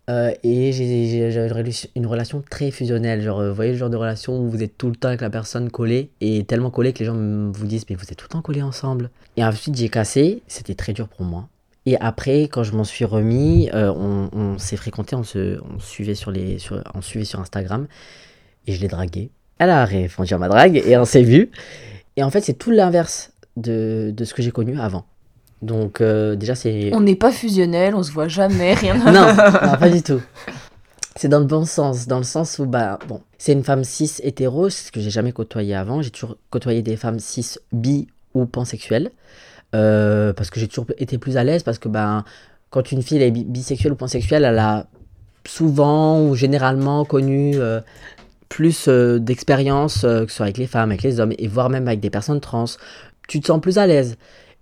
Euh, 0.09 0.33
et 0.43 0.71
j'avais 0.71 1.71
une 1.95 2.07
relation 2.07 2.43
très 2.49 2.71
fusionnelle. 2.71 3.21
Genre, 3.21 3.43
vous 3.43 3.53
voyez 3.53 3.71
le 3.71 3.77
genre 3.77 3.89
de 3.89 3.97
relation 3.97 4.39
où 4.39 4.49
vous 4.49 4.63
êtes 4.63 4.77
tout 4.77 4.89
le 4.89 4.95
temps 4.95 5.09
avec 5.09 5.21
la 5.21 5.29
personne 5.29 5.69
collée 5.69 6.09
et 6.19 6.43
tellement 6.45 6.71
collée 6.71 6.93
que 6.93 6.99
les 6.99 7.05
gens 7.05 7.15
vous 7.15 7.67
disent 7.67 7.85
Mais 7.89 7.95
vous 7.95 8.05
êtes 8.05 8.17
tout 8.17 8.25
le 8.25 8.29
temps 8.29 8.41
collés 8.41 8.63
ensemble. 8.63 9.11
Et 9.37 9.43
ensuite, 9.43 9.75
j'ai 9.75 9.89
cassé. 9.89 10.41
C'était 10.47 10.75
très 10.75 10.93
dur 10.93 11.07
pour 11.07 11.25
moi. 11.25 11.47
Et 11.85 11.97
après, 11.99 12.43
quand 12.43 12.63
je 12.63 12.73
m'en 12.73 12.83
suis 12.83 13.05
remis, 13.05 13.69
euh, 13.73 13.91
on, 13.91 14.57
s'est 14.57 14.75
fréquenté, 14.75 15.15
on 15.15 15.23
se 15.23 15.59
on 15.63 15.79
suivait, 15.79 16.15
sur 16.15 16.29
les, 16.31 16.59
sur, 16.59 16.83
on 16.93 17.01
suivait 17.01 17.25
sur 17.25 17.39
Instagram 17.39 17.87
et 18.67 18.73
je 18.73 18.81
l'ai 18.81 18.87
dragué. 18.87 19.31
Elle 19.59 19.69
a 19.69 19.85
répondu 19.85 20.33
à 20.33 20.37
ma 20.37 20.49
drague 20.49 20.77
et 20.85 20.97
on 20.97 21.05
s'est 21.05 21.23
vu. 21.23 21.51
Et 22.15 22.23
en 22.23 22.29
fait, 22.29 22.41
c'est 22.41 22.53
tout 22.53 22.71
l'inverse 22.71 23.31
de, 23.57 24.13
de 24.15 24.25
ce 24.25 24.33
que 24.33 24.41
j'ai 24.41 24.51
connu 24.51 24.79
avant. 24.79 25.05
Donc 25.61 26.01
euh, 26.01 26.35
déjà 26.35 26.55
c'est... 26.55 26.91
On 26.93 27.01
n'est 27.01 27.15
pas 27.15 27.31
fusionnel, 27.31 27.95
on 27.95 28.03
se 28.03 28.11
voit 28.11 28.27
jamais, 28.27 28.73
rien. 28.73 28.95
non, 29.05 29.11
non, 29.11 29.77
pas 29.77 29.89
du 29.89 30.01
tout. 30.01 30.21
C'est 31.15 31.27
dans 31.27 31.39
le 31.39 31.45
bon 31.45 31.65
sens, 31.65 32.07
dans 32.07 32.17
le 32.17 32.23
sens 32.23 32.59
où, 32.59 32.65
bah, 32.65 32.97
bon, 33.09 33.21
c'est 33.37 33.51
une 33.51 33.63
femme 33.63 33.83
cis 33.83 34.11
hétéro, 34.23 34.69
ce 34.69 34.91
que 34.91 35.01
j'ai 35.01 35.09
jamais 35.09 35.33
côtoyé 35.33 35.75
avant. 35.75 36.01
J'ai 36.01 36.11
toujours 36.11 36.37
côtoyé 36.49 36.81
des 36.81 36.95
femmes 36.95 37.19
cis 37.19 37.57
bi 37.73 38.07
ou 38.33 38.45
pansexuelles. 38.45 39.11
Euh, 39.75 40.31
parce 40.33 40.49
que 40.49 40.59
j'ai 40.59 40.67
toujours 40.67 40.87
été 40.97 41.17
plus 41.17 41.35
à 41.35 41.43
l'aise, 41.43 41.63
parce 41.63 41.77
que, 41.77 41.89
bah, 41.89 42.23
quand 42.69 42.91
une 42.93 43.01
fille 43.01 43.21
est 43.21 43.31
bisexuelle 43.31 43.91
ou 43.91 43.95
pansexuelle, 43.95 44.45
elle 44.45 44.59
a 44.59 44.87
souvent 45.45 46.21
ou 46.21 46.35
généralement 46.35 47.03
connu 47.03 47.53
euh, 47.55 47.81
plus 48.47 48.87
d'expérience, 48.87 50.01
que 50.01 50.25
ce 50.27 50.35
soit 50.35 50.45
avec 50.45 50.57
les 50.57 50.67
femmes, 50.67 50.91
avec 50.91 51.03
les 51.03 51.19
hommes, 51.19 51.33
et 51.37 51.47
voire 51.47 51.69
même 51.69 51.87
avec 51.87 51.99
des 51.99 52.09
personnes 52.09 52.39
trans. 52.39 52.65
Tu 53.27 53.41
te 53.41 53.47
sens 53.47 53.59
plus 53.59 53.77
à 53.77 53.87
l'aise. 53.87 54.17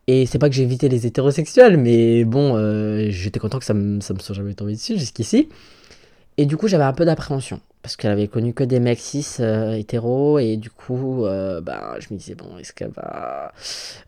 Et 0.08 0.26
c'est 0.26 0.40
pas 0.40 0.48
que 0.48 0.56
j'ai 0.56 0.64
évité 0.64 0.88
les 0.88 1.06
hétérosexuels, 1.06 1.76
mais 1.78 2.24
bon, 2.24 2.56
euh, 2.56 3.08
j'étais 3.10 3.40
content 3.40 3.60
que 3.60 3.66
ça 3.66 3.74
me, 3.74 4.00
soit 4.00 4.34
jamais 4.34 4.54
tombé 4.54 4.72
dessus 4.72 4.98
jusqu'ici. 4.98 5.50
Et 6.38 6.46
du 6.46 6.56
coup, 6.56 6.70
j'avais 6.70 6.86
un 6.86 6.94
peu 6.94 7.04
d'appréhension. 7.04 7.60
Parce 7.82 7.98
qu'elle 7.98 8.12
avait 8.12 8.28
connu 8.28 8.54
que 8.54 8.64
des 8.64 8.80
mecs 8.80 9.00
cis 9.00 9.26
euh, 9.42 9.74
hétéros. 9.74 10.40
Et 10.40 10.56
du 10.56 10.70
coup, 10.70 11.26
euh, 11.26 11.60
ben, 11.60 11.96
je 12.00 12.08
me 12.14 12.18
disais, 12.18 12.36
bon, 12.36 12.58
est-ce 12.58 12.72
qu'elle 12.72 12.92
va, 12.92 13.52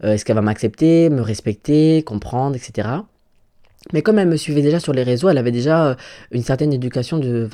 est-ce 0.01 0.23
qu'elle 0.23 0.35
va 0.35 0.41
m'accepter, 0.41 1.09
me 1.09 1.21
respecter, 1.21 2.01
comprendre, 2.03 2.55
etc. 2.55 2.87
Mais 3.91 4.01
comme 4.01 4.19
elle 4.19 4.27
me 4.29 4.37
suivait 4.37 4.61
déjà 4.61 4.79
sur 4.79 4.93
les 4.93 5.03
réseaux, 5.03 5.27
elle 5.29 5.37
avait 5.37 5.51
déjà 5.51 5.97
une 6.31 6.43
certaine 6.43 6.71
éducation 6.71 7.17
de, 7.17 7.49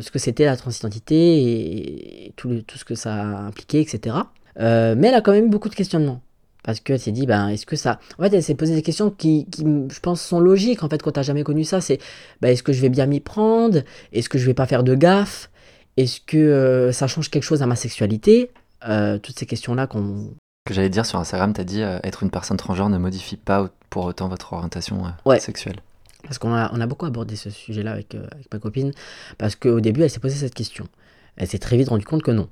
ce 0.00 0.10
que 0.10 0.18
c'était 0.18 0.44
la 0.44 0.56
transidentité 0.56 2.26
et, 2.26 2.32
tout, 2.36 2.62
tout 2.62 2.78
ce 2.78 2.84
que 2.84 2.94
ça 2.94 3.14
impliquait, 3.14 3.80
etc. 3.80 4.16
mais 4.56 5.08
elle 5.08 5.14
a 5.14 5.20
quand 5.20 5.32
même 5.32 5.50
beaucoup 5.50 5.68
de 5.68 5.76
questionnements. 5.76 6.20
Parce 6.62 6.80
qu'elle 6.80 6.98
s'est 6.98 7.12
dit, 7.12 7.26
ben, 7.26 7.48
est-ce 7.48 7.66
que 7.66 7.76
ça. 7.76 8.00
En 8.18 8.24
fait, 8.24 8.34
elle 8.34 8.42
s'est 8.42 8.54
posé 8.54 8.74
des 8.74 8.82
questions 8.82 9.10
qui, 9.10 9.46
qui, 9.46 9.62
je 9.62 10.00
pense, 10.00 10.20
sont 10.20 10.40
logiques, 10.40 10.82
en 10.82 10.88
fait, 10.88 11.02
quand 11.02 11.12
t'as 11.12 11.22
jamais 11.22 11.44
connu 11.44 11.64
ça. 11.64 11.80
C'est, 11.80 11.98
ben, 12.40 12.48
est-ce 12.48 12.62
que 12.62 12.72
je 12.72 12.80
vais 12.82 12.88
bien 12.88 13.06
m'y 13.06 13.20
prendre? 13.20 13.80
Est-ce 14.12 14.28
que 14.28 14.38
je 14.38 14.46
vais 14.46 14.54
pas 14.54 14.66
faire 14.66 14.82
de 14.82 14.94
gaffe? 14.94 15.50
Est-ce 15.96 16.20
que 16.20 16.36
euh, 16.36 16.92
ça 16.92 17.06
change 17.06 17.30
quelque 17.30 17.44
chose 17.44 17.62
à 17.62 17.66
ma 17.66 17.76
sexualité? 17.76 18.50
Euh, 18.88 19.18
Toutes 19.18 19.38
ces 19.38 19.46
questions-là 19.46 19.86
qu'on. 19.86 20.30
Que 20.64 20.74
j'allais 20.74 20.90
dire 20.90 21.06
sur 21.06 21.18
Instagram, 21.18 21.52
t'as 21.52 21.64
dit, 21.64 21.82
euh, 21.82 21.98
être 22.02 22.22
une 22.22 22.30
personne 22.30 22.56
transgenre 22.56 22.90
ne 22.90 22.98
modifie 22.98 23.36
pas 23.36 23.70
pour 23.88 24.04
autant 24.04 24.28
votre 24.28 24.52
orientation 24.52 25.02
sexuelle. 25.38 25.76
Parce 26.24 26.38
qu'on 26.38 26.52
a, 26.52 26.70
on 26.74 26.80
a 26.80 26.86
beaucoup 26.86 27.06
abordé 27.06 27.36
ce 27.36 27.48
sujet-là 27.48 27.92
avec, 27.92 28.14
avec 28.14 28.52
ma 28.52 28.58
copine. 28.58 28.92
Parce 29.38 29.56
qu'au 29.56 29.80
début, 29.80 30.02
elle 30.02 30.10
s'est 30.10 30.20
posé 30.20 30.34
cette 30.34 30.54
question. 30.54 30.86
Elle 31.36 31.46
s'est 31.46 31.58
très 31.58 31.76
vite 31.76 31.88
rendue 31.88 32.04
compte 32.04 32.22
que 32.22 32.32
non 32.32 32.48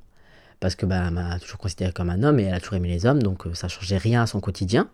parce 0.60 0.74
que 0.74 0.86
bah, 0.86 1.10
m'a 1.10 1.38
toujours 1.38 1.58
considéré 1.58 1.92
comme 1.92 2.10
un 2.10 2.22
homme 2.22 2.40
et 2.40 2.44
elle 2.44 2.54
a 2.54 2.60
toujours 2.60 2.74
aimé 2.74 2.88
les 2.88 3.06
hommes, 3.06 3.22
donc 3.22 3.46
euh, 3.46 3.54
ça 3.54 3.68
changeait 3.68 3.98
rien 3.98 4.22
à 4.22 4.26
son 4.26 4.40
quotidien. 4.40 4.88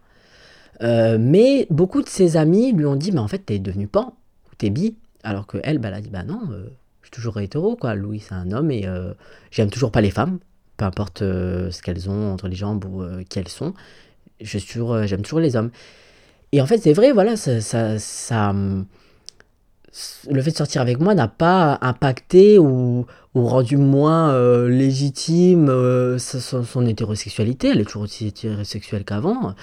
Euh, 0.82 1.18
mais 1.20 1.66
beaucoup 1.70 2.02
de 2.02 2.08
ses 2.08 2.36
amis 2.36 2.72
lui 2.72 2.86
ont 2.86 2.96
dit, 2.96 3.12
mais 3.12 3.20
en 3.20 3.28
fait, 3.28 3.38
t'es 3.38 3.58
devenu 3.58 3.86
pan, 3.86 4.16
ou 4.50 4.54
t'es 4.56 4.70
bi, 4.70 4.96
alors 5.22 5.46
que 5.46 5.58
elle, 5.62 5.78
bah, 5.78 5.88
elle 5.88 5.94
a 5.94 6.00
dit, 6.00 6.10
bah 6.10 6.24
non, 6.24 6.40
euh, 6.50 6.66
je 7.02 7.06
suis 7.06 7.10
toujours 7.10 7.38
hétéro, 7.40 7.76
quoi. 7.76 7.94
Louis, 7.94 8.20
c'est 8.20 8.34
un 8.34 8.50
homme 8.52 8.70
et 8.70 8.86
j'aime 9.50 9.70
toujours 9.70 9.92
pas 9.92 10.00
les 10.00 10.10
femmes, 10.10 10.38
peu 10.76 10.84
importe 10.84 11.18
ce 11.20 11.82
qu'elles 11.82 12.08
ont 12.08 12.32
entre 12.32 12.48
les 12.48 12.56
jambes 12.56 12.84
ou 12.84 13.04
qui 13.28 13.38
elles 13.38 13.48
sont. 13.48 13.74
J'aime 14.40 14.60
toujours, 14.62 14.98
toujours 15.22 15.40
les 15.40 15.56
hommes. 15.56 15.70
Et 16.52 16.60
en 16.60 16.66
fait, 16.66 16.78
c'est 16.78 16.92
vrai, 16.92 17.12
voilà, 17.12 17.36
ça, 17.36 17.60
ça, 17.60 17.98
ça 17.98 18.50
hum, 18.50 18.86
le 20.30 20.40
fait 20.40 20.52
de 20.52 20.56
sortir 20.56 20.80
avec 20.80 21.00
moi 21.00 21.14
n'a 21.14 21.28
pas 21.28 21.78
impacté 21.82 22.58
ou, 22.58 23.06
ou 23.34 23.46
rendu 23.46 23.76
moins 23.76 24.30
euh, 24.30 24.68
légitime 24.68 25.68
euh, 25.68 26.18
son, 26.18 26.86
hétérosexualité. 26.86 27.68
Elle 27.68 27.80
est 27.80 27.84
toujours 27.84 28.02
aussi 28.02 28.28
hétérosexuelle 28.28 29.04
qu'avant, 29.04 29.54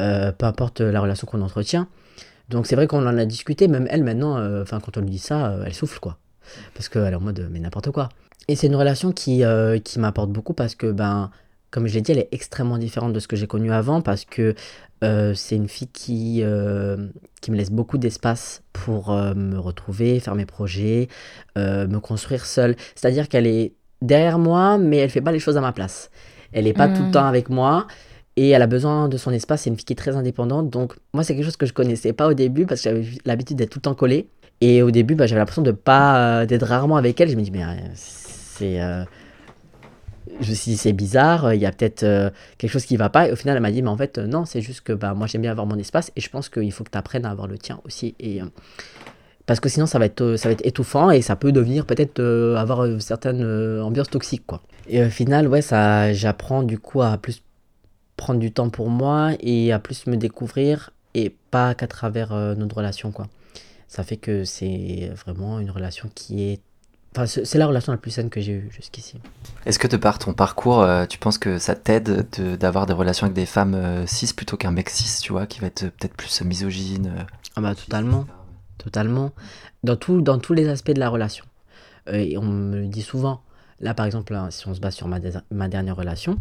euh, 0.00 0.30
peu 0.32 0.46
importe 0.46 0.80
la 0.80 1.00
relation 1.00 1.26
qu'on 1.26 1.42
entretient. 1.42 1.88
Donc 2.48 2.66
c'est 2.66 2.76
vrai 2.76 2.86
qu'on 2.86 3.06
en 3.06 3.18
a 3.18 3.24
discuté, 3.24 3.66
même 3.66 3.86
elle 3.90 4.04
maintenant, 4.04 4.36
enfin 4.60 4.78
quand 4.80 4.98
on 4.98 5.00
lui 5.00 5.10
dit 5.10 5.18
ça, 5.18 5.56
elle 5.64 5.74
souffle 5.74 5.98
quoi. 6.00 6.18
Parce 6.74 6.88
qu'elle 6.88 7.12
est 7.12 7.16
en 7.16 7.20
mode 7.20 7.48
mais 7.50 7.60
n'importe 7.60 7.90
quoi. 7.90 8.08
Et 8.48 8.56
c'est 8.56 8.66
une 8.66 8.76
relation 8.76 9.12
qui, 9.12 9.42
qui 9.84 9.98
m'apporte 9.98 10.30
beaucoup 10.30 10.52
parce 10.52 10.74
que 10.74 10.90
ben 10.90 11.30
comme 11.72 11.86
je 11.86 11.94
l'ai 11.94 12.02
dit, 12.02 12.12
elle 12.12 12.18
est 12.18 12.28
extrêmement 12.32 12.78
différente 12.78 13.14
de 13.14 13.18
ce 13.18 13.26
que 13.26 13.34
j'ai 13.34 13.46
connu 13.46 13.72
avant 13.72 14.02
parce 14.02 14.26
que 14.26 14.54
euh, 15.02 15.32
c'est 15.34 15.56
une 15.56 15.68
fille 15.68 15.88
qui, 15.88 16.40
euh, 16.42 17.08
qui 17.40 17.50
me 17.50 17.56
laisse 17.56 17.70
beaucoup 17.72 17.96
d'espace 17.96 18.62
pour 18.74 19.10
euh, 19.10 19.34
me 19.34 19.58
retrouver, 19.58 20.20
faire 20.20 20.34
mes 20.34 20.44
projets, 20.44 21.08
me 21.56 21.98
construire 21.98 22.44
seule. 22.44 22.76
C'est-à-dire 22.94 23.28
qu'elle 23.28 23.46
est 23.46 23.72
derrière 24.02 24.38
moi, 24.38 24.76
mais 24.76 24.98
elle 24.98 25.10
fait 25.10 25.22
pas 25.22 25.32
les 25.32 25.38
choses 25.38 25.56
à 25.56 25.62
ma 25.62 25.72
place. 25.72 26.10
Elle 26.52 26.64
n'est 26.64 26.74
pas 26.74 26.88
tout 26.88 27.02
le 27.02 27.08
hmm. 27.08 27.12
temps 27.12 27.24
avec 27.24 27.48
moi 27.48 27.86
et 28.36 28.50
elle 28.50 28.62
a 28.62 28.66
besoin 28.66 29.08
de 29.08 29.16
son 29.16 29.30
espace. 29.30 29.62
C'est 29.62 29.70
une 29.70 29.76
fille 29.76 29.86
qui 29.86 29.94
est 29.94 29.96
très 29.96 30.14
indépendante. 30.14 30.68
Donc, 30.68 30.94
moi, 31.14 31.24
c'est 31.24 31.34
quelque 31.34 31.46
chose 31.46 31.56
que 31.56 31.66
je 31.66 31.72
connaissais 31.72 32.12
pas 32.12 32.28
au 32.28 32.34
début 32.34 32.66
parce 32.66 32.82
que 32.82 32.90
j'avais 32.90 33.06
l'habitude 33.24 33.56
d'être 33.56 33.70
tout 33.70 33.78
le 33.78 33.84
temps 33.84 33.94
collée. 33.94 34.28
Et 34.60 34.82
au 34.82 34.90
début, 34.90 35.14
bah, 35.14 35.26
j'avais 35.26 35.38
l'impression 35.38 35.62
de 35.62 35.72
pas 35.72 36.44
d'être 36.44 36.66
rarement 36.66 36.96
avec 36.96 37.18
elle. 37.18 37.30
Je 37.30 37.36
me 37.36 37.42
dis, 37.42 37.50
mais 37.50 37.64
c'est 37.94 38.78
je 40.40 40.50
me 40.50 40.54
suis 40.54 40.72
dit 40.72 40.76
c'est 40.76 40.92
bizarre, 40.92 41.46
euh, 41.46 41.54
il 41.54 41.60
y 41.60 41.66
a 41.66 41.72
peut-être 41.72 42.02
euh, 42.02 42.30
quelque 42.58 42.70
chose 42.70 42.84
qui 42.84 42.96
va 42.96 43.08
pas. 43.08 43.28
Et 43.28 43.32
au 43.32 43.36
final, 43.36 43.56
elle 43.56 43.62
m'a 43.62 43.70
dit 43.70 43.82
mais 43.82 43.88
en 43.88 43.96
fait 43.96 44.18
euh, 44.18 44.26
non, 44.26 44.44
c'est 44.44 44.60
juste 44.60 44.82
que 44.82 44.92
bah, 44.92 45.14
moi 45.14 45.26
j'aime 45.26 45.42
bien 45.42 45.50
avoir 45.50 45.66
mon 45.66 45.76
espace 45.78 46.12
et 46.16 46.20
je 46.20 46.30
pense 46.30 46.48
qu'il 46.48 46.72
faut 46.72 46.84
que 46.84 46.90
tu 46.90 46.98
apprennes 46.98 47.24
à 47.24 47.30
avoir 47.30 47.48
le 47.48 47.58
tien 47.58 47.80
aussi. 47.84 48.14
Et 48.20 48.40
parce 49.46 49.60
que 49.60 49.68
sinon 49.68 49.86
ça 49.86 49.98
va 49.98 50.06
être, 50.06 50.36
ça 50.36 50.48
va 50.48 50.52
être 50.52 50.66
étouffant 50.66 51.10
et 51.10 51.22
ça 51.22 51.36
peut 51.36 51.52
devenir 51.52 51.86
peut-être 51.86 52.20
avoir 52.56 52.84
une 52.84 53.00
certaine 53.00 53.44
ambiance 53.80 54.10
toxique, 54.10 54.44
quoi. 54.46 54.62
Et 54.88 55.02
au 55.02 55.10
final, 55.10 55.46
ouais, 55.46 55.62
ça, 55.62 56.12
j'apprends 56.12 56.62
du 56.62 56.78
coup 56.78 57.02
à 57.02 57.16
plus 57.18 57.42
prendre 58.16 58.40
du 58.40 58.52
temps 58.52 58.68
pour 58.68 58.88
moi 58.88 59.30
et 59.40 59.72
à 59.72 59.78
plus 59.78 60.06
me 60.06 60.16
découvrir 60.16 60.90
et 61.14 61.34
pas 61.50 61.74
qu'à 61.74 61.86
travers 61.86 62.32
notre 62.56 62.76
relation, 62.76 63.12
quoi. 63.12 63.28
Ça 63.88 64.04
fait 64.04 64.16
que 64.16 64.44
c'est 64.44 65.10
vraiment 65.14 65.60
une 65.60 65.70
relation 65.70 66.08
qui 66.14 66.44
est 66.44 66.60
Enfin, 67.14 67.26
c'est 67.26 67.58
la 67.58 67.66
relation 67.66 67.92
la 67.92 67.98
plus 67.98 68.10
saine 68.10 68.30
que 68.30 68.40
j'ai 68.40 68.52
eue 68.52 68.70
jusqu'ici. 68.74 69.18
Est-ce 69.66 69.78
que 69.78 69.86
de 69.86 69.98
par 69.98 70.18
ton 70.18 70.32
parcours, 70.32 70.80
euh, 70.80 71.04
tu 71.04 71.18
penses 71.18 71.36
que 71.36 71.58
ça 71.58 71.74
t'aide 71.74 72.26
d'avoir 72.58 72.86
des 72.86 72.94
relations 72.94 73.26
avec 73.26 73.34
des 73.34 73.44
femmes 73.44 73.74
euh, 73.74 74.06
cis 74.06 74.32
plutôt 74.32 74.56
qu'un 74.56 74.70
mec 74.70 74.88
cis, 74.88 75.20
tu 75.20 75.32
vois, 75.32 75.46
qui 75.46 75.60
va 75.60 75.66
être 75.66 75.90
peut-être 75.90 76.14
plus 76.14 76.40
misogyne 76.40 77.12
euh, 77.18 77.22
Ah 77.54 77.60
bah 77.60 77.74
totalement, 77.74 78.26
totalement. 78.78 79.32
Dans, 79.84 79.96
tout, 79.96 80.22
dans 80.22 80.38
tous 80.38 80.54
les 80.54 80.68
aspects 80.68 80.92
de 80.92 81.00
la 81.00 81.10
relation. 81.10 81.44
et 82.10 82.38
on 82.38 82.44
me 82.44 82.76
le 82.80 82.86
dit 82.86 83.02
souvent. 83.02 83.42
Là, 83.80 83.92
par 83.92 84.06
exemple, 84.06 84.34
hein, 84.34 84.48
si 84.50 84.66
on 84.68 84.74
se 84.74 84.80
base 84.80 84.94
sur 84.94 85.06
ma, 85.06 85.18
ma 85.50 85.68
dernière 85.68 85.96
relation, 85.96 86.38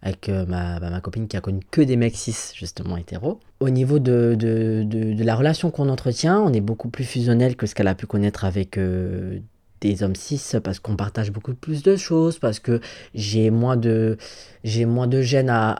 avec 0.00 0.30
ma, 0.30 0.80
bah, 0.80 0.88
ma, 0.88 1.00
copine 1.02 1.28
qui 1.28 1.36
a 1.36 1.42
connu 1.42 1.60
que 1.70 1.82
des 1.82 1.96
mecs 1.96 2.16
cis, 2.16 2.54
justement 2.54 2.96
hétéros. 2.96 3.40
Au 3.60 3.68
niveau 3.68 3.98
de, 3.98 4.36
de, 4.38 4.84
de, 4.86 5.12
de 5.12 5.24
la 5.24 5.34
relation 5.34 5.70
qu'on 5.70 5.90
entretient, 5.90 6.40
on 6.40 6.52
est 6.52 6.60
beaucoup 6.62 6.88
plus 6.88 7.04
fusionnel 7.04 7.56
que 7.56 7.66
ce 7.66 7.74
qu'elle 7.74 7.88
a 7.88 7.94
pu 7.94 8.06
connaître 8.06 8.44
avec 8.46 8.78
des 9.80 10.02
hommes 10.02 10.14
cis 10.14 10.40
parce 10.62 10.80
qu'on 10.80 10.96
partage 10.96 11.30
beaucoup 11.30 11.54
plus 11.54 11.82
de 11.82 11.96
choses, 11.96 12.38
parce 12.38 12.58
que 12.58 12.80
j'ai 13.14 13.50
moins 13.50 13.76
de, 13.76 14.16
j'ai 14.62 14.86
moins 14.86 15.06
de 15.06 15.20
gêne 15.20 15.50
à, 15.50 15.72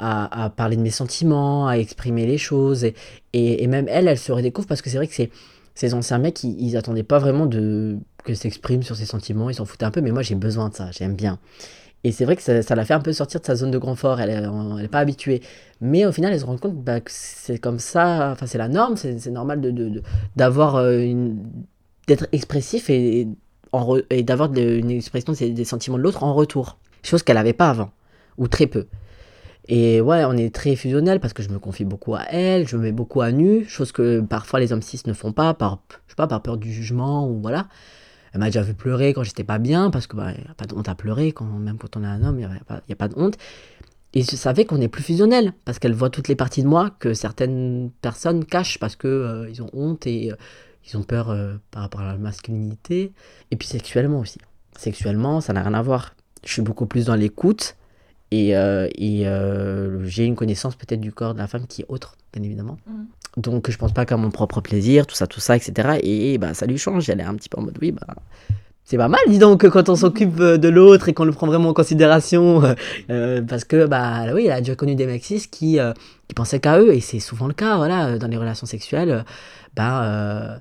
à, 0.44 0.50
parler 0.50 0.76
de 0.76 0.82
mes 0.82 0.90
sentiments, 0.90 1.66
à 1.68 1.78
exprimer 1.78 2.26
les 2.26 2.38
choses. 2.38 2.84
Et, 2.84 2.94
et, 3.32 3.66
même 3.66 3.86
elle, 3.88 4.08
elle 4.08 4.18
se 4.18 4.32
redécouvre 4.32 4.66
parce 4.66 4.82
que 4.82 4.90
c'est 4.90 4.98
vrai 4.98 5.08
que 5.08 5.14
ces 5.74 5.94
anciens 5.94 6.18
mecs, 6.18 6.44
ils, 6.44 6.60
ils 6.60 6.76
attendaient 6.76 7.02
pas 7.02 7.18
vraiment 7.18 7.46
de 7.46 7.98
que 8.24 8.34
s'exprime 8.34 8.82
sur 8.82 8.96
ses 8.96 9.06
sentiments, 9.06 9.50
ils 9.50 9.54
s'en 9.54 9.66
foutaient 9.66 9.84
un 9.84 9.90
peu, 9.90 10.00
mais 10.00 10.10
moi 10.10 10.22
j'ai 10.22 10.34
besoin 10.34 10.70
de 10.70 10.74
ça, 10.74 10.90
j'aime 10.90 11.14
bien. 11.14 11.38
Et 12.04 12.12
c'est 12.12 12.26
vrai 12.26 12.36
que 12.36 12.42
ça, 12.42 12.74
l'a 12.74 12.84
fait 12.84 12.92
un 12.92 13.00
peu 13.00 13.14
sortir 13.14 13.40
de 13.40 13.46
sa 13.46 13.54
zone 13.54 13.70
de 13.70 13.78
confort, 13.78 14.20
elle 14.20 14.50
n'est 14.76 14.88
pas 14.88 14.98
habituée. 14.98 15.40
Mais 15.80 16.04
au 16.04 16.12
final, 16.12 16.34
elle 16.34 16.40
se 16.40 16.44
rend 16.44 16.58
compte 16.58 16.76
bah, 16.76 17.00
que 17.00 17.10
c'est 17.10 17.58
comme 17.58 17.78
ça, 17.78 18.30
enfin 18.32 18.46
c'est 18.46 18.58
la 18.58 18.68
norme, 18.68 18.96
c'est 18.96 19.26
normal 19.28 19.62
de, 19.62 20.02
d'avoir 20.36 20.82
de, 20.82 21.00
une 21.00 21.42
d'être 22.06 22.26
expressif 22.32 22.90
et 22.90 23.26
d'avoir 24.22 24.52
une 24.54 24.90
expression 24.90 25.32
des 25.32 25.64
sentiments 25.64 25.98
de 25.98 26.02
l'autre 26.02 26.22
en 26.22 26.34
retour. 26.34 26.78
Chose 27.02 27.22
qu'elle 27.22 27.36
n'avait 27.36 27.52
pas 27.52 27.70
avant, 27.70 27.90
ou 28.38 28.48
très 28.48 28.66
peu. 28.66 28.86
Et 29.68 30.00
ouais, 30.00 30.24
on 30.24 30.32
est 30.36 30.54
très 30.54 30.76
fusionnel 30.76 31.20
parce 31.20 31.32
que 31.32 31.42
je 31.42 31.48
me 31.48 31.58
confie 31.58 31.84
beaucoup 31.84 32.14
à 32.14 32.24
elle, 32.30 32.68
je 32.68 32.76
me 32.76 32.82
mets 32.82 32.92
beaucoup 32.92 33.22
à 33.22 33.32
nu, 33.32 33.64
chose 33.66 33.92
que 33.92 34.20
parfois 34.20 34.60
les 34.60 34.72
hommes 34.72 34.82
cis 34.82 35.00
ne 35.06 35.14
font 35.14 35.32
pas 35.32 35.54
par, 35.54 35.80
je 36.06 36.12
sais 36.12 36.16
pas, 36.16 36.26
par 36.26 36.42
peur 36.42 36.58
du 36.58 36.70
jugement 36.72 37.28
ou 37.28 37.40
voilà. 37.40 37.68
Elle 38.32 38.40
m'a 38.40 38.46
déjà 38.46 38.62
vu 38.62 38.74
pleurer 38.74 39.14
quand 39.14 39.22
j'étais 39.22 39.44
pas 39.44 39.58
bien 39.58 39.90
parce 39.90 40.06
que 40.06 40.16
bah, 40.16 40.32
a 40.48 40.54
pas 40.54 40.66
de 40.66 40.74
honte 40.74 40.88
à 40.88 40.94
pleurer, 40.94 41.32
quand, 41.32 41.44
même 41.44 41.78
quand 41.78 41.96
on 41.96 42.02
est 42.02 42.06
un 42.06 42.24
homme, 42.24 42.40
il 42.40 42.48
n'y 42.48 42.92
a, 42.92 42.96
pas 42.96 43.08
de 43.08 43.14
honte. 43.16 43.38
Et 44.12 44.22
je 44.22 44.36
savais 44.36 44.64
qu'on 44.64 44.80
est 44.80 44.88
plus 44.88 45.02
fusionnel 45.02 45.52
parce 45.64 45.78
qu'elle 45.78 45.94
voit 45.94 46.10
toutes 46.10 46.28
les 46.28 46.36
parties 46.36 46.62
de 46.62 46.68
moi 46.68 46.90
que 46.98 47.14
certaines 47.14 47.90
personnes 48.02 48.44
cachent 48.44 48.78
parce 48.78 48.96
que 48.96 49.08
euh, 49.08 49.62
ont 49.62 49.70
honte 49.72 50.06
et 50.06 50.30
euh, 50.30 50.36
ils 50.86 50.96
ont 50.96 51.02
peur 51.02 51.30
euh, 51.30 51.54
par 51.70 51.82
rapport 51.82 52.00
à 52.00 52.06
la 52.06 52.16
masculinité. 52.16 53.12
Et 53.50 53.56
puis 53.56 53.68
sexuellement 53.68 54.20
aussi. 54.20 54.38
Sexuellement, 54.76 55.40
ça 55.40 55.52
n'a 55.52 55.62
rien 55.62 55.74
à 55.74 55.82
voir. 55.82 56.14
Je 56.44 56.52
suis 56.52 56.62
beaucoup 56.62 56.86
plus 56.86 57.06
dans 57.06 57.14
l'écoute 57.14 57.76
et, 58.30 58.56
euh, 58.56 58.88
et 58.96 59.26
euh, 59.26 60.04
j'ai 60.04 60.24
une 60.24 60.34
connaissance 60.34 60.76
peut-être 60.76 61.00
du 61.00 61.12
corps 61.12 61.34
de 61.34 61.38
la 61.38 61.46
femme 61.46 61.66
qui 61.66 61.82
est 61.82 61.86
autre, 61.88 62.16
bien 62.32 62.42
évidemment. 62.42 62.76
Mm. 62.86 63.40
Donc 63.40 63.70
je 63.70 63.78
pense 63.78 63.92
pas 63.92 64.04
qu'à 64.04 64.16
mon 64.16 64.30
propre 64.30 64.60
plaisir, 64.60 65.06
tout 65.06 65.14
ça, 65.14 65.26
tout 65.26 65.40
ça, 65.40 65.56
etc. 65.56 65.98
Et 66.02 66.38
bah, 66.38 66.54
ça 66.54 66.66
lui 66.66 66.78
change. 66.78 67.08
Elle 67.08 67.20
est 67.20 67.24
un 67.24 67.34
petit 67.34 67.48
peu 67.48 67.58
en 67.58 67.62
mode 67.62 67.78
oui, 67.80 67.92
bah. 67.92 68.06
C'est 68.86 68.98
pas 68.98 69.08
mal, 69.08 69.20
dis 69.28 69.38
donc, 69.38 69.66
quand 69.66 69.88
on 69.88 69.96
s'occupe 69.96 70.36
de 70.36 70.68
l'autre 70.68 71.08
et 71.08 71.14
qu'on 71.14 71.24
le 71.24 71.32
prend 71.32 71.46
vraiment 71.46 71.70
en 71.70 71.72
considération. 71.72 72.60
parce 73.48 73.64
que, 73.64 73.86
bah 73.86 74.26
oui, 74.34 74.44
elle 74.44 74.52
a 74.52 74.60
déjà 74.60 74.76
connu 74.76 74.94
des 74.94 75.06
mecs 75.06 75.22
qui, 75.22 75.40
qui 75.48 75.78
pensaient 76.36 76.60
qu'à 76.60 76.78
eux, 76.78 76.92
et 76.92 77.00
c'est 77.00 77.18
souvent 77.18 77.46
le 77.46 77.54
cas, 77.54 77.78
voilà, 77.78 78.18
dans 78.18 78.28
les 78.28 78.36
relations 78.36 78.66
sexuelles. 78.66 79.24
Bah, 79.76 80.60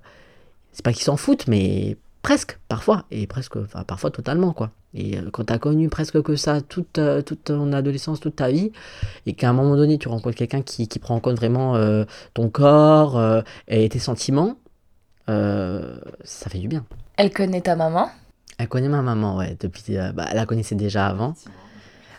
c'est 0.72 0.84
pas 0.84 0.91
qu'ils 0.91 1.03
s'en 1.03 1.18
foutent, 1.18 1.47
mais 1.47 1.97
presque, 2.24 2.57
parfois, 2.68 3.05
et 3.11 3.28
presque, 3.28 3.57
enfin, 3.57 3.84
parfois 3.84 4.09
totalement, 4.09 4.53
quoi. 4.53 4.72
Et 4.95 5.18
euh, 5.18 5.30
quand 5.32 5.45
tu 5.45 5.53
as 5.53 5.59
connu 5.59 5.89
presque 5.89 6.22
que 6.22 6.36
ça 6.36 6.61
toute, 6.61 6.97
euh, 6.97 7.22
toute 7.22 7.45
ton 7.45 7.74
adolescence, 7.74 8.20
toute 8.20 8.38
ta 8.38 8.49
vie, 8.49 8.72
et 9.26 9.34
qu'à 9.34 9.49
un 9.49 9.53
moment 9.53 9.76
donné, 9.76 9.97
tu 9.97 10.07
rencontres 10.07 10.38
quelqu'un 10.38 10.61
qui, 10.61 10.88
qui, 10.88 10.99
prend 10.99 11.16
en 11.16 11.20
compte 11.20 11.36
vraiment 11.36 11.76
euh, 11.76 12.05
ton 12.34 12.49
corps 12.49 13.22
et 13.68 13.88
tes 13.89 13.99
sentiments, 13.99 14.55
ça 15.28 16.49
fait 16.49 16.59
du 16.59 16.68
bien. 16.68 16.86
Elle 17.18 17.32
connaît 17.32 17.61
ta 17.61 17.76
maman? 17.76 18.09
Elle 18.57 18.68
connaît 18.68 18.89
ma 18.89 19.01
maman, 19.01 19.38
ouais, 19.38 19.57
depuis, 19.59 19.97
bah, 20.14 20.28
elle 20.30 20.38
la 20.38 20.45
connaissait 20.45 20.76
déjà 20.76 21.07
avant. 21.07 21.36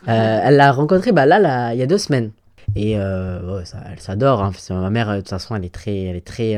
elle 0.07 0.57
l'a 0.57 0.73
rencontrée, 0.73 1.13
bah, 1.13 1.27
là, 1.27 1.39
là, 1.39 1.75
il 1.75 1.81
y 1.81 1.83
a 1.83 1.87
deux 1.87 1.99
semaines. 1.99 2.31
Et 2.77 2.97
ça, 3.65 3.79
elle 3.91 4.01
s'adore. 4.01 4.43
Hein. 4.43 4.53
Ma 4.71 4.91
mère, 4.91 5.13
de 5.13 5.19
toute 5.19 5.31
façon, 5.31 5.55
elle 5.57 5.65
est 5.65 5.75
très, 5.75 6.03
elle 6.05 6.17
est 6.17 6.27
très, 6.27 6.57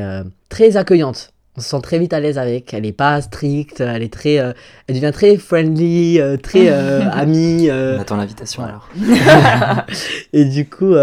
très 0.49 0.77
accueillante 0.77 1.33
on 1.57 1.61
se 1.61 1.69
sent 1.69 1.81
très 1.81 1.97
vite 1.97 2.13
à 2.13 2.19
l'aise 2.19 2.37
avec. 2.37 2.73
Elle 2.73 2.83
n'est 2.83 2.91
pas 2.91 3.19
stricte, 3.21 3.81
elle 3.81 4.03
est 4.03 4.13
très, 4.13 4.37
euh, 4.39 4.53
elle 4.87 4.95
devient 4.95 5.11
très 5.11 5.37
friendly, 5.37 6.21
euh, 6.21 6.37
très 6.37 6.69
euh, 6.69 7.09
amie. 7.11 7.69
On 7.71 7.99
attend 7.99 8.17
l'invitation 8.17 8.63
alors. 8.63 8.87
et 10.33 10.45
du 10.45 10.69
coup, 10.69 10.93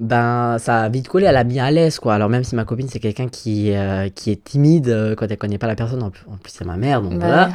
ben 0.00 0.58
ça 0.58 0.82
a 0.82 0.88
vite 0.88 1.08
collé, 1.08 1.26
elle 1.26 1.36
a 1.36 1.42
mis 1.42 1.58
à 1.58 1.72
l'aise 1.72 1.98
quoi. 1.98 2.14
Alors 2.14 2.28
même 2.28 2.44
si 2.44 2.54
ma 2.54 2.64
copine 2.64 2.86
c'est 2.88 3.00
quelqu'un 3.00 3.26
qui 3.26 3.72
qui 4.14 4.30
est 4.30 4.44
timide 4.44 5.14
quand 5.18 5.26
elle 5.28 5.38
connaît 5.38 5.58
pas 5.58 5.66
la 5.66 5.74
personne, 5.74 6.04
en 6.04 6.10
plus, 6.10 6.24
c'est 6.46 6.64
ma 6.64 6.76
mère, 6.76 7.02
donc 7.02 7.14
voilà. 7.14 7.50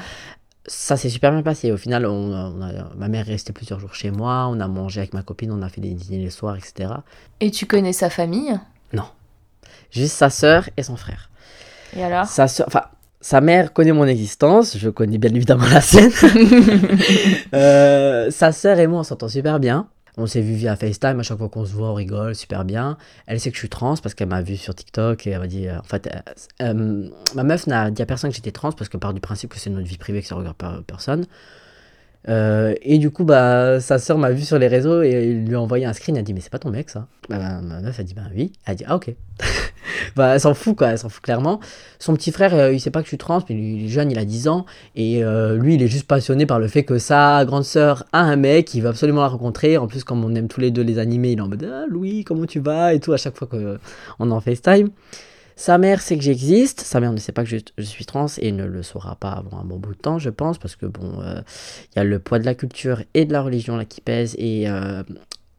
Ça 0.65 0.95
s'est 0.95 1.09
super 1.09 1.31
bien 1.31 1.41
passé. 1.41 1.71
Au 1.71 1.77
final, 1.77 2.05
on, 2.05 2.51
ma 2.95 3.07
mère 3.07 3.27
est 3.27 3.33
restée 3.33 3.51
plusieurs 3.51 3.79
jours 3.79 3.93
chez 3.95 4.11
moi, 4.11 4.47
on 4.49 4.59
a 4.59 4.67
mangé 4.67 5.01
avec 5.01 5.13
ma 5.13 5.21
copine, 5.21 5.51
on 5.51 5.61
a 5.61 5.69
fait 5.69 5.81
des 5.81 5.93
dîners 5.93 6.23
le 6.23 6.29
soir, 6.29 6.55
etc. 6.55 6.93
Et 7.41 7.51
tu 7.51 7.65
connais 7.65 7.93
sa 7.93 8.09
famille? 8.09 8.57
Non. 8.93 9.05
Juste 9.91 10.15
sa 10.15 10.29
sœur 10.29 10.69
et 10.77 10.83
son 10.83 10.95
frère. 10.95 11.29
Et 11.95 12.03
alors? 12.03 12.25
Sa, 12.25 12.45
enfin, 12.65 12.83
sa 13.19 13.41
mère 13.41 13.73
connaît 13.73 13.91
mon 13.91 14.05
existence, 14.05 14.77
je 14.77 14.89
connais 14.89 15.17
bien 15.17 15.33
évidemment 15.33 15.65
la 15.65 15.81
scène. 15.81 16.11
Euh, 17.53 18.31
sa 18.31 18.51
sœur 18.51 18.79
et 18.79 18.87
moi, 18.87 19.01
on 19.01 19.03
s'entend 19.03 19.27
super 19.27 19.59
bien. 19.59 19.87
On 20.17 20.27
s'est 20.27 20.41
vu 20.41 20.53
via 20.53 20.75
FaceTime, 20.75 21.19
à 21.19 21.23
chaque 21.23 21.39
fois 21.39 21.49
qu'on 21.49 21.65
se 21.65 21.73
voit, 21.73 21.89
on 21.89 21.95
rigole 21.95 22.35
super 22.35 22.65
bien. 22.65 22.97
Elle 23.25 23.39
sait 23.39 23.49
que 23.49 23.55
je 23.55 23.61
suis 23.61 23.69
trans 23.69 23.95
parce 23.97 24.13
qu'elle 24.13 24.27
m'a 24.27 24.41
vu 24.41 24.57
sur 24.57 24.75
TikTok 24.75 25.25
et 25.25 25.31
elle 25.31 25.39
m'a 25.39 25.47
dit. 25.47 25.67
Euh, 25.67 25.79
en 25.79 25.83
fait, 25.83 26.09
euh, 26.61 27.09
ma 27.35 27.43
meuf 27.43 27.65
n'a 27.65 27.89
dit 27.89 28.01
à 28.01 28.05
personne 28.05 28.29
que 28.29 28.35
j'étais 28.35 28.51
trans 28.51 28.71
parce 28.71 28.89
que 28.89 28.97
part 28.97 29.13
du 29.13 29.21
principe 29.21 29.51
que 29.51 29.59
c'est 29.59 29.71
notre 29.71 29.87
vie 29.87 29.97
privée 29.97 30.21
que 30.21 30.27
ça 30.27 30.35
regarde 30.35 30.57
personne. 30.85 31.25
Et 32.27 32.97
du 32.97 33.09
coup, 33.09 33.23
bah, 33.23 33.79
sa 33.79 33.99
sœur 33.99 34.17
m'a 34.17 34.31
vu 34.31 34.41
sur 34.43 34.59
les 34.59 34.67
réseaux 34.67 35.01
et 35.01 35.33
lui 35.33 35.55
a 35.55 35.61
envoyé 35.61 35.85
un 35.85 35.93
screen. 35.93 36.15
Elle 36.15 36.21
a 36.21 36.23
dit 36.23 36.33
Mais 36.33 36.41
c'est 36.41 36.51
pas 36.51 36.59
ton 36.59 36.69
mec 36.69 36.89
ça 36.89 37.07
bah, 37.29 37.61
Ma 37.61 37.81
meuf 37.81 37.99
a 37.99 38.03
dit 38.03 38.13
Bah 38.13 38.23
oui. 38.35 38.53
Elle 38.65 38.71
a 38.71 38.75
dit 38.75 38.83
Ah 38.87 38.95
ok. 38.95 39.13
bah, 40.15 40.33
elle 40.33 40.39
s'en 40.39 40.53
fout, 40.53 40.75
quoi, 40.75 40.89
elle 40.89 40.97
s'en 40.97 41.09
fout 41.09 41.21
clairement. 41.21 41.59
Son 41.99 42.13
petit 42.15 42.31
frère, 42.31 42.53
euh, 42.53 42.73
il 42.73 42.79
sait 42.79 42.91
pas 42.91 42.99
que 42.99 43.05
je 43.05 43.09
suis 43.09 43.17
trans, 43.17 43.41
mais 43.49 43.55
il 43.55 43.85
est 43.85 43.89
jeune, 43.89 44.11
il 44.11 44.19
a 44.19 44.25
10 44.25 44.47
ans, 44.47 44.65
et 44.95 45.23
euh, 45.23 45.57
lui, 45.57 45.75
il 45.75 45.83
est 45.83 45.87
juste 45.87 46.07
passionné 46.07 46.45
par 46.45 46.59
le 46.59 46.67
fait 46.67 46.83
que 46.83 46.97
sa 46.97 47.43
grande 47.45 47.63
sœur 47.63 48.05
a 48.13 48.21
un 48.21 48.35
mec, 48.35 48.73
il 48.73 48.81
veut 48.81 48.89
absolument 48.89 49.21
la 49.21 49.27
rencontrer. 49.27 49.77
En 49.77 49.87
plus, 49.87 50.03
comme 50.03 50.23
on 50.23 50.33
aime 50.35 50.47
tous 50.47 50.59
les 50.59 50.71
deux 50.71 50.83
les 50.83 50.99
animés, 50.99 51.31
il 51.31 51.39
est 51.39 51.41
en 51.41 51.47
mode 51.47 51.69
Ah, 51.71 51.85
Louis, 51.87 52.23
comment 52.23 52.45
tu 52.45 52.59
vas? 52.59 52.93
Et 52.93 52.99
tout, 52.99 53.13
à 53.13 53.17
chaque 53.17 53.37
fois 53.37 53.47
qu'on 53.47 54.31
en 54.31 54.39
FaceTime. 54.39 54.89
Sa 55.55 55.77
mère 55.77 56.01
sait 56.01 56.17
que 56.17 56.23
j'existe, 56.23 56.81
sa 56.81 56.99
mère 56.99 57.11
ne 57.11 57.17
sait 57.17 57.31
pas 57.31 57.43
que 57.43 57.49
je, 57.49 57.83
suis 57.83 58.05
trans 58.05 58.27
et 58.39 58.51
ne 58.51 58.65
le 58.65 58.83
saura 58.83 59.15
pas 59.15 59.31
avant 59.31 59.59
un 59.59 59.63
bon 59.63 59.77
bout 59.77 59.93
de 59.93 59.99
temps, 59.99 60.19
je 60.19 60.29
pense, 60.29 60.57
parce 60.57 60.75
que 60.75 60.85
bon, 60.85 61.21
euh, 61.21 61.41
il 61.91 61.97
y 61.97 61.99
a 61.99 62.03
le 62.03 62.19
poids 62.19 62.39
de 62.39 62.45
la 62.45 62.55
culture 62.55 63.03
et 63.13 63.25
de 63.25 63.33
la 63.33 63.41
religion 63.41 63.75
là 63.75 63.85
qui 63.85 64.01
pèse, 64.01 64.35
et 64.37 64.67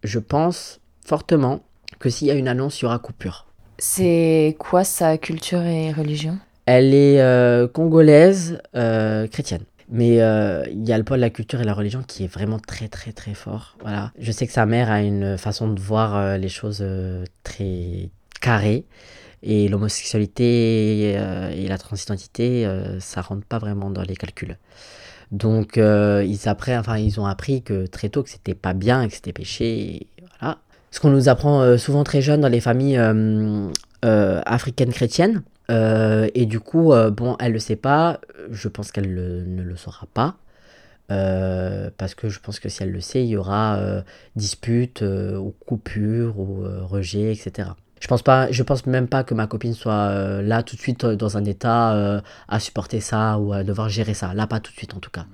je 0.03 0.19
pense 0.19 0.81
fortement 1.05 1.63
que 1.99 2.11
s'il 2.11 2.29
y 2.29 2.31
a 2.31 2.35
une 2.35 2.49
annonce, 2.49 2.81
il 2.81 2.85
y 2.85 2.87
aura 2.87 2.99
coupure. 2.99 3.47
C'est 3.79 4.57
quoi 4.59 4.85
sa 4.85 5.19
culture 5.19 5.63
et 5.63 5.93
religion? 5.93 6.39
Elle 6.67 6.95
est 6.95 7.21
euh, 7.21 7.69
congolaise, 7.69 8.61
euh, 8.75 9.27
chrétienne. 9.27 9.65
Mais 9.91 10.23
euh, 10.23 10.65
il 10.71 10.89
y 10.89 10.93
a 10.93 10.99
le 10.99 11.05
poids 11.05 11.17
de 11.17 11.21
la 11.21 11.31
culture 11.31 11.61
et 11.61 11.65
la 11.65 11.75
religion 11.75 12.03
qui 12.07 12.25
est 12.25 12.33
vraiment 12.33 12.59
très 12.59 12.89
très 12.89 13.13
très 13.13 13.35
fort. 13.35 13.77
Voilà. 13.83 14.13
Je 14.19 14.33
sais 14.33 14.47
que 14.47 14.53
sa 14.53 14.65
mère 14.65 14.91
a 14.91 15.03
une 15.03 15.37
façon 15.37 15.69
de 15.69 15.79
voir 15.79 16.39
les 16.39 16.49
choses 16.49 16.85
très 17.43 18.09
carrées. 18.41 18.87
Et 19.45 19.69
l'homosexualité 19.69 21.13
et 21.13 21.69
la 21.69 21.79
transidentité, 21.79 22.67
ça 22.99 23.21
rentre 23.21 23.45
pas 23.47 23.59
vraiment 23.59 23.91
dans 23.91 24.03
les 24.03 24.17
calculs. 24.17 24.57
Donc 25.33 25.77
ils, 25.77 26.41
après, 26.47 26.77
enfin, 26.79 26.97
ils 26.97 27.21
ont 27.21 27.27
appris 27.27 27.63
que 27.63 27.87
très 27.87 28.09
tôt 28.09 28.23
que 28.23 28.31
c'était 28.31 28.55
pas 28.55 28.73
bien, 28.73 29.07
que 29.07 29.15
c'était 29.15 29.35
péché. 29.35 30.07
voilà 30.41 30.59
ce 30.95 31.01
qu'on 31.01 31.11
nous 31.11 31.29
apprend 31.29 31.61
euh, 31.61 31.77
souvent 31.77 32.05
très 32.05 32.23
jeune 32.23 32.41
dans 32.41 32.49
les 32.49 32.61
familles 32.61 32.99
euh, 32.99 33.69
euh, 34.05 34.41
africaines 34.47 34.93
chrétiennes. 34.93 35.43
et 35.69 36.47
du 36.47 36.61
coup, 36.61 36.93
bon, 37.13 37.37
elle 37.41 37.53
le 37.53 37.59
sait 37.59 37.75
pas, 37.75 38.21
je 38.51 38.69
pense 38.69 38.93
qu'elle 38.93 39.13
ne 39.13 39.63
le 39.63 39.77
saura 39.77 40.07
pas. 40.15 40.37
parce 41.09 42.15
que 42.15 42.29
je 42.29 42.39
pense 42.39 42.61
que 42.61 42.69
si 42.69 42.83
elle 42.83 42.93
le 42.93 43.01
sait, 43.01 43.25
il 43.25 43.31
y 43.31 43.37
aura 43.37 43.81
dispute 44.37 45.03
ou 45.03 45.53
coupure 45.67 46.39
ou 46.39 46.65
rejet, 46.87 47.33
etc. 47.33 47.71
Je 48.05 48.07
pense 48.07 48.21
pas, 48.21 48.53
je 48.53 48.63
pense 48.63 48.85
même 48.85 49.09
pas 49.09 49.25
que 49.25 49.33
ma 49.33 49.47
copine 49.47 49.73
soit 49.73 50.43
là 50.43 50.63
tout 50.63 50.77
de 50.77 50.81
suite 50.83 51.07
dans 51.07 51.39
un 51.39 51.45
état 51.47 52.21
à 52.51 52.61
supporter 52.61 53.01
ça 53.01 53.39
ou 53.39 53.55
à 53.55 53.65
devoir 53.65 53.89
gérer 53.89 54.13
ça. 54.13 54.35
Là, 54.35 54.47
pas 54.47 54.61
tout 54.61 54.73
de 54.73 54.77
suite 54.77 54.93
en 54.93 54.99
tout 54.99 55.11
cas. 55.11 55.25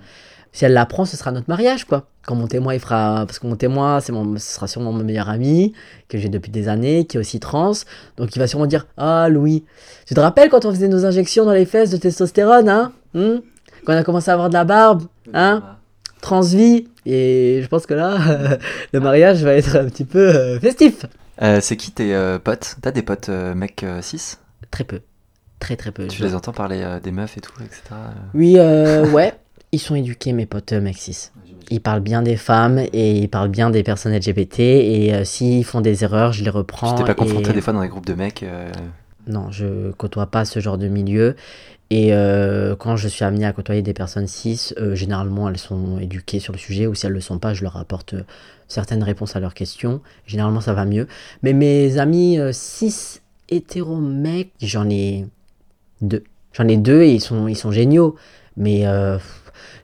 Si 0.52 0.64
elle 0.64 0.72
l'apprend, 0.72 1.04
ce 1.04 1.16
sera 1.16 1.32
notre 1.32 1.48
mariage, 1.48 1.84
quoi. 1.84 2.06
Quand 2.24 2.36
mon 2.36 2.46
témoin, 2.46 2.72
il 2.72 2.78
fera. 2.78 3.24
Parce 3.26 3.40
que 3.40 3.48
mon 3.48 3.56
témoin, 3.56 3.98
c'est 3.98 4.12
mon... 4.12 4.36
ce 4.36 4.54
sera 4.54 4.68
sûrement 4.68 4.92
mon 4.92 5.02
meilleur 5.02 5.28
ami, 5.28 5.72
que 6.08 6.16
j'ai 6.16 6.28
depuis 6.28 6.52
des 6.52 6.68
années, 6.68 7.06
qui 7.06 7.16
est 7.16 7.20
aussi 7.20 7.40
trans. 7.40 7.72
Donc 8.16 8.36
il 8.36 8.38
va 8.38 8.46
sûrement 8.46 8.66
dire 8.66 8.86
Ah, 8.96 9.28
Louis, 9.28 9.64
tu 10.06 10.14
te 10.14 10.20
rappelles 10.20 10.48
quand 10.48 10.64
on 10.64 10.70
faisait 10.70 10.86
nos 10.86 11.04
injections 11.04 11.44
dans 11.44 11.52
les 11.52 11.66
fesses 11.66 11.90
de 11.90 11.96
testostérone, 11.96 12.68
hein 12.68 12.92
hmm 13.14 13.40
Quand 13.84 13.94
on 13.94 13.96
a 13.96 14.04
commencé 14.04 14.30
à 14.30 14.34
avoir 14.34 14.48
de 14.48 14.54
la 14.54 14.64
barbe, 14.64 15.02
hein 15.34 15.62
Transvie. 16.20 16.86
Et 17.04 17.60
je 17.62 17.68
pense 17.68 17.86
que 17.86 17.94
là, 17.94 18.16
le 18.92 19.00
mariage 19.00 19.42
va 19.42 19.54
être 19.54 19.76
un 19.76 19.86
petit 19.86 20.04
peu 20.04 20.18
euh, 20.18 20.60
festif. 20.60 21.06
Euh, 21.42 21.60
c'est 21.60 21.76
qui 21.76 21.90
tes 21.92 22.14
euh, 22.14 22.38
potes? 22.38 22.76
T'as 22.82 22.90
des 22.90 23.02
potes 23.02 23.28
mecs 23.28 23.84
6 24.00 24.40
Très 24.70 24.84
peu. 24.84 25.00
Très 25.58 25.76
très 25.76 25.90
peu. 25.90 26.06
Tu 26.06 26.22
les 26.22 26.34
entends 26.34 26.52
parler 26.52 26.98
des 27.02 27.10
meufs 27.10 27.36
et 27.36 27.40
tout, 27.40 27.52
etc. 27.62 27.82
Oui, 28.34 28.56
ouais. 28.58 29.34
Ils 29.72 29.78
sont 29.78 29.94
éduqués, 29.94 30.32
mes 30.32 30.46
potes 30.46 30.72
Maxis. 30.72 31.30
Ils 31.70 31.80
parlent 31.80 32.00
bien 32.00 32.22
des 32.22 32.36
femmes 32.36 32.78
et 32.92 33.12
ils 33.12 33.28
parlent 33.28 33.50
bien 33.50 33.70
des 33.70 33.84
personnes 33.84 34.12
LGBT. 34.12 34.58
Et 34.60 35.14
euh, 35.14 35.24
s'ils 35.24 35.64
font 35.64 35.80
des 35.80 36.02
erreurs, 36.02 36.32
je 36.32 36.42
les 36.42 36.50
reprends. 36.50 36.94
Tu 36.94 37.02
t'es 37.02 37.06
pas 37.06 37.14
confronté 37.14 37.52
des 37.52 37.60
fois 37.60 37.72
dans 37.72 37.82
des 37.82 37.88
groupes 37.88 38.06
de 38.06 38.14
mecs 38.14 38.42
euh? 38.42 38.72
Non, 39.28 39.52
je 39.52 39.92
côtoie 39.92 40.26
pas 40.26 40.44
ce 40.44 40.58
genre 40.58 40.78
de 40.78 40.88
milieu. 40.88 41.36
Et 41.90 42.14
euh, 42.14 42.76
quand 42.76 42.96
je 42.96 43.08
suis 43.08 43.24
amené 43.24 43.44
à 43.44 43.52
côtoyer 43.52 43.82
des 43.82 43.94
personnes 43.94 44.28
cis, 44.28 44.72
généralement 44.92 45.48
elles 45.48 45.58
sont 45.58 45.98
éduquées 45.98 46.38
sur 46.38 46.52
le 46.52 46.58
sujet, 46.58 46.86
ou 46.86 46.94
si 46.94 47.06
elles 47.06 47.12
le 47.12 47.20
sont 47.20 47.38
pas, 47.38 47.52
je 47.52 47.62
leur 47.62 47.76
apporte 47.76 48.14
certaines 48.68 49.02
réponses 49.02 49.34
à 49.34 49.40
leurs 49.40 49.54
questions. 49.54 50.00
Généralement 50.26 50.60
ça 50.60 50.72
va 50.72 50.84
mieux. 50.84 51.08
Mais 51.42 51.52
mes 51.52 51.98
amis 51.98 52.38
cis 52.52 53.20
hétéro 53.48 53.96
mecs, 53.96 54.52
j'en 54.62 54.88
ai 54.88 55.26
deux. 56.00 56.22
J'en 56.52 56.68
ai 56.68 56.76
deux 56.76 57.02
et 57.02 57.12
ils 57.12 57.20
sont, 57.20 57.48
ils 57.48 57.56
sont 57.56 57.72
géniaux. 57.72 58.14
Mais 58.56 58.84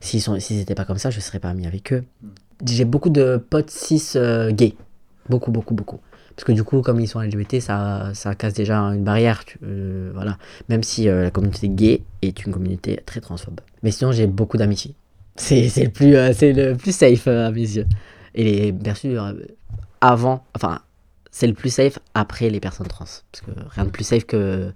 S'ils 0.00 0.56
n'étaient 0.56 0.74
pas 0.74 0.84
comme 0.84 0.98
ça, 0.98 1.10
je 1.10 1.16
ne 1.16 1.22
serais 1.22 1.38
pas 1.38 1.48
ami 1.50 1.66
avec 1.66 1.92
eux. 1.92 2.04
Hmm. 2.22 2.28
J'ai 2.66 2.84
beaucoup 2.84 3.10
de 3.10 3.36
potes 3.36 3.70
cis 3.70 4.12
euh, 4.16 4.50
gays. 4.50 4.74
Beaucoup, 5.28 5.50
beaucoup, 5.50 5.74
beaucoup. 5.74 6.00
Parce 6.36 6.44
que 6.44 6.52
du 6.52 6.64
coup, 6.64 6.82
comme 6.82 7.00
ils 7.00 7.08
sont 7.08 7.20
LGBT, 7.20 7.60
ça, 7.60 8.10
ça 8.12 8.34
casse 8.34 8.52
déjà 8.52 8.78
une 8.78 9.04
barrière. 9.04 9.42
Euh, 9.62 10.10
voilà. 10.14 10.36
Même 10.68 10.82
si 10.82 11.08
euh, 11.08 11.24
la 11.24 11.30
communauté 11.30 11.68
gay 11.68 12.02
est 12.20 12.44
une 12.44 12.52
communauté 12.52 13.00
très 13.06 13.20
transphobe. 13.20 13.60
Mais 13.82 13.90
sinon, 13.90 14.12
j'ai 14.12 14.26
beaucoup 14.26 14.58
d'amitié. 14.58 14.94
C'est 15.38 15.68
le, 15.76 15.90
plus, 15.90 16.16
c'est 16.32 16.54
le 16.54 16.76
plus 16.76 16.96
safe 16.96 17.26
à 17.28 17.50
mes 17.50 17.60
yeux. 17.60 17.86
Et 18.34 18.72
bien 18.72 18.94
sûr, 18.94 19.34
avant, 20.00 20.44
enfin, 20.54 20.80
c'est 21.30 21.46
le 21.46 21.52
plus 21.52 21.68
safe 21.68 21.98
après 22.14 22.48
les 22.48 22.58
personnes 22.60 22.86
trans. 22.86 23.04
Parce 23.04 23.42
que 23.44 23.50
rien 23.74 23.84
de 23.84 23.90
plus 23.90 24.04
safe 24.04 24.24
que, 24.24 24.72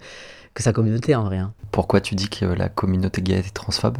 que 0.52 0.62
sa 0.62 0.74
communauté 0.74 1.14
en 1.14 1.24
vrai. 1.24 1.38
Hein. 1.38 1.54
Pourquoi 1.70 2.02
tu 2.02 2.14
dis 2.14 2.28
que 2.28 2.44
la 2.44 2.68
communauté 2.68 3.22
gay 3.22 3.36
est 3.38 3.54
transphobe? 3.54 3.96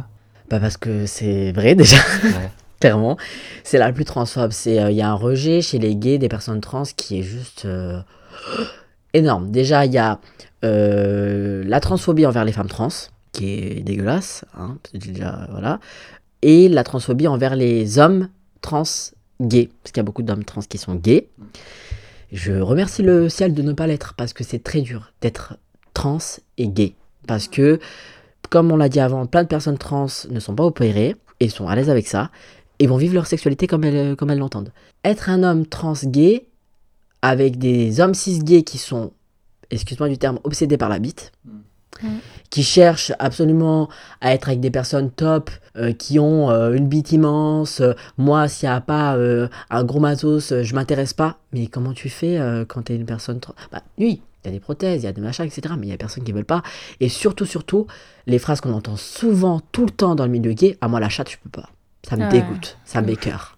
Bah 0.51 0.59
Parce 0.59 0.77
que 0.77 1.07
c'est 1.07 1.51
vrai 1.53 1.73
déjà. 1.73 1.97
Clairement. 2.81 3.15
C'est 3.63 3.77
la 3.77 3.93
plus 3.93 4.05
transphobe. 4.05 4.51
Euh, 4.67 4.91
il 4.91 4.97
y 4.97 5.01
a 5.01 5.09
un 5.09 5.13
rejet 5.13 5.61
chez 5.61 5.79
les 5.79 5.95
gays 5.95 6.17
des 6.17 6.27
personnes 6.27 6.61
trans 6.61 6.83
qui 6.83 7.19
est 7.19 7.23
juste 7.23 7.65
euh, 7.65 8.01
énorme. 9.13 9.51
Déjà, 9.51 9.85
il 9.85 9.93
y 9.93 9.99
a 9.99 10.19
euh, 10.65 11.63
la 11.65 11.79
transphobie 11.79 12.25
envers 12.25 12.43
les 12.43 12.51
femmes 12.51 12.67
trans, 12.67 12.89
qui 13.31 13.53
est 13.53 13.83
dégueulasse. 13.83 14.45
Hein, 14.57 14.77
déjà, 14.95 15.47
voilà. 15.51 15.79
Et 16.41 16.69
la 16.69 16.83
transphobie 16.83 17.27
envers 17.27 17.55
les 17.55 17.99
hommes 17.99 18.29
trans 18.61 18.83
gays. 19.39 19.69
Parce 19.83 19.91
qu'il 19.91 19.97
y 19.97 20.01
a 20.01 20.03
beaucoup 20.03 20.23
d'hommes 20.23 20.43
trans 20.43 20.61
qui 20.61 20.79
sont 20.79 20.95
gays. 20.95 21.29
Je 22.31 22.53
remercie 22.53 23.03
le 23.03 23.29
ciel 23.29 23.53
de 23.53 23.61
ne 23.61 23.73
pas 23.73 23.85
l'être 23.85 24.15
parce 24.15 24.33
que 24.33 24.43
c'est 24.43 24.63
très 24.63 24.81
dur 24.81 25.11
d'être 25.21 25.57
trans 25.93 26.17
et 26.57 26.67
gay. 26.67 26.95
Parce 27.27 27.47
que 27.47 27.79
comme 28.49 28.71
on 28.71 28.77
l'a 28.77 28.89
dit 28.89 28.99
avant, 28.99 29.25
plein 29.27 29.43
de 29.43 29.47
personnes 29.47 29.77
trans 29.77 30.07
ne 30.29 30.39
sont 30.39 30.55
pas 30.55 30.63
opérées 30.63 31.15
et 31.39 31.49
sont 31.49 31.67
à 31.67 31.75
l'aise 31.75 31.89
avec 31.89 32.07
ça 32.07 32.31
et 32.81 32.87
vont 32.87 32.97
vivre 32.97 33.13
leur 33.13 33.27
sexualité 33.27 33.67
comme 33.67 33.83
elles, 33.83 34.15
comme 34.15 34.31
elles 34.31 34.39
l'entendent. 34.39 34.73
Être 35.05 35.29
un 35.29 35.43
homme 35.43 35.67
trans 35.67 35.93
gay 36.03 36.47
avec 37.21 37.59
des 37.59 38.01
hommes 38.01 38.15
cis 38.15 38.39
gays 38.39 38.63
qui 38.63 38.79
sont, 38.79 39.11
excuse-moi 39.69 40.09
du 40.09 40.17
terme, 40.17 40.39
obsédés 40.43 40.77
par 40.77 40.89
la 40.89 40.97
bite, 40.97 41.31
mm. 41.45 42.07
qui 42.49 42.63
cherchent 42.63 43.13
absolument 43.19 43.87
à 44.19 44.33
être 44.33 44.47
avec 44.47 44.61
des 44.61 44.71
personnes 44.71 45.11
top, 45.11 45.51
euh, 45.77 45.93
qui 45.93 46.17
ont 46.17 46.49
euh, 46.49 46.73
une 46.73 46.87
bite 46.87 47.11
immense. 47.11 47.83
moi, 48.17 48.47
s'il 48.47 48.67
n'y 48.67 48.73
a 48.73 48.81
pas 48.81 49.15
euh, 49.15 49.47
un 49.69 49.83
gros 49.83 49.99
matos, 49.99 50.51
je 50.63 50.73
m'intéresse 50.73 51.13
pas. 51.13 51.37
Mais 51.53 51.67
comment 51.67 51.93
tu 51.93 52.09
fais 52.09 52.39
quand 52.67 52.81
tu 52.85 52.93
es 52.93 52.95
une 52.95 53.05
personne 53.05 53.39
trans? 53.39 53.53
Bah 53.71 53.83
oui, 53.99 54.23
il 54.43 54.47
y 54.47 54.49
a 54.49 54.51
des 54.53 54.59
prothèses, 54.59 55.03
il 55.03 55.05
y 55.05 55.07
a 55.07 55.13
des 55.13 55.21
machins, 55.21 55.45
etc. 55.45 55.75
Mais 55.77 55.85
il 55.85 55.89
y 55.91 55.93
a 55.93 55.97
personne 55.97 56.23
qui 56.23 56.31
ne 56.31 56.37
veulent 56.37 56.45
pas. 56.45 56.63
Et 56.99 57.09
surtout, 57.09 57.45
surtout, 57.45 57.85
les 58.25 58.39
phrases 58.39 58.59
qu'on 58.59 58.73
entend 58.73 58.95
souvent, 58.95 59.61
tout 59.71 59.85
le 59.85 59.91
temps 59.91 60.15
dans 60.15 60.25
le 60.25 60.31
milieu 60.31 60.53
gay, 60.53 60.79
à 60.81 60.87
moi 60.87 60.99
la 60.99 61.09
chatte, 61.09 61.29
je 61.29 61.37
peux 61.37 61.49
pas. 61.51 61.69
Ça 62.07 62.17
me 62.17 62.29
dégoûte, 62.29 62.77
ça 62.85 63.01
m'écœure. 63.01 63.57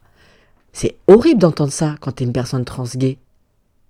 C'est 0.74 0.96
horrible 1.08 1.39
d'entendre 1.39 1.72
ça 1.72 1.96
quand 2.02 2.14
tu 2.14 2.24
es 2.24 2.26
une 2.26 2.34
personne 2.34 2.66
trans 2.66 2.86
gay. 2.96 3.18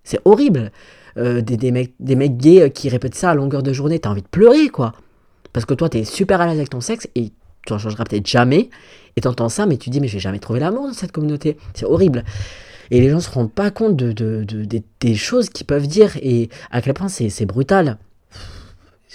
C'est 0.04 0.20
horrible. 0.26 0.72
Euh, 1.18 1.42
des, 1.42 1.58
des, 1.58 1.72
mecs, 1.72 1.94
des 2.00 2.16
mecs 2.16 2.38
gays 2.38 2.64
euh, 2.64 2.70
qui 2.70 2.90
répètent 2.90 3.16
ça 3.16 3.30
à 3.30 3.36
longueur 3.36 3.62
de 3.62 3.72
journée, 3.72 4.00
t'as 4.00 4.10
envie 4.10 4.24
de 4.24 4.28
pleurer, 4.28 4.70
quoi. 4.70 4.94
Parce 5.54 5.66
que 5.66 5.76
toi, 5.76 5.88
t'es 5.88 6.04
super 6.06 6.42
à 6.42 6.48
l'aise 6.48 6.58
avec 6.58 6.72
ton 6.72 6.82
sexe 6.82 7.08
et 7.14 7.32
tu 7.68 7.74
en 7.74 7.78
changeras 7.78 8.04
peut-être 8.04 8.28
jamais. 8.28 8.70
Et 9.16 9.22
t'entends 9.22 9.50
ça, 9.50 9.68
mais 9.68 9.78
tu 9.78 9.92
dis, 9.92 10.02
mais 10.02 10.08
je 10.08 10.14
vais 10.14 10.20
jamais 10.20 10.40
trouver 10.40 10.60
l'amour 10.60 10.88
dans 10.88 10.94
cette 10.94 11.12
communauté. 11.12 11.58
C'est 11.76 11.86
horrible. 11.86 12.24
Et 12.90 13.00
les 13.00 13.10
gens 13.10 13.20
se 13.20 13.30
rendent 13.30 13.54
pas 13.54 13.70
compte 13.70 13.96
de, 13.96 14.12
de, 14.12 14.44
de 14.44 14.82
des 15.00 15.16
choses 15.16 15.50
qu'ils 15.50 15.68
peuvent 15.68 15.88
dire 15.88 16.18
et 16.22 16.50
à 16.72 16.82
quel 16.82 16.94
point 16.94 17.08
c'est 17.08 17.46
brutal. 17.46 17.98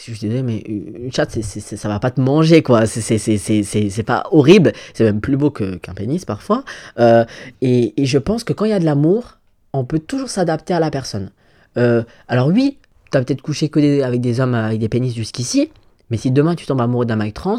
Je 0.07 0.13
disais, 0.13 0.43
mais 0.43 0.59
une 0.59 1.13
chatte, 1.13 1.31
c'est, 1.43 1.61
ça 1.61 1.89
va 1.89 1.99
pas 1.99 2.11
te 2.11 2.21
manger, 2.21 2.63
quoi. 2.63 2.87
C'est 2.87 4.03
pas 4.05 4.25
horrible. 4.31 4.73
C'est 4.95 5.05
même 5.05 5.21
plus 5.21 5.37
beau 5.37 5.51
qu'un 5.51 5.95
pénis, 5.95 6.25
parfois. 6.25 6.65
Euh, 6.99 7.25
et, 7.61 7.93
je 7.99 8.19
pense 8.19 8.45
que 8.45 8.53
quand 8.53 8.65
il 8.65 8.71
y 8.71 8.75
a 8.75 8.79
de 8.79 8.85
l'amour, 8.85 9.39
on 9.73 9.85
peut 9.85 9.99
toujours 9.99 10.29
s'adapter 10.29 10.73
à 10.73 10.81
la 10.81 10.91
personne. 10.91 11.31
Euh, 11.77 12.03
alors 12.29 12.49
oui, 12.49 12.79
tu 13.11 13.19
as 13.19 13.23
peut-être 13.23 13.43
couché 13.43 13.69
que 13.69 14.03
avec 14.03 14.21
des 14.21 14.41
hommes 14.41 14.55
avec 14.55 14.79
des 14.79 14.89
pénis 14.89 15.15
jusqu'ici, 15.15 15.71
mais 16.11 16.17
si 16.17 16.31
demain 16.31 16.55
tu 16.55 16.67
tombes 16.67 16.81
amoureux 16.81 17.05
d'un 17.05 17.17
mec 17.17 17.35
trans, 17.35 17.59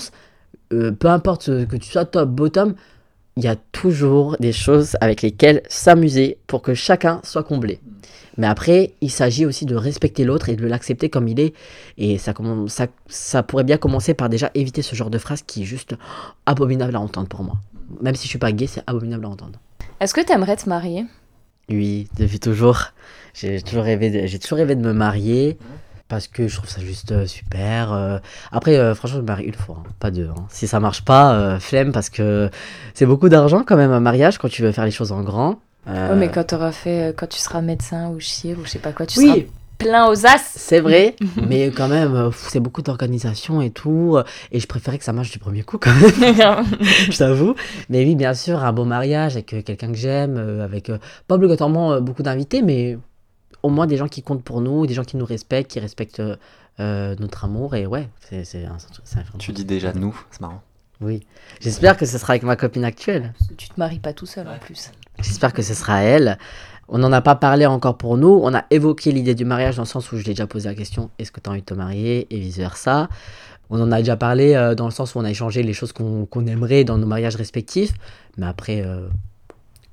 euh, 0.74 0.92
peu 0.92 1.08
importe 1.08 1.46
que 1.68 1.76
tu 1.78 1.90
sois 1.90 2.06
top, 2.06 2.30
bottom, 2.30 2.74
il 3.38 3.44
y 3.44 3.48
a 3.48 3.56
toujours 3.56 4.36
des 4.40 4.52
choses 4.52 4.98
avec 5.02 5.22
lesquelles 5.22 5.62
s'amuser 5.70 6.38
pour 6.48 6.62
que 6.62 6.74
chacun 6.74 7.22
soit 7.24 7.44
comblé. 7.44 7.80
Mais 8.38 8.48
après, 8.48 8.94
il 9.02 9.12
s'agit 9.12 9.46
aussi 9.46 9.66
de 9.66 9.76
respecter 9.76 10.24
l'autre 10.24 10.50
et 10.50 10.56
de 10.56 10.66
l'accepter 10.66 11.10
comme 11.10 11.28
il 11.28 11.40
est. 11.40 11.54
Et 11.98 12.18
ça, 12.18 12.34
ça, 12.68 12.88
ça 13.08 13.44
pourrait 13.44 13.66
bien 13.66 13.78
commencer 13.78 14.14
par 14.14 14.30
déjà 14.30 14.50
éviter 14.56 14.82
ce 14.82 14.96
genre 14.96 15.10
de 15.10 15.18
phrase 15.18 15.42
qui 15.42 15.64
est 15.64 15.66
juste 15.66 15.96
abominable 16.46 16.96
à 16.96 17.02
entendre 17.02 17.28
pour 17.28 17.44
moi. 17.44 17.58
Même 18.02 18.16
si 18.16 18.24
je 18.24 18.30
suis 18.30 18.40
pas 18.40 18.52
gay, 18.52 18.68
c'est 18.68 18.84
abominable 18.88 19.26
à 19.26 19.30
entendre. 19.30 19.60
Est-ce 20.00 20.14
que 20.14 20.22
tu 20.22 20.32
aimerais 20.32 20.56
te 20.56 20.70
marier? 20.70 21.06
Oui, 21.70 22.08
depuis 22.18 22.40
toujours. 22.40 22.94
J'ai 23.34 23.62
toujours, 23.62 23.84
rêvé 23.84 24.10
de, 24.10 24.38
toujours 24.38 24.58
rêvé 24.58 24.76
de 24.76 24.82
me 24.82 24.94
marier 24.94 25.58
parce 26.10 26.28
que 26.28 26.47
je 26.47 26.55
trouve 26.55 26.70
ça 26.70 26.82
juste 26.82 27.12
euh, 27.12 27.26
super. 27.28 27.93
Euh. 27.93 28.18
après, 28.51 28.78
euh, 28.78 28.95
franchement, 28.95 29.18
je 29.18 29.22
me 29.22 29.28
marie 29.28 29.45
une 29.45 29.53
fois, 29.53 29.78
hein, 29.80 29.89
pas 29.99 30.12
deux. 30.12 30.28
Hein. 30.28 30.45
Si 30.49 30.68
ça 30.68 30.80
marche 30.80 31.05
pas, 31.05 31.57
flemme, 31.60 31.91
parce 31.93 32.10
que 32.10 32.49
c'est 32.93 33.05
beaucoup 33.05 33.30
d'argent 33.30 33.64
quand 33.66 33.78
même 33.78 33.91
un 33.91 33.99
mariage 33.99 34.38
quand 34.39 34.49
tu 34.49 34.64
veux 34.64 34.72
faire 34.72 34.86
les 34.86 34.91
choses 34.91 35.14
en 35.14 35.22
grand. 35.22 35.60
Oui, 35.88 36.18
mais 36.18 36.30
quand, 36.30 36.53
auras 36.53 36.72
fait, 36.72 37.16
quand 37.18 37.28
tu 37.28 37.39
seras 37.39 37.62
médecin 37.62 38.10
ou 38.10 38.20
chier 38.20 38.53
ou 38.53 38.66
je 38.66 38.70
sais 38.70 38.80
pas 38.80 38.91
quoi, 38.91 39.05
tu 39.05 39.20
seras 39.20 39.38
plein 39.78 40.07
aux 40.10 40.26
as. 40.26 40.54
C'est 40.55 40.82
vrai, 40.82 41.16
mais 41.47 41.71
quand 41.71 41.88
même, 41.88 42.32
c'est 42.34 42.59
beaucoup 42.59 42.82
d'organisation 42.82 43.62
et 43.62 43.70
tout. 43.70 44.17
Et 44.51 44.59
je 44.59 44.67
préférais 44.67 44.97
que 44.97 45.04
ça 45.04 45.13
marche 45.13 45.32
du 45.32 45.39
premier 45.39 45.63
coup 45.63 45.78
quand 45.78 45.93
même. 45.93 46.12
je 47.09 47.17
t'avoue. 47.17 47.55
Mais 47.89 48.04
oui, 48.04 48.16
bien 48.16 48.34
sûr, 48.34 48.63
un 48.63 48.74
beau 48.74 48.86
mariage 48.86 49.34
avec 49.34 49.63
quelqu'un 49.63 49.92
que 49.92 49.97
j'aime, 49.97 50.38
avec 50.62 50.92
pas 51.28 51.36
obligatoirement 51.36 52.01
beaucoup 52.01 52.24
d'invités, 52.24 52.62
mais 52.62 52.97
au 53.64 53.70
moins 53.70 53.88
des 53.88 53.98
gens 53.98 54.08
qui 54.08 54.22
comptent 54.22 54.44
pour 54.44 54.62
nous, 54.62 54.86
des 54.88 54.94
gens 54.94 55.04
qui 55.04 55.18
nous 55.18 55.26
respectent, 55.26 55.72
qui 55.72 55.80
respectent 55.80 56.22
euh, 56.80 57.16
notre 57.20 57.46
amour. 57.46 57.76
Et 57.76 57.86
ouais, 57.86 58.10
c'est 58.20 58.66
un, 58.66 58.78
Tu 59.38 59.52
dis 59.52 59.66
déjà 59.66 59.94
nous, 59.94 60.20
c'est 60.32 60.42
marrant. 60.42 60.62
Oui. 61.02 61.26
J'espère 61.62 61.96
que 61.98 62.06
ce 62.06 62.18
sera 62.18 62.34
avec 62.34 62.44
ma 62.44 62.56
copine 62.56 62.84
actuelle. 62.84 63.34
Tu 63.58 63.70
te 63.70 63.74
maries 63.78 64.00
pas 64.00 64.14
tout 64.14 64.26
seul 64.26 64.48
en 64.48 64.58
plus. 64.58 64.92
J'espère 65.22 65.54
que 65.54 65.62
ce 65.62 65.74
sera 65.74 66.02
elle. 66.02 66.38
On 66.90 66.98
n'en 66.98 67.12
a 67.12 67.22
pas 67.22 67.36
parlé 67.36 67.66
encore 67.66 67.98
pour 67.98 68.18
nous. 68.18 68.40
On 68.44 68.54
a 68.54 68.66
évoqué 68.70 69.12
l'idée 69.12 69.36
du 69.36 69.46
mariage 69.46 69.76
dans 69.76 69.84
le 69.84 69.88
sens 69.88 70.12
où 70.12 70.18
je 70.18 70.24
l'ai 70.24 70.32
déjà 70.32 70.48
posé 70.48 70.68
la 70.68 70.76
question 70.76 71.10
est-ce 71.20 71.32
que 71.32 71.40
tu 71.40 71.50
as 71.50 71.54
envie 71.54 71.62
de 71.62 71.66
te 71.66 71.74
marier 71.74 72.28
Et 72.34 72.40
vice-versa. 72.40 73.10
On 73.70 73.80
en 73.80 73.92
a 73.92 74.00
déjà 74.00 74.18
parlé 74.18 74.56
euh, 74.56 74.74
dans 74.74 74.86
le 74.86 74.92
sens 74.92 75.14
où 75.14 75.20
on 75.20 75.24
a 75.24 75.30
échangé 75.30 75.62
les 75.62 75.74
choses 75.74 75.94
qu'on 75.94 76.48
aimerait 76.48 76.84
dans 76.84 76.98
nos 76.98 77.06
mariages 77.06 77.36
respectifs. 77.36 77.94
Mais 78.38 78.48
après, 78.48 78.82
euh, 78.84 79.08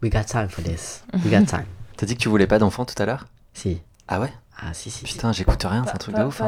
we 0.03 0.11
got 0.11 0.25
time 0.25 0.49
for 0.49 0.65
this. 0.65 1.05
We 1.25 1.31
got 1.31 1.45
time. 1.51 1.67
T'as 1.97 2.07
dit 2.07 2.15
que 2.15 2.21
tu 2.21 2.29
voulais 2.29 2.47
pas 2.47 2.59
d'enfant 2.59 2.85
tout 2.85 3.01
à 3.01 3.07
l'heure? 3.07 3.27
Si. 3.57 3.81
Ah 4.09 4.21
ouais 4.21 4.33
Ah 4.59 4.73
si, 4.73 4.91
si. 4.91 5.05
Putain, 5.05 5.33
j'écoute 5.33 5.63
rien, 5.65 5.85
c'est 5.85 5.95
un 5.95 5.99
truc 5.99 6.15
de 6.15 6.23
ouf. 6.23 6.41
Hein. 6.41 6.45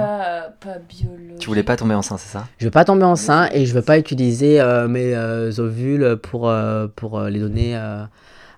Pas, 0.60 0.68
pas 0.72 0.78
biologique. 0.78 1.39
Tu 1.39 1.47
voulais 1.48 1.62
pas 1.62 1.76
tomber 1.76 1.94
enceinte, 1.94 2.20
c'est 2.20 2.32
ça? 2.32 2.47
Je 2.59 2.64
veux 2.66 2.70
pas 2.70 2.85
tomber 2.85 3.05
enceinte 3.05 3.51
et 3.52 3.66
je 3.66 3.74
veux 3.74 3.82
pas 3.82 3.98
utiliser 3.98 4.60
euh, 4.60 4.86
mes 4.89 5.14
euh, 5.14 5.51
ovules 5.59 6.16
pour, 6.22 6.48
euh, 6.48 6.86
pour 6.94 7.20
les 7.22 7.40
donner 7.40 7.74
à, 7.76 8.09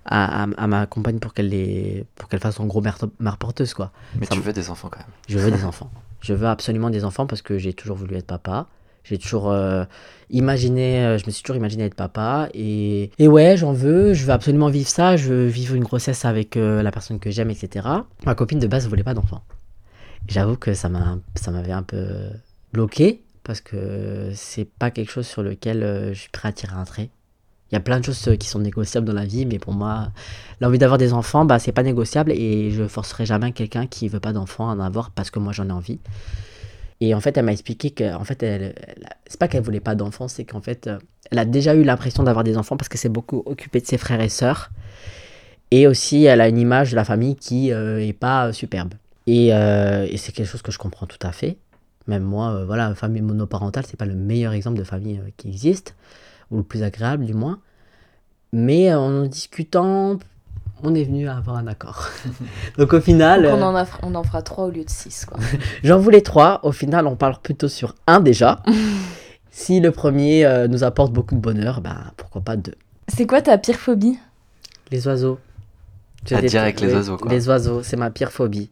à, 0.05 0.67
ma 0.67 0.85
compagne 0.85 1.19
pour 1.19 1.33
qu'elle 1.33 1.49
les... 1.49 2.05
pour 2.15 2.29
qu'elle 2.29 2.39
fasse 2.39 2.59
en 2.59 2.65
gros 2.65 2.81
mère, 2.81 2.97
mère 3.19 3.37
porteuse 3.37 3.73
quoi. 3.73 3.91
Mais 4.19 4.27
tu 4.27 4.39
veux 4.39 4.53
des 4.53 4.69
enfants 4.69 4.89
quand 4.89 4.99
même. 4.99 5.07
Je 5.27 5.37
veux 5.37 5.51
des 5.51 5.63
enfants. 5.71 5.89
Je 6.21 6.33
veux 6.33 6.47
absolument 6.47 6.89
des 6.89 7.03
enfants 7.05 7.25
parce 7.25 7.41
que 7.41 7.57
j'ai 7.57 7.73
toujours 7.73 7.97
voulu 7.97 8.15
être 8.15 8.27
papa. 8.27 8.67
J'ai 9.03 9.17
toujours 9.17 9.51
euh, 9.51 9.83
imaginé, 10.29 10.99
euh, 10.99 11.17
je 11.17 11.25
me 11.25 11.31
suis 11.31 11.43
toujours 11.43 11.55
imaginé 11.55 11.85
être 11.85 11.95
papa. 11.95 12.49
Et, 12.53 13.11
et 13.17 13.27
ouais, 13.27 13.57
j'en 13.57 13.73
veux, 13.73 14.13
je 14.13 14.25
veux 14.25 14.31
absolument 14.31 14.69
vivre 14.69 14.87
ça. 14.87 15.17
Je 15.17 15.29
veux 15.29 15.45
vivre 15.47 15.75
une 15.75 15.83
grossesse 15.83 16.25
avec 16.25 16.57
euh, 16.57 16.83
la 16.83 16.91
personne 16.91 17.19
que 17.19 17.31
j'aime, 17.31 17.49
etc. 17.49 17.87
Ma 18.25 18.35
copine 18.35 18.59
de 18.59 18.67
base 18.67 18.85
ne 18.85 18.89
voulait 18.89 19.03
pas 19.03 19.13
d'enfant. 19.13 19.41
J'avoue 20.27 20.55
que 20.55 20.73
ça 20.73 20.89
m'avait 20.89 21.71
un 21.71 21.83
peu 21.83 22.07
bloqué 22.73 23.23
parce 23.43 23.59
que 23.59 24.31
c'est 24.35 24.65
pas 24.65 24.91
quelque 24.91 25.11
chose 25.11 25.25
sur 25.25 25.41
lequel 25.41 26.11
je 26.13 26.19
suis 26.19 26.29
prêt 26.29 26.49
à 26.49 26.51
tirer 26.51 26.75
un 26.75 26.83
trait. 26.83 27.09
Il 27.71 27.75
y 27.75 27.77
a 27.77 27.81
plein 27.81 27.99
de 27.99 28.05
choses 28.05 28.29
qui 28.37 28.47
sont 28.49 28.59
négociables 28.59 29.07
dans 29.07 29.13
la 29.13 29.25
vie, 29.25 29.45
mais 29.45 29.57
pour 29.57 29.73
moi, 29.73 30.11
l'envie 30.59 30.77
d'avoir 30.77 30.97
des 30.97 31.13
enfants, 31.13 31.45
bah, 31.45 31.57
c'est 31.57 31.71
pas 31.71 31.83
négociable 31.83 32.31
et 32.33 32.69
je 32.69 32.85
forcerai 32.85 33.25
jamais 33.25 33.53
quelqu'un 33.53 33.87
qui 33.87 34.09
veut 34.09 34.19
pas 34.19 34.33
d'enfants 34.33 34.69
à 34.69 34.73
en 34.73 34.79
avoir 34.79 35.09
parce 35.11 35.31
que 35.31 35.39
moi 35.39 35.53
j'en 35.53 35.69
ai 35.69 35.71
envie. 35.71 35.99
Et 37.01 37.15
en 37.15 37.19
fait, 37.19 37.35
elle 37.35 37.45
m'a 37.45 37.51
expliqué 37.51 37.89
que, 37.89 38.13
en 38.13 38.23
fait, 38.23 38.43
elle, 38.43 38.75
c'est 39.25 39.39
pas 39.39 39.47
qu'elle 39.47 39.63
voulait 39.63 39.79
pas 39.79 39.95
d'enfants, 39.95 40.27
c'est 40.27 40.45
qu'en 40.45 40.61
fait, 40.61 40.85
euh, 40.85 40.99
elle 41.31 41.39
a 41.39 41.45
déjà 41.45 41.73
eu 41.73 41.83
l'impression 41.83 42.21
d'avoir 42.21 42.43
des 42.43 42.57
enfants 42.57 42.77
parce 42.77 42.89
qu'elle 42.89 42.99
s'est 42.99 43.09
beaucoup 43.09 43.41
occupée 43.47 43.81
de 43.81 43.87
ses 43.87 43.97
frères 43.97 44.21
et 44.21 44.29
sœurs. 44.29 44.69
Et 45.71 45.87
aussi, 45.87 46.25
elle 46.25 46.41
a 46.41 46.47
une 46.47 46.59
image 46.59 46.91
de 46.91 46.95
la 46.95 47.03
famille 47.03 47.35
qui 47.35 47.71
euh, 47.73 47.97
est 47.99 48.13
pas 48.13 48.47
euh, 48.47 48.51
superbe. 48.51 48.93
Et, 49.25 49.47
et, 49.47 50.17
c'est 50.17 50.31
quelque 50.31 50.47
chose 50.47 50.61
que 50.61 50.71
je 50.71 50.77
comprends 50.77 51.05
tout 51.05 51.19
à 51.21 51.31
fait. 51.31 51.57
Même 52.07 52.23
moi, 52.23 52.65
voilà, 52.65 52.93
famille 52.95 53.21
monoparentale, 53.21 53.85
c'est 53.87 53.97
pas 53.97 54.05
le 54.05 54.15
meilleur 54.15 54.51
exemple 54.53 54.77
de 54.77 54.83
famille 54.83 55.21
qui 55.37 55.47
existe, 55.47 55.95
ou 56.49 56.57
le 56.57 56.63
plus 56.63 56.83
agréable 56.83 57.25
du 57.25 57.33
moins. 57.33 57.59
Mais 58.51 58.93
en 58.93 59.25
discutant, 59.25 60.17
on 60.83 60.95
est 60.95 61.03
venu 61.03 61.27
à 61.27 61.37
avoir 61.37 61.57
un 61.57 61.67
accord. 61.67 62.09
Donc 62.77 62.93
au 62.93 63.01
final... 63.01 63.45
on, 63.45 63.61
en 63.61 63.85
on 64.03 64.15
en 64.15 64.23
fera 64.23 64.41
trois 64.41 64.65
au 64.65 64.69
lieu 64.69 64.83
de 64.83 64.89
six. 64.89 65.25
J'en 65.83 65.99
voulais 65.99 66.21
trois. 66.21 66.59
Au 66.63 66.71
final, 66.71 67.07
on 67.07 67.15
parle 67.15 67.35
plutôt 67.41 67.67
sur 67.67 67.95
un 68.07 68.19
déjà. 68.19 68.61
si 69.51 69.79
le 69.79 69.91
premier 69.91 70.45
euh, 70.45 70.67
nous 70.67 70.83
apporte 70.83 71.13
beaucoup 71.13 71.35
de 71.35 71.39
bonheur, 71.39 71.81
ben, 71.81 72.11
pourquoi 72.17 72.41
pas 72.41 72.55
deux. 72.55 72.75
C'est 73.07 73.25
quoi 73.25 73.41
ta 73.41 73.57
pire 73.57 73.77
phobie? 73.77 74.17
Les 74.91 75.07
oiseaux. 75.07 75.39
À 76.29 76.41
dire 76.41 76.61
avec 76.61 76.79
les 76.81 76.93
oiseaux, 76.93 77.17
quoi. 77.17 77.31
Les 77.31 77.49
oiseaux, 77.49 77.81
c'est 77.83 77.97
ma 77.97 78.11
pire 78.11 78.31
phobie. 78.31 78.69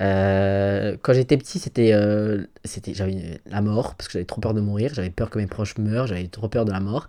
Euh, 0.00 0.96
quand 1.02 1.12
j'étais 1.12 1.36
petit, 1.36 1.58
c'était, 1.58 1.92
euh, 1.92 2.44
c'était, 2.64 2.94
j'avais 2.94 3.40
la 3.46 3.60
mort 3.60 3.94
parce 3.94 4.08
que 4.08 4.14
j'avais 4.14 4.24
trop 4.24 4.40
peur 4.40 4.54
de 4.54 4.60
mourir. 4.60 4.92
J'avais 4.94 5.10
peur 5.10 5.30
que 5.30 5.38
mes 5.38 5.46
proches 5.46 5.76
meurent. 5.78 6.06
J'avais 6.06 6.26
trop 6.26 6.48
peur 6.48 6.64
de 6.64 6.72
la 6.72 6.80
mort. 6.80 7.08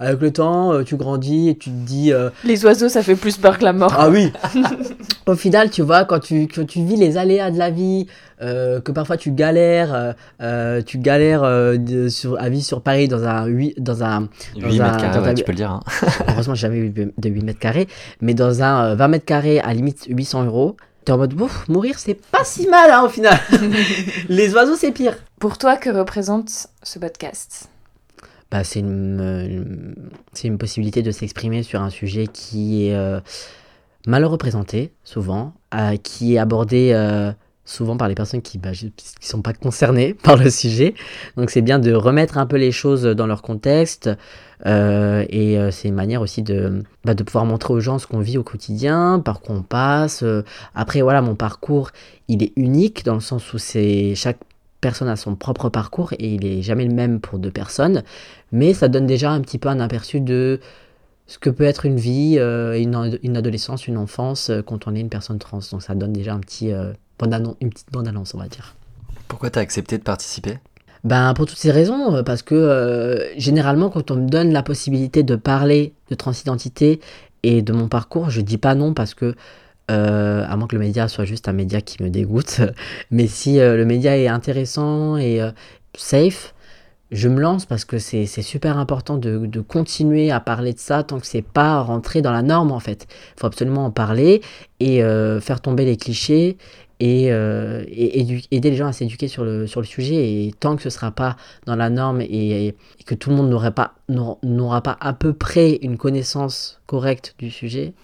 Avec 0.00 0.20
le 0.20 0.32
temps, 0.32 0.72
euh, 0.72 0.82
tu 0.82 0.96
grandis 0.96 1.50
et 1.50 1.56
tu 1.56 1.70
te 1.70 1.86
dis. 1.86 2.12
Euh, 2.12 2.30
les 2.44 2.64
oiseaux, 2.64 2.88
ça 2.88 3.02
fait 3.02 3.14
plus 3.14 3.36
peur 3.36 3.58
que 3.58 3.64
la 3.64 3.72
mort. 3.72 3.94
Ah 3.96 4.08
oui 4.08 4.32
Au 5.26 5.36
final, 5.36 5.70
tu 5.70 5.82
vois, 5.82 6.04
quand 6.04 6.18
tu, 6.18 6.48
quand 6.48 6.66
tu 6.66 6.84
vis 6.84 6.96
les 6.96 7.16
aléas 7.16 7.52
de 7.52 7.58
la 7.58 7.70
vie, 7.70 8.06
euh, 8.42 8.80
que 8.80 8.90
parfois 8.90 9.16
tu 9.16 9.30
galères, 9.30 10.14
tu 10.84 10.98
galères 10.98 11.42
de, 11.78 12.08
sur, 12.08 12.38
à 12.40 12.48
vivre 12.48 12.64
sur 12.64 12.82
Paris 12.82 13.08
dans 13.08 13.24
un 13.24 13.46
8, 13.46 13.80
dans 13.80 14.02
un, 14.02 14.28
8 14.56 14.78
mètres 14.80 14.96
carrés, 14.96 15.34
tu 15.34 15.44
peux 15.44 15.52
le 15.52 15.56
dire. 15.56 15.70
Hein. 15.70 15.80
Heureusement, 16.28 16.54
j'ai 16.54 16.62
jamais 16.62 16.78
eu 16.78 16.90
de 16.90 17.28
8 17.28 17.42
mètres 17.44 17.60
carrés, 17.60 17.88
mais 18.20 18.34
dans 18.34 18.62
un 18.62 18.94
20 18.96 19.08
mètres 19.08 19.24
carrés 19.24 19.60
à 19.60 19.72
limite 19.72 20.06
800 20.08 20.44
euros, 20.44 20.76
T'es 21.04 21.12
en 21.12 21.18
mode, 21.18 21.34
bouf, 21.34 21.68
mourir, 21.68 21.98
c'est 21.98 22.14
pas 22.14 22.44
si 22.44 22.66
mal 22.66 22.90
hein, 22.90 23.02
au 23.04 23.10
final. 23.10 23.38
les 24.30 24.54
oiseaux, 24.54 24.76
c'est 24.76 24.92
pire. 24.92 25.16
Pour 25.38 25.58
toi, 25.58 25.76
que 25.76 25.90
représente 25.90 26.68
ce 26.82 26.98
podcast? 26.98 27.68
Bah, 28.50 28.64
c'est 28.64 28.80
une, 28.80 29.94
c'est 30.32 30.48
une 30.48 30.56
possibilité 30.56 31.02
de 31.02 31.10
s'exprimer 31.10 31.62
sur 31.62 31.82
un 31.82 31.90
sujet 31.90 32.26
qui 32.26 32.86
est 32.86 32.94
euh, 32.94 33.20
mal 34.06 34.24
représenté, 34.24 34.94
souvent, 35.04 35.52
euh, 35.74 35.96
qui 35.96 36.36
est 36.36 36.38
abordé 36.38 36.92
euh, 36.94 37.32
souvent 37.64 37.96
par 37.96 38.08
les 38.08 38.14
personnes 38.14 38.42
qui 38.42 38.58
ne 38.58 38.62
bah, 38.62 38.70
sont 39.20 39.42
pas 39.42 39.52
concernées 39.52 40.14
par 40.22 40.36
le 40.36 40.50
sujet. 40.50 40.94
Donc 41.36 41.50
c'est 41.50 41.62
bien 41.62 41.78
de 41.78 41.92
remettre 41.92 42.38
un 42.38 42.46
peu 42.46 42.56
les 42.56 42.72
choses 42.72 43.02
dans 43.04 43.26
leur 43.26 43.42
contexte. 43.42 44.10
et 44.64 45.58
c'est 45.70 45.88
une 45.88 45.94
manière 45.94 46.20
aussi 46.20 46.42
de, 46.42 46.82
bah, 47.04 47.14
de 47.14 47.22
pouvoir 47.22 47.44
montrer 47.44 47.74
aux 47.74 47.80
gens 47.80 47.98
ce 47.98 48.06
qu'on 48.06 48.20
vit 48.20 48.38
au 48.38 48.42
quotidien, 48.42 49.20
par 49.24 49.40
quoi 49.40 49.56
on 49.56 49.62
passe. 49.62 50.24
Après, 50.74 51.02
voilà, 51.02 51.22
mon 51.22 51.34
parcours, 51.34 51.90
il 52.28 52.42
est 52.42 52.52
unique 52.56 53.04
dans 53.04 53.14
le 53.14 53.20
sens 53.20 53.52
où 53.52 53.58
c'est 53.58 54.14
chaque 54.14 54.38
personne 54.84 55.08
a 55.08 55.16
son 55.16 55.34
propre 55.34 55.70
parcours 55.70 56.12
et 56.18 56.34
il 56.34 56.44
est 56.44 56.60
jamais 56.60 56.84
le 56.84 56.92
même 56.92 57.18
pour 57.18 57.38
deux 57.38 57.50
personnes, 57.50 58.02
mais 58.52 58.74
ça 58.74 58.88
donne 58.88 59.06
déjà 59.06 59.30
un 59.30 59.40
petit 59.40 59.58
peu 59.58 59.70
un 59.70 59.80
aperçu 59.80 60.20
de 60.20 60.60
ce 61.26 61.38
que 61.38 61.48
peut 61.48 61.64
être 61.64 61.86
une 61.86 61.96
vie, 61.96 62.36
euh, 62.38 62.78
une, 62.78 63.34
adolescence, 63.34 63.88
une 63.88 63.96
enfance 63.96 64.50
euh, 64.50 64.60
quand 64.60 64.86
on 64.86 64.94
est 64.94 65.00
une 65.00 65.08
personne 65.08 65.38
trans. 65.38 65.60
Donc 65.72 65.82
ça 65.82 65.94
donne 65.94 66.12
déjà 66.12 66.34
un 66.34 66.38
petit, 66.38 66.70
euh, 67.22 67.54
une 67.60 67.70
petite 67.70 67.92
bande-annonce, 67.92 68.34
on 68.34 68.38
va 68.38 68.48
dire. 68.48 68.74
Pourquoi 69.28 69.50
tu 69.50 69.58
as 69.58 69.62
accepté 69.62 69.98
de 69.98 70.02
participer? 70.02 70.58
Ben, 71.04 71.34
pour 71.34 71.46
toutes 71.46 71.58
ces 71.58 71.70
raisons, 71.70 72.22
parce 72.24 72.42
que 72.42 73.30
généralement, 73.36 73.90
quand 73.90 74.10
on 74.10 74.16
me 74.16 74.28
donne 74.28 74.52
la 74.52 74.62
possibilité 74.62 75.22
de 75.22 75.36
parler 75.36 75.92
de 76.08 76.14
transidentité 76.14 77.00
et 77.42 77.60
de 77.60 77.72
mon 77.74 77.88
parcours, 77.88 78.30
je 78.30 78.40
dis 78.40 78.56
pas 78.56 78.74
non 78.74 78.94
parce 78.94 79.12
que 79.12 79.34
euh, 79.90 80.46
à 80.48 80.56
moins 80.56 80.66
que 80.66 80.74
le 80.74 80.80
média 80.80 81.08
soit 81.08 81.26
juste 81.26 81.46
un 81.46 81.52
média 81.52 81.80
qui 81.80 82.02
me 82.02 82.08
dégoûte. 82.08 82.62
Mais 83.10 83.26
si 83.26 83.60
euh, 83.60 83.76
le 83.76 83.84
média 83.84 84.16
est 84.16 84.28
intéressant 84.28 85.18
et 85.18 85.42
euh, 85.42 85.50
safe, 85.94 86.54
je 87.10 87.28
me 87.28 87.40
lance 87.40 87.66
parce 87.66 87.84
que 87.84 87.98
c'est 87.98 88.26
super 88.26 88.78
important 88.78 89.18
de, 89.18 89.46
de, 89.46 89.60
continuer 89.60 90.30
à 90.32 90.40
parler 90.40 90.72
de 90.72 90.78
ça 90.78 91.02
tant 91.04 91.20
que 91.20 91.26
c'est 91.26 91.42
pas 91.42 91.80
rentré 91.80 92.22
dans 92.22 92.32
la 92.32 92.42
norme 92.42 92.72
en 92.72 92.80
fait. 92.80 93.06
Il 93.36 93.40
faut 93.40 93.46
absolument 93.46 93.84
en 93.84 93.90
parler 93.90 94.40
et 94.80 95.00
faire 95.40 95.60
tomber 95.60 95.84
les 95.84 95.96
clichés 95.96 96.56
et, 97.00 97.26
et 97.26 98.42
aider 98.50 98.70
les 98.70 98.76
gens 98.76 98.86
à 98.86 98.92
s'éduquer 98.92 99.28
sur 99.28 99.44
le, 99.44 99.66
sur 99.66 99.80
le 99.80 99.86
sujet. 99.86 100.14
Et 100.14 100.54
tant 100.58 100.76
que 100.76 100.82
ce 100.82 100.90
sera 100.90 101.10
pas 101.10 101.36
dans 101.66 101.76
la 101.76 101.90
norme 101.90 102.20
et, 102.20 102.68
et 102.68 103.04
que 103.04 103.14
tout 103.14 103.30
le 103.30 103.36
monde 103.36 103.50
n'aura 103.50 103.70
pas, 103.70 103.94
n'aura 104.08 104.82
pas 104.82 104.96
à 105.00 105.12
peu 105.12 105.32
près 105.32 105.78
une 105.82 105.96
connaissance 105.96 106.80
correcte 106.86 107.34
du 107.38 107.50
sujet, 107.50 107.94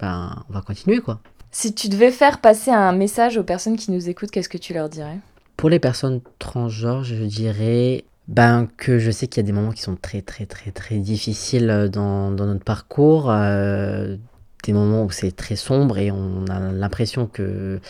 ben, 0.00 0.44
on 0.48 0.52
va 0.52 0.60
continuer 0.60 1.00
quoi. 1.00 1.20
Si 1.50 1.72
tu 1.72 1.88
devais 1.88 2.10
faire 2.10 2.40
passer 2.40 2.70
un 2.70 2.92
message 2.92 3.36
aux 3.36 3.44
personnes 3.44 3.76
qui 3.76 3.92
nous 3.92 4.08
écoutent, 4.08 4.30
qu'est-ce 4.30 4.48
que 4.48 4.58
tu 4.58 4.74
leur 4.74 4.88
dirais? 4.88 5.18
Pour 5.56 5.70
les 5.70 5.78
personnes 5.78 6.20
transgenres, 6.40 7.04
je 7.04 7.14
dirais 7.14 8.04
ben, 8.26 8.66
que 8.76 8.98
je 8.98 9.10
sais 9.10 9.28
qu'il 9.28 9.42
y 9.42 9.44
a 9.44 9.46
des 9.46 9.52
moments 9.52 9.70
qui 9.70 9.82
sont 9.82 9.96
très 9.96 10.20
très 10.20 10.46
très 10.46 10.72
très 10.72 10.98
difficiles 10.98 11.90
dans, 11.92 12.30
dans 12.30 12.46
notre 12.46 12.64
parcours, 12.64 13.30
euh, 13.30 14.16
des 14.64 14.72
moments 14.72 15.04
où 15.04 15.10
c'est 15.10 15.34
très 15.34 15.56
sombre 15.56 15.98
et 15.98 16.10
on 16.10 16.46
a 16.46 16.58
l'impression 16.72 17.26
que 17.26 17.80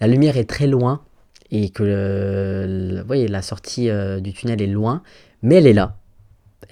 la 0.00 0.06
lumière 0.06 0.36
est 0.36 0.48
très 0.48 0.66
loin 0.66 1.00
et 1.50 1.70
que 1.70 1.82
le, 1.82 3.26
la 3.26 3.42
sortie 3.42 3.88
euh, 3.88 4.20
du 4.20 4.32
tunnel 4.32 4.60
est 4.60 4.66
loin, 4.66 5.02
mais 5.42 5.56
elle 5.56 5.66
est 5.66 5.72
là. 5.72 5.96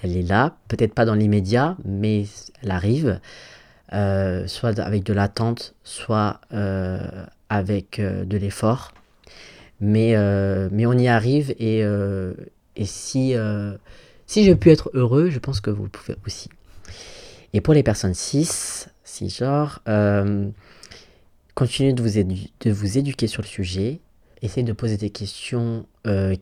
Elle 0.01 0.17
est 0.17 0.27
là, 0.27 0.57
peut-être 0.67 0.93
pas 0.93 1.05
dans 1.05 1.15
l'immédiat, 1.15 1.77
mais 1.85 2.25
elle 2.61 2.71
arrive. 2.71 3.19
Euh, 3.93 4.47
soit 4.47 4.79
avec 4.79 5.03
de 5.03 5.13
l'attente, 5.13 5.75
soit 5.83 6.41
euh, 6.53 6.99
avec 7.49 8.01
de 8.01 8.37
l'effort. 8.37 8.91
Mais, 9.79 10.15
mais 10.71 10.85
on 10.85 10.93
y 10.93 11.07
arrive 11.07 11.53
et, 11.59 11.79
et 11.79 12.85
si, 12.85 13.35
si 14.25 14.45
je 14.45 14.53
pu 14.53 14.71
être 14.71 14.89
heureux, 14.93 15.29
je 15.29 15.39
pense 15.39 15.59
que 15.59 15.69
vous 15.69 15.89
pouvez 15.89 16.15
aussi. 16.25 16.49
Et 17.53 17.61
pour 17.61 17.73
les 17.73 17.83
personnes 17.83 18.13
6, 18.13 18.89
6 19.13 19.29
genres, 19.29 19.79
continuez 21.55 21.93
de 21.93 22.01
vous, 22.01 22.19
de 22.61 22.71
vous 22.71 22.97
éduquer 22.97 23.27
sur 23.27 23.41
le 23.41 23.47
sujet. 23.47 23.99
Essayez 24.41 24.65
de 24.65 24.73
poser 24.73 24.97
des 24.97 25.09
questions 25.09 25.85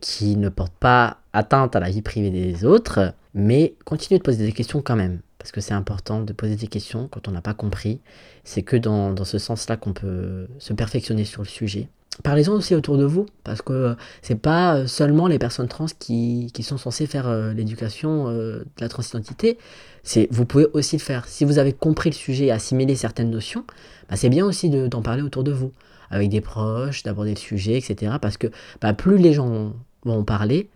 qui 0.00 0.36
ne 0.36 0.48
portent 0.48 0.72
pas 0.80 1.18
atteinte 1.32 1.76
à 1.76 1.80
la 1.80 1.90
vie 1.90 2.02
privée 2.02 2.30
des 2.30 2.64
autres, 2.64 3.14
mais 3.34 3.74
continuez 3.84 4.18
de 4.18 4.24
poser 4.24 4.44
des 4.44 4.52
questions 4.52 4.82
quand 4.82 4.96
même 4.96 5.20
parce 5.42 5.50
que 5.50 5.60
c'est 5.60 5.74
important 5.74 6.22
de 6.22 6.32
poser 6.32 6.54
des 6.54 6.68
questions 6.68 7.08
quand 7.08 7.26
on 7.26 7.32
n'a 7.32 7.42
pas 7.42 7.52
compris. 7.52 8.00
C'est 8.44 8.62
que 8.62 8.76
dans, 8.76 9.12
dans 9.12 9.24
ce 9.24 9.38
sens-là 9.38 9.76
qu'on 9.76 9.92
peut 9.92 10.46
se 10.60 10.72
perfectionner 10.72 11.24
sur 11.24 11.42
le 11.42 11.48
sujet. 11.48 11.88
Parlez-en 12.22 12.52
aussi 12.52 12.76
autour 12.76 12.96
de 12.96 13.04
vous, 13.04 13.26
parce 13.42 13.60
que 13.60 13.72
euh, 13.72 13.94
c'est 14.20 14.36
pas 14.36 14.76
euh, 14.76 14.86
seulement 14.86 15.26
les 15.26 15.40
personnes 15.40 15.66
trans 15.66 15.86
qui, 15.98 16.50
qui 16.54 16.62
sont 16.62 16.76
censées 16.76 17.06
faire 17.06 17.26
euh, 17.26 17.52
l'éducation 17.54 18.30
de 18.30 18.64
la 18.78 18.88
transidentité, 18.88 19.58
c'est 20.02 20.28
vous 20.30 20.44
pouvez 20.44 20.66
aussi 20.72 20.96
le 20.96 21.02
faire. 21.02 21.26
Si 21.26 21.44
vous 21.44 21.58
avez 21.58 21.72
compris 21.72 22.10
le 22.10 22.14
sujet 22.14 22.46
et 22.46 22.50
assimilé 22.50 22.96
certaines 22.96 23.30
notions, 23.30 23.64
bah, 24.08 24.16
c'est 24.16 24.28
bien 24.28 24.44
aussi 24.44 24.70
d'en 24.70 25.02
parler 25.02 25.22
autour 25.22 25.44
de 25.44 25.52
vous, 25.52 25.72
avec 26.10 26.28
des 26.28 26.40
proches, 26.40 27.02
d'aborder 27.02 27.30
le 27.30 27.38
sujet, 27.38 27.78
etc. 27.78 28.16
Parce 28.20 28.36
que 28.36 28.48
bah, 28.80 28.92
plus 28.92 29.18
les 29.18 29.32
gens 29.32 29.72
vont 30.04 30.24
parler, 30.24 30.68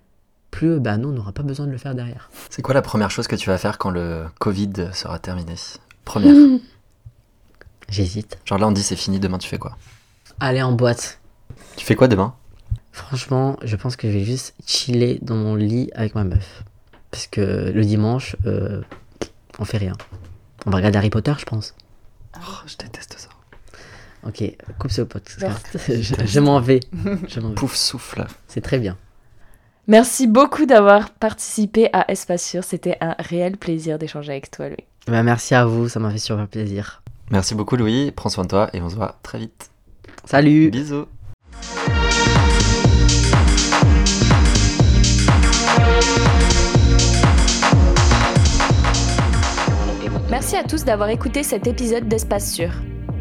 plus 0.51 0.81
bah, 0.81 0.97
nous, 0.97 1.09
on 1.09 1.13
n'aura 1.13 1.33
pas 1.33 1.43
besoin 1.43 1.67
de 1.67 1.73
le 1.73 1.79
faire 1.79 1.95
derrière. 1.95 2.31
C'est 2.51 2.63
quoi 2.63 2.75
la 2.75 2.83
première 2.83 3.11
chose 3.11 3.27
que 3.27 3.37
tu 3.37 3.51
vas 3.51 3.59
faire 3.59 3.79
quand 3.79 3.91
le 3.91 4.25
Covid 4.39 4.73
sera 4.93 5.19
terminé? 5.19 5.55
Première. 6.05 6.35
J'hésite. 7.89 8.39
Genre 8.45 8.59
là, 8.59 8.67
on 8.69 8.73
dit 8.73 8.83
c'est 8.83 8.97
fini, 8.97 9.21
demain 9.21 9.39
tu 9.39 9.49
fais 9.49 9.59
quoi? 9.59 9.77
Aller 10.41 10.63
en 10.63 10.73
boîte. 10.73 11.21
Tu 11.77 11.85
fais 11.85 11.95
quoi 11.95 12.09
demain? 12.09 12.35
Franchement, 12.93 13.59
je 13.63 13.77
pense 13.77 13.97
que 13.97 14.11
je 14.11 14.17
vais 14.17 14.25
juste 14.25 14.55
chiller 14.67 15.19
dans 15.21 15.37
mon 15.37 15.55
lit 15.55 15.91
avec 15.95 16.15
ma 16.15 16.25
meuf. 16.25 16.65
Parce 17.11 17.27
que 17.27 17.71
le 17.71 17.85
dimanche, 17.85 18.37
euh, 18.47 18.81
on 19.59 19.65
fait 19.65 19.79
rien. 19.79 19.95
On 20.67 20.71
va 20.71 20.79
regarder 20.79 20.99
Harry 20.99 21.11
Potter, 21.11 21.35
je 21.39 21.45
pense. 21.45 21.75
Oh, 22.37 22.55
je 22.67 22.77
déteste 22.77 23.17
ça. 23.19 23.29
Ok, 24.27 24.43
coupe 24.79 24.91
ce 24.91 25.03
podcast. 25.03 25.79
je, 26.27 26.41
m'en 26.41 26.61
vais. 26.61 26.81
Je 27.29 27.41
Pouf 27.41 27.77
souffle. 27.77 28.27
C'est 28.49 28.61
très 28.61 28.79
bien. 28.79 28.97
Merci 29.87 30.27
beaucoup 30.27 30.67
d'avoir 30.67 31.11
participé 31.11 31.89
à 31.93 32.11
Espace 32.11 32.45
Sûr. 32.45 32.65
C'était 32.65 32.99
un 33.01 33.15
réel 33.21 33.57
plaisir 33.57 33.99
d'échanger 33.99 34.33
avec 34.33 34.51
toi, 34.51 34.69
Louis. 34.69 34.85
Bah, 35.07 35.23
merci 35.23 35.55
à 35.55 35.65
vous, 35.65 35.89
ça 35.89 36.01
m'a 36.01 36.11
fait 36.11 36.19
super 36.19 36.49
plaisir. 36.49 37.03
Merci 37.31 37.55
beaucoup, 37.55 37.77
Louis. 37.77 38.11
Prends 38.11 38.29
soin 38.29 38.45
de 38.45 38.49
toi 38.49 38.69
et 38.73 38.81
on 38.81 38.91
se 38.91 38.97
voit 38.97 39.17
très 39.23 39.39
vite. 39.39 39.71
Salut. 40.25 40.71
Bisous. 40.71 41.07
Merci 50.29 50.57
à 50.57 50.65
tous 50.65 50.85
d'avoir 50.85 51.09
écouté 51.11 51.45
cet 51.45 51.69
épisode 51.69 52.09
d'Espace 52.09 52.53
Sûr. 52.53 52.71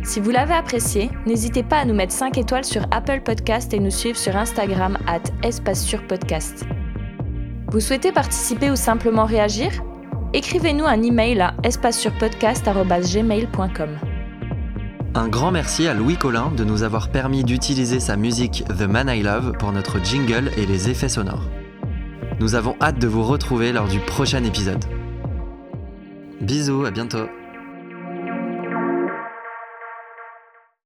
Si 0.04 0.20
vous 0.20 0.32
l'avez 0.32 0.56
apprécié, 0.56 1.12
n'hésitez 1.28 1.62
pas 1.62 1.78
à 1.78 1.86
nous 1.86 1.94
mettre 1.94 2.14
5 2.14 2.36
étoiles 2.40 2.66
sur 2.66 2.82
Apple 2.90 3.22
Podcast 3.24 3.76
et 3.76 3.80
nous 3.80 3.92
suivre 3.92 4.18
sur 4.18 4.36
Instagram 4.36 4.98
at 5.06 5.22
Espace 5.48 5.86
Podcast. 6.08 6.66
Vous 7.68 7.80
souhaitez 7.80 8.12
participer 8.12 8.72
ou 8.72 8.76
simplement 8.76 9.26
réagir? 9.26 9.70
Écrivez-nous 10.34 10.86
un 10.86 11.04
email 11.04 11.42
à 11.42 11.54
espacesurpodcast.gmail.com. 11.64 13.90
Un 15.14 15.28
grand 15.28 15.52
merci 15.52 15.88
à 15.88 15.94
Louis 15.94 16.18
Collin 16.18 16.52
de 16.58 16.64
nous 16.64 16.82
avoir 16.82 17.10
permis 17.10 17.44
d'utiliser 17.44 18.00
sa 18.00 18.18
musique 18.18 18.64
The 18.68 18.88
Man 18.90 19.10
I 19.10 19.22
Love 19.22 19.52
pour 19.60 19.72
notre 19.72 20.04
jingle 20.04 20.50
et 20.58 20.66
les 20.66 20.90
effets 20.90 21.10
sonores. 21.10 21.46
Nous 22.40 22.56
avons 22.56 22.76
hâte 22.82 22.98
de 22.98 23.08
vous 23.08 23.22
retrouver 23.24 23.74
lors 23.74 23.88
du 23.88 24.00
prochain 24.00 24.44
épisode. 24.44 24.84
Bisous, 26.42 26.86
à 26.86 26.92
bientôt 26.92 27.30